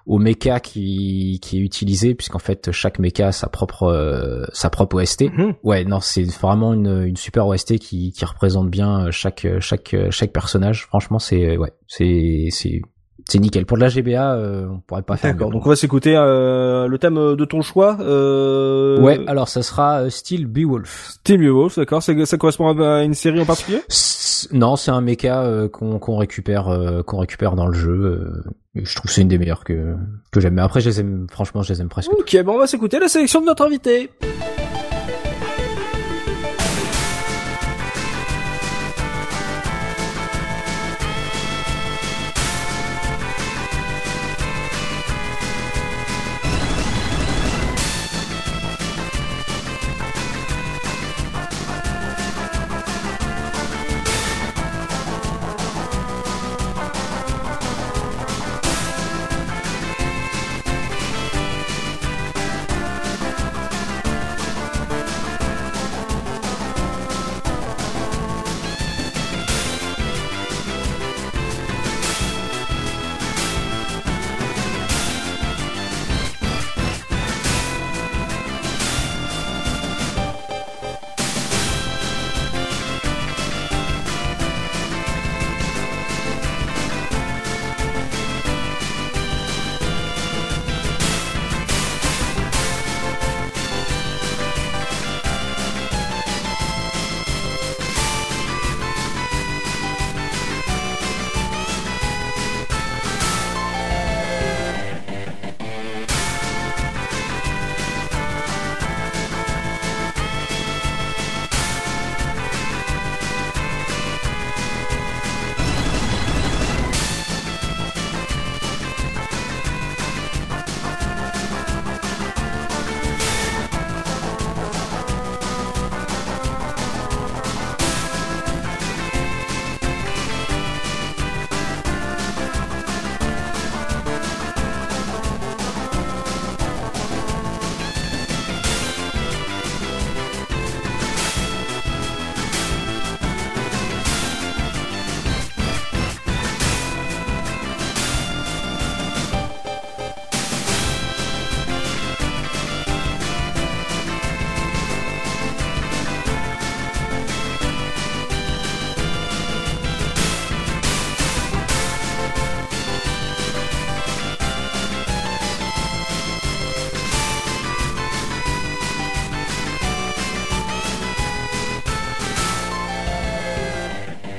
au 0.07 0.19
mecha 0.19 0.61
qui, 0.61 1.41
qui 1.43 1.59
est 1.59 1.61
utilisé 1.61 2.15
puisqu'en 2.15 2.39
fait 2.39 2.71
chaque 2.71 2.99
mecha 2.99 3.29
a 3.29 3.33
sa 3.33 3.49
propre 3.49 3.85
euh, 3.85 4.45
sa 4.53 4.71
propre 4.71 5.03
OST. 5.03 5.23
Mhm. 5.33 5.55
Ouais, 5.63 5.85
non, 5.85 6.01
c'est 6.01 6.25
vraiment 6.25 6.73
une, 6.73 7.05
une 7.05 7.17
super 7.17 7.47
OST 7.47 7.79
qui, 7.79 8.13
qui 8.13 8.25
représente 8.25 8.71
bien 8.71 9.11
chaque 9.11 9.47
chaque 9.61 9.97
chaque 10.11 10.33
personnage. 10.33 10.85
Franchement, 10.87 11.19
c'est 11.19 11.57
ouais, 11.57 11.73
c'est 11.89 12.49
c'est 12.51 12.83
c'est 13.29 13.39
nickel. 13.39 13.67
Pour 13.67 13.77
de 13.77 13.83
la 13.83 13.89
GBA, 13.89 14.35
euh, 14.35 14.67
on 14.71 14.81
pourrait 14.81 15.03
pas 15.03 15.17
faire. 15.17 15.33
D'accord. 15.33 15.51
Donc 15.51 15.67
on 15.67 15.69
va 15.69 15.77
s'écouter 15.77 16.15
euh, 16.17 16.87
le 16.87 16.99
thème 16.99 17.15
de 17.15 17.45
ton 17.45 17.63
choix. 17.63 17.97
Euh... 18.01 19.01
Ouais. 19.01 19.21
Alors 19.27 19.49
ça 19.49 19.63
sera 19.63 20.09
Steel 20.11 20.47
Beowulf. 20.47 21.11
Steel 21.21 21.39
Beowulf, 21.39 21.77
d'accord. 21.77 22.03
Ça, 22.03 22.13
ça 22.25 22.37
correspond 22.37 22.79
à 22.79 23.03
une 23.03 23.15
série 23.15 23.41
en 23.41 23.45
particulier? 23.45 23.81
Non, 24.53 24.77
c'est 24.77 24.91
un 24.91 25.01
mecha 25.01 25.69
qu'on 25.73 25.99
qu'on 25.99 26.17
récupère 26.19 26.69
qu'on 27.07 27.19
récupère 27.19 27.55
dans 27.57 27.67
le 27.67 27.75
jeu 27.75 28.33
je 28.83 28.95
trouve 28.95 29.11
c'est 29.11 29.23
une 29.23 29.29
des 29.29 29.39
meilleures 29.39 29.65
que 29.65 29.95
que 30.33 30.41
j'aime. 30.41 30.55
Mais 30.55 30.63
après, 30.63 30.81
je 30.81 30.89
les 30.91 31.01
aime, 31.01 31.27
franchement, 31.31 31.63
je 31.63 31.73
les 31.73 31.81
aime 31.81 31.89
presque. 31.89 32.13
Ok, 32.13 32.37
bon, 32.45 32.55
on 32.55 32.59
va 32.59 32.67
s'écouter 32.67 32.99
la 32.99 33.09
sélection 33.09 33.41
de 33.41 33.47
notre 33.47 33.65
invité. 33.65 34.11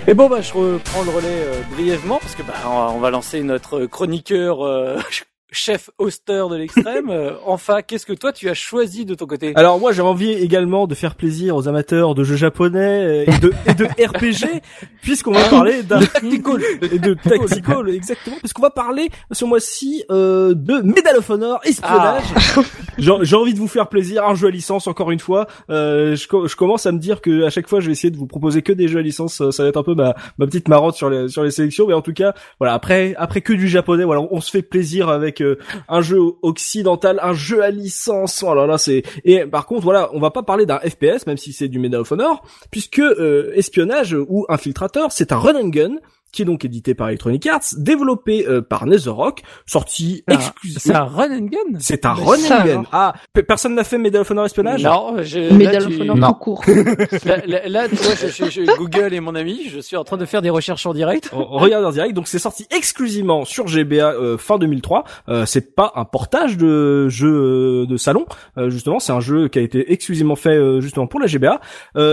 Et 0.10 0.14
bon 0.14 0.30
bah 0.30 0.40
je 0.40 0.54
reprends 0.54 1.04
le 1.04 1.10
relais 1.10 1.44
brièvement 1.72 2.18
parce 2.20 2.34
que 2.34 2.42
bah 2.42 2.54
on 2.66 3.00
va 3.00 3.10
lancer 3.10 3.44
notre 3.44 3.86
chroniqueur 3.88 4.60
chef 5.52 5.90
auster 5.98 6.44
de 6.50 6.56
l'extrême. 6.56 7.08
Euh, 7.18 7.34
enfin, 7.46 7.82
qu'est-ce 7.82 8.06
que 8.06 8.14
toi 8.14 8.34
tu 8.34 8.50
as 8.50 8.54
choisi 8.54 9.06
de 9.06 9.16
ton 9.16 9.26
côté? 9.26 9.54
Alors 9.56 9.80
moi 9.80 9.92
j'ai 9.92 10.02
envie 10.02 10.32
également 10.32 10.88
de 10.88 10.94
faire 10.94 11.16
plaisir 11.16 11.56
aux 11.56 11.68
amateurs 11.68 12.16
de 12.16 12.24
jeux 12.24 12.36
japonais 12.36 13.26
et 13.26 13.40
de, 13.40 13.54
et 13.66 13.74
de 13.74 13.86
RPG, 14.08 14.62
puisqu'on 15.02 15.32
va 15.32 15.44
parler 15.46 15.84
d'un 15.88 16.00
tactical 16.00 16.62
et 16.82 17.00
de 17.00 17.14
tactical 17.14 17.90
exactement, 17.90 18.36
puisqu'on 18.40 18.62
va 18.62 18.72
parler 18.72 19.10
ce 19.32 19.46
mois-ci 19.46 20.04
euh, 20.12 20.54
de 20.54 20.82
Medal 20.82 21.18
of 21.18 21.30
Honor 21.30 21.60
espionnage. 21.64 22.24
Ah. 22.36 22.62
j'ai 22.98 23.36
envie 23.36 23.54
de 23.54 23.60
vous 23.60 23.70
faire 23.70 23.88
plaisir, 23.88 24.26
un 24.26 24.36
jeu 24.36 24.48
à 24.48 24.52
licence 24.52 24.88
encore 24.88 25.12
une 25.12 25.20
fois. 25.20 25.48
Euh, 25.70 26.16
je, 26.16 26.28
je, 26.48 26.56
commence 26.56 26.86
à 26.86 26.92
me 26.92 27.00
dire 27.00 27.22
que 27.22 27.44
à 27.44 27.50
chaque 27.50 27.68
fois 27.68 27.80
je 27.80 27.88
vais 27.88 27.94
essayer 27.94 28.12
de 28.12 28.18
vous 28.18 28.28
proposer 28.28 28.62
que 28.62 28.74
des 28.74 28.88
jeux 28.88 29.00
à 29.00 29.04
licence. 29.04 29.50
Ça 29.52 29.64
va 29.64 29.70
être 29.70 29.78
un 29.78 29.84
peu 29.84 29.96
ma, 29.96 30.16
ma 30.38 30.46
petite 30.46 30.68
marotte 30.68 30.96
sur 30.96 31.10
les 31.10 31.30
sur 31.30 31.44
les 31.44 31.52
sélections, 31.52 31.88
mais 31.88 31.94
en 31.94 32.02
tout 32.02 32.14
cas 32.14 32.34
voilà 32.60 32.74
après 32.74 33.16
après 33.18 33.42
que 33.42 33.54
du 33.54 33.68
japonais, 33.68 34.04
voilà 34.04 34.22
on 34.30 34.42
se 34.42 34.52
fait 34.52 34.62
plaisir 34.62 35.10
avec 35.10 35.42
un 35.90 35.97
jeu 36.02 36.22
occidental, 36.42 37.20
un 37.22 37.34
jeu 37.34 37.64
à 37.64 37.72
licence. 37.72 38.44
Oh 38.48 38.54
là 38.54 38.66
là, 38.66 38.78
c'est 38.78 39.04
et 39.26 39.46
par 39.46 39.66
contre 39.66 39.84
voilà, 39.84 40.10
on 40.14 40.20
va 40.20 40.32
pas 40.32 40.44
parler 40.44 40.66
d'un 40.66 40.80
FPS 40.80 41.26
même 41.28 41.38
si 41.38 41.54
c'est 41.54 41.68
du 41.68 41.80
Medal 41.80 42.02
of 42.02 42.12
Honor 42.12 42.44
puisque 42.72 43.00
euh, 43.00 43.52
espionnage 43.56 44.14
ou 44.14 44.46
infiltrateur, 44.50 45.12
c'est 45.12 45.32
un 45.32 45.38
run 45.38 45.56
and 45.56 45.70
gun 45.70 45.96
qui 46.32 46.42
est 46.42 46.46
donc 46.46 46.66
édité 46.66 46.94
par 46.94 47.10
Electronic 47.10 47.46
Arts, 47.48 47.62
développé 47.78 48.48
euh, 48.48 48.62
par 48.62 48.86
Netherrock, 48.86 49.42
sorti 49.66 50.24
ah, 50.28 50.34
exclusivement. 50.34 50.82
C'est 50.82 50.96
un 50.96 51.04
run 51.04 51.38
and 51.38 51.46
gun? 51.46 51.80
C'est 51.80 52.06
un 52.06 52.14
run 52.14 52.38
and 52.50 52.66
gun. 52.66 52.84
Ah, 52.92 53.14
personne 53.48 53.76
n'a 53.76 53.84
fait 53.84 53.98
Medal 53.98 54.22
of 54.22 54.32
Honor 54.32 54.46
espionnage 54.46 54.84
Non, 54.84 55.16
je, 55.22 55.54
Medal 55.54 55.88
of 55.88 56.00
Honor 56.00 56.30
tout 56.30 56.36
court. 56.36 56.64
là, 57.26 57.68
là, 57.68 57.90
tu 57.90 57.96
vois, 57.96 58.16
je, 58.16 58.50
je, 58.50 58.78
Google 58.78 59.14
est 59.14 59.20
mon 59.20 59.36
ami, 59.36 59.70
je 59.70 59.80
suis 59.80 59.96
en 59.96 60.04
train 60.04 60.18
de 60.18 60.26
faire 60.26 60.42
des 60.42 60.50
recherches 60.50 60.86
en 60.86 60.94
direct. 60.94 61.30
regarde 61.32 61.86
en 61.86 61.92
direct, 61.92 62.14
donc 62.14 62.28
c'est 62.28 62.40
sorti 62.40 62.68
exclusivement 62.76 63.46
sur 63.46 63.68
GBA 63.68 64.14
euh, 64.14 64.38
fin 64.38 64.58
2003. 64.58 65.04
Euh, 65.30 65.46
c'est 65.46 65.76
pas 65.76 65.92
un 65.96 66.06
portage 66.06 66.58
de 66.58 67.08
jeu 67.10 67.28
euh, 67.28 67.86
de 67.86 67.98
salon, 67.98 68.26
justement, 68.68 69.00
c'est 69.00 69.14
un 69.14 69.20
jeu 69.20 69.48
qui 69.48 69.60
a 69.60 69.62
été 69.62 69.92
exclusivement 69.92 70.36
fait 70.36 70.82
justement 70.82 71.08
pour 71.08 71.20
la 71.20 71.28
GBA. 71.28 71.60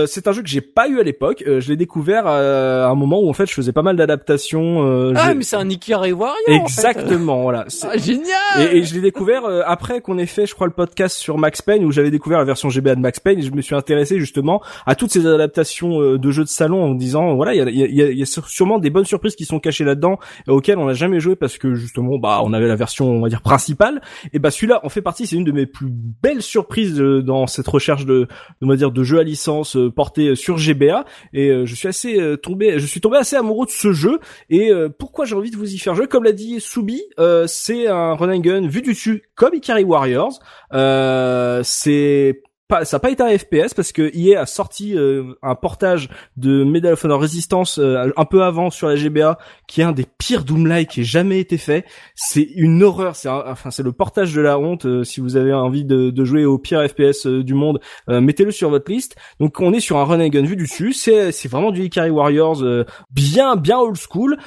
c'est 0.07 0.27
un 0.27 0.31
jeu 0.31 0.41
que 0.41 0.49
j'ai 0.49 0.61
pas 0.61 0.87
eu 0.87 0.99
à 0.99 1.03
l'époque, 1.03 1.43
je 1.45 1.67
l'ai 1.69 1.75
découvert 1.75 2.27
à 2.27 2.87
un 2.87 2.95
moment 2.95 3.19
où 3.19 3.29
en 3.29 3.33
fait 3.33 3.47
je 3.47 3.53
faisais 3.53 3.71
pas 3.71 3.81
mal 3.81 3.95
adaptation. 4.05 4.87
Euh, 4.87 5.13
ah, 5.15 5.33
mais 5.33 5.43
c'est 5.43 5.55
un 5.57 5.69
Ikari 5.69 6.13
Warrior. 6.13 6.37
Exactement, 6.47 7.41
voilà. 7.41 7.65
Ah, 7.83 7.97
génial. 7.97 8.25
Et, 8.59 8.77
et 8.77 8.83
je 8.83 8.93
l'ai 8.95 9.01
découvert 9.01 9.45
euh, 9.45 9.61
après 9.65 10.01
qu'on 10.01 10.17
ait 10.17 10.25
fait, 10.25 10.45
je 10.45 10.55
crois, 10.55 10.67
le 10.67 10.73
podcast 10.73 11.17
sur 11.17 11.37
Max 11.37 11.61
Payne 11.61 11.83
où 11.83 11.91
j'avais 11.91 12.11
découvert 12.11 12.39
la 12.39 12.45
version 12.45 12.69
GBA 12.69 12.95
de 12.95 13.01
Max 13.01 13.19
Payne 13.19 13.39
et 13.39 13.41
je 13.41 13.51
me 13.51 13.61
suis 13.61 13.75
intéressé 13.75 14.19
justement 14.19 14.61
à 14.85 14.95
toutes 14.95 15.11
ces 15.11 15.25
adaptations 15.27 16.01
euh, 16.01 16.17
de 16.17 16.31
jeux 16.31 16.43
de 16.43 16.49
salon 16.49 16.83
en 16.83 16.89
me 16.89 16.97
disant, 16.97 17.35
voilà, 17.35 17.53
il 17.53 17.57
y 17.57 17.61
a, 17.61 17.87
y, 17.87 18.01
a, 18.01 18.11
y 18.11 18.21
a, 18.21 18.25
sûrement 18.25 18.79
des 18.79 18.89
bonnes 18.89 19.05
surprises 19.05 19.35
qui 19.35 19.45
sont 19.45 19.59
cachées 19.59 19.83
là-dedans 19.83 20.19
et 20.47 20.51
auxquelles 20.51 20.77
on 20.77 20.85
n'a 20.85 20.93
jamais 20.93 21.19
joué 21.19 21.35
parce 21.35 21.57
que 21.57 21.75
justement, 21.75 22.17
bah, 22.17 22.41
on 22.43 22.53
avait 22.53 22.67
la 22.67 22.75
version, 22.75 23.09
on 23.09 23.21
va 23.21 23.29
dire 23.29 23.41
principale. 23.41 24.01
Et 24.33 24.39
bah 24.39 24.51
celui-là, 24.51 24.79
en 24.83 24.89
fait 24.89 25.01
partie, 25.01 25.27
c'est 25.27 25.35
une 25.35 25.43
de 25.43 25.51
mes 25.51 25.65
plus 25.65 25.89
belles 25.89 26.41
surprises 26.41 26.97
dans 26.97 27.47
cette 27.47 27.67
recherche 27.67 28.05
de, 28.05 28.27
on 28.61 28.67
va 28.67 28.75
dire, 28.75 28.91
de 28.91 29.03
jeux 29.03 29.19
à 29.19 29.23
licence 29.23 29.77
portés 29.95 30.35
sur 30.35 30.57
GBA. 30.57 31.05
Et 31.33 31.65
je 31.65 31.75
suis 31.75 31.87
assez 31.87 32.19
tombé, 32.41 32.79
je 32.79 32.85
suis 32.85 33.01
tombé 33.01 33.17
assez 33.17 33.35
amoureux 33.35 33.65
de 33.65 33.71
ce 33.71 33.91
jeu. 33.95 34.19
Et 34.49 34.71
euh, 34.71 34.89
pourquoi 34.89 35.25
j'ai 35.25 35.35
envie 35.35 35.51
de 35.51 35.57
vous 35.57 35.73
y 35.73 35.77
faire 35.77 35.95
jouer? 35.95 36.07
Comme 36.07 36.23
l'a 36.23 36.31
dit 36.31 36.59
Soubi, 36.59 37.01
euh, 37.19 37.47
c'est 37.47 37.87
un 37.87 38.13
run 38.13 38.35
and 38.35 38.39
gun 38.39 38.67
vu 38.67 38.81
du 38.81 38.91
dessus 38.91 39.23
comme 39.35 39.53
Ikari 39.53 39.83
Warriors. 39.83 40.39
Euh, 40.73 41.61
c'est 41.63 42.41
pas, 42.67 42.83
ça 42.83 42.97
n'a 42.97 42.99
pas 42.99 43.11
été 43.11 43.21
un 43.21 43.37
FPS 43.37 43.73
parce 43.75 43.91
que 43.91 44.11
EA 44.15 44.41
a 44.41 44.45
sorti 44.45 44.97
euh, 44.97 45.35
un 45.43 45.53
portage 45.53 46.09
de 46.35 46.63
Medal 46.63 46.93
of 46.93 47.05
Honor 47.05 47.21
Resistance 47.21 47.77
euh, 47.77 48.11
un 48.17 48.25
peu 48.25 48.43
avant 48.43 48.71
sur 48.71 48.87
la 48.87 48.95
GBA 48.95 49.37
qui 49.67 49.81
est 49.81 49.83
un 49.83 49.91
des 49.91 50.05
pires 50.17 50.43
Doom-like 50.43 50.89
qui 50.89 51.01
ait 51.01 51.03
jamais 51.03 51.39
été 51.39 51.57
fait. 51.57 51.85
C'est 52.15 52.41
une 52.41 52.81
horreur, 52.81 53.15
c'est 53.15 53.29
enfin 53.29 53.69
c'est 53.69 53.83
le 53.83 53.91
portage 53.91 54.33
de 54.33 54.41
la 54.41 54.57
honte. 54.57 54.85
Euh, 54.85 55.03
si 55.03 55.19
vous 55.19 55.37
avez 55.37 55.53
envie 55.53 55.85
de, 55.85 56.09
de 56.09 56.25
jouer 56.25 56.45
au 56.45 56.57
pire 56.57 56.83
FPS 56.87 57.27
du 57.27 57.53
monde, 57.53 57.79
mettez-le 58.07 58.51
sur 58.51 58.69
votre 58.69 58.91
liste. 58.91 59.15
Donc 59.39 59.59
on 59.59 59.73
est 59.73 59.79
sur 59.79 59.97
un 59.97 60.03
run 60.03 60.19
and 60.19 60.29
gun 60.29 60.43
vu 60.43 60.55
du 60.55 60.63
dessus, 60.63 60.93
c'est 60.93 61.31
c'est 61.31 61.47
vraiment 61.47 61.71
du 61.71 61.83
Ikari 61.83 62.09
Warriors 62.09 62.63
bien 63.11 63.55
bien 63.55 63.79
old 63.79 63.97
school 63.97 64.37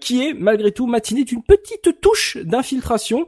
qui 0.00 0.26
est 0.26 0.34
malgré 0.34 0.72
tout 0.72 0.86
matiné 0.86 1.24
d'une 1.24 1.42
petite 1.42 2.00
touche 2.00 2.38
d'infiltration 2.38 3.26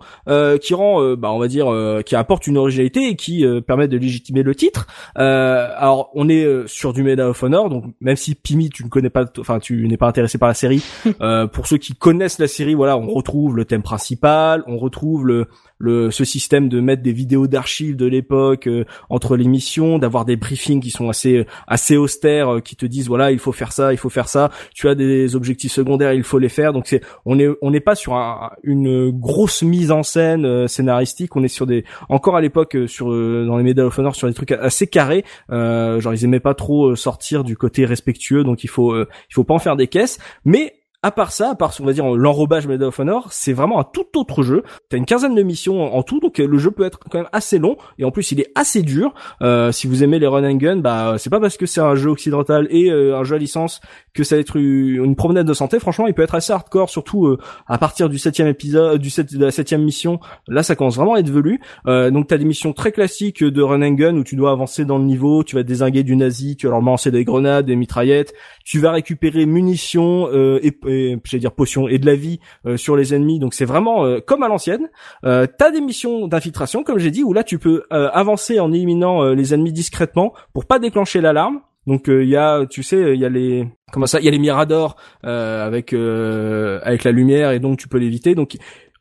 qui 0.61 0.75
rend 0.75 1.15
bah 1.15 1.31
on 1.31 1.39
va 1.39 1.49
dire 1.49 1.73
qui 2.05 2.17
apporte 2.17 2.47
une 2.47 2.57
originalité 2.57 3.09
et 3.09 3.17
qui 3.17 3.45
permet 3.67 3.89
de 3.89 3.97
légitimer 3.97 4.30
mais 4.33 4.43
le 4.43 4.55
titre. 4.55 4.87
Euh, 5.19 5.69
alors 5.77 6.11
on 6.15 6.29
est 6.29 6.45
euh, 6.45 6.67
sur 6.67 6.93
du 6.93 7.03
Medal 7.03 7.29
of 7.29 7.43
Honor, 7.43 7.69
donc 7.69 7.85
même 8.01 8.17
si 8.17 8.35
Pimi 8.35 8.71
tu 8.71 8.85
ne 8.85 8.89
connais 8.89 9.11
pas, 9.11 9.25
enfin 9.39 9.59
tu 9.59 9.87
n'es 9.89 9.97
pas 9.97 10.09
intéressé 10.09 10.39
par 10.39 10.49
la 10.49 10.55
série, 10.55 10.85
euh, 11.21 11.47
pour 11.47 11.67
ceux 11.67 11.79
qui 11.79 11.95
connaissent 11.95 12.39
la 12.39 12.49
série, 12.49 12.75
voilà, 12.75 12.97
on 12.97 13.09
retrouve 13.09 13.57
le 13.57 13.65
thème 13.65 13.83
principal, 13.83 14.63
on 14.67 14.79
retrouve 14.79 15.27
le 15.27 15.49
le 15.81 16.11
ce 16.11 16.25
système 16.25 16.69
de 16.69 16.79
mettre 16.79 17.03
des 17.03 17.13
vidéos 17.13 17.47
d'archives 17.47 17.97
de 17.97 18.07
l'époque 18.07 18.67
euh, 18.67 18.85
entre 19.09 19.37
les 19.37 19.49
missions, 19.49 19.99
d'avoir 19.99 20.25
des 20.27 20.37
briefings 20.37 20.81
qui 20.81 20.91
sont 20.91 21.09
assez 21.09 21.47
assez 21.67 21.97
austères, 21.97 22.57
euh, 22.57 22.61
qui 22.61 22.77
te 22.77 22.85
disent 22.87 23.09
voilà 23.09 23.33
il 23.33 23.39
faut 23.39 23.51
faire 23.51 23.73
ça, 23.73 23.93
il 23.93 23.97
faut 23.97 24.11
faire 24.11 24.29
ça. 24.29 24.51
Tu 24.75 24.89
as 24.89 24.95
des 24.95 25.35
objectifs 25.35 25.73
secondaires, 25.73 26.13
il 26.13 26.23
faut 26.23 26.39
les 26.39 26.51
faire. 26.51 26.73
Donc 26.73 26.87
c'est 26.87 27.01
on 27.25 27.39
est 27.39 27.49
on 27.63 27.71
n'est 27.71 27.81
pas 27.81 27.95
sur 27.95 28.15
une 28.63 29.11
grosse 29.11 29.63
mise 29.63 29.91
en 29.91 30.03
scène 30.03 30.45
euh, 30.45 30.67
scénaristique. 30.69 31.35
On 31.35 31.43
est 31.43 31.49
sur 31.49 31.67
des 31.67 31.85
encore 32.11 32.37
à 32.37 32.43
l'époque 32.43 32.77
sur 32.87 33.07
dans 33.07 33.57
les 33.57 33.65
Medal 33.65 33.87
of 33.87 33.99
Honor 33.99 34.15
sur 34.15 34.29
des 34.29 34.35
trucs 34.35 34.53
assez 34.53 34.87
carrés. 34.87 35.25
genre 35.49 36.13
ils 36.13 36.25
aimaient 36.25 36.41
pas 36.41 36.55
trop 36.55 36.95
sortir 36.95 37.43
du 37.43 37.57
côté 37.57 37.87
respectueux, 37.87 38.45
donc 38.45 38.65
il 38.65 38.69
faut 38.69 38.95
il 39.01 39.35
faut 39.35 39.45
pas 39.45 39.55
en 39.55 39.59
faire 39.59 39.77
des 39.77 39.87
caisses. 39.87 40.19
Mais 40.45 40.80
à 41.03 41.11
part 41.11 41.33
ça, 41.33 41.51
à 41.51 41.55
part 41.55 41.73
on 41.81 41.85
va 41.85 41.93
dire 41.93 42.07
l'enrobage 42.07 42.67
Medal 42.67 42.89
of 42.89 42.99
Honor, 42.99 43.33
c'est 43.33 43.53
vraiment 43.53 43.81
un 43.81 43.85
tout 43.85 44.07
autre 44.17 44.43
jeu. 44.43 44.63
T'as 44.89 44.99
une 44.99 45.07
quinzaine 45.07 45.35
de 45.35 45.43
missions 45.43 45.83
en, 45.95 46.03
tout, 46.03 46.21
donc 46.21 46.41
euh, 46.41 46.47
le 46.47 46.59
jeu 46.59 46.71
peut 46.71 46.85
être 46.85 46.99
quand 47.11 47.19
même 47.19 47.29
assez 47.33 47.59
long 47.59 47.77
et 47.99 48.05
en 48.05 48.11
plus 48.11 48.33
il 48.33 48.41
est 48.41 48.51
assez 48.55 48.83
dur. 48.83 49.15
Euh, 49.43 49.73
si 49.73 49.87
vous 49.87 50.05
aimez 50.05 50.19
les 50.19 50.27
run 50.27 50.45
and 50.45 50.57
gun, 50.57 50.77
bah 50.77 51.17
c'est 51.19 51.31
pas 51.31 51.41
parce 51.41 51.57
que 51.57 51.67
c'est 51.67 51.81
un 51.81 51.95
jeu 51.95 52.11
occidental 52.11 52.67
et 52.71 52.91
euh, 52.91 53.17
un 53.17 53.25
jeu 53.25 53.37
à 53.37 53.39
licence 53.39 53.81
que 54.15 54.25
ça 54.25 54.37
va 54.37 54.41
être 54.41 54.57
une 54.57 55.17
promenade 55.17 55.47
de 55.47 55.55
santé. 55.55 55.79
Franchement, 55.79 56.07
il 56.07 56.15
peut 56.15 56.23
être 56.23 56.35
assez 56.35 56.53
hardcore, 56.53 56.91
surtout 56.91 57.27
euh, 57.27 57.39
à 57.67 57.79
partir 57.79 58.09
du 58.09 58.19
septième 58.19 58.49
épisode, 58.49 59.01
du 59.01 59.11
7, 59.11 59.35
de 59.35 59.45
la 59.45 59.51
septième 59.51 59.83
mission. 59.83 60.21
Là, 60.49 60.63
ça 60.63 60.77
commence 60.77 60.97
vraiment 60.97 61.15
à 61.15 61.21
être 61.21 61.31
velu. 61.31 61.61
donc 61.87 62.29
t'as 62.29 62.39
des 62.39 62.45
missions 62.45 62.73
très 62.73 62.93
classiques 62.93 63.43
de 63.43 63.63
run 63.63 63.83
and 63.83 63.93
gun 63.93 64.17
où 64.17 64.25
tu 64.25 64.37
dois 64.37 64.53
avancer 64.53 64.85
dans 64.85 64.99
le 64.99 65.05
niveau, 65.05 65.45
tu 65.45 65.57
vas 65.57 65.63
désinguer 65.63 66.03
du 66.03 66.17
nazi, 66.17 66.57
tu 66.57 66.67
vas 66.67 66.73
leur 66.73 66.83
lancer 66.83 67.11
des 67.11 67.25
grenades, 67.25 67.67
des 67.67 67.77
mitraillettes, 67.77 68.35
tu 68.65 68.79
vas 68.79 68.93
récupérer 68.93 69.47
munitions 69.47 70.29
et 70.33 70.77
j'allais 71.25 71.41
dire 71.41 71.53
potions 71.53 71.89
et 71.89 71.99
de 71.99 72.07
la 72.07 72.15
vie 72.15 72.41
euh, 72.67 72.77
sur 72.77 72.97
les 72.97 73.15
ennemis. 73.15 73.39
Donc 73.39 73.55
c'est 73.55 73.65
vraiment 73.65 74.05
euh, 74.05 74.21
comme 74.21 74.43
à 74.43 74.49
l'ancienne. 74.49 74.89
Euh, 75.25 75.47
t'as 75.47 75.71
des 75.71 75.81
missions 75.81 76.27
d'infiltration, 76.27 76.85
comme 76.85 76.99
j'ai 76.99 77.11
dit, 77.11 77.25
où 77.25 77.33
là 77.33 77.45
tu 77.45 77.59
peux 77.59 77.85
avancer 77.91 78.61
en 78.61 78.73
éliminant 78.73 79.23
les 79.31 79.55
ennemis 79.55 79.73
discrètement 79.73 80.33
pour 80.53 80.67
pas 80.67 80.79
déclencher 80.79 81.21
l'alarme. 81.21 81.61
Donc 81.87 82.09
il 82.09 82.29
y 82.29 82.37
a, 82.37 82.67
tu 82.67 82.83
sais, 82.83 83.15
il 83.15 83.21
y 83.21 83.25
a 83.25 83.29
les 83.29 83.67
comment 83.93 84.07
ça, 84.07 84.21
il 84.21 84.25
y 84.25 84.29
a 84.29 84.31
les 84.31 84.39
miradors 84.39 84.97
avec 85.23 85.93
avec 85.93 87.05
la 87.05 87.13
lumière 87.13 87.51
et 87.53 87.59
donc 87.59 87.79
tu 87.79 87.89
peux 87.89 87.99
l'éviter. 87.99 88.35
Donc 88.35 88.57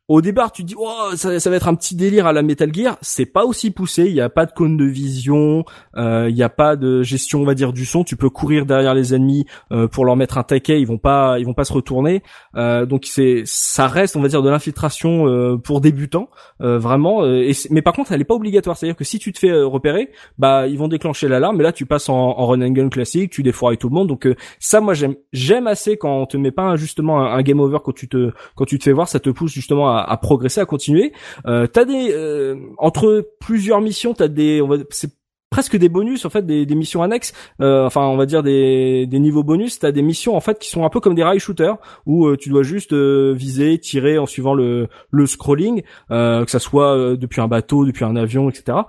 au 0.09 0.21
départ, 0.21 0.51
tu 0.51 0.63
dis, 0.63 0.73
oh, 0.75 1.11
ça, 1.15 1.39
ça, 1.39 1.49
va 1.51 1.55
être 1.55 1.67
un 1.67 1.75
petit 1.75 1.95
délire 1.95 2.25
à 2.25 2.33
la 2.33 2.41
Metal 2.41 2.73
Gear. 2.73 2.97
C'est 3.03 3.27
pas 3.27 3.45
aussi 3.45 3.69
poussé. 3.69 4.05
Il 4.07 4.13
n'y 4.15 4.21
a 4.21 4.29
pas 4.29 4.47
de 4.47 4.51
cône 4.51 4.75
de 4.75 4.85
vision. 4.85 5.65
Euh, 5.97 6.25
il 6.29 6.33
n'y 6.33 6.41
a 6.41 6.49
pas 6.49 6.75
de 6.75 7.03
gestion, 7.03 7.41
on 7.41 7.45
va 7.45 7.53
dire, 7.53 7.73
du 7.73 7.85
son. 7.85 8.03
Tu 8.03 8.15
peux 8.15 8.31
courir 8.31 8.65
derrière 8.65 8.95
les 8.95 9.13
ennemis 9.13 9.45
euh, 9.71 9.87
pour 9.87 10.05
leur 10.05 10.15
mettre 10.15 10.39
un 10.39 10.43
taquet. 10.43 10.81
Ils 10.81 10.87
vont 10.87 10.97
pas, 10.97 11.37
ils 11.37 11.45
vont 11.45 11.53
pas 11.53 11.63
se 11.63 11.73
retourner. 11.73 12.23
Euh, 12.55 12.87
donc 12.87 13.05
c'est, 13.05 13.43
ça 13.45 13.85
reste, 13.85 14.15
on 14.15 14.21
va 14.21 14.29
dire, 14.29 14.41
de 14.41 14.49
l'infiltration 14.49 15.27
euh, 15.27 15.57
pour 15.57 15.79
débutants, 15.79 16.29
euh, 16.61 16.79
vraiment. 16.79 17.23
Et 17.27 17.51
mais 17.69 17.83
par 17.83 17.93
contre, 17.93 18.11
elle 18.11 18.21
est 18.21 18.25
pas 18.25 18.33
obligatoire. 18.33 18.77
C'est-à-dire 18.77 18.97
que 18.97 19.03
si 19.03 19.19
tu 19.19 19.31
te 19.31 19.37
fais 19.37 19.51
repérer, 19.51 20.09
bah, 20.39 20.65
ils 20.65 20.79
vont 20.79 20.87
déclencher 20.87 21.27
l'alarme. 21.27 21.57
Mais 21.57 21.63
là, 21.63 21.71
tu 21.71 21.85
passes 21.85 22.09
en, 22.09 22.15
en 22.15 22.47
run 22.47 22.63
and 22.63 22.71
gun 22.71 22.89
classique. 22.89 23.29
Tu 23.31 23.43
défourailles 23.43 23.77
tout 23.77 23.89
le 23.89 23.93
monde. 23.93 24.07
Donc 24.07 24.27
ça, 24.57 24.81
moi, 24.81 24.95
j'aime, 24.95 25.13
j'aime 25.33 25.67
assez 25.67 25.97
quand 25.97 26.17
on 26.17 26.25
te 26.25 26.35
met 26.35 26.51
pas 26.51 26.77
justement 26.77 27.21
un, 27.21 27.33
un 27.35 27.41
game 27.43 27.59
over 27.59 27.77
quand 27.83 27.93
tu 27.93 28.07
te, 28.07 28.31
quand 28.55 28.65
tu 28.65 28.79
te 28.79 28.83
fais 28.85 28.91
voir. 28.91 29.07
Ça 29.07 29.19
te 29.19 29.29
pousse 29.29 29.51
justement 29.51 29.87
à 29.87 29.98
à, 30.01 30.17
progresser, 30.17 30.61
à 30.61 30.65
continuer. 30.65 31.13
Euh, 31.45 31.67
t'as 31.67 31.85
des 31.85 32.11
euh, 32.11 32.55
entre 32.77 33.27
plusieurs 33.39 33.81
missions, 33.81 34.13
t'as 34.13 34.27
des, 34.27 34.61
on 34.61 34.67
va, 34.67 34.77
c'est 34.89 35.11
presque 35.49 35.77
des 35.77 35.89
bonus 35.89 36.25
en 36.25 36.29
fait 36.29 36.45
des, 36.45 36.65
des 36.65 36.75
missions 36.75 37.01
annexes. 37.01 37.33
Euh, 37.61 37.85
enfin 37.85 38.01
on 38.01 38.17
va 38.17 38.25
dire 38.25 38.43
des, 38.43 39.07
des 39.07 39.19
niveaux 39.19 39.43
bonus. 39.43 39.79
T'as 39.79 39.91
des 39.91 40.01
missions 40.01 40.35
en 40.35 40.39
fait 40.39 40.59
qui 40.59 40.69
sont 40.69 40.85
un 40.85 40.89
peu 40.89 40.99
comme 40.99 41.15
des 41.15 41.23
rail 41.23 41.39
shooters 41.39 41.77
où 42.05 42.27
euh, 42.27 42.37
tu 42.37 42.49
dois 42.49 42.63
juste 42.63 42.93
euh, 42.93 43.33
viser 43.35 43.77
tirer 43.79 44.17
en 44.19 44.25
suivant 44.25 44.53
le 44.53 44.87
le 45.11 45.25
scrolling 45.25 45.81
que 46.09 46.45
ça 46.47 46.59
soit 46.59 47.15
depuis 47.15 47.41
un 47.41 47.47
bateau 47.47 47.85
depuis 47.85 48.05
un 48.05 48.15
avion 48.15 48.49
etc 48.49 48.79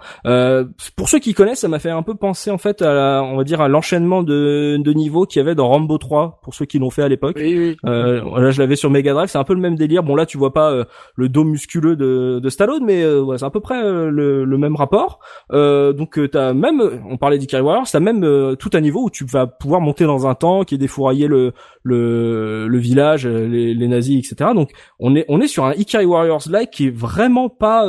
pour 0.97 1.09
ceux 1.09 1.19
qui 1.19 1.35
connaissent 1.35 1.61
ça 1.61 1.69
m'a 1.69 1.78
fait 1.78 1.91
un 1.91 2.03
peu 2.03 2.15
penser 2.15 2.51
en 2.51 2.59
fait 2.59 2.82
à 2.82 2.93
la, 2.93 3.23
on 3.23 3.37
va 3.37 3.45
dire 3.45 3.61
à 3.61 3.69
l'enchaînement 3.69 4.23
de, 4.23 4.78
de 4.78 4.93
niveaux 4.93 5.27
qu'il 5.27 5.41
y 5.41 5.43
avait 5.43 5.55
dans 5.55 5.69
Rambo 5.69 5.99
3 5.99 6.41
pour 6.43 6.55
ceux 6.55 6.65
qui 6.65 6.78
l'ont 6.78 6.91
fait 6.91 7.03
à 7.03 7.09
l'époque. 7.09 7.37
Oui, 7.39 7.57
oui. 7.59 7.77
là 7.85 8.51
je 8.51 8.59
l'avais 8.61 8.77
sur 8.77 8.91
Mega 8.91 9.12
Drive 9.12 9.28
c'est 9.28 9.39
un 9.39 9.45
peu 9.45 9.55
le 9.55 9.61
même 9.61 9.77
délire. 9.77 10.03
Bon 10.03 10.15
là 10.15 10.27
tu 10.27 10.39
vois 10.39 10.53
pas 10.53 10.85
le 11.15 11.28
dos 11.28 11.45
musculeux 11.45 11.97
de, 11.97 12.41
de 12.43 12.49
Stallone 12.49 12.85
mais 12.85 13.07
ouais, 13.07 13.39
c'est 13.39 13.45
à 13.45 13.51
peu 13.51 13.61
près 13.61 13.82
le, 13.82 14.45
le 14.45 14.59
même 14.59 14.77
rapport. 14.77 15.20
Donc 15.51 16.19
t'as 16.31 16.49
même, 16.55 16.82
on 17.09 17.16
parlait 17.16 17.39
d'Ikari 17.39 17.62
Warriors, 17.62 17.90
t'as 17.90 18.01
même 18.01 18.56
tout 18.59 18.70
un 18.74 18.81
niveau 18.81 19.05
où 19.05 19.10
tu 19.10 19.24
vas 19.24 19.47
pouvoir 19.47 19.81
monter 19.81 20.05
dans 20.05 20.27
un 20.27 20.35
tank 20.35 20.72
et 20.72 20.78
défourailler 20.78 21.27
le 21.27 21.52
le, 21.82 22.68
le 22.68 22.78
village, 22.78 23.27
les, 23.27 23.74
les 23.74 23.89
nazis, 23.89 24.18
etc. 24.18 24.51
Donc 24.55 24.70
on 24.98 25.16
est 25.16 25.24
on 25.28 25.40
est 25.40 25.48
sur 25.48 25.64
un 25.64 25.72
Ikari 25.72 26.06
Warriors 26.06 26.43
like 26.51 26.70
qui 26.70 26.86
est 26.86 26.94
vraiment 26.94 27.48
pas 27.48 27.86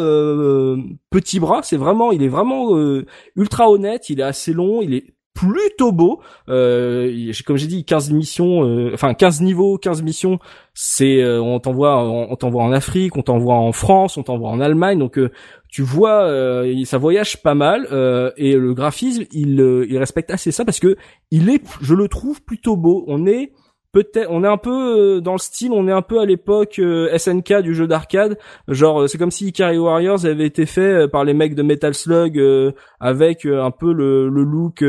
petit 1.09 1.39
bras, 1.39 1.61
c'est 1.63 1.77
vraiment, 1.77 2.11
il 2.11 2.23
est 2.23 2.29
vraiment 2.29 2.75
ultra 3.35 3.69
honnête, 3.69 4.09
il 4.09 4.19
est 4.19 4.23
assez 4.23 4.53
long, 4.53 4.81
il 4.81 4.93
est 4.93 5.13
plutôt 5.33 5.91
beau. 5.91 6.21
Euh, 6.49 7.31
comme 7.45 7.57
j'ai 7.57 7.67
dit, 7.67 7.85
15 7.85 8.11
missions, 8.11 8.63
euh, 8.63 8.91
enfin 8.93 9.13
15 9.13 9.41
niveaux, 9.41 9.77
15 9.77 10.01
missions. 10.03 10.39
C'est, 10.73 11.21
euh, 11.21 11.41
on 11.41 11.59
t'envoie, 11.59 12.03
on, 12.03 12.35
t'envoie 12.35 12.63
en 12.63 12.71
Afrique, 12.71 13.17
on 13.17 13.21
t'envoie 13.21 13.55
en 13.55 13.71
France, 13.71 14.17
on 14.17 14.23
t'envoie 14.23 14.49
en 14.49 14.59
Allemagne. 14.59 14.99
Donc 14.99 15.19
tu 15.72 15.81
vois, 15.81 16.64
ça 16.85 16.98
voyage 16.98 17.41
pas 17.41 17.56
mal 17.56 17.88
et 18.38 18.56
le 18.56 18.73
graphisme, 18.73 19.23
il, 19.31 19.85
il 19.89 19.98
respecte 19.98 20.30
assez 20.30 20.52
ça 20.52 20.65
parce 20.65 20.80
que 20.80 20.98
il 21.31 21.49
est, 21.49 21.64
je 21.81 21.95
le 21.95 22.07
trouve 22.07 22.43
plutôt 22.43 22.76
beau. 22.76 23.06
On 23.07 23.26
est 23.26 23.53
peut-être 23.93 24.27
on 24.30 24.43
est 24.43 24.48
un 24.48 24.57
peu 24.57 25.22
dans 25.22 25.34
le 25.34 25.38
style 25.39 25.72
on 25.73 25.88
est 25.88 25.91
un 25.91 26.02
peu 26.02 26.19
à 26.19 26.26
l'époque 26.26 26.80
SNK 27.18 27.61
du 27.61 27.73
jeu 27.73 27.88
d'arcade 27.88 28.38
genre 28.69 29.10
c'est 29.10 29.18
comme 29.18 29.31
si 29.31 29.48
Ikari 29.48 29.77
Warriors 29.77 30.26
avait 30.26 30.45
été 30.45 30.65
fait 30.65 31.10
par 31.10 31.26
les 31.26 31.34
mecs 31.34 31.56
de 31.56 31.61
Metal 31.61 31.93
Slug 31.93 32.41
avec 33.02 33.45
un 33.45 33.72
peu 33.72 33.91
le, 33.91 34.30
le 34.30 34.43
look 34.43 34.81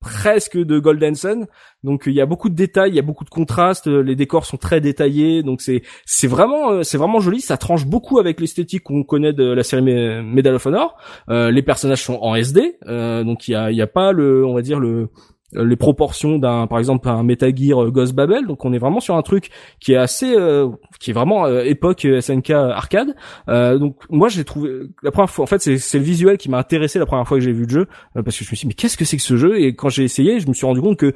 presque 0.00 0.56
de 0.56 0.78
Golden 0.78 1.14
Sun. 1.14 1.46
Donc 1.84 2.04
il 2.06 2.12
y 2.12 2.20
a 2.20 2.26
beaucoup 2.26 2.48
de 2.48 2.54
détails, 2.54 2.90
il 2.90 2.96
y 2.96 2.98
a 2.98 3.02
beaucoup 3.02 3.24
de 3.24 3.30
contrastes, 3.30 3.86
les 3.86 4.16
décors 4.16 4.44
sont 4.44 4.56
très 4.56 4.80
détaillés, 4.80 5.42
donc 5.42 5.60
c'est 5.60 5.82
c'est 6.06 6.26
vraiment 6.26 6.72
euh, 6.72 6.82
c'est 6.82 6.98
vraiment 6.98 7.20
joli, 7.20 7.40
ça 7.40 7.56
tranche 7.56 7.86
beaucoup 7.86 8.18
avec 8.18 8.40
l'esthétique 8.40 8.82
qu'on 8.82 9.04
connaît 9.04 9.32
de 9.32 9.44
la 9.44 9.62
série 9.62 9.82
Medal 9.82 10.54
of 10.54 10.66
Honor. 10.66 10.96
Euh, 11.28 11.50
les 11.50 11.62
personnages 11.62 12.02
sont 12.02 12.18
en 12.20 12.34
SD, 12.34 12.78
euh, 12.86 13.22
donc 13.24 13.48
il 13.48 13.52
y 13.52 13.54
a 13.54 13.70
il 13.70 13.76
y 13.76 13.82
a 13.82 13.86
pas 13.86 14.12
le 14.12 14.44
on 14.44 14.54
va 14.54 14.62
dire 14.62 14.80
le 14.80 14.88
euh, 14.88 15.10
les 15.52 15.76
proportions 15.76 16.38
d'un 16.38 16.66
par 16.66 16.78
exemple 16.78 17.08
un 17.08 17.22
Metal 17.22 17.56
Gear 17.56 17.82
euh, 17.82 17.90
Ghost 17.90 18.14
Babel. 18.14 18.46
Donc 18.46 18.64
on 18.64 18.72
est 18.72 18.78
vraiment 18.78 19.00
sur 19.00 19.16
un 19.16 19.22
truc 19.22 19.50
qui 19.80 19.92
est 19.92 19.96
assez 19.96 20.34
euh, 20.34 20.68
qui 21.00 21.10
est 21.10 21.14
vraiment 21.14 21.46
époque 21.46 22.06
SNK 22.20 22.50
arcade. 22.50 23.14
Donc 23.46 23.96
moi 24.10 24.28
j'ai 24.28 24.44
trouvé 24.44 24.70
la 25.02 25.10
première 25.10 25.30
fois 25.30 25.44
en 25.44 25.46
fait 25.46 25.60
c'est 25.60 25.98
le 25.98 26.04
visuel 26.04 26.36
qui 26.38 26.50
m'a 26.50 26.58
intéressé 26.58 26.98
la 26.98 27.06
première 27.06 27.26
fois 27.26 27.38
que 27.38 27.44
j'ai 27.44 27.52
vu 27.52 27.64
le 27.64 27.70
jeu 27.70 27.86
parce 28.14 28.38
que 28.38 28.44
je 28.44 28.50
me 28.50 28.56
suis 28.56 28.66
dit 28.66 28.66
mais 28.68 28.74
qu'est-ce 28.74 28.96
que 28.96 29.04
c'est 29.04 29.16
que 29.16 29.22
ce 29.22 29.36
jeu? 29.36 29.60
Et 29.60 29.74
quand 29.74 29.88
j'ai 29.88 30.04
essayé 30.04 30.40
je 30.40 30.48
me 30.48 30.52
suis 30.52 30.66
rendu 30.66 30.80
compte 30.80 30.98
que 30.98 31.14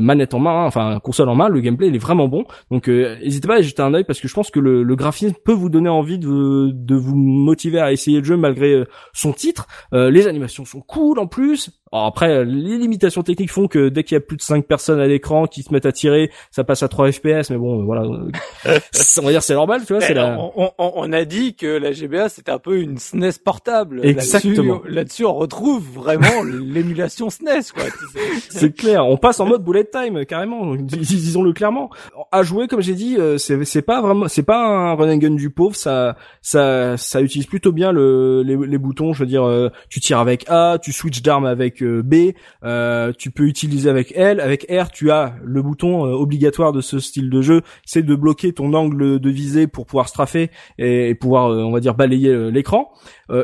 manette 0.00 0.34
en 0.34 0.38
main 0.40 0.64
enfin 0.64 0.98
console 1.00 1.28
en 1.28 1.34
main 1.34 1.48
le 1.48 1.60
gameplay 1.60 1.88
il 1.88 1.94
est 1.94 1.98
vraiment 1.98 2.28
bon. 2.28 2.44
Donc 2.70 2.88
n'hésitez 2.88 3.46
pas 3.46 3.56
à 3.56 3.62
jeter 3.62 3.82
un 3.82 3.94
œil 3.94 4.04
parce 4.04 4.20
que 4.20 4.28
je 4.28 4.34
pense 4.34 4.50
que 4.50 4.60
le, 4.60 4.82
le 4.82 4.96
graphisme 4.96 5.34
peut 5.44 5.52
vous 5.52 5.68
donner 5.68 5.88
envie 5.88 6.18
de, 6.18 6.70
de 6.72 6.94
vous 6.94 7.16
motiver 7.16 7.80
à 7.80 7.92
essayer 7.92 8.18
le 8.18 8.24
jeu 8.24 8.36
malgré 8.36 8.84
son 9.12 9.32
titre. 9.32 9.66
Les 9.92 10.26
animations 10.26 10.64
sont 10.64 10.80
cool 10.80 11.18
en 11.18 11.26
plus 11.26 11.70
après, 11.92 12.44
les 12.44 12.78
limitations 12.78 13.22
techniques 13.22 13.50
font 13.50 13.68
que 13.68 13.88
dès 13.88 14.02
qu'il 14.02 14.14
y 14.14 14.18
a 14.18 14.20
plus 14.20 14.36
de 14.36 14.42
5 14.42 14.66
personnes 14.66 15.00
à 15.00 15.06
l'écran 15.06 15.46
qui 15.46 15.62
se 15.62 15.72
mettent 15.72 15.86
à 15.86 15.92
tirer, 15.92 16.30
ça 16.50 16.64
passe 16.64 16.82
à 16.82 16.88
3 16.88 17.12
FPS, 17.12 17.50
mais 17.50 17.58
bon, 17.58 17.84
voilà. 17.84 18.02
on 19.20 19.24
va 19.24 19.30
dire 19.30 19.42
c'est 19.42 19.54
normal, 19.54 19.82
tu 19.86 19.92
vois. 19.92 20.00
C'est 20.00 20.14
la... 20.14 20.38
on, 20.38 20.72
on, 20.78 20.92
on, 20.96 21.12
a 21.12 21.24
dit 21.24 21.54
que 21.54 21.66
la 21.66 21.92
GBA 21.92 22.30
c'était 22.30 22.50
un 22.50 22.58
peu 22.58 22.80
une 22.80 22.98
SNES 22.98 23.32
portable. 23.44 24.00
Exactement. 24.04 24.80
Là-dessus, 24.88 25.24
on 25.24 25.34
retrouve 25.34 25.84
vraiment 25.94 26.42
l'émulation 26.44 27.28
SNES, 27.28 27.72
quoi. 27.74 27.84
c'est 28.48 28.74
clair. 28.74 29.06
On 29.06 29.16
passe 29.16 29.40
en 29.40 29.46
mode 29.46 29.62
bullet 29.62 29.84
time, 29.84 30.24
carrément. 30.24 30.74
Disons-le 30.76 31.52
clairement. 31.52 31.90
À 32.30 32.42
jouer, 32.42 32.68
comme 32.68 32.80
j'ai 32.80 32.94
dit, 32.94 33.16
euh, 33.18 33.36
c'est 33.38 33.82
pas 33.82 34.00
vraiment, 34.00 34.28
c'est 34.28 34.42
pas 34.42 34.64
un 34.64 34.94
run 34.94 35.12
and 35.12 35.18
gun 35.18 35.30
du 35.34 35.50
pauvre. 35.50 35.76
Ça, 35.76 36.16
ça, 36.40 36.96
ça 36.96 37.20
utilise 37.20 37.46
plutôt 37.46 37.72
bien 37.72 37.92
le, 37.92 38.42
les, 38.42 38.56
les 38.56 38.78
boutons. 38.78 39.12
Je 39.12 39.20
veux 39.20 39.26
dire, 39.28 39.44
euh, 39.44 39.68
tu 39.90 40.00
tires 40.00 40.18
avec 40.18 40.48
A, 40.48 40.78
tu 40.80 40.92
switch 40.92 41.22
d'arme 41.22 41.44
avec 41.44 41.81
B, 41.84 42.34
euh, 42.64 43.12
tu 43.16 43.30
peux 43.30 43.44
utiliser 43.44 43.90
avec 43.90 44.12
L, 44.16 44.40
avec 44.40 44.66
R, 44.70 44.90
tu 44.90 45.10
as 45.10 45.34
le 45.42 45.62
bouton 45.62 46.06
euh, 46.06 46.12
obligatoire 46.12 46.72
de 46.72 46.80
ce 46.80 46.98
style 46.98 47.30
de 47.30 47.42
jeu, 47.42 47.62
c'est 47.84 48.02
de 48.02 48.14
bloquer 48.14 48.52
ton 48.52 48.72
angle 48.74 49.18
de 49.18 49.30
visée 49.30 49.66
pour 49.66 49.86
pouvoir 49.86 50.08
straffer 50.08 50.50
et, 50.78 51.14
pouvoir, 51.14 51.50
euh, 51.50 51.62
on 51.62 51.72
va 51.72 51.80
dire, 51.80 51.94
balayer 51.94 52.50
l'écran. 52.50 52.92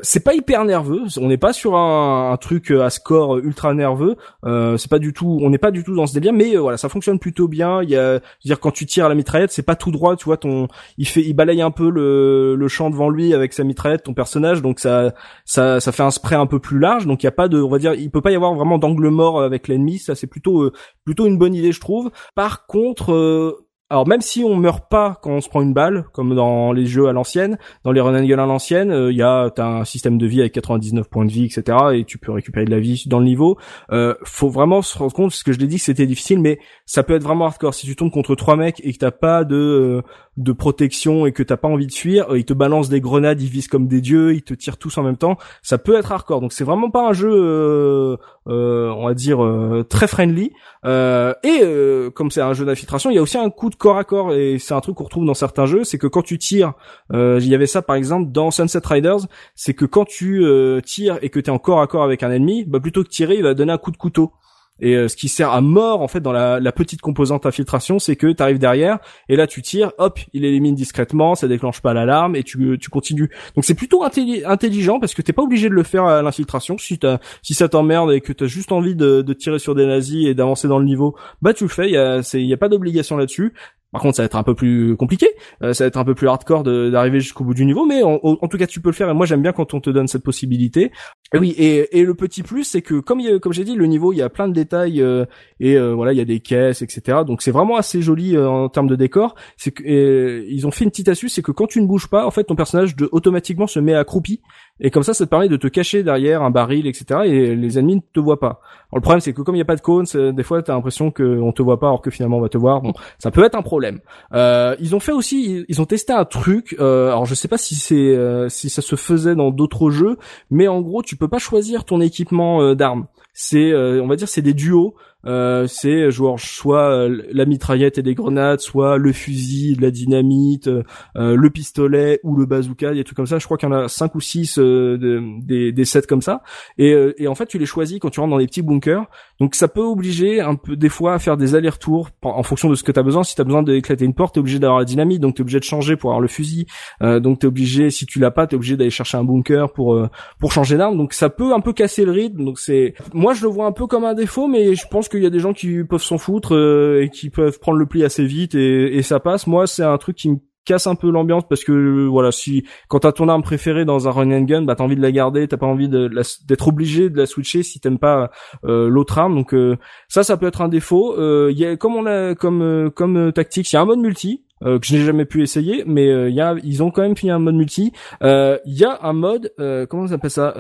C'est 0.03 0.23
pas 0.23 0.35
hyper 0.35 0.65
nerveux, 0.65 1.03
on 1.19 1.29
n'est 1.29 1.39
pas 1.39 1.53
sur 1.53 1.77
un, 1.77 2.37
truc 2.41 2.71
à 2.71 2.91
score 2.91 3.39
ultra 3.39 3.75
nerveux, 3.75 4.17
c'est 4.45 4.91
pas 4.91 4.99
du 4.99 5.13
tout, 5.13 5.39
on 5.43 5.51
n'est 5.51 5.59
pas 5.59 5.71
du 5.71 5.85
tout 5.85 5.95
dans 5.95 6.07
ce 6.07 6.15
délire, 6.15 6.33
mais 6.33 6.57
voilà, 6.57 6.77
ça 6.77 6.89
fonctionne 6.89 7.19
plutôt 7.19 7.49
bien. 7.49 7.83
Il 7.83 7.91
y 7.91 7.97
a, 7.97 8.21
dire 8.45 8.61
quand 8.61 8.71
tu 8.71 8.87
tires 8.87 9.07
à 9.07 9.09
la 9.09 9.15
mitraillette, 9.15 9.51
c'est 9.53 9.63
pas 9.63 9.77
tout 9.77 9.91
droit, 9.91 10.17
tu 10.17 10.25
vois, 10.25 10.37
ton, 10.37 10.69
il 10.97 11.09
fait, 11.09 11.23
il 11.23 11.35
balaye 11.35 11.63
un 11.63 11.71
peu 11.71 11.91
le, 11.91 12.55
le 12.57 12.69
champ 12.69 12.91
devant 12.91 13.09
lui 13.09 13.35
avec 13.35 13.53
sa 13.53 13.65
mitraillette, 13.65 14.05
ton 14.05 14.15
personnage, 14.15 14.63
donc 14.63 14.81
ça, 14.81 15.15
ça, 15.45 15.81
ça 15.81 15.93
fait 15.93 16.03
un 16.03 16.11
spray 16.11 16.37
un 16.37 16.47
peu 16.47 16.59
plus 16.59 16.79
large, 16.79 17.07
donc 17.07 17.23
il 17.23 17.27
y 17.27 17.29
a 17.29 17.33
pas 17.33 17.49
de, 17.49 17.61
on 17.61 17.69
va 17.69 17.79
dire, 17.79 17.95
il 17.95 18.11
peut 18.11 18.23
pas 18.23 18.31
y 18.31 18.37
avoir 18.37 18.55
vraiment 18.55 18.79
d'angle 18.79 19.09
mort 19.09 19.43
avec 19.43 19.69
l'ennemi. 19.69 19.99
Ça, 19.99 20.15
c'est 20.15 20.27
plutôt 20.27 20.63
euh, 20.63 20.73
plutôt 21.05 21.27
une 21.27 21.39
bonne 21.39 21.55
idée, 21.55 21.73
je 21.73 21.81
trouve. 21.81 22.11
Par 22.35 22.67
contre, 22.67 23.13
euh, 23.13 23.68
alors 23.91 24.07
même 24.07 24.21
si 24.21 24.45
on 24.45 24.55
meurt 24.55 24.89
pas 24.91 25.19
quand 25.23 25.31
on 25.31 25.41
se 25.41 25.49
prend 25.49 25.63
une 25.63 25.73
balle, 25.73 26.05
comme 26.13 26.35
dans 26.35 26.73
les 26.73 26.87
jeux 26.87 27.09
à 27.09 27.13
l'ancienne, 27.13 27.59
dans 27.85 27.93
les 27.93 28.01
run 28.01 28.15
and 28.15 28.27
gun 28.27 28.39
à 28.39 28.47
l'ancienne, 28.47 28.89
il 28.89 28.95
euh, 28.95 29.13
y 29.13 29.23
a 29.23 29.51
t'as 29.51 29.67
un 29.67 29.85
système 29.85 30.19
de 30.19 30.27
vie 30.27 30.41
avec 30.41 30.53
99 30.53 31.09
points 31.09 31.25
de 31.25 31.31
vie, 31.31 31.47
etc. 31.47 31.79
Et 31.95 32.05
tu 32.05 32.19
peux 32.19 32.33
récupérer 32.33 32.67
de 32.67 32.71
la 32.71 32.81
vie 32.81 33.05
dans 33.07 33.19
le 33.19 33.25
niveau. 33.25 33.57
Euh, 33.91 34.15
faut 34.25 34.51
vraiment 34.51 34.83
se 34.83 34.97
rendre 34.99 35.15
compte, 35.15 35.33
ce 35.33 35.43
que 35.43 35.53
je 35.53 35.59
l'ai 35.59 35.67
dit, 35.67 35.79
c'était 35.79 36.07
difficile, 36.07 36.39
mais 36.41 36.59
ça 36.85 37.03
peut 37.03 37.15
être 37.15 37.23
vraiment 37.23 37.47
hardcore 37.47 37.73
si 37.73 37.87
tu 37.87 37.97
tombes 37.97 38.11
contre 38.11 38.35
trois 38.35 38.57
mecs 38.57 38.81
et 38.85 38.93
que 38.93 38.99
t'as 38.99 39.11
pas 39.11 39.45
de 39.45 40.03
de 40.39 40.53
protection 40.53 41.27
et 41.27 41.33
que 41.33 41.43
t'as 41.43 41.57
pas 41.57 41.69
envie 41.69 41.87
de 41.87 41.93
fuir, 41.93 42.27
ils 42.37 42.45
te 42.45 42.55
balancent 42.55 42.89
des 42.89 43.01
grenades, 43.01 43.43
ils 43.43 43.49
visent 43.49 43.67
comme 43.67 43.89
des 43.89 44.01
dieux, 44.01 44.35
ils 44.35 44.43
te 44.43 44.55
tirent 44.55 44.79
tous 44.79 44.97
en 44.97 45.03
même 45.03 45.17
temps. 45.17 45.37
Ça 45.63 45.79
peut 45.79 45.97
être 45.97 46.13
hardcore. 46.13 46.41
Donc 46.41 46.53
c'est 46.53 46.65
vraiment 46.65 46.91
pas 46.91 47.09
un 47.09 47.13
jeu, 47.13 47.31
euh, 47.31 48.17
euh, 48.47 48.89
on 48.91 49.07
va 49.07 49.15
dire 49.15 49.45
euh, 49.45 49.85
très 49.89 50.07
friendly. 50.07 50.53
et 50.85 52.11
comme 52.15 52.31
c'est 52.31 52.41
un 52.41 52.55
jeu 52.55 52.65
d'infiltration, 52.65 53.11
il 53.11 53.15
y 53.15 53.19
a 53.19 53.23
aussi 53.23 53.37
un 53.37 53.51
coup 53.51 53.69
de 53.69 53.75
corps 53.75 53.99
à 53.99 54.05
corps 54.05 54.33
et 54.33 54.59
c'est 54.59 54.75
un 54.75 54.81
truc 54.81 54.97
qu'on 54.97 55.05
retrouve 55.05 55.27
dans 55.27 55.35
certains 55.35 55.67
jeux, 55.67 55.83
c'est 55.85 55.99
que 55.99 56.07
quand 56.07 56.23
tu 56.23 56.39
tires, 56.39 56.75
il 57.13 57.47
y 57.47 57.55
avait 57.55 57.67
ça 57.67 57.83
par 57.83 57.97
exemple 57.97 58.31
dans 58.31 58.51
Sunset 58.51 58.81
Riders, 58.85 59.27
c'est 59.57 59.75
que 59.75 59.85
quand 59.85 60.05
tu 60.05 60.47
tires 60.85 61.19
et 61.21 61.31
que 61.31 61.41
t'es 61.41 61.51
en 61.51 61.59
corps 61.59 61.81
à 61.81 61.87
corps 61.89 62.05
avec 62.05 62.23
un 62.23 62.31
ennemi, 62.31 62.65
bah 62.65 62.79
plutôt 62.81 63.03
que 63.03 63.09
tirer, 63.09 63.35
il 63.37 63.43
va 63.43 63.55
donner 63.55 63.73
un 63.73 63.79
coup 63.79 63.91
de 63.91 63.97
couteau. 63.97 64.33
Et 64.81 64.95
euh, 64.95 65.09
ce 65.09 65.17
qui 65.17 65.29
sert 65.29 65.51
à 65.51 65.61
mort 65.61 66.03
en 66.03 66.09
fait 66.09 66.21
dans 66.21 66.33
la, 66.33 66.61
la 66.61 66.73
petite 66.73 67.01
composante 67.01 67.47
infiltration, 67.47 67.99
c'est 67.99 68.17
que 68.17 68.27
tu 68.27 68.43
arrives 68.43 68.59
derrière 68.59 68.99
et 69.29 69.37
là 69.37 69.47
tu 69.47 69.63
tires, 69.63 69.93
hop, 69.99 70.19
il 70.33 70.45
élimine 70.45 70.75
discrètement, 70.75 71.35
ça 71.35 71.49
déclenche 71.49 71.81
pas 71.81 71.95
l'alarme 71.95 72.37
et 72.37 72.43
tu, 72.43 72.79
tu 72.81 72.91
continues. 72.91 73.31
Donc 73.55 73.65
c'est 73.65 73.75
plutôt 73.75 74.05
intelligent 74.05 75.01
parce 75.01 75.15
que 75.15 75.23
t'es 75.23 75.33
pas 75.33 75.43
obligé 75.43 75.69
de 75.69 75.75
le 75.75 75.83
faire 75.83 76.05
à 76.05 76.23
l'infiltration. 76.23 76.79
Si 76.79 76.99
t'as 76.99 77.19
si 77.43 77.55
ça 77.55 77.69
t'emmerde 77.69 78.13
et 78.13 78.21
que 78.21 78.33
t'as 78.33 78.47
juste 78.47 78.73
envie 78.73 78.95
de, 78.95 79.23
de, 79.23 79.33
tirer 79.33 79.59
sur 79.59 79.75
des 79.75 79.87
nazis 79.87 80.27
et 80.27 80.35
d'avancer 80.35 80.69
dans 80.69 80.79
le 80.79 80.85
niveau, 80.85 81.17
bah 81.43 81.55
tu 81.55 81.65
le 81.65 81.71
fais. 81.71 81.89
Il 81.89 81.93
y 81.93 81.97
a 81.97 82.23
y 82.35 82.53
a 82.53 82.57
pas 82.57 82.69
d'obligation 82.69 83.17
là-dessus. 83.17 83.55
Par 83.93 84.03
contre, 84.03 84.17
ça 84.17 84.23
va 84.23 84.27
être 84.27 84.37
un 84.37 84.43
peu 84.43 84.55
plus 84.55 84.97
compliqué, 84.97 85.29
euh, 85.63 85.73
ça 85.73 85.85
va 85.85 85.89
être 85.89 85.97
un 85.97 86.05
peu 86.05 86.15
plus 86.15 86.29
hardcore 86.29 86.63
d'arriver 86.63 87.21
jusqu'au 87.21 87.45
bout 87.45 87.55
du 87.55 87.65
niveau, 87.65 87.87
mais 87.87 88.03
en, 88.03 88.19
tout 88.49 88.59
cas, 88.59 88.67
tu 88.67 88.81
peux 88.81 88.91
le 88.91 88.95
faire. 88.95 89.09
Et 89.09 89.15
moi, 89.15 89.25
j'aime 89.25 89.41
bien 89.41 89.53
quand 89.53 89.73
on 89.73 89.81
te 89.81 89.89
donne 89.89 90.09
cette 90.09 90.23
possibilité. 90.23 90.93
Et 91.33 91.39
oui, 91.39 91.55
et, 91.57 92.05
le 92.05 92.15
petit 92.15 92.43
plus, 92.43 92.65
c'est 92.65 92.83
que 92.83 93.01
comme 93.01 93.21
j'ai 93.53 93.65
dit, 93.65 93.75
le 93.75 93.87
niveau, 93.87 94.13
il 94.13 94.17
y 94.17 94.23
a 94.23 94.29
plein 94.29 94.47
de 94.47 94.53
détails 94.53 95.01
euh, 95.01 95.25
et 95.59 95.77
euh, 95.77 95.95
voilà, 95.95 96.13
il 96.13 96.19
y 96.19 96.21
a 96.21 96.27
des 96.27 96.41
caisses, 96.41 96.83
etc. 96.83 97.19
Donc 97.27 97.41
c'est 97.41 97.51
vraiment 97.51 97.77
assez 97.77 98.03
joli 98.03 98.37
en 98.37 98.69
termes 98.69 98.89
de 98.89 98.97
décor. 98.97 99.35
C'est 99.57 99.71
que 99.71 100.45
ils 100.47 100.67
ont 100.67 100.71
fait 100.71 100.85
une 100.85 100.91
petite 100.91 101.09
astuce, 101.09 101.33
c'est 101.35 101.43
que 101.43 101.53
quand 101.53 101.67
tu 101.67 101.81
ne 101.81 101.87
bouges 101.87 102.09
pas, 102.09 102.27
en 102.27 102.31
fait, 102.31 102.45
ton 102.45 102.57
personnage 102.57 102.95
de, 102.95 103.09
automatiquement 103.11 103.67
se 103.67 103.81
met 103.81 103.95
accroupi 103.95 104.43
et 104.81 104.91
comme 104.91 105.03
ça, 105.03 105.15
ça 105.15 105.25
te 105.25 105.31
permet 105.31 105.49
de 105.49 105.57
te 105.57 105.67
cacher 105.67 106.03
derrière 106.03 106.43
un 106.43 106.51
baril, 106.51 106.87
etc. 106.87 107.21
Et 107.25 107.55
les 107.57 107.79
ennemis 107.79 107.97
ne 107.97 108.01
te 108.13 108.21
voient 108.21 108.39
pas. 108.39 108.61
Alors, 108.91 108.97
le 108.97 109.01
problème, 109.01 109.21
c'est 109.21 109.33
que 109.33 109.43
comme 109.43 109.55
il 109.55 109.59
n'y 109.59 109.63
a 109.63 109.67
pas 109.67 109.77
de 109.77 109.81
cône, 109.81 110.07
des 110.15 110.43
fois, 110.43 110.63
t'as 110.63 110.75
l'impression 110.75 111.11
qu'on 111.11 111.53
te 111.53 111.63
voit 111.63 111.81
pas, 111.81 111.89
alors 111.89 112.01
que 112.01 112.11
finalement, 112.11 112.39
on 112.39 112.41
va 112.41 112.49
te 112.49 112.59
voir. 112.59 112.81
Bon, 112.81 112.93
ça 113.19 113.31
peut 113.31 113.45
être 113.45 113.57
un 113.57 113.63
problème. 113.63 114.01
Euh, 114.33 114.77
ils 114.81 114.95
ont 114.95 115.01
fait 115.01 115.13
aussi, 115.13 115.65
ils 115.69 115.83
ont 115.83 115.87
testé 115.87 116.13
un 116.13 116.25
truc. 116.25 116.77
Euh, 116.79 117.09
alors, 117.09 117.27
je 117.27 117.35
sais 117.35 117.49
pas 117.49 117.59
si 117.59 117.75
c'est 117.75 117.95
euh, 117.95 118.49
si 118.49 118.71
ça 118.71 118.83
se 118.83 118.97
faisait 118.97 119.35
dans 119.35 119.51
d'autres 119.51 119.91
jeux, 119.91 120.17
mais 120.51 120.69
en 120.69 120.81
gros, 120.81 121.03
tu 121.03 121.17
peux 121.17 121.29
pas 121.29 121.39
choisir 121.39 121.85
ton 121.85 122.01
équipement 122.01 122.63
euh, 122.63 122.75
d'armes. 122.75 123.07
C'est, 123.35 123.73
on 123.73 124.09
va 124.09 124.17
dire, 124.17 124.29
c'est 124.29 124.43
des 124.43 124.55
duos. 124.55 124.95
Euh, 125.29 125.67
c'est 125.67 126.11
genre 126.11 126.41
soit 126.41 126.91
euh, 126.91 127.23
la 127.31 127.45
mitraillette 127.45 127.99
et 127.99 128.03
des 128.03 128.15
grenades, 128.15 128.61
soit 128.61 128.97
le 128.97 129.13
fusil, 129.13 129.77
la 129.79 129.91
dynamite, 129.91 130.69
euh, 130.69 130.83
le 131.15 131.51
pistolet 131.51 132.21
ou 132.23 132.35
le 132.37 132.47
bazooka, 132.47 132.95
des 132.95 133.05
trucs 133.05 133.17
comme 133.17 133.27
ça. 133.27 133.39
Je 133.39 133.45
crois 133.45 133.59
qu'il 133.59 133.69
y 133.69 133.73
en 133.73 133.77
a 133.77 133.89
cinq 133.89 134.15
ou 134.15 134.21
six 134.21 134.59
des, 134.59 135.73
des 135.73 135.85
sets 135.85 136.03
comme 136.03 136.23
ça. 136.23 136.43
Et, 136.79 136.95
et 137.19 137.29
en 137.29 137.35
fait, 137.35 137.47
tu 137.47 137.59
les 137.59 137.67
choisis 137.67 137.99
quand 137.99 138.11
tu 138.11 138.21
rentres 138.21 138.31
dans 138.31 138.39
des 138.39 138.47
petits 138.47 138.63
bunkers. 138.63 139.05
Donc 139.39 139.55
ça 139.55 139.69
peut 139.69 139.83
obliger 139.83 140.41
un 140.41 140.55
peu 140.55 140.77
des 140.77 140.89
fois 140.89 141.15
à 141.15 141.19
faire 141.19 141.37
des 141.37 141.55
allers-retours 141.55 142.09
en 142.23 142.43
fonction 142.43 142.71
de 142.71 142.75
ce 142.75 142.83
que 142.83 142.93
tu 142.93 142.99
as 142.99 143.03
besoin. 143.03 143.23
Si 143.23 143.35
tu 143.35 143.41
as 143.41 143.45
besoin 143.45 143.63
d'éclater 143.63 144.05
une 144.05 144.15
porte, 144.15 144.35
tu 144.35 144.39
es 144.39 144.41
obligé 144.41 144.59
d'avoir 144.59 144.79
la 144.79 144.85
dynamite, 144.85 145.21
donc 145.21 145.35
tu 145.35 145.41
es 145.41 145.43
obligé 145.43 145.59
de 145.59 145.65
changer 145.65 145.97
pour 145.97 146.11
avoir 146.11 146.21
le 146.21 146.29
fusil. 146.29 146.67
donc 147.01 147.41
tu 147.41 147.47
es 147.47 147.49
obligé 147.49 147.91
si 147.91 148.07
tu 148.07 148.19
l'as 148.19 148.31
pas, 148.31 148.47
tu 148.47 148.55
es 148.55 148.57
obligé 148.57 148.77
d'aller 148.77 148.91
chercher 148.91 149.19
un 149.19 149.25
bunker 149.25 149.73
pour 149.73 150.01
pour 150.39 150.53
changer 150.53 150.77
d'arme. 150.77 150.97
Donc 150.97 151.13
ça 151.13 151.29
peut 151.29 151.53
un 151.53 151.61
peu 151.61 151.73
casser 151.73 152.05
le 152.05 152.13
rythme. 152.13 152.45
Donc 152.45 152.59
c'est 152.59 152.95
moi 153.13 153.35
je 153.35 153.43
le 153.43 153.49
vois 153.49 153.67
un 153.67 153.73
peu 153.73 153.87
comme 153.87 154.05
un 154.05 154.15
défaut 154.15 154.49
mais 154.49 154.75
je 154.75 154.87
pense 154.89 155.09
qu'il 155.19 155.25
y 155.25 155.29
a 155.29 155.31
des 155.31 155.41
gens 155.41 155.53
qui 155.53 155.85
peuvent 155.85 156.03
s'en 156.03 156.19
foutre 156.19 156.55
euh, 156.55 157.03
et 157.03 157.11
qui 157.11 157.31
peuvent 157.31 157.59
prendre 157.59 157.79
le 157.79 157.87
pli 157.87 158.05
assez 158.05 158.25
vite 158.25 158.55
et, 158.55 158.97
et 158.97 159.03
ça 159.03 159.21
passe. 159.21 159.47
Moi, 159.47 159.67
c'est 159.67 159.85
un 159.85 159.99
truc 159.99 160.17
qui 160.17 160.31
me 160.31 160.37
casse 160.69 160.87
un 160.87 160.95
peu 160.95 161.11
l'ambiance 161.11 161.45
parce 161.49 161.65
que 161.65 162.07
voilà 162.07 162.31
si 162.31 162.65
quand 162.89 163.01
t'as 163.01 163.13
ton 163.13 163.29
arme 163.29 163.43
préférée 163.43 163.87
dans 163.87 164.07
un 164.07 164.11
run 164.11 164.31
and 164.31 164.43
gun 164.43 164.63
bah 164.63 164.75
t'as 164.75 164.85
envie 164.85 164.97
de 164.97 165.01
la 165.01 165.11
garder 165.11 165.49
t'as 165.49 165.57
pas 165.57 165.67
envie 165.67 165.89
d'être 165.89 166.69
obligé 166.69 167.09
de 167.09 167.17
la 167.17 167.25
switcher 167.25 167.63
si 167.63 167.81
t'aimes 167.81 167.99
pas 167.99 168.31
euh, 168.67 168.87
l'autre 168.87 169.19
arme 169.19 169.35
donc 169.35 169.55
euh, 169.55 169.79
ça 170.09 170.25
ça 170.25 170.37
peut 170.37 170.47
être 170.47 170.61
un 170.61 170.69
défaut 170.69 171.17
y 171.49 171.65
a 171.65 171.77
comme 171.79 171.97
on 171.97 172.05
a 172.05 172.35
comme 172.35 172.91
comme 172.95 173.33
tactique 173.33 173.73
il 173.73 173.77
y 173.77 173.79
a 173.79 173.81
un 173.81 173.87
mode 173.87 174.01
multi 174.01 174.45
que 174.61 174.81
je 174.83 174.97
n'ai 174.97 175.05
jamais 175.05 175.25
pu 175.25 175.45
essayer, 175.45 175.85
mais 175.87 176.09
il 176.29 176.35
y 176.35 176.41
a, 176.41 176.57
ils 176.65 176.83
ont 176.83 176.91
quand 176.91 177.03
même 177.03 177.17
fini 177.17 177.31
un 177.31 177.39
mode 177.39 177.55
multi. 177.55 177.93
Il 178.21 178.59
y 178.65 178.85
a 178.85 178.99
un 179.03 179.13
mode, 179.13 179.53
comment 179.89 180.03
on 180.03 180.11
appelle 180.11 180.33
ça, 180.33 180.53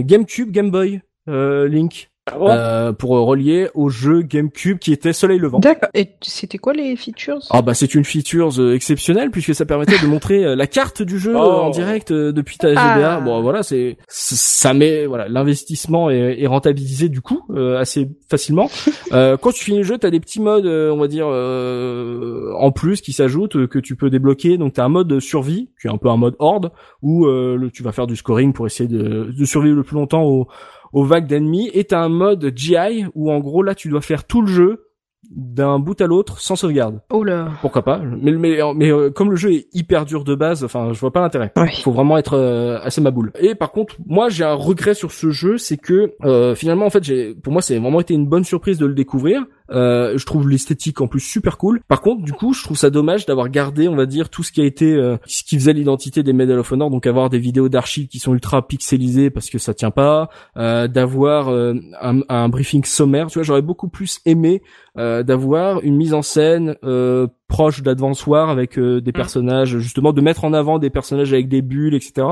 GameCube, 0.00 0.50
Game 0.50 0.70
Boy, 0.70 1.00
Link. 1.26 2.10
Ah 2.28 2.38
euh, 2.40 2.92
pour 2.92 3.10
relier 3.10 3.68
au 3.74 3.88
jeu 3.88 4.22
GameCube 4.22 4.80
qui 4.80 4.92
était 4.92 5.12
Soleil 5.12 5.38
Levant. 5.38 5.60
D'accord. 5.60 5.90
Et 5.94 6.08
c'était 6.22 6.58
quoi 6.58 6.72
les 6.72 6.96
features? 6.96 7.38
Ah 7.50 7.62
bah 7.62 7.72
c'est 7.72 7.94
une 7.94 8.04
feature 8.04 8.50
euh, 8.58 8.74
exceptionnelle 8.74 9.30
puisque 9.30 9.54
ça 9.54 9.64
permettait 9.64 10.00
de 10.02 10.08
montrer 10.08 10.44
euh, 10.44 10.56
la 10.56 10.66
carte 10.66 11.02
du 11.02 11.20
jeu 11.20 11.36
en 11.36 11.68
oh. 11.68 11.70
direct 11.70 12.12
depuis 12.12 12.58
ta 12.58 12.70
GBA. 12.70 12.80
Ah. 12.82 13.20
Bon 13.20 13.42
voilà, 13.42 13.62
c'est 13.62 13.96
ça 14.08 14.74
met 14.74 15.06
voilà 15.06 15.28
l'investissement 15.28 16.10
est, 16.10 16.42
est, 16.42 16.46
rentabilisé 16.48 17.08
du 17.08 17.20
coup 17.20 17.42
assez 17.78 18.08
facilement. 18.28 18.68
quand 19.12 19.52
tu 19.52 19.64
finis 19.64 19.78
le 19.78 19.84
jeu, 19.84 19.96
t'as 19.96 20.10
des 20.10 20.18
petits 20.18 20.40
modes 20.40 20.66
on 20.66 20.96
va 20.96 21.06
dire 21.06 21.28
en 21.28 22.72
plus 22.72 23.02
qui 23.02 23.12
s'ajoutent 23.12 23.68
que 23.68 23.78
tu 23.78 23.94
peux 23.94 24.10
débloquer. 24.10 24.58
Donc 24.58 24.72
t'as 24.72 24.84
un 24.84 24.88
mode 24.88 25.20
survie 25.20 25.70
qui 25.80 25.86
est 25.86 25.90
un 25.90 25.98
peu 25.98 26.08
un 26.08 26.16
mode 26.16 26.34
horde 26.40 26.72
où 27.02 27.24
tu 27.72 27.84
vas 27.84 27.92
faire 27.92 28.08
du 28.08 28.16
scoring 28.16 28.52
pour 28.52 28.66
essayer 28.66 28.88
de, 28.88 29.30
de 29.30 29.44
survivre 29.44 29.76
le 29.76 29.84
plus 29.84 29.94
longtemps 29.94 30.24
au 30.24 30.48
aux 30.92 31.04
vagues 31.04 31.26
d'ennemis 31.26 31.70
et 31.72 31.84
t'as 31.84 32.00
un 32.00 32.08
mode 32.08 32.52
GI 32.54 33.06
où 33.14 33.30
en 33.30 33.40
gros 33.40 33.62
là 33.62 33.74
tu 33.74 33.88
dois 33.88 34.00
faire 34.00 34.24
tout 34.24 34.42
le 34.42 34.48
jeu 34.48 34.86
d'un 35.30 35.78
bout 35.78 36.00
à 36.00 36.06
l'autre 36.06 36.40
sans 36.40 36.56
sauvegarde. 36.56 37.00
Oh 37.10 37.24
là. 37.24 37.48
Pourquoi 37.60 37.82
pas? 37.82 37.98
Mais 37.98 38.32
mais 38.32 38.58
mais 38.74 38.92
euh, 38.92 39.10
comme 39.10 39.30
le 39.30 39.36
jeu 39.36 39.52
est 39.52 39.68
hyper 39.72 40.04
dur 40.04 40.24
de 40.24 40.34
base, 40.34 40.64
enfin 40.64 40.92
je 40.92 41.00
vois 41.00 41.12
pas 41.12 41.20
l'intérêt. 41.20 41.52
Il 41.56 41.82
faut 41.82 41.92
vraiment 41.92 42.16
être 42.18 42.34
euh, 42.34 42.78
assez 42.82 43.00
maboule. 43.00 43.32
Et 43.40 43.54
par 43.54 43.72
contre, 43.72 43.96
moi 44.06 44.28
j'ai 44.28 44.44
un 44.44 44.54
regret 44.54 44.94
sur 44.94 45.12
ce 45.12 45.30
jeu, 45.30 45.58
c'est 45.58 45.76
que 45.76 46.14
euh, 46.24 46.54
finalement 46.54 46.86
en 46.86 46.90
fait 46.90 47.02
j'ai 47.02 47.34
pour 47.34 47.52
moi 47.52 47.62
c'est 47.62 47.78
vraiment 47.78 48.00
été 48.00 48.14
une 48.14 48.26
bonne 48.26 48.44
surprise 48.44 48.78
de 48.78 48.86
le 48.86 48.94
découvrir 48.94 49.44
euh, 49.70 50.16
je 50.16 50.26
trouve 50.26 50.48
l'esthétique 50.48 51.00
en 51.00 51.06
plus 51.06 51.20
super 51.20 51.58
cool. 51.58 51.80
Par 51.88 52.00
contre, 52.00 52.22
du 52.22 52.32
coup, 52.32 52.52
je 52.52 52.62
trouve 52.62 52.76
ça 52.76 52.90
dommage 52.90 53.26
d'avoir 53.26 53.48
gardé, 53.48 53.88
on 53.88 53.96
va 53.96 54.06
dire, 54.06 54.28
tout 54.28 54.42
ce 54.42 54.52
qui 54.52 54.60
a 54.60 54.64
été, 54.64 54.94
euh, 54.94 55.16
ce 55.26 55.44
qui 55.44 55.56
faisait 55.56 55.72
l'identité 55.72 56.22
des 56.22 56.32
Medal 56.32 56.58
of 56.58 56.70
Honor, 56.70 56.90
donc 56.90 57.06
avoir 57.06 57.30
des 57.30 57.38
vidéos 57.38 57.68
d'archives 57.68 58.08
qui 58.08 58.18
sont 58.18 58.32
ultra 58.32 58.66
pixelisées 58.66 59.30
parce 59.30 59.50
que 59.50 59.58
ça 59.58 59.74
tient 59.74 59.90
pas, 59.90 60.28
euh, 60.56 60.88
d'avoir 60.88 61.48
euh, 61.48 61.74
un, 62.00 62.20
un, 62.28 62.48
briefing 62.48 62.84
sommaire. 62.84 63.28
Tu 63.28 63.34
vois, 63.34 63.42
j'aurais 63.42 63.62
beaucoup 63.62 63.88
plus 63.88 64.20
aimé 64.24 64.62
d'avoir 64.96 65.82
une 65.82 65.94
mise 65.94 66.14
en 66.14 66.22
scène 66.22 66.74
proche 67.48 67.82
d'Advance 67.82 68.26
War 68.26 68.50
avec 68.50 68.78
des 68.78 69.00
mm. 69.00 69.12
personnages, 69.12 69.78
justement, 69.78 70.12
de 70.12 70.20
mettre 70.20 70.44
en 70.44 70.52
avant 70.52 70.78
des 70.78 70.90
personnages 70.90 71.32
avec 71.32 71.48
des 71.48 71.62
bulles, 71.62 71.94
etc. 71.94 72.26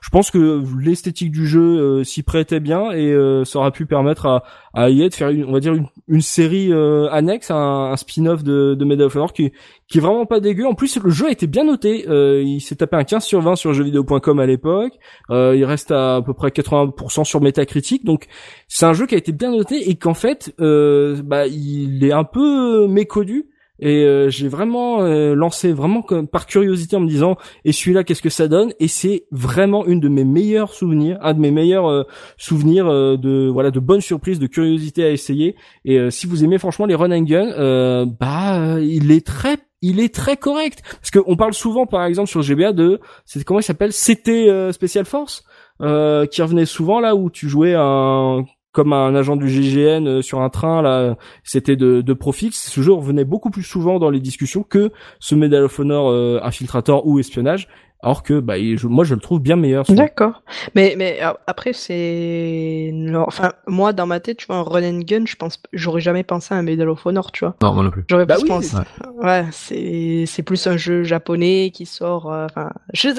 Je 0.00 0.10
pense 0.10 0.30
que 0.30 0.62
l'esthétique 0.80 1.30
du 1.30 1.46
jeu 1.46 2.04
s'y 2.04 2.22
prêtait 2.22 2.60
bien 2.60 2.90
et 2.92 3.14
ça 3.44 3.58
aurait 3.58 3.70
pu 3.70 3.86
permettre 3.86 4.26
à, 4.26 4.42
à 4.74 4.90
EA 4.90 5.08
de 5.08 5.14
faire, 5.14 5.30
une, 5.30 5.44
on 5.44 5.52
va 5.52 5.60
dire, 5.60 5.74
une, 5.74 5.86
une 6.08 6.20
série 6.20 6.72
euh, 6.72 7.08
annexe, 7.10 7.50
un, 7.50 7.90
un 7.92 7.96
spin-off 7.96 8.42
de, 8.42 8.74
de 8.74 8.84
Medal 8.84 9.06
of 9.06 9.16
Honor 9.16 9.32
qui, 9.32 9.52
qui 9.88 9.98
est 9.98 10.00
vraiment 10.00 10.26
pas 10.26 10.40
dégueu. 10.40 10.66
En 10.66 10.74
plus, 10.74 10.98
le 10.98 11.10
jeu 11.10 11.26
a 11.26 11.30
été 11.30 11.46
bien 11.46 11.64
noté. 11.64 12.06
Euh, 12.08 12.42
il 12.44 12.60
s'est 12.60 12.76
tapé 12.76 12.96
un 12.96 13.04
15 13.04 13.24
sur 13.24 13.40
20 13.40 13.56
sur 13.56 13.72
jeuxvideo.com 13.72 14.38
à 14.38 14.46
l'époque. 14.46 14.92
Euh, 15.30 15.54
il 15.56 15.64
reste 15.64 15.90
à, 15.90 16.16
à 16.16 16.22
peu 16.22 16.34
près 16.34 16.48
80% 16.48 17.24
sur 17.24 17.40
Metacritic. 17.40 18.04
Donc, 18.04 18.26
c'est 18.68 18.86
un 18.86 18.92
jeu 18.92 19.06
qui 19.06 19.14
a 19.14 19.18
été 19.18 19.32
bien 19.32 19.50
noté 19.50 19.90
et 19.90 19.96
qu'en 19.96 20.14
fait, 20.14 20.54
euh, 20.60 21.20
bah, 21.24 21.46
il 21.46 22.04
est 22.04 22.12
un 22.12 22.24
peu 22.24 22.86
méconnu 22.86 23.46
et 23.78 24.04
euh, 24.04 24.28
j'ai 24.28 24.48
vraiment 24.48 25.02
euh, 25.02 25.34
lancé 25.34 25.72
vraiment 25.72 26.02
comme 26.02 26.26
par 26.26 26.46
curiosité 26.46 26.96
en 26.96 27.00
me 27.00 27.08
disant 27.08 27.36
et 27.64 27.72
celui-là 27.72 28.04
qu'est-ce 28.04 28.22
que 28.22 28.30
ça 28.30 28.48
donne? 28.48 28.72
Et 28.80 28.88
c'est 28.88 29.26
vraiment 29.30 29.86
une 29.86 30.00
de 30.00 30.08
mes 30.08 30.24
meilleurs 30.24 30.72
souvenirs 30.72 31.18
un 31.22 31.34
de 31.34 31.40
mes 31.40 31.50
meilleurs 31.50 31.88
euh, 31.88 32.02
souvenirs 32.36 32.86
de 32.86 33.48
voilà 33.48 33.70
de 33.70 33.80
bonnes 33.80 34.00
surprises 34.00 34.38
de 34.38 34.46
curiosité 34.46 35.04
à 35.04 35.10
essayer. 35.10 35.56
Et 35.84 36.10
si 36.10 36.26
vous 36.26 36.44
aimez 36.44 36.58
franchement 36.58 36.86
les 36.86 36.94
run 36.94 37.12
and 37.12 37.22
gun 37.22 38.06
bah 38.18 38.80
il 38.80 39.10
est 39.12 39.24
très 39.24 39.56
il 39.80 40.00
est 40.00 40.12
très 40.12 40.36
correct. 40.36 40.82
Parce 41.00 41.10
qu'on 41.10 41.36
parle 41.36 41.54
souvent 41.54 41.86
par 41.86 42.04
exemple 42.04 42.28
sur 42.28 42.42
GBA 42.42 42.72
de 42.72 43.00
c'est 43.24 43.44
comment 43.44 43.60
il 43.60 43.64
s'appelle? 43.64 43.92
CT 43.92 44.72
Special 44.72 45.04
Force? 45.04 45.44
Qui 45.80 46.42
revenait 46.42 46.66
souvent 46.66 47.00
là 47.00 47.14
où 47.14 47.30
tu 47.30 47.48
jouais 47.48 47.74
un 47.76 48.44
comme 48.78 48.92
un 48.92 49.12
agent 49.16 49.34
du 49.34 49.48
GGN 49.48 50.06
euh, 50.06 50.22
sur 50.22 50.40
un 50.40 50.50
train 50.50 50.82
là 50.82 51.16
c'était 51.42 51.74
de, 51.74 52.00
de 52.00 52.12
Profix 52.12 52.52
ce 52.52 52.80
jeu 52.80 52.92
revenait 52.92 53.24
beaucoup 53.24 53.50
plus 53.50 53.64
souvent 53.64 53.98
dans 53.98 54.08
les 54.08 54.20
discussions 54.20 54.62
que 54.62 54.92
ce 55.18 55.34
Medal 55.34 55.64
of 55.64 55.76
Honor 55.80 56.12
euh, 56.12 56.38
infiltrator 56.44 57.04
ou 57.04 57.18
espionnage 57.18 57.66
alors 58.00 58.22
que 58.22 58.38
bah 58.38 58.54
moi 58.84 59.04
je 59.04 59.14
le 59.14 59.20
trouve 59.20 59.40
bien 59.40 59.56
meilleur. 59.56 59.84
D'accord. 59.88 60.42
Mais 60.76 60.94
mais 60.96 61.18
après 61.46 61.72
c'est 61.72 62.92
enfin 63.14 63.52
moi 63.66 63.92
dans 63.92 64.06
ma 64.06 64.20
tête 64.20 64.36
tu 64.36 64.46
vois 64.46 64.56
un 64.56 64.62
run 64.62 64.84
and 64.84 65.00
gun 65.00 65.24
je 65.26 65.34
pense 65.34 65.60
j'aurais 65.72 66.00
jamais 66.00 66.22
pensé 66.22 66.54
à 66.54 66.58
un 66.58 66.62
Medal 66.62 66.88
of 66.88 67.04
Honor 67.04 67.32
tu 67.32 67.44
vois. 67.44 67.56
Non 67.60 67.74
moi 67.74 67.82
non 67.82 67.90
plus. 67.90 68.04
J'aurais 68.08 68.26
bah 68.26 68.36
oui, 68.40 68.48
pensé 68.48 68.76
ouais, 69.20 69.46
c'est 69.50 70.24
c'est 70.26 70.44
plus 70.44 70.64
un 70.68 70.76
jeu 70.76 71.02
japonais 71.02 71.72
qui 71.74 71.86
sort 71.86 72.32
euh, 72.32 72.46
enfin 72.46 72.70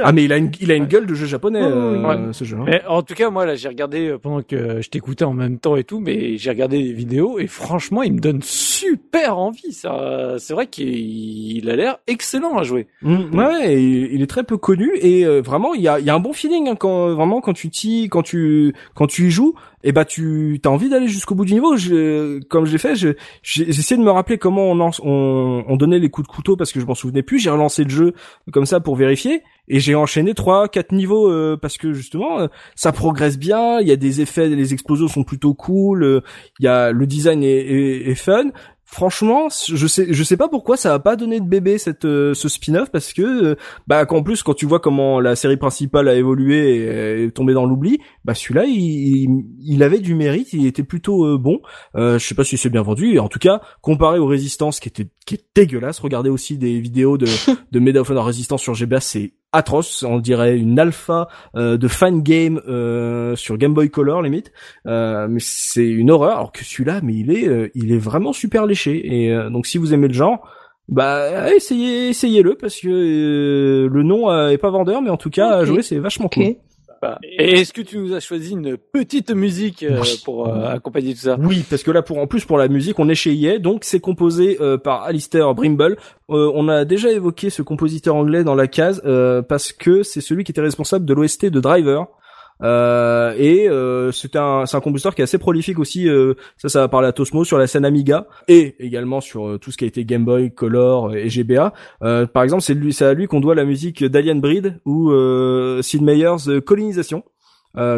Ah 0.02 0.14
mais 0.14 0.24
il 0.24 0.32
a 0.32 0.38
une 0.38 0.52
il 0.62 0.72
a 0.72 0.76
une 0.76 0.86
gueule 0.86 1.08
de 1.08 1.14
jeu 1.14 1.26
japonais 1.26 1.62
euh, 1.62 2.32
ce 2.32 2.46
jeu. 2.46 2.58
Hein. 2.58 2.66
Mais 2.66 2.82
en 2.88 3.02
tout 3.02 3.16
cas 3.16 3.30
moi 3.30 3.46
là 3.46 3.56
j'ai 3.56 3.68
regardé 3.68 4.08
euh, 4.08 4.18
pendant 4.18 4.42
que 4.42 4.82
je 4.82 4.90
t'écoutais 4.90 5.26
en 5.26 5.34
même 5.34 5.60
temps 5.60 5.76
et 5.76 5.84
tout 5.84 6.00
mais 6.00 6.38
j'ai 6.38 6.52
regardé 6.52 6.82
les 6.82 6.94
vidéos 6.94 7.38
et 7.38 7.48
franchement 7.48 8.02
il 8.02 8.14
me 8.14 8.20
donne 8.20 8.42
super 8.44 9.38
envie 9.38 9.74
ça 9.74 10.36
c'est 10.38 10.54
vrai 10.54 10.68
qu'il 10.68 11.70
a 11.70 11.76
l'air 11.76 11.98
excellent 12.08 12.58
à 12.58 12.64
jouer. 12.64 12.88
Mmh, 13.02 13.38
ouais 13.38 13.84
il 13.84 14.22
est 14.22 14.28
très 14.28 14.44
peu 14.44 14.58
connu 14.58 14.69
et 15.02 15.26
euh, 15.26 15.41
vraiment 15.41 15.74
il 15.74 15.82
y 15.82 15.88
a, 15.88 16.00
y 16.00 16.10
a 16.10 16.16
un 16.16 16.20
bon 16.20 16.34
feeling 16.34 16.70
hein, 16.70 16.76
quand 16.76 17.14
vraiment 17.14 17.41
quand 17.41 17.54
tu 17.54 17.70
quand 18.10 18.22
tu 18.22 18.74
quand 18.94 19.08
tu 19.08 19.28
y 19.28 19.32
joues 19.32 19.56
et 19.84 19.90
eh 19.90 19.91
bah 19.94 20.04
tu 20.04 20.60
as 20.66 20.70
envie 20.70 20.90
d'aller 20.90 21.08
jusqu'au 21.08 21.36
bout 21.36 21.46
du 21.46 21.54
niveau. 21.54 21.78
Je, 21.78 22.40
comme 22.50 22.66
j'ai 22.66 22.78
fait 22.78 22.96
j'ai 22.96 23.16
essayé 23.70 23.98
de 23.98 24.04
me 24.04 24.12
rappeler 24.12 24.38
comment 24.38 24.72
on, 24.72 24.91
on, 25.04 25.64
on 25.66 25.76
donnait 25.78 26.00
les 26.00 26.10
coups 26.10 26.28
de 26.28 26.32
couteau 26.34 26.58
parce 26.58 26.74
que 26.74 26.82
je 26.82 26.86
m'en 26.86 26.96
souvenais 26.96 27.24
plus. 27.24 27.40
J'ai 27.40 27.50
relancé 27.50 27.86
le 27.86 27.90
jeu 27.90 28.14
comme 28.52 28.66
ça 28.66 28.82
pour 28.82 28.98
vérifier 28.98 29.41
et 29.70 29.80
j'ai 29.80 29.96
enchaîné 29.96 30.34
trois 30.34 30.68
quatre 30.68 30.91
niveaux 30.91 31.32
euh, 31.32 31.56
parce 31.56 31.78
que 31.78 31.94
justement 31.94 32.40
euh, 32.40 32.48
ça 32.76 32.91
progresse 32.91 33.38
bien 33.38 33.80
il 33.80 33.88
y 33.88 33.91
a 33.91 33.96
des 33.96 34.20
effets 34.20 34.50
les 34.50 34.74
explosions 34.74 35.08
sont 35.08 35.24
plutôt 35.24 35.54
cool 35.54 36.24
il 36.60 36.66
y 36.66 36.68
a 36.68 36.91
le 36.91 37.06
design 37.06 37.44
est, 37.44 38.10
est 38.10 38.16
fun 38.16 38.50
franchement, 38.91 39.49
je 39.49 39.88
sais, 39.88 40.07
je 40.10 40.24
sais 40.24 40.36
pas 40.36 40.49
pourquoi 40.49 40.76
ça 40.76 40.94
a 40.94 40.99
pas 40.99 41.16
donné 41.16 41.40
de 41.40 41.45
bébé 41.48 41.78
cette 41.78 42.06
euh, 42.06 42.34
ce 42.34 42.49
spin-off 42.49 42.90
parce 42.91 43.14
que 43.14 43.22
euh, 43.22 43.56
bah 43.86 44.06
qu'en 44.07 44.24
plus 44.24 44.41
quand 44.41 44.56
tu 44.56 44.66
vois 44.66 44.80
comment 44.80 45.20
la 45.20 45.36
série 45.36 45.57
principale 45.57 46.07
a 46.07 46.16
évolué 46.16 46.78
et 46.78 47.24
est 47.26 47.32
tombée 47.32 47.53
dans 47.53 47.68
l'oubli, 47.68 47.99
bah 48.26 48.34
celui-là 48.34 48.66
il, 48.66 49.45
il, 49.60 49.84
avait 49.84 49.99
du 49.99 50.16
mérite, 50.16 50.53
il 50.53 50.66
était 50.66 50.84
plutôt 50.84 51.24
euh, 51.26 51.38
bon. 51.38 51.60
je 51.95 52.18
sais 52.18 52.36
pas 52.36 52.44
si 52.44 52.57
c'est 52.57 52.72
bien 52.72 52.82
vendu, 52.82 53.20
en 53.20 53.28
tout 53.28 53.40
cas 53.40 53.61
comparé 53.82 54.18
aux 54.18 54.26
Résistances 54.26 54.80
qui 54.80 54.90
était 54.90 55.07
qui 55.26 55.36
est 55.36 55.45
dégueulasse. 55.56 55.99
Regardez 55.99 56.32
aussi 56.32 56.57
des 56.57 56.80
vidéos 56.80 57.20
de 57.20 57.28
de 57.72 57.80
Medal 57.80 58.02
of 58.02 58.10
Honor 58.10 58.26
Resistance 58.26 58.64
sur 58.64 58.74
GBA, 58.74 59.02
c'est 59.02 59.34
atroce, 59.52 60.04
on 60.04 60.20
dirait 60.20 60.58
une 60.58 60.80
alpha 60.80 61.28
euh, 61.56 61.78
de 61.78 61.88
fan 61.88 62.22
game 62.22 62.62
euh, 62.68 63.36
sur 63.36 63.58
Game 63.58 63.74
Boy 63.74 63.90
Color 63.90 64.22
limite, 64.22 64.52
euh, 64.86 65.28
mais 65.30 65.40
c'est 65.42 65.88
une 65.88 66.12
horreur. 66.12 66.38
Alors 66.38 66.52
que 66.52 66.64
celui-là, 66.64 67.00
mais 67.04 67.16
il 67.16 67.32
est, 67.32 67.72
il 67.76 67.92
est 67.92 67.98
vraiment 67.98 68.34
super 68.34 68.66
léché. 68.66 69.26
Et 69.26 69.50
donc 69.50 69.66
si 69.66 69.78
vous 69.78 69.94
aimez 69.94 70.08
le 70.08 70.14
genre, 70.14 70.48
bah 70.88 71.54
essayez, 71.54 72.10
essayez-le 72.10 72.56
parce 72.56 72.80
que 72.80 73.88
le 73.92 74.04
nom 74.04 74.32
est 74.50 74.58
pas 74.58 74.70
vendeur, 74.70 75.02
mais 75.02 75.10
en 75.10 75.18
tout 75.18 75.30
cas 75.30 75.50
à 75.50 75.66
jouer 75.66 75.82
c'est 75.82 76.00
vachement 76.00 76.30
cool. 76.30 76.56
Et 77.24 77.60
est-ce 77.60 77.74
que 77.74 77.82
tu 77.82 77.98
nous 77.98 78.14
as 78.14 78.20
choisi 78.20 78.52
une 78.52 78.78
petite 78.78 79.32
musique 79.32 79.84
euh, 79.84 80.04
pour 80.24 80.48
euh, 80.48 80.68
accompagner 80.68 81.14
tout 81.14 81.22
ça? 81.22 81.38
Oui, 81.40 81.64
parce 81.70 81.84
que 81.84 81.92
là, 81.92 82.02
pour 82.02 82.18
en 82.18 82.28
plus 82.28 82.46
pour 82.46 82.58
la 82.58 82.68
musique, 82.68 83.00
on 83.00 83.10
est 83.10 83.16
chez 83.16 83.34
EA, 83.34 83.60
donc 83.60 83.84
c'est 83.84 84.00
composé 84.00 84.58
euh, 84.62 84.78
par 84.78 85.04
Alistair 85.04 85.54
Brimble. 85.54 85.98
on 86.28 86.68
a 86.68 86.86
déjà 86.86 87.12
évoqué 87.12 87.50
ce 87.50 87.62
compositeur 87.62 88.16
anglais 88.16 88.44
dans 88.44 88.56
la 88.56 88.68
case 88.68 89.02
parce 89.48 89.72
que 89.74 90.04
c'est 90.04 90.22
celui 90.22 90.44
qui 90.44 90.52
était 90.52 90.62
responsable 90.62 91.06
de 91.06 91.14
l'OST 91.14 91.46
de 91.46 91.60
Driver. 91.60 92.08
Euh, 92.61 93.34
et 93.38 93.69
euh, 93.69 94.11
c'est 94.11 94.36
un, 94.36 94.65
c'est 94.65 94.76
un 94.76 94.81
compositeur 94.81 95.15
qui 95.15 95.22
est 95.22 95.23
assez 95.23 95.38
prolifique 95.38 95.80
aussi. 95.80 96.07
Euh, 96.10 96.34
ça, 96.57 96.69
ça 96.69 96.80
va 96.81 96.88
parler 96.88 97.07
à 97.07 97.11
Tosmo 97.11 97.44
sur 97.44 97.57
la 97.57 97.68
scène 97.68 97.86
Amiga 97.86 98.27
et 98.48 98.76
également 98.80 99.22
sur 99.22 99.48
euh, 99.48 99.57
tout 99.57 99.72
ce 99.72 99.77
qui 99.77 99.86
a 99.86 99.88
été 99.88 100.06
Game 100.06 100.26
Boy, 100.26 100.52
Color 100.52 101.15
et 101.15 101.30
GBA. 101.30 101.73
par 101.99 102.44
exemple, 102.44 102.64
c'est 102.64 102.73
lui, 102.73 102.94
c'est 102.94 103.06
à 103.06 103.14
lui 103.14 103.27
qu'on 103.27 103.40
doit 103.40 103.56
la 103.56 103.65
musique 103.65 104.03
d'Alien 104.03 104.41
Breed 104.41 104.80
ou 104.86 105.11
Sid 105.81 106.02
Meier's 106.02 106.49
Colonisation. 106.65 107.23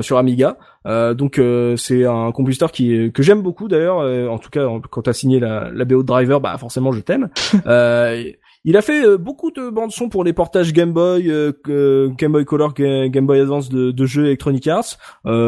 sur 0.02 0.18
Amiga. 0.18 0.58
donc 0.86 1.42
c'est 1.78 2.06
un 2.06 2.32
compositeur 2.32 2.72
qui 2.72 3.12
que 3.12 3.24
j'aime 3.24 3.42
beaucoup 3.42 3.68
d'ailleurs. 3.68 3.98
en 4.32 4.38
tout 4.38 4.50
cas, 4.50 4.68
quand 4.90 5.04
t'as 5.04 5.14
signé 5.14 5.40
la, 5.40 5.70
la 5.72 5.86
BO 5.86 6.02
de 6.02 6.08
Driver, 6.08 6.40
bah 6.40 6.58
forcément 6.58 6.92
je 6.92 7.02
t'aime. 7.02 7.30
Il 8.64 8.78
a 8.78 8.84
fait 8.84 9.18
beaucoup 9.18 9.50
de 9.50 9.72
bandes 9.72 9.92
son 9.92 10.08
pour 10.08 10.24
les 10.24 10.34
portages 10.34 10.72
Game 10.72 10.94
Boy, 10.94 11.32
Game 11.66 12.32
Boy 12.32 12.46
Color, 12.46 12.76
Game 12.76 13.26
Boy 13.26 13.40
Advance 13.40 13.70
de, 13.70 13.90
de 13.90 14.06
jeux 14.06 14.28
Electronic 14.28 14.68
Arts 14.68 14.98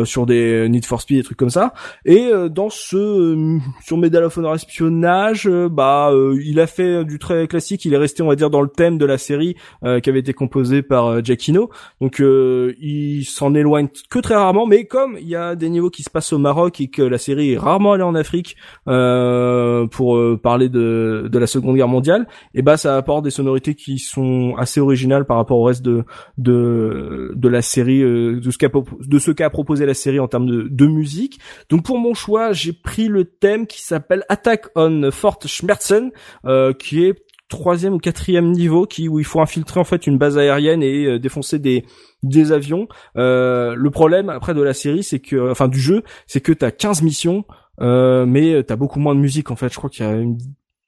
sur 0.05 0.25
des 0.25 0.67
Need 0.67 0.85
for 0.85 0.99
Speed, 0.99 1.17
des 1.17 1.23
trucs 1.23 1.37
comme 1.37 1.51
ça. 1.51 1.73
Et 2.05 2.31
dans 2.49 2.69
ce 2.69 3.59
sur 3.83 3.97
Medal 3.97 4.23
of 4.23 4.35
Honor 4.35 4.55
espionnage, 4.55 5.47
bah 5.69 6.11
il 6.43 6.59
a 6.59 6.65
fait 6.65 7.05
du 7.05 7.19
très 7.19 7.47
classique. 7.47 7.85
Il 7.85 7.93
est 7.93 7.97
resté, 7.97 8.23
on 8.23 8.27
va 8.27 8.35
dire, 8.35 8.49
dans 8.49 8.61
le 8.61 8.67
thème 8.67 8.97
de 8.97 9.05
la 9.05 9.19
série 9.19 9.57
qui 9.83 10.09
avait 10.09 10.19
été 10.19 10.33
composé 10.33 10.81
par 10.81 11.23
Giacchino. 11.23 11.69
Donc 12.01 12.19
il 12.19 13.23
s'en 13.25 13.53
éloigne 13.53 13.89
que 14.09 14.17
très 14.17 14.35
rarement, 14.35 14.65
mais 14.65 14.85
comme 14.85 15.17
il 15.19 15.27
y 15.27 15.35
a 15.35 15.53
des 15.55 15.69
niveaux 15.69 15.91
qui 15.91 16.01
se 16.01 16.09
passent 16.09 16.33
au 16.33 16.39
Maroc 16.39 16.81
et 16.81 16.87
que 16.87 17.03
la 17.03 17.19
série 17.19 17.51
est 17.51 17.59
rarement 17.59 17.93
allée 17.93 18.01
en 18.01 18.15
Afrique 18.15 18.55
pour 18.85 20.19
parler 20.41 20.69
de, 20.69 21.29
de 21.31 21.37
la 21.37 21.45
Seconde 21.45 21.75
Guerre 21.75 21.87
mondiale, 21.87 22.27
et 22.55 22.63
bah 22.63 22.75
ça 22.75 23.02
apporte 23.03 23.23
des 23.23 23.31
sonorités 23.31 23.75
qui 23.75 23.99
sont 23.99 24.55
assez 24.57 24.79
originales 24.79 25.25
par 25.25 25.37
rapport 25.37 25.59
au 25.59 25.63
reste 25.63 25.81
de 25.81 26.03
de, 26.37 27.33
de 27.35 27.49
la 27.49 27.61
série, 27.61 28.01
euh, 28.01 28.39
de 28.39 28.51
ce 28.51 28.57
qu'a 28.57 28.69
de 28.69 29.19
ce 29.19 29.31
qu'a 29.31 29.49
proposé 29.49 29.85
la 29.85 29.93
série 29.93 30.19
en 30.19 30.27
termes 30.27 30.47
de, 30.47 30.67
de 30.69 30.85
musique. 30.85 31.39
Donc 31.69 31.83
pour 31.83 31.99
mon 31.99 32.13
choix, 32.13 32.53
j'ai 32.53 32.73
pris 32.73 33.07
le 33.07 33.25
thème 33.25 33.67
qui 33.67 33.81
s'appelle 33.81 34.23
Attack 34.29 34.67
on 34.75 35.09
Fort 35.11 35.39
Schmerzen, 35.45 36.11
euh, 36.45 36.73
qui 36.73 37.03
est 37.03 37.15
troisième 37.53 37.93
ou 37.93 37.99
quatrième 37.99 38.51
niveau 38.51 38.85
qui 38.85 39.07
où 39.07 39.19
il 39.19 39.25
faut 39.25 39.39
infiltrer 39.39 39.79
en 39.79 39.83
fait 39.83 40.07
une 40.07 40.17
base 40.17 40.37
aérienne 40.37 40.81
et 40.81 41.05
euh, 41.05 41.19
défoncer 41.19 41.59
des 41.59 41.85
des 42.23 42.51
avions. 42.51 42.87
Euh, 43.17 43.75
le 43.75 43.91
problème 43.91 44.29
après 44.29 44.53
de 44.53 44.61
la 44.61 44.73
série, 44.73 45.03
c'est 45.03 45.19
que 45.19 45.51
enfin 45.51 45.67
du 45.67 45.79
jeu, 45.79 46.03
c'est 46.25 46.41
que 46.41 46.51
t'as 46.51 46.71
15 46.71 47.01
missions, 47.03 47.45
euh, 47.81 48.25
mais 48.25 48.63
t'as 48.63 48.75
beaucoup 48.75 48.99
moins 48.99 49.15
de 49.15 49.19
musique 49.19 49.51
en 49.51 49.55
fait. 49.55 49.69
Je 49.71 49.77
crois 49.77 49.89
qu'il 49.89 50.05
y 50.05 50.09
a 50.09 50.13
une 50.13 50.37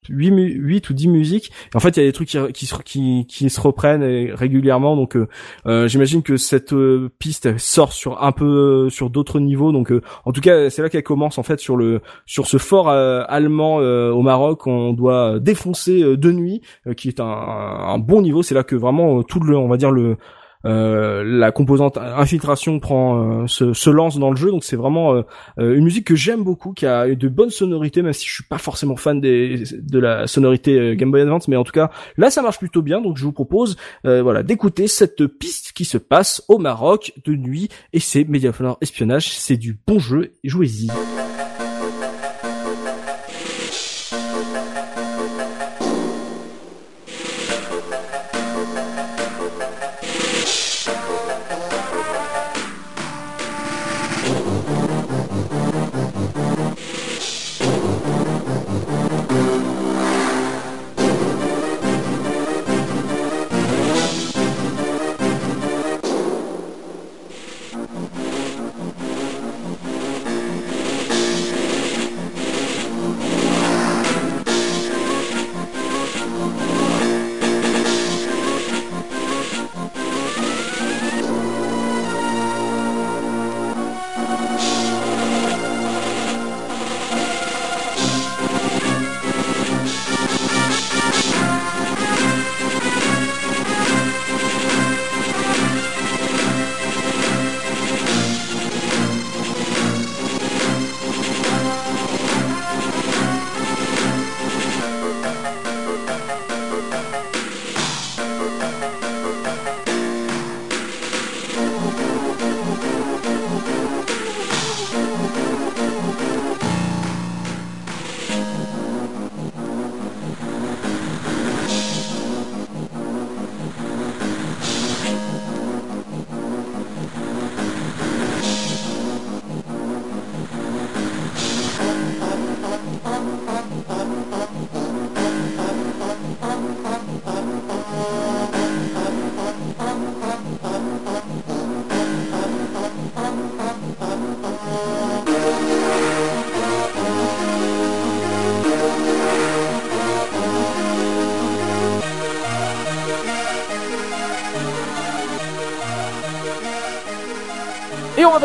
8, 0.09 0.31
8 0.31 0.89
ou 0.89 0.93
10 0.93 1.07
musiques. 1.07 1.51
en 1.73 1.79
fait, 1.79 1.97
il 1.97 1.99
y 2.01 2.03
a 2.03 2.07
des 2.07 2.13
trucs 2.13 2.29
qui, 2.53 3.25
qui, 3.27 3.49
se, 3.49 3.61
reprennent 3.61 4.03
régulièrement. 4.33 4.95
Donc, 4.95 5.15
euh, 5.15 5.27
euh, 5.65 5.87
j'imagine 5.87 6.23
que 6.23 6.37
cette 6.37 6.73
euh, 6.73 7.09
piste 7.19 7.57
sort 7.57 7.93
sur 7.93 8.23
un 8.23 8.31
peu 8.31 8.89
sur 8.89 9.09
d'autres 9.09 9.39
niveaux. 9.39 9.71
Donc, 9.71 9.91
en 10.25 10.31
tout 10.31 10.41
cas, 10.41 10.69
c'est 10.69 10.81
là 10.81 10.89
qu'elle 10.89 11.03
commence 11.03 11.37
en 11.37 11.43
fait 11.43 11.59
sur 11.59 11.77
le 11.77 12.01
sur 12.25 12.47
ce 12.47 12.57
fort 12.57 12.89
allemand 12.89 13.77
au 13.77 14.21
Maroc. 14.21 14.67
On 14.67 14.93
doit 14.93 15.39
défoncer 15.39 16.01
de 16.01 16.31
nuit, 16.31 16.61
qui 16.97 17.07
est 17.07 17.19
un, 17.19 17.25
un 17.25 17.97
bon 17.97 18.21
niveau. 18.21 18.43
C'est 18.43 18.55
là 18.55 18.63
que 18.63 18.75
vraiment 18.75 19.23
tout 19.23 19.39
le, 19.39 19.57
on 19.57 19.67
va 19.67 19.77
dire 19.77 19.91
le 19.91 20.05
euh, 20.05 20.17
la 20.65 21.51
composante 21.51 21.97
infiltration 21.97 22.79
prend 22.79 23.43
euh, 23.43 23.47
se, 23.47 23.73
se, 23.73 23.89
lance 23.89 24.17
dans 24.17 24.31
le 24.31 24.35
jeu. 24.35 24.51
Donc 24.51 24.63
c'est 24.63 24.75
vraiment 24.75 25.13
euh, 25.13 25.23
une 25.57 25.83
musique 25.83 26.07
que 26.07 26.15
j'aime 26.15 26.43
beaucoup 26.43 26.73
qui 26.73 26.85
a 26.85 27.13
de 27.13 27.27
bonnes 27.27 27.49
sonorités 27.49 28.01
même 28.01 28.13
si 28.13 28.27
je 28.27 28.33
suis 28.33 28.43
pas 28.43 28.57
forcément 28.57 28.95
fan 28.95 29.21
des, 29.21 29.63
de 29.73 29.99
la 29.99 30.27
sonorité 30.27 30.95
Game 30.95 31.11
Boy 31.11 31.21
Advance. 31.21 31.47
Mais 31.47 31.55
en 31.55 31.63
tout 31.63 31.71
cas 31.71 31.91
là 32.17 32.29
ça 32.29 32.41
marche 32.41 32.59
plutôt 32.59 32.81
bien. 32.81 33.01
Donc 33.01 33.17
je 33.17 33.23
vous 33.23 33.31
propose 33.31 33.77
voilà 34.03 34.43
d'écouter 34.43 34.87
cette 34.87 35.27
piste 35.27 35.73
qui 35.73 35.85
se 35.85 35.97
passe 35.97 36.43
au 36.47 36.57
Maroc 36.57 37.13
de 37.25 37.35
nuit. 37.35 37.69
Et 37.93 37.99
c'est 37.99 38.23
Mediaflore 38.23 38.77
Espionnage. 38.81 39.29
C'est 39.37 39.57
du 39.57 39.77
bon 39.85 39.99
jeu. 39.99 40.33
Jouez-y 40.43 40.89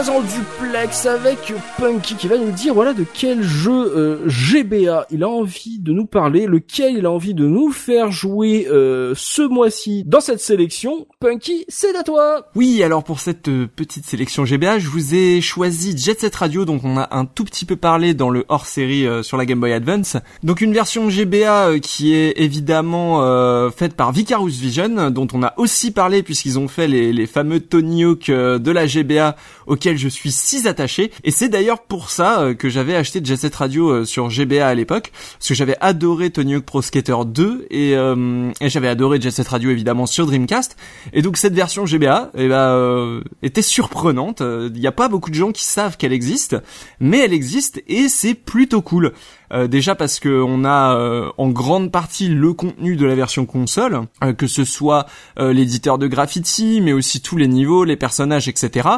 on 0.08 0.22
va 0.22 0.59
duplex 0.80 1.06
avec 1.06 1.52
Punky 1.78 2.14
qui 2.14 2.28
va 2.28 2.38
nous 2.38 2.52
dire 2.52 2.74
voilà 2.74 2.92
de 2.92 3.04
quel 3.12 3.42
jeu 3.42 3.92
euh, 3.96 4.18
GBA 4.26 5.06
il 5.10 5.22
a 5.22 5.28
envie 5.28 5.78
de 5.78 5.92
nous 5.92 6.06
parler, 6.06 6.46
lequel 6.46 6.96
il 6.96 7.06
a 7.06 7.10
envie 7.10 7.34
de 7.34 7.46
nous 7.46 7.70
faire 7.70 8.10
jouer 8.10 8.66
euh, 8.70 9.12
ce 9.16 9.42
mois-ci 9.42 10.04
dans 10.06 10.20
cette 10.20 10.40
sélection. 10.40 11.06
Punky, 11.18 11.64
c'est 11.68 11.94
à 11.96 12.02
toi. 12.02 12.48
Oui, 12.54 12.82
alors 12.82 13.04
pour 13.04 13.20
cette 13.20 13.48
euh, 13.48 13.66
petite 13.74 14.06
sélection 14.06 14.44
GBA, 14.44 14.78
je 14.78 14.88
vous 14.88 15.14
ai 15.14 15.40
choisi 15.40 15.96
Jet 15.96 16.20
Set 16.20 16.34
Radio, 16.36 16.64
donc 16.64 16.82
on 16.84 16.96
a 16.96 17.08
un 17.14 17.24
tout 17.24 17.44
petit 17.44 17.64
peu 17.64 17.76
parlé 17.76 18.14
dans 18.14 18.30
le 18.30 18.44
hors-série 18.48 19.06
sur 19.22 19.36
la 19.36 19.46
Game 19.46 19.60
Boy 19.60 19.72
Advance. 19.72 20.16
Donc 20.42 20.60
une 20.60 20.72
version 20.72 21.10
GBA 21.10 21.80
qui 21.80 22.14
est 22.14 22.34
évidemment 22.36 23.70
faite 23.70 23.94
par 23.94 24.12
Vicarious 24.12 24.48
Vision, 24.48 25.10
dont 25.10 25.28
on 25.32 25.42
a 25.42 25.54
aussi 25.56 25.90
parlé 25.90 26.22
puisqu'ils 26.22 26.58
ont 26.58 26.68
fait 26.68 26.88
les, 26.88 27.12
les 27.12 27.26
fameux 27.26 27.60
Tony 27.60 28.04
Hawk 28.04 28.30
de 28.30 28.70
la 28.70 28.86
GBA 28.86 29.36
auquel 29.66 29.98
je 29.98 30.08
suis 30.08 30.30
si 30.32 30.60
Et 31.24 31.30
c'est 31.30 31.48
d'ailleurs 31.48 31.82
pour 31.82 32.10
ça 32.10 32.40
euh, 32.40 32.54
que 32.54 32.68
j'avais 32.68 32.94
acheté 32.94 33.20
Jet 33.22 33.36
Set 33.36 33.54
Radio 33.56 33.90
euh, 33.90 34.04
sur 34.04 34.30
GBA 34.30 34.66
à 34.66 34.74
l'époque, 34.74 35.10
parce 35.34 35.48
que 35.48 35.54
j'avais 35.54 35.76
adoré 35.80 36.30
Tony 36.30 36.54
Hawk 36.54 36.64
Pro 36.64 36.82
Skater 36.82 37.16
2 37.26 37.68
euh, 37.72 38.52
et, 38.60 38.68
j'avais 38.68 38.88
adoré 38.88 39.20
Jet 39.20 39.30
Set 39.30 39.48
Radio 39.48 39.70
évidemment 39.70 40.06
sur 40.06 40.26
Dreamcast. 40.26 40.76
Et 41.12 41.22
donc 41.22 41.36
cette 41.36 41.54
version 41.54 41.86
GBA, 41.86 42.30
eh 42.36 42.48
ben, 42.48 43.22
était 43.42 43.62
surprenante. 43.62 44.40
Il 44.40 44.80
n'y 44.80 44.86
a 44.86 44.92
pas 44.92 45.08
beaucoup 45.08 45.30
de 45.30 45.34
gens 45.34 45.52
qui 45.52 45.64
savent 45.64 45.96
qu'elle 45.96 46.12
existe, 46.12 46.56
mais 47.00 47.18
elle 47.18 47.32
existe 47.32 47.82
et 47.88 48.08
c'est 48.08 48.34
plutôt 48.34 48.82
cool. 48.82 49.12
déjà 49.68 49.94
parce 49.94 50.20
que 50.20 50.42
on 50.42 50.64
a 50.64 51.32
en 51.36 51.48
grande 51.48 51.90
partie 51.90 52.28
le 52.28 52.52
contenu 52.52 52.96
de 52.96 53.06
la 53.06 53.14
version 53.14 53.46
console, 53.46 54.02
que 54.38 54.46
ce 54.46 54.64
soit 54.64 55.06
l'éditeur 55.38 55.98
de 55.98 56.06
graffiti, 56.06 56.80
mais 56.80 56.92
aussi 56.92 57.20
tous 57.20 57.36
les 57.36 57.48
niveaux, 57.48 57.84
les 57.84 57.96
personnages, 57.96 58.48
etc. 58.48 58.88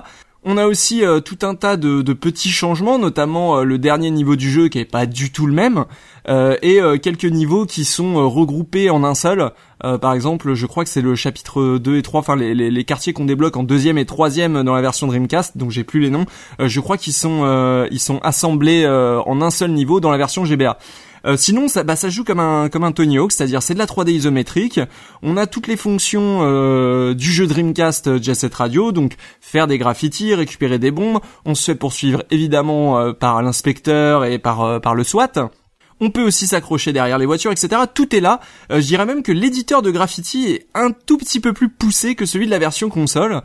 On 0.44 0.56
a 0.56 0.66
aussi 0.66 1.04
euh, 1.04 1.20
tout 1.20 1.38
un 1.42 1.54
tas 1.54 1.76
de, 1.76 2.02
petits 2.12 2.50
changements, 2.50 2.98
notamment 2.98 3.58
euh, 3.58 3.64
le 3.64 3.78
dernier 3.78 4.10
niveau 4.10 4.34
du 4.34 4.50
jeu 4.50 4.68
qui 4.68 4.80
est 4.80 4.84
pas 4.84 5.06
du 5.06 5.30
tout 5.30 5.46
le 5.46 5.52
même, 5.52 5.84
euh, 6.28 6.56
et 6.62 6.80
quelques 7.00 7.24
niveaux 7.24 7.64
qui 7.64 7.84
sont 7.84 8.28
regroupés 8.28 8.90
en 8.90 9.04
un 9.04 9.14
seul. 9.14 9.50
par 10.00 10.12
exemple, 10.12 10.54
je 10.54 10.66
crois 10.66 10.84
que 10.84 10.90
c'est 10.90 11.00
le 11.00 11.14
chapitre 11.14 11.78
2 11.78 11.96
et 11.96 12.02
3, 12.02 12.20
enfin 12.20 12.36
les, 12.36 12.54
les, 12.54 12.84
quartiers 12.84 13.12
qu'on 13.12 13.24
débloque 13.24 13.56
en 13.56 13.64
deuxième 13.64 13.98
et 13.98 14.04
troisième 14.04 14.62
dans 14.62 14.74
la 14.74 14.80
version 14.80 15.06
Dreamcast, 15.06 15.58
donc 15.58 15.70
j'ai 15.70 15.84
plus 15.84 16.00
les 16.00 16.10
noms. 16.10 16.26
je 16.60 16.80
crois 16.80 16.96
qu'ils 16.96 17.12
sont 17.12 17.86
ils 17.90 18.00
sont 18.00 18.18
assemblés 18.22 18.86
en 18.86 19.42
un 19.42 19.50
seul 19.50 19.72
niveau 19.72 20.00
dans 20.00 20.10
la 20.10 20.18
version 20.18 20.44
GBA. 20.44 20.78
Sinon, 21.36 21.68
ça, 21.68 21.82
bah, 21.84 21.96
ça 21.96 22.08
joue 22.08 22.24
comme 22.24 22.40
un 22.40 22.68
comme 22.68 22.84
un 22.84 22.92
Tony 22.92 23.18
Hawk, 23.18 23.32
c'est-à-dire 23.32 23.62
c'est 23.62 23.74
de 23.74 23.78
la 23.78 23.86
3D 23.86 24.10
isométrique. 24.10 24.80
On 25.22 25.36
a 25.36 25.46
toutes 25.46 25.66
les 25.66 25.76
fonctions 25.76 26.42
du 27.12 27.32
jeu 27.32 27.46
Dreamcast 27.46 28.22
Jet 28.22 28.34
Set 28.34 28.54
Radio, 28.54 28.92
donc 28.92 29.14
faire 29.40 29.66
des 29.66 29.78
graffitis, 29.78 30.34
récupérer 30.34 30.78
des 30.78 30.90
bombes. 30.90 31.20
On 31.44 31.54
se 31.54 31.64
fait 31.64 31.74
poursuivre 31.74 32.24
évidemment 32.30 33.12
par 33.14 33.42
l'inspecteur 33.42 34.24
et 34.24 34.38
par 34.38 34.80
par 34.80 34.94
le 34.94 35.04
SWAT. 35.04 35.50
On 36.04 36.10
peut 36.10 36.24
aussi 36.24 36.48
s'accrocher 36.48 36.92
derrière 36.92 37.16
les 37.16 37.26
voitures, 37.26 37.52
etc. 37.52 37.82
Tout 37.94 38.16
est 38.16 38.20
là. 38.20 38.40
je 38.70 38.80
dirais 38.80 39.06
même 39.06 39.22
que 39.22 39.30
l'éditeur 39.30 39.82
de 39.82 39.90
graffiti 39.92 40.46
est 40.48 40.66
un 40.74 40.90
tout 40.90 41.16
petit 41.16 41.38
peu 41.38 41.52
plus 41.52 41.68
poussé 41.68 42.16
que 42.16 42.26
celui 42.26 42.46
de 42.46 42.50
la 42.50 42.58
version 42.58 42.88
console. 42.88 43.42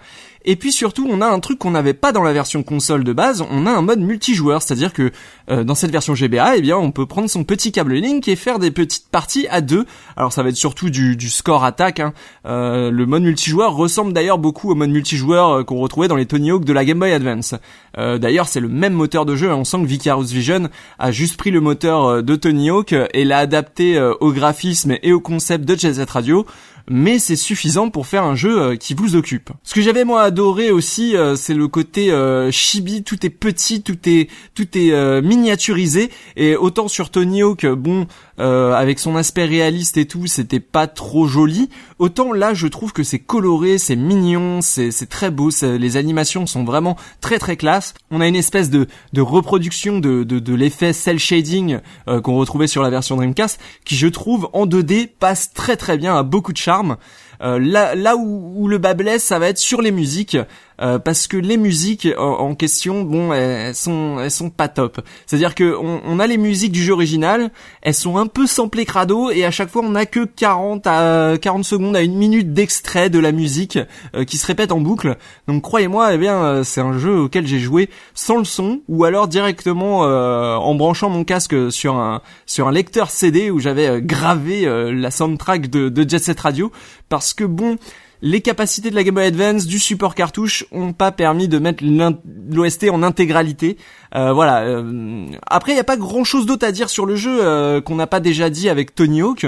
Et 0.50 0.56
puis 0.56 0.72
surtout, 0.72 1.06
on 1.10 1.20
a 1.20 1.28
un 1.28 1.42
truc 1.42 1.60
qu'on 1.60 1.72
n'avait 1.72 1.94
pas 1.94 2.14
dans 2.14 2.24
la 2.24 2.32
version 2.32 2.64
console 2.64 3.04
de 3.04 3.12
base, 3.12 3.44
on 3.52 3.66
a 3.66 3.72
un 3.72 3.82
mode 3.82 4.00
multijoueur, 4.00 4.62
c'est-à-dire 4.62 4.94
que 4.94 5.12
euh, 5.52 5.66
dans 5.66 5.76
cette 5.76 5.92
version 5.92 6.16
GBA, 6.16 6.56
eh 6.56 6.62
bien, 6.62 6.78
on 6.78 6.92
peut 6.92 7.06
prendre 7.06 7.30
son 7.30 7.44
petit 7.44 7.74
câble 7.74 7.96
Link 7.96 8.30
et 8.30 8.38
faire 8.38 8.58
des 8.58 8.72
petites 8.72 9.10
parties 9.10 9.46
à 9.50 9.60
deux. 9.60 9.86
Alors 10.16 10.32
ça 10.32 10.44
va 10.44 10.50
être 10.50 10.56
surtout 10.56 10.90
du, 10.90 11.30
score 11.30 11.66
attaque. 11.66 12.00
Hein. 12.00 12.14
Euh, 12.46 12.92
le 12.92 13.06
mode 13.06 13.24
multijoueur 13.24 13.76
ressemble 13.76 14.14
d'ailleurs 14.14 14.38
beaucoup 14.38 14.72
au 14.72 14.76
mode 14.76 14.90
multijoueur 14.90 15.50
euh, 15.50 15.64
qu'on 15.66 15.80
retrouvait 15.80 16.08
dans 16.08 16.16
les 16.16 16.26
Tony 16.26 16.50
Hawk 16.50 16.64
de 16.64 16.72
la 16.72 16.86
Game 16.86 17.00
Boy 17.00 17.12
Advance. 17.12 17.54
d'ailleurs, 17.98 18.48
c'est 18.48 18.62
le 18.62 18.70
même 18.70 18.94
moteur 18.94 19.26
de 19.26 19.36
jeu. 19.36 19.52
Hein. 19.52 19.58
On 19.58 19.66
sent 19.66 19.82
que 19.82 19.88
Vicarious 19.88 20.28
Vision 20.28 20.70
a 20.98 21.12
juste 21.12 21.36
pris 21.36 21.52
le 21.52 21.60
moteur 21.60 22.24
de 22.24 22.36
Tony 22.38 22.70
Hawk 22.70 22.96
et 23.14 23.26
l'a 23.26 23.40
adapté 23.40 24.00
au 24.22 24.32
graphisme 24.32 24.96
et 25.04 25.12
au 25.12 25.20
concept 25.20 25.66
de 25.66 25.76
Jet 25.76 26.10
Radio 26.10 26.46
mais 26.90 27.20
c'est 27.20 27.36
suffisant 27.36 27.90
pour 27.90 28.08
faire 28.08 28.24
un 28.24 28.36
jeu 28.36 28.62
euh, 28.62 28.76
qui 28.76 28.94
vous 28.94 29.16
occupe. 29.16 29.50
Ce 29.64 29.74
que 29.74 29.82
j'avais 29.82 30.06
moi 30.06 30.22
adoré 30.22 30.72
aussi, 30.72 31.16
euh, 31.16 31.36
c'est 31.36 31.54
le 31.54 31.68
côté 31.68 32.12
euh, 32.12 32.50
chibi, 32.52 33.04
tout 33.04 33.26
est 33.26 33.30
petit, 33.30 33.82
tout 33.82 33.98
est 34.06 34.30
tout 34.56 34.68
est 34.78 35.22
miniaturisé 35.22 36.10
et 36.36 36.56
autant 36.56 36.88
sur 36.88 37.10
Tony 37.10 37.44
Hawk, 37.44 37.66
bon, 37.66 38.08
avec 38.38 39.00
son 39.00 39.16
aspect 39.16 39.46
réaliste 39.46 39.98
et 39.98 40.06
tout, 40.06 40.28
c'était 40.28 40.60
pas 40.60 40.88
trop 40.88 41.28
joli. 41.28 41.70
Autant 42.00 42.34
là, 42.34 42.54
je 42.54 42.68
trouve 42.68 42.94
que 42.94 43.04
c'est 43.04 43.20
coloré, 43.20 43.78
c'est 43.78 43.96
mignon, 43.96 44.62
c'est 44.62 45.10
très 45.10 45.30
beau, 45.30 45.50
les 45.62 45.98
animations 45.98 46.46
sont 46.46 46.64
vraiment 46.64 46.98
très 47.22 47.40
très 47.40 47.56
classe. 47.56 47.94
On 48.10 48.22
a 48.22 48.28
une 48.28 48.36
espèce 48.36 48.70
de 48.70 48.88
de 49.14 49.22
reproduction 49.22 50.00
de 50.00 50.24
de, 50.24 50.40
de 50.40 50.54
l'effet 50.56 50.94
cel 50.94 51.20
shading 51.20 51.80
qu'on 52.24 52.38
retrouvait 52.38 52.68
sur 52.68 52.82
la 52.82 52.90
version 52.90 53.16
Dreamcast, 53.16 53.60
qui 53.86 53.96
je 53.96 54.08
trouve 54.08 54.50
en 54.54 54.66
2D 54.66 55.10
passe 55.20 55.54
très 55.54 55.76
très 55.76 55.98
bien, 55.98 56.16
à 56.16 56.24
beaucoup 56.24 56.54
de 56.54 56.58
charme 56.58 56.77
armes 56.78 56.98
euh, 57.42 57.60
là, 57.60 57.96
là 57.96 58.16
où, 58.16 58.68
le 58.68 58.78
bas 58.78 58.94
blesse, 58.94 59.24
ça 59.24 59.40
va 59.40 59.48
être 59.50 59.58
sur 59.58 59.82
les 59.82 59.92
musiques. 59.92 60.38
Euh, 60.80 61.00
parce 61.00 61.26
que 61.26 61.38
les 61.38 61.58
musiques 61.58 62.08
en, 62.18 62.54
question, 62.54 63.02
bon, 63.02 63.34
elles, 63.34 63.74
sont 63.74 64.20
elles 64.20 64.30
sont 64.30 64.52
pas 64.52 64.68
top. 64.68 65.02
C'est-à-dire 65.26 65.56
que 65.56 65.76
on, 65.76 66.20
a 66.20 66.28
les 66.28 66.38
musiques 66.38 66.72
du 66.72 66.84
jeu 66.84 66.94
original, 66.94 67.50
elles 67.82 67.96
sont 67.96 68.18
un 68.18 68.28
peu 68.28 68.46
samplées 68.46 68.86
crado 68.86 69.32
et 69.32 69.44
à 69.44 69.52
chaque 69.52 69.70
fois 69.70 69.82
on 69.84 69.96
a 69.96 70.06
que 70.06 70.26
40 70.26 70.86
à 70.86 71.38
40 71.42 71.64
secondes 71.64 71.96
à 71.96 72.02
une 72.02 72.16
minute 72.16 72.54
d'extrait 72.54 73.10
de 73.10 73.18
la 73.20 73.32
musique 73.32 73.80
euh, 74.16 74.24
qui 74.24 74.38
se 74.38 74.46
répète 74.46 74.72
en 74.72 74.80
boucle. 74.80 75.18
Donc 75.48 75.64
croyez-moi, 75.64 76.14
eh 76.14 76.18
bien 76.18 76.36
euh, 76.44 76.64
c'est 76.64 76.82
un 76.82 76.98
jeu 76.98 77.22
auquel 77.22 77.48
j'ai 77.48 77.60
joué 77.60 77.90
sans 78.14 78.38
le 78.38 78.46
son 78.46 78.82
ou 78.88 79.04
alors 79.04 79.28
directement 79.28 80.02
en 80.02 80.76
branchant 80.76 81.10
mon 81.10 81.24
casque 81.24 81.72
sur 81.72 81.96
un 81.96 82.22
sur 82.46 82.68
un 82.68 82.72
lecteur 82.72 83.10
CD 83.10 83.50
où 83.50 83.60
j'avais 83.60 84.02
gravé 84.02 84.66
la 84.94 85.12
soundtrack 85.12 85.70
de, 85.70 85.90
de 85.90 86.10
Jet 86.10 86.20
Set 86.20 86.40
Radio 86.40 86.72
parce 87.10 87.27
que 87.34 87.44
bon 87.44 87.78
les 88.22 88.42
capacités 88.42 88.90
de 88.90 88.96
la 88.96 89.04
Game 89.04 89.16
Boy 89.16 89.26
Advance 89.26 89.66
du 89.66 89.80
support 89.80 90.16
cartouche 90.16 90.66
ont 90.72 90.94
pas 90.94 91.12
permis 91.12 91.48
de 91.48 91.60
mettre 91.60 91.84
l'OST 91.84 92.90
en 92.90 93.04
intégralité. 93.04 93.78
Euh, 94.16 94.34
voilà. 94.34 94.62
Euh, 94.62 95.28
après, 95.46 95.74
il 95.74 95.76
y 95.76 95.80
a 95.80 95.84
pas 95.84 95.98
grand 95.98 96.24
chose 96.24 96.46
d'autre 96.46 96.66
à 96.66 96.72
dire 96.72 96.90
sur 96.90 97.06
le 97.06 97.16
jeu 97.16 97.40
euh, 97.42 97.82
qu'on 97.82 97.96
n'a 97.96 98.08
pas 98.08 98.20
déjà 98.20 98.50
dit 98.50 98.70
avec 98.70 98.96
Tony 98.96 99.22
Hawk. 99.22 99.46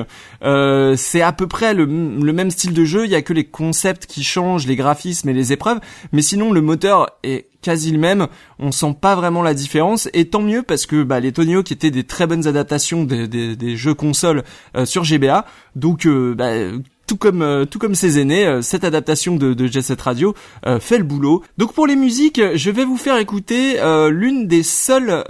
c'est 0.97 1.21
à 1.21 1.31
peu 1.31 1.47
près 1.47 1.73
le, 1.73 1.87
même 1.87 2.51
style 2.51 2.73
de 2.73 2.85
jeu. 2.85 3.05
Il 3.05 3.11
y 3.11 3.15
a 3.15 3.21
que 3.21 3.33
les 3.33 3.45
concepts 3.45 4.05
qui 4.05 4.23
changent, 4.23 4.67
les 4.67 4.75
graphismes 4.75 5.29
et 5.29 5.33
les 5.33 5.51
épreuves, 5.51 5.79
mais 6.11 6.21
sinon 6.21 6.51
le 6.51 6.61
moteur 6.61 7.09
est 7.23 7.47
quasi 7.61 7.91
le 7.91 7.99
même. 7.99 8.27
On 8.59 8.71
sent 8.71 8.95
pas 9.01 9.15
vraiment 9.15 9.41
la 9.41 9.53
différence 9.53 10.09
et 10.13 10.29
tant 10.29 10.41
mieux 10.41 10.61
parce 10.61 10.85
que 10.85 11.03
bah, 11.03 11.19
les 11.19 11.31
Tony 11.31 11.55
Hawk 11.55 11.71
étaient 11.71 11.91
des 11.91 12.03
très 12.03 12.27
bonnes 12.27 12.47
adaptations 12.47 13.03
des, 13.03 13.75
jeux 13.75 13.95
consoles 13.95 14.43
sur 14.85 15.03
GBA. 15.03 15.45
Donc 15.75 16.07
bah, 16.07 16.53
tout 17.09 17.17
comme 17.17 17.41
euh, 17.41 17.65
tout 17.65 17.79
comme 17.79 17.95
ses 17.95 18.19
aînés, 18.19 18.45
euh, 18.45 18.61
cette 18.61 18.83
adaptation 18.83 19.35
de, 19.35 19.55
de 19.55 19.65
Jet 19.65 19.81
Set 19.81 19.99
Radio 19.99 20.35
euh, 20.67 20.79
fait 20.79 20.99
le 20.99 21.03
boulot. 21.03 21.43
Donc 21.57 21.73
pour 21.73 21.87
les 21.87 21.95
musiques, 21.95 22.39
je 22.53 22.69
vais 22.69 22.85
vous 22.85 22.97
faire 22.97 23.17
écouter 23.17 23.79
l'une 24.11 24.47
des 24.47 24.61
seules 24.61 25.23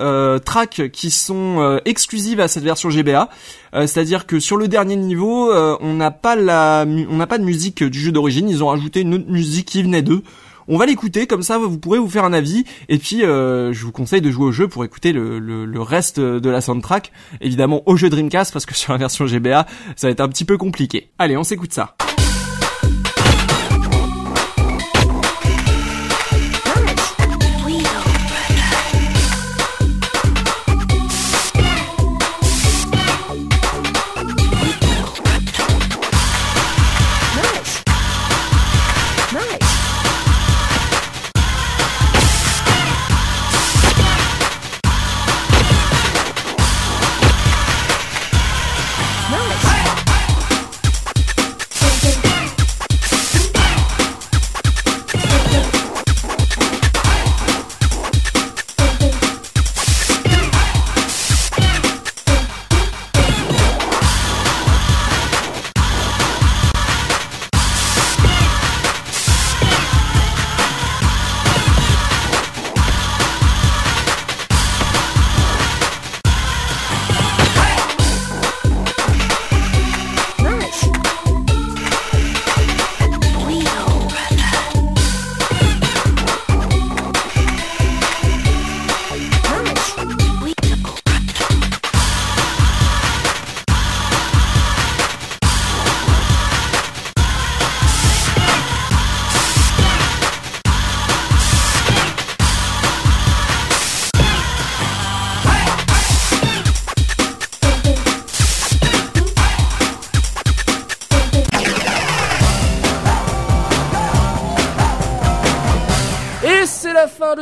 tracks 0.43 0.89
qui 0.91 1.09
sont 1.11 1.79
exclusives 1.85 2.39
à 2.39 2.47
cette 2.47 2.63
version 2.63 2.89
GBA. 2.89 3.29
C'est-à-dire 3.73 4.25
que 4.25 4.39
sur 4.39 4.57
le 4.57 4.67
dernier 4.67 4.95
niveau, 4.95 5.51
on 5.53 5.93
n'a 5.93 6.11
pas 6.11 6.35
la, 6.35 6.85
on 6.87 7.15
n'a 7.15 7.27
pas 7.27 7.37
de 7.37 7.43
musique 7.43 7.83
du 7.83 7.99
jeu 7.99 8.11
d'origine. 8.11 8.49
Ils 8.49 8.63
ont 8.63 8.67
rajouté 8.67 9.01
une 9.01 9.13
autre 9.13 9.29
musique 9.29 9.67
qui 9.67 9.83
venait 9.83 10.01
d'eux. 10.01 10.23
On 10.71 10.77
va 10.77 10.85
l'écouter, 10.85 11.25
comme 11.25 11.41
ça 11.41 11.57
vous 11.57 11.79
pourrez 11.79 11.97
vous 11.97 12.09
faire 12.09 12.23
un 12.23 12.31
avis. 12.31 12.63
Et 12.89 12.99
puis 12.99 13.23
euh, 13.23 13.73
je 13.73 13.83
vous 13.83 13.91
conseille 13.91 14.21
de 14.21 14.29
jouer 14.29 14.45
au 14.45 14.51
jeu 14.51 14.67
pour 14.67 14.85
écouter 14.85 15.11
le, 15.11 15.39
le, 15.39 15.65
le, 15.65 15.81
reste 15.81 16.19
de 16.19 16.49
la 16.49 16.61
soundtrack. 16.61 17.11
Évidemment 17.41 17.81
au 17.87 17.95
jeu 17.95 18.09
Dreamcast 18.09 18.53
parce 18.53 18.67
que 18.67 18.75
sur 18.77 18.93
la 18.93 18.99
version 18.99 19.25
GBA 19.25 19.65
ça 19.95 20.07
va 20.07 20.11
être 20.11 20.21
un 20.21 20.29
petit 20.29 20.45
peu 20.45 20.57
compliqué. 20.57 21.09
Allez, 21.17 21.37
on 21.37 21.43
s'écoute 21.43 21.73
ça. 21.73 21.95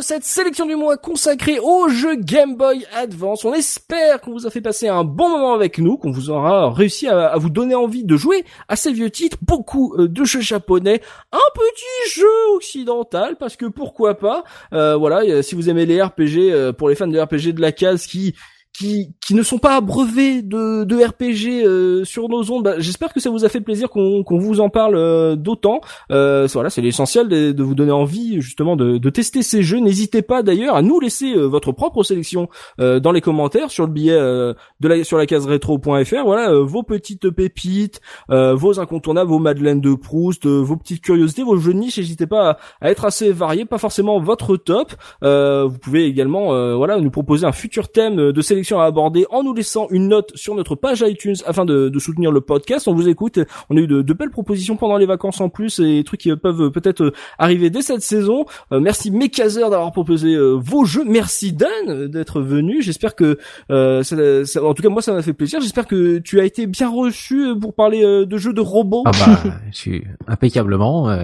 Cette 0.08 0.24
sélection 0.24 0.66
du 0.66 0.78
mois 0.78 0.96
consacrée 0.96 1.60
au 1.60 1.90
jeu 1.90 2.16
Game 2.16 2.56
Boy 2.56 2.86
Advance. 2.96 3.44
On 3.44 3.54
espère 3.54 4.22
qu'on 4.22 4.32
vous 4.32 4.48
a 4.48 4.50
fait 4.50 4.62
passer 4.62 4.88
un 4.88 5.04
bon 5.04 5.28
moment 5.28 5.54
avec 5.54 5.80
nous, 5.80 5.98
qu'on 5.98 6.12
vous 6.12 6.30
aura 6.30 6.72
réussi 6.72 7.10
à, 7.10 7.36
vous 7.36 7.50
donner 7.50 7.76
envie 7.76 8.06
de 8.06 8.16
jouer 8.16 8.46
à 8.70 8.78
ces 8.78 8.94
vieux 8.94 9.10
titres, 9.10 9.36
beaucoup 9.42 9.96
euh, 9.98 10.08
de 10.08 10.24
jeux 10.24 10.40
japonais, 10.40 11.02
un 11.34 11.50
petit 11.54 12.14
jeu 12.16 12.56
occidental, 12.56 13.36
parce 13.38 13.58
que 13.58 13.66
pourquoi 13.66 14.18
pas. 14.18 14.46
Euh, 14.72 14.96
voilà, 14.96 15.44
si 15.44 15.56
vous 15.56 15.70
aimez 15.70 15.86
les 15.86 16.02
RPG, 16.02 16.38
euh, 16.38 16.72
pour 16.72 16.88
les 16.88 16.96
fans 16.96 17.08
de 17.08 17.20
RPG 17.20 17.54
de 17.54 17.60
la 17.60 17.74
case 17.74 18.08
qui 18.08 18.34
qui 18.78 19.14
qui 19.26 19.34
ne 19.34 19.44
sont 19.44 19.58
pas 19.58 19.76
abreuvés 19.76 20.42
de, 20.42 20.84
de 20.84 20.96
RPG 20.96 21.66
euh, 21.66 22.06
sur 22.06 22.30
nos 22.30 22.50
ondes. 22.52 22.64
Bah, 22.64 22.76
j'espère 22.78 23.14
que 23.14 23.20
ça 23.20 23.30
vous 23.30 23.44
a 23.44 23.50
fait 23.50 23.62
plaisir 23.62 23.90
qu'on 23.90 24.24
qu'on 24.24 24.38
vous 24.38 24.60
en 24.60 24.70
parle 24.70 24.96
euh, 24.96 25.36
d'autant. 25.36 25.82
Euh, 26.12 26.48
voilà, 26.54 26.70
c'est 26.70 26.82
l'essentiel 26.82 27.28
de, 27.28 27.52
de, 27.52 27.64
vous 27.64 27.76
donner 27.76 27.92
envie 27.92 28.42
justement 28.42 28.76
de, 28.76 28.98
de 28.98 29.10
tester 29.10 29.42
ces 29.42 29.64
jeux. 29.64 29.80
N'hésitez 29.80 30.22
pas 30.22 30.44
d'ailleurs 30.44 30.76
à 30.76 30.82
nous 30.82 31.00
laisser 31.00 31.34
votre 31.36 31.72
propre 31.72 32.04
sélection 32.04 32.50
dans 32.78 33.12
les 33.12 33.22
commentaires 33.22 33.72
sur 33.72 33.86
le 33.86 33.92
billet 33.92 34.18
de 34.18 34.88
la 34.88 35.04
sur 35.04 35.18
la 35.18 35.26
case 35.26 35.46
rétro.fr. 35.46 36.24
Voilà, 36.24 36.54
vos 36.60 36.84
petites 36.84 37.30
pépites, 37.30 38.02
vos 38.30 38.80
incontournables, 38.80 39.30
vos 39.30 39.40
madeleines 39.40 39.82
de 39.82 39.94
Proust, 39.96 40.46
vos 40.46 40.78
petites 40.78 41.02
curiosités, 41.02 41.44
vos 41.44 41.58
jeux 41.58 41.74
de 41.74 41.80
niche. 41.80 41.98
N'hésitez 41.98 42.28
pas 42.28 42.52
à, 42.52 42.58
à, 42.82 42.92
être 42.92 43.06
assez 43.06 43.32
variés, 43.32 43.66
pas 43.66 43.78
forcément 43.78 44.20
votre 44.20 44.58
top. 44.58 44.94
vous 45.22 45.78
pouvez 45.80 46.06
également 46.06 46.78
voilà 46.78 47.00
nous 47.00 47.12
proposer 47.12 47.46
un 47.46 47.52
futur 47.52 47.90
thème 47.90 48.32
de 48.32 48.42
sélection 48.42 48.57
à 48.80 48.84
aborder 48.84 49.26
en 49.30 49.44
nous 49.44 49.54
laissant 49.54 49.88
une 49.90 50.08
note 50.10 50.32
sur 50.36 50.56
notre 50.56 50.76
page 50.76 51.04
iTunes 51.06 51.36
afin 51.46 51.66
de, 51.66 51.90
de 51.90 52.00
soutenir 52.00 52.32
le 52.32 52.42
podcast. 52.42 52.88
On 52.88 52.94
vous 52.94 53.08
écoute. 53.08 53.40
On 53.70 53.78
a 53.78 53.80
eu 53.80 53.88
de, 53.88 54.02
de, 54.02 54.14
belles 54.14 54.32
propositions 54.32 54.76
pendant 54.76 54.98
les 54.98 55.06
vacances 55.06 55.42
en 55.42 55.50
plus 55.50 55.80
et 55.80 55.98
des 55.98 56.04
trucs 56.04 56.22
qui 56.22 56.36
peuvent 56.36 56.72
peut-être 56.72 57.14
arriver 57.38 57.70
dès 57.70 57.82
cette 57.82 58.02
saison. 58.02 58.46
Euh, 58.72 58.80
merci 58.80 59.12
Mekazer 59.12 59.70
d'avoir 59.70 59.92
proposé 59.92 60.34
euh, 60.34 60.54
vos 60.54 60.86
jeux. 60.86 61.04
Merci 61.06 61.54
Dan 61.54 62.08
d'être 62.08 62.42
venu. 62.42 62.82
J'espère 62.82 63.16
que 63.16 63.38
euh, 63.72 64.04
ça, 64.04 64.64
en 64.64 64.74
tout 64.74 64.84
cas 64.84 64.90
moi 64.90 65.02
ça 65.02 65.14
m'a 65.14 65.22
fait 65.22 65.34
plaisir. 65.34 65.62
J'espère 65.62 65.88
que 65.88 66.18
tu 66.20 66.40
as 66.40 66.46
été 66.46 66.68
bien 66.68 66.90
reçu 66.90 67.54
pour 67.60 67.74
parler 67.74 68.02
de 68.04 68.38
jeux 68.38 68.54
de 68.54 68.62
robots. 68.62 69.04
Ah 69.06 69.12
bah, 69.12 69.44
je 69.72 69.78
suis 69.78 70.04
impeccablement. 70.28 71.16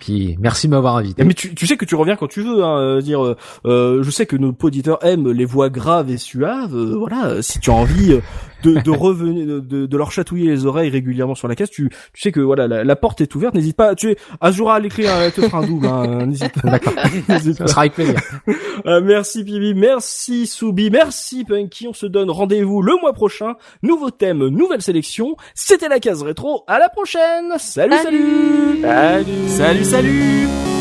puis 0.00 0.36
merci 0.40 0.66
de 0.66 0.72
m'avoir 0.72 0.96
invité. 0.96 1.24
Mais 1.24 1.34
tu, 1.34 1.54
tu, 1.54 1.66
sais 1.66 1.76
que 1.76 1.84
tu 1.84 1.94
reviens 1.94 2.16
quand 2.16 2.28
tu 2.28 2.42
veux. 2.42 2.62
Hein, 2.64 3.00
dire, 3.00 3.36
je 3.64 4.10
sais 4.10 4.26
que 4.26 4.36
nos 4.36 4.54
auditeurs 4.62 5.04
aiment 5.04 5.30
les 5.30 5.44
voix 5.44 5.70
graves 5.70 6.10
et 6.10 6.18
suaves. 6.18 6.71
Euh, 6.72 6.96
voilà, 6.96 7.42
si 7.42 7.60
tu 7.60 7.70
as 7.70 7.74
envie 7.74 8.12
euh, 8.12 8.20
de, 8.62 8.80
de 8.80 8.90
revenir, 8.90 9.62
de, 9.62 9.86
de, 9.86 9.96
leur 9.96 10.10
chatouiller 10.12 10.50
les 10.50 10.66
oreilles 10.66 10.90
régulièrement 10.90 11.34
sur 11.34 11.48
la 11.48 11.54
caisse, 11.54 11.70
tu, 11.70 11.90
tu 12.12 12.20
sais 12.20 12.32
que 12.32 12.40
voilà, 12.40 12.66
la, 12.66 12.96
porte 12.96 13.20
est 13.20 13.34
ouverte. 13.34 13.54
N'hésite 13.54 13.76
pas. 13.76 13.94
Tu 13.94 14.10
es 14.10 14.16
Azura 14.40 14.76
à 14.76 14.80
l'écrire, 14.80 15.10
te 15.34 15.40
fera 15.42 15.58
un 15.58 15.66
double. 15.66 15.86
Hein, 15.86 16.26
n'hésite 16.26 16.60
pas. 16.60 16.70
D'accord. 16.70 16.94
Ça 17.28 17.66
sera 17.66 17.80
avec 17.82 17.94
plaisir. 17.94 18.20
Euh, 18.86 19.00
merci 19.00 19.44
Pibi, 19.44 19.74
merci 19.74 20.46
Soubi, 20.46 20.90
merci 20.90 21.44
Punky. 21.44 21.86
On 21.86 21.92
se 21.92 22.06
donne 22.06 22.30
rendez-vous 22.30 22.82
le 22.82 22.94
mois 23.00 23.12
prochain. 23.12 23.54
Nouveau 23.82 24.10
thème, 24.10 24.48
nouvelle 24.48 24.82
sélection. 24.82 25.36
C'était 25.54 25.88
la 25.88 26.00
case 26.00 26.22
rétro. 26.22 26.64
À 26.66 26.80
la 26.80 26.88
prochaine. 26.88 27.52
salut. 27.58 27.94
Salut. 27.94 28.82
Salut, 28.82 29.24
salut. 29.46 29.84
salut. 29.84 30.71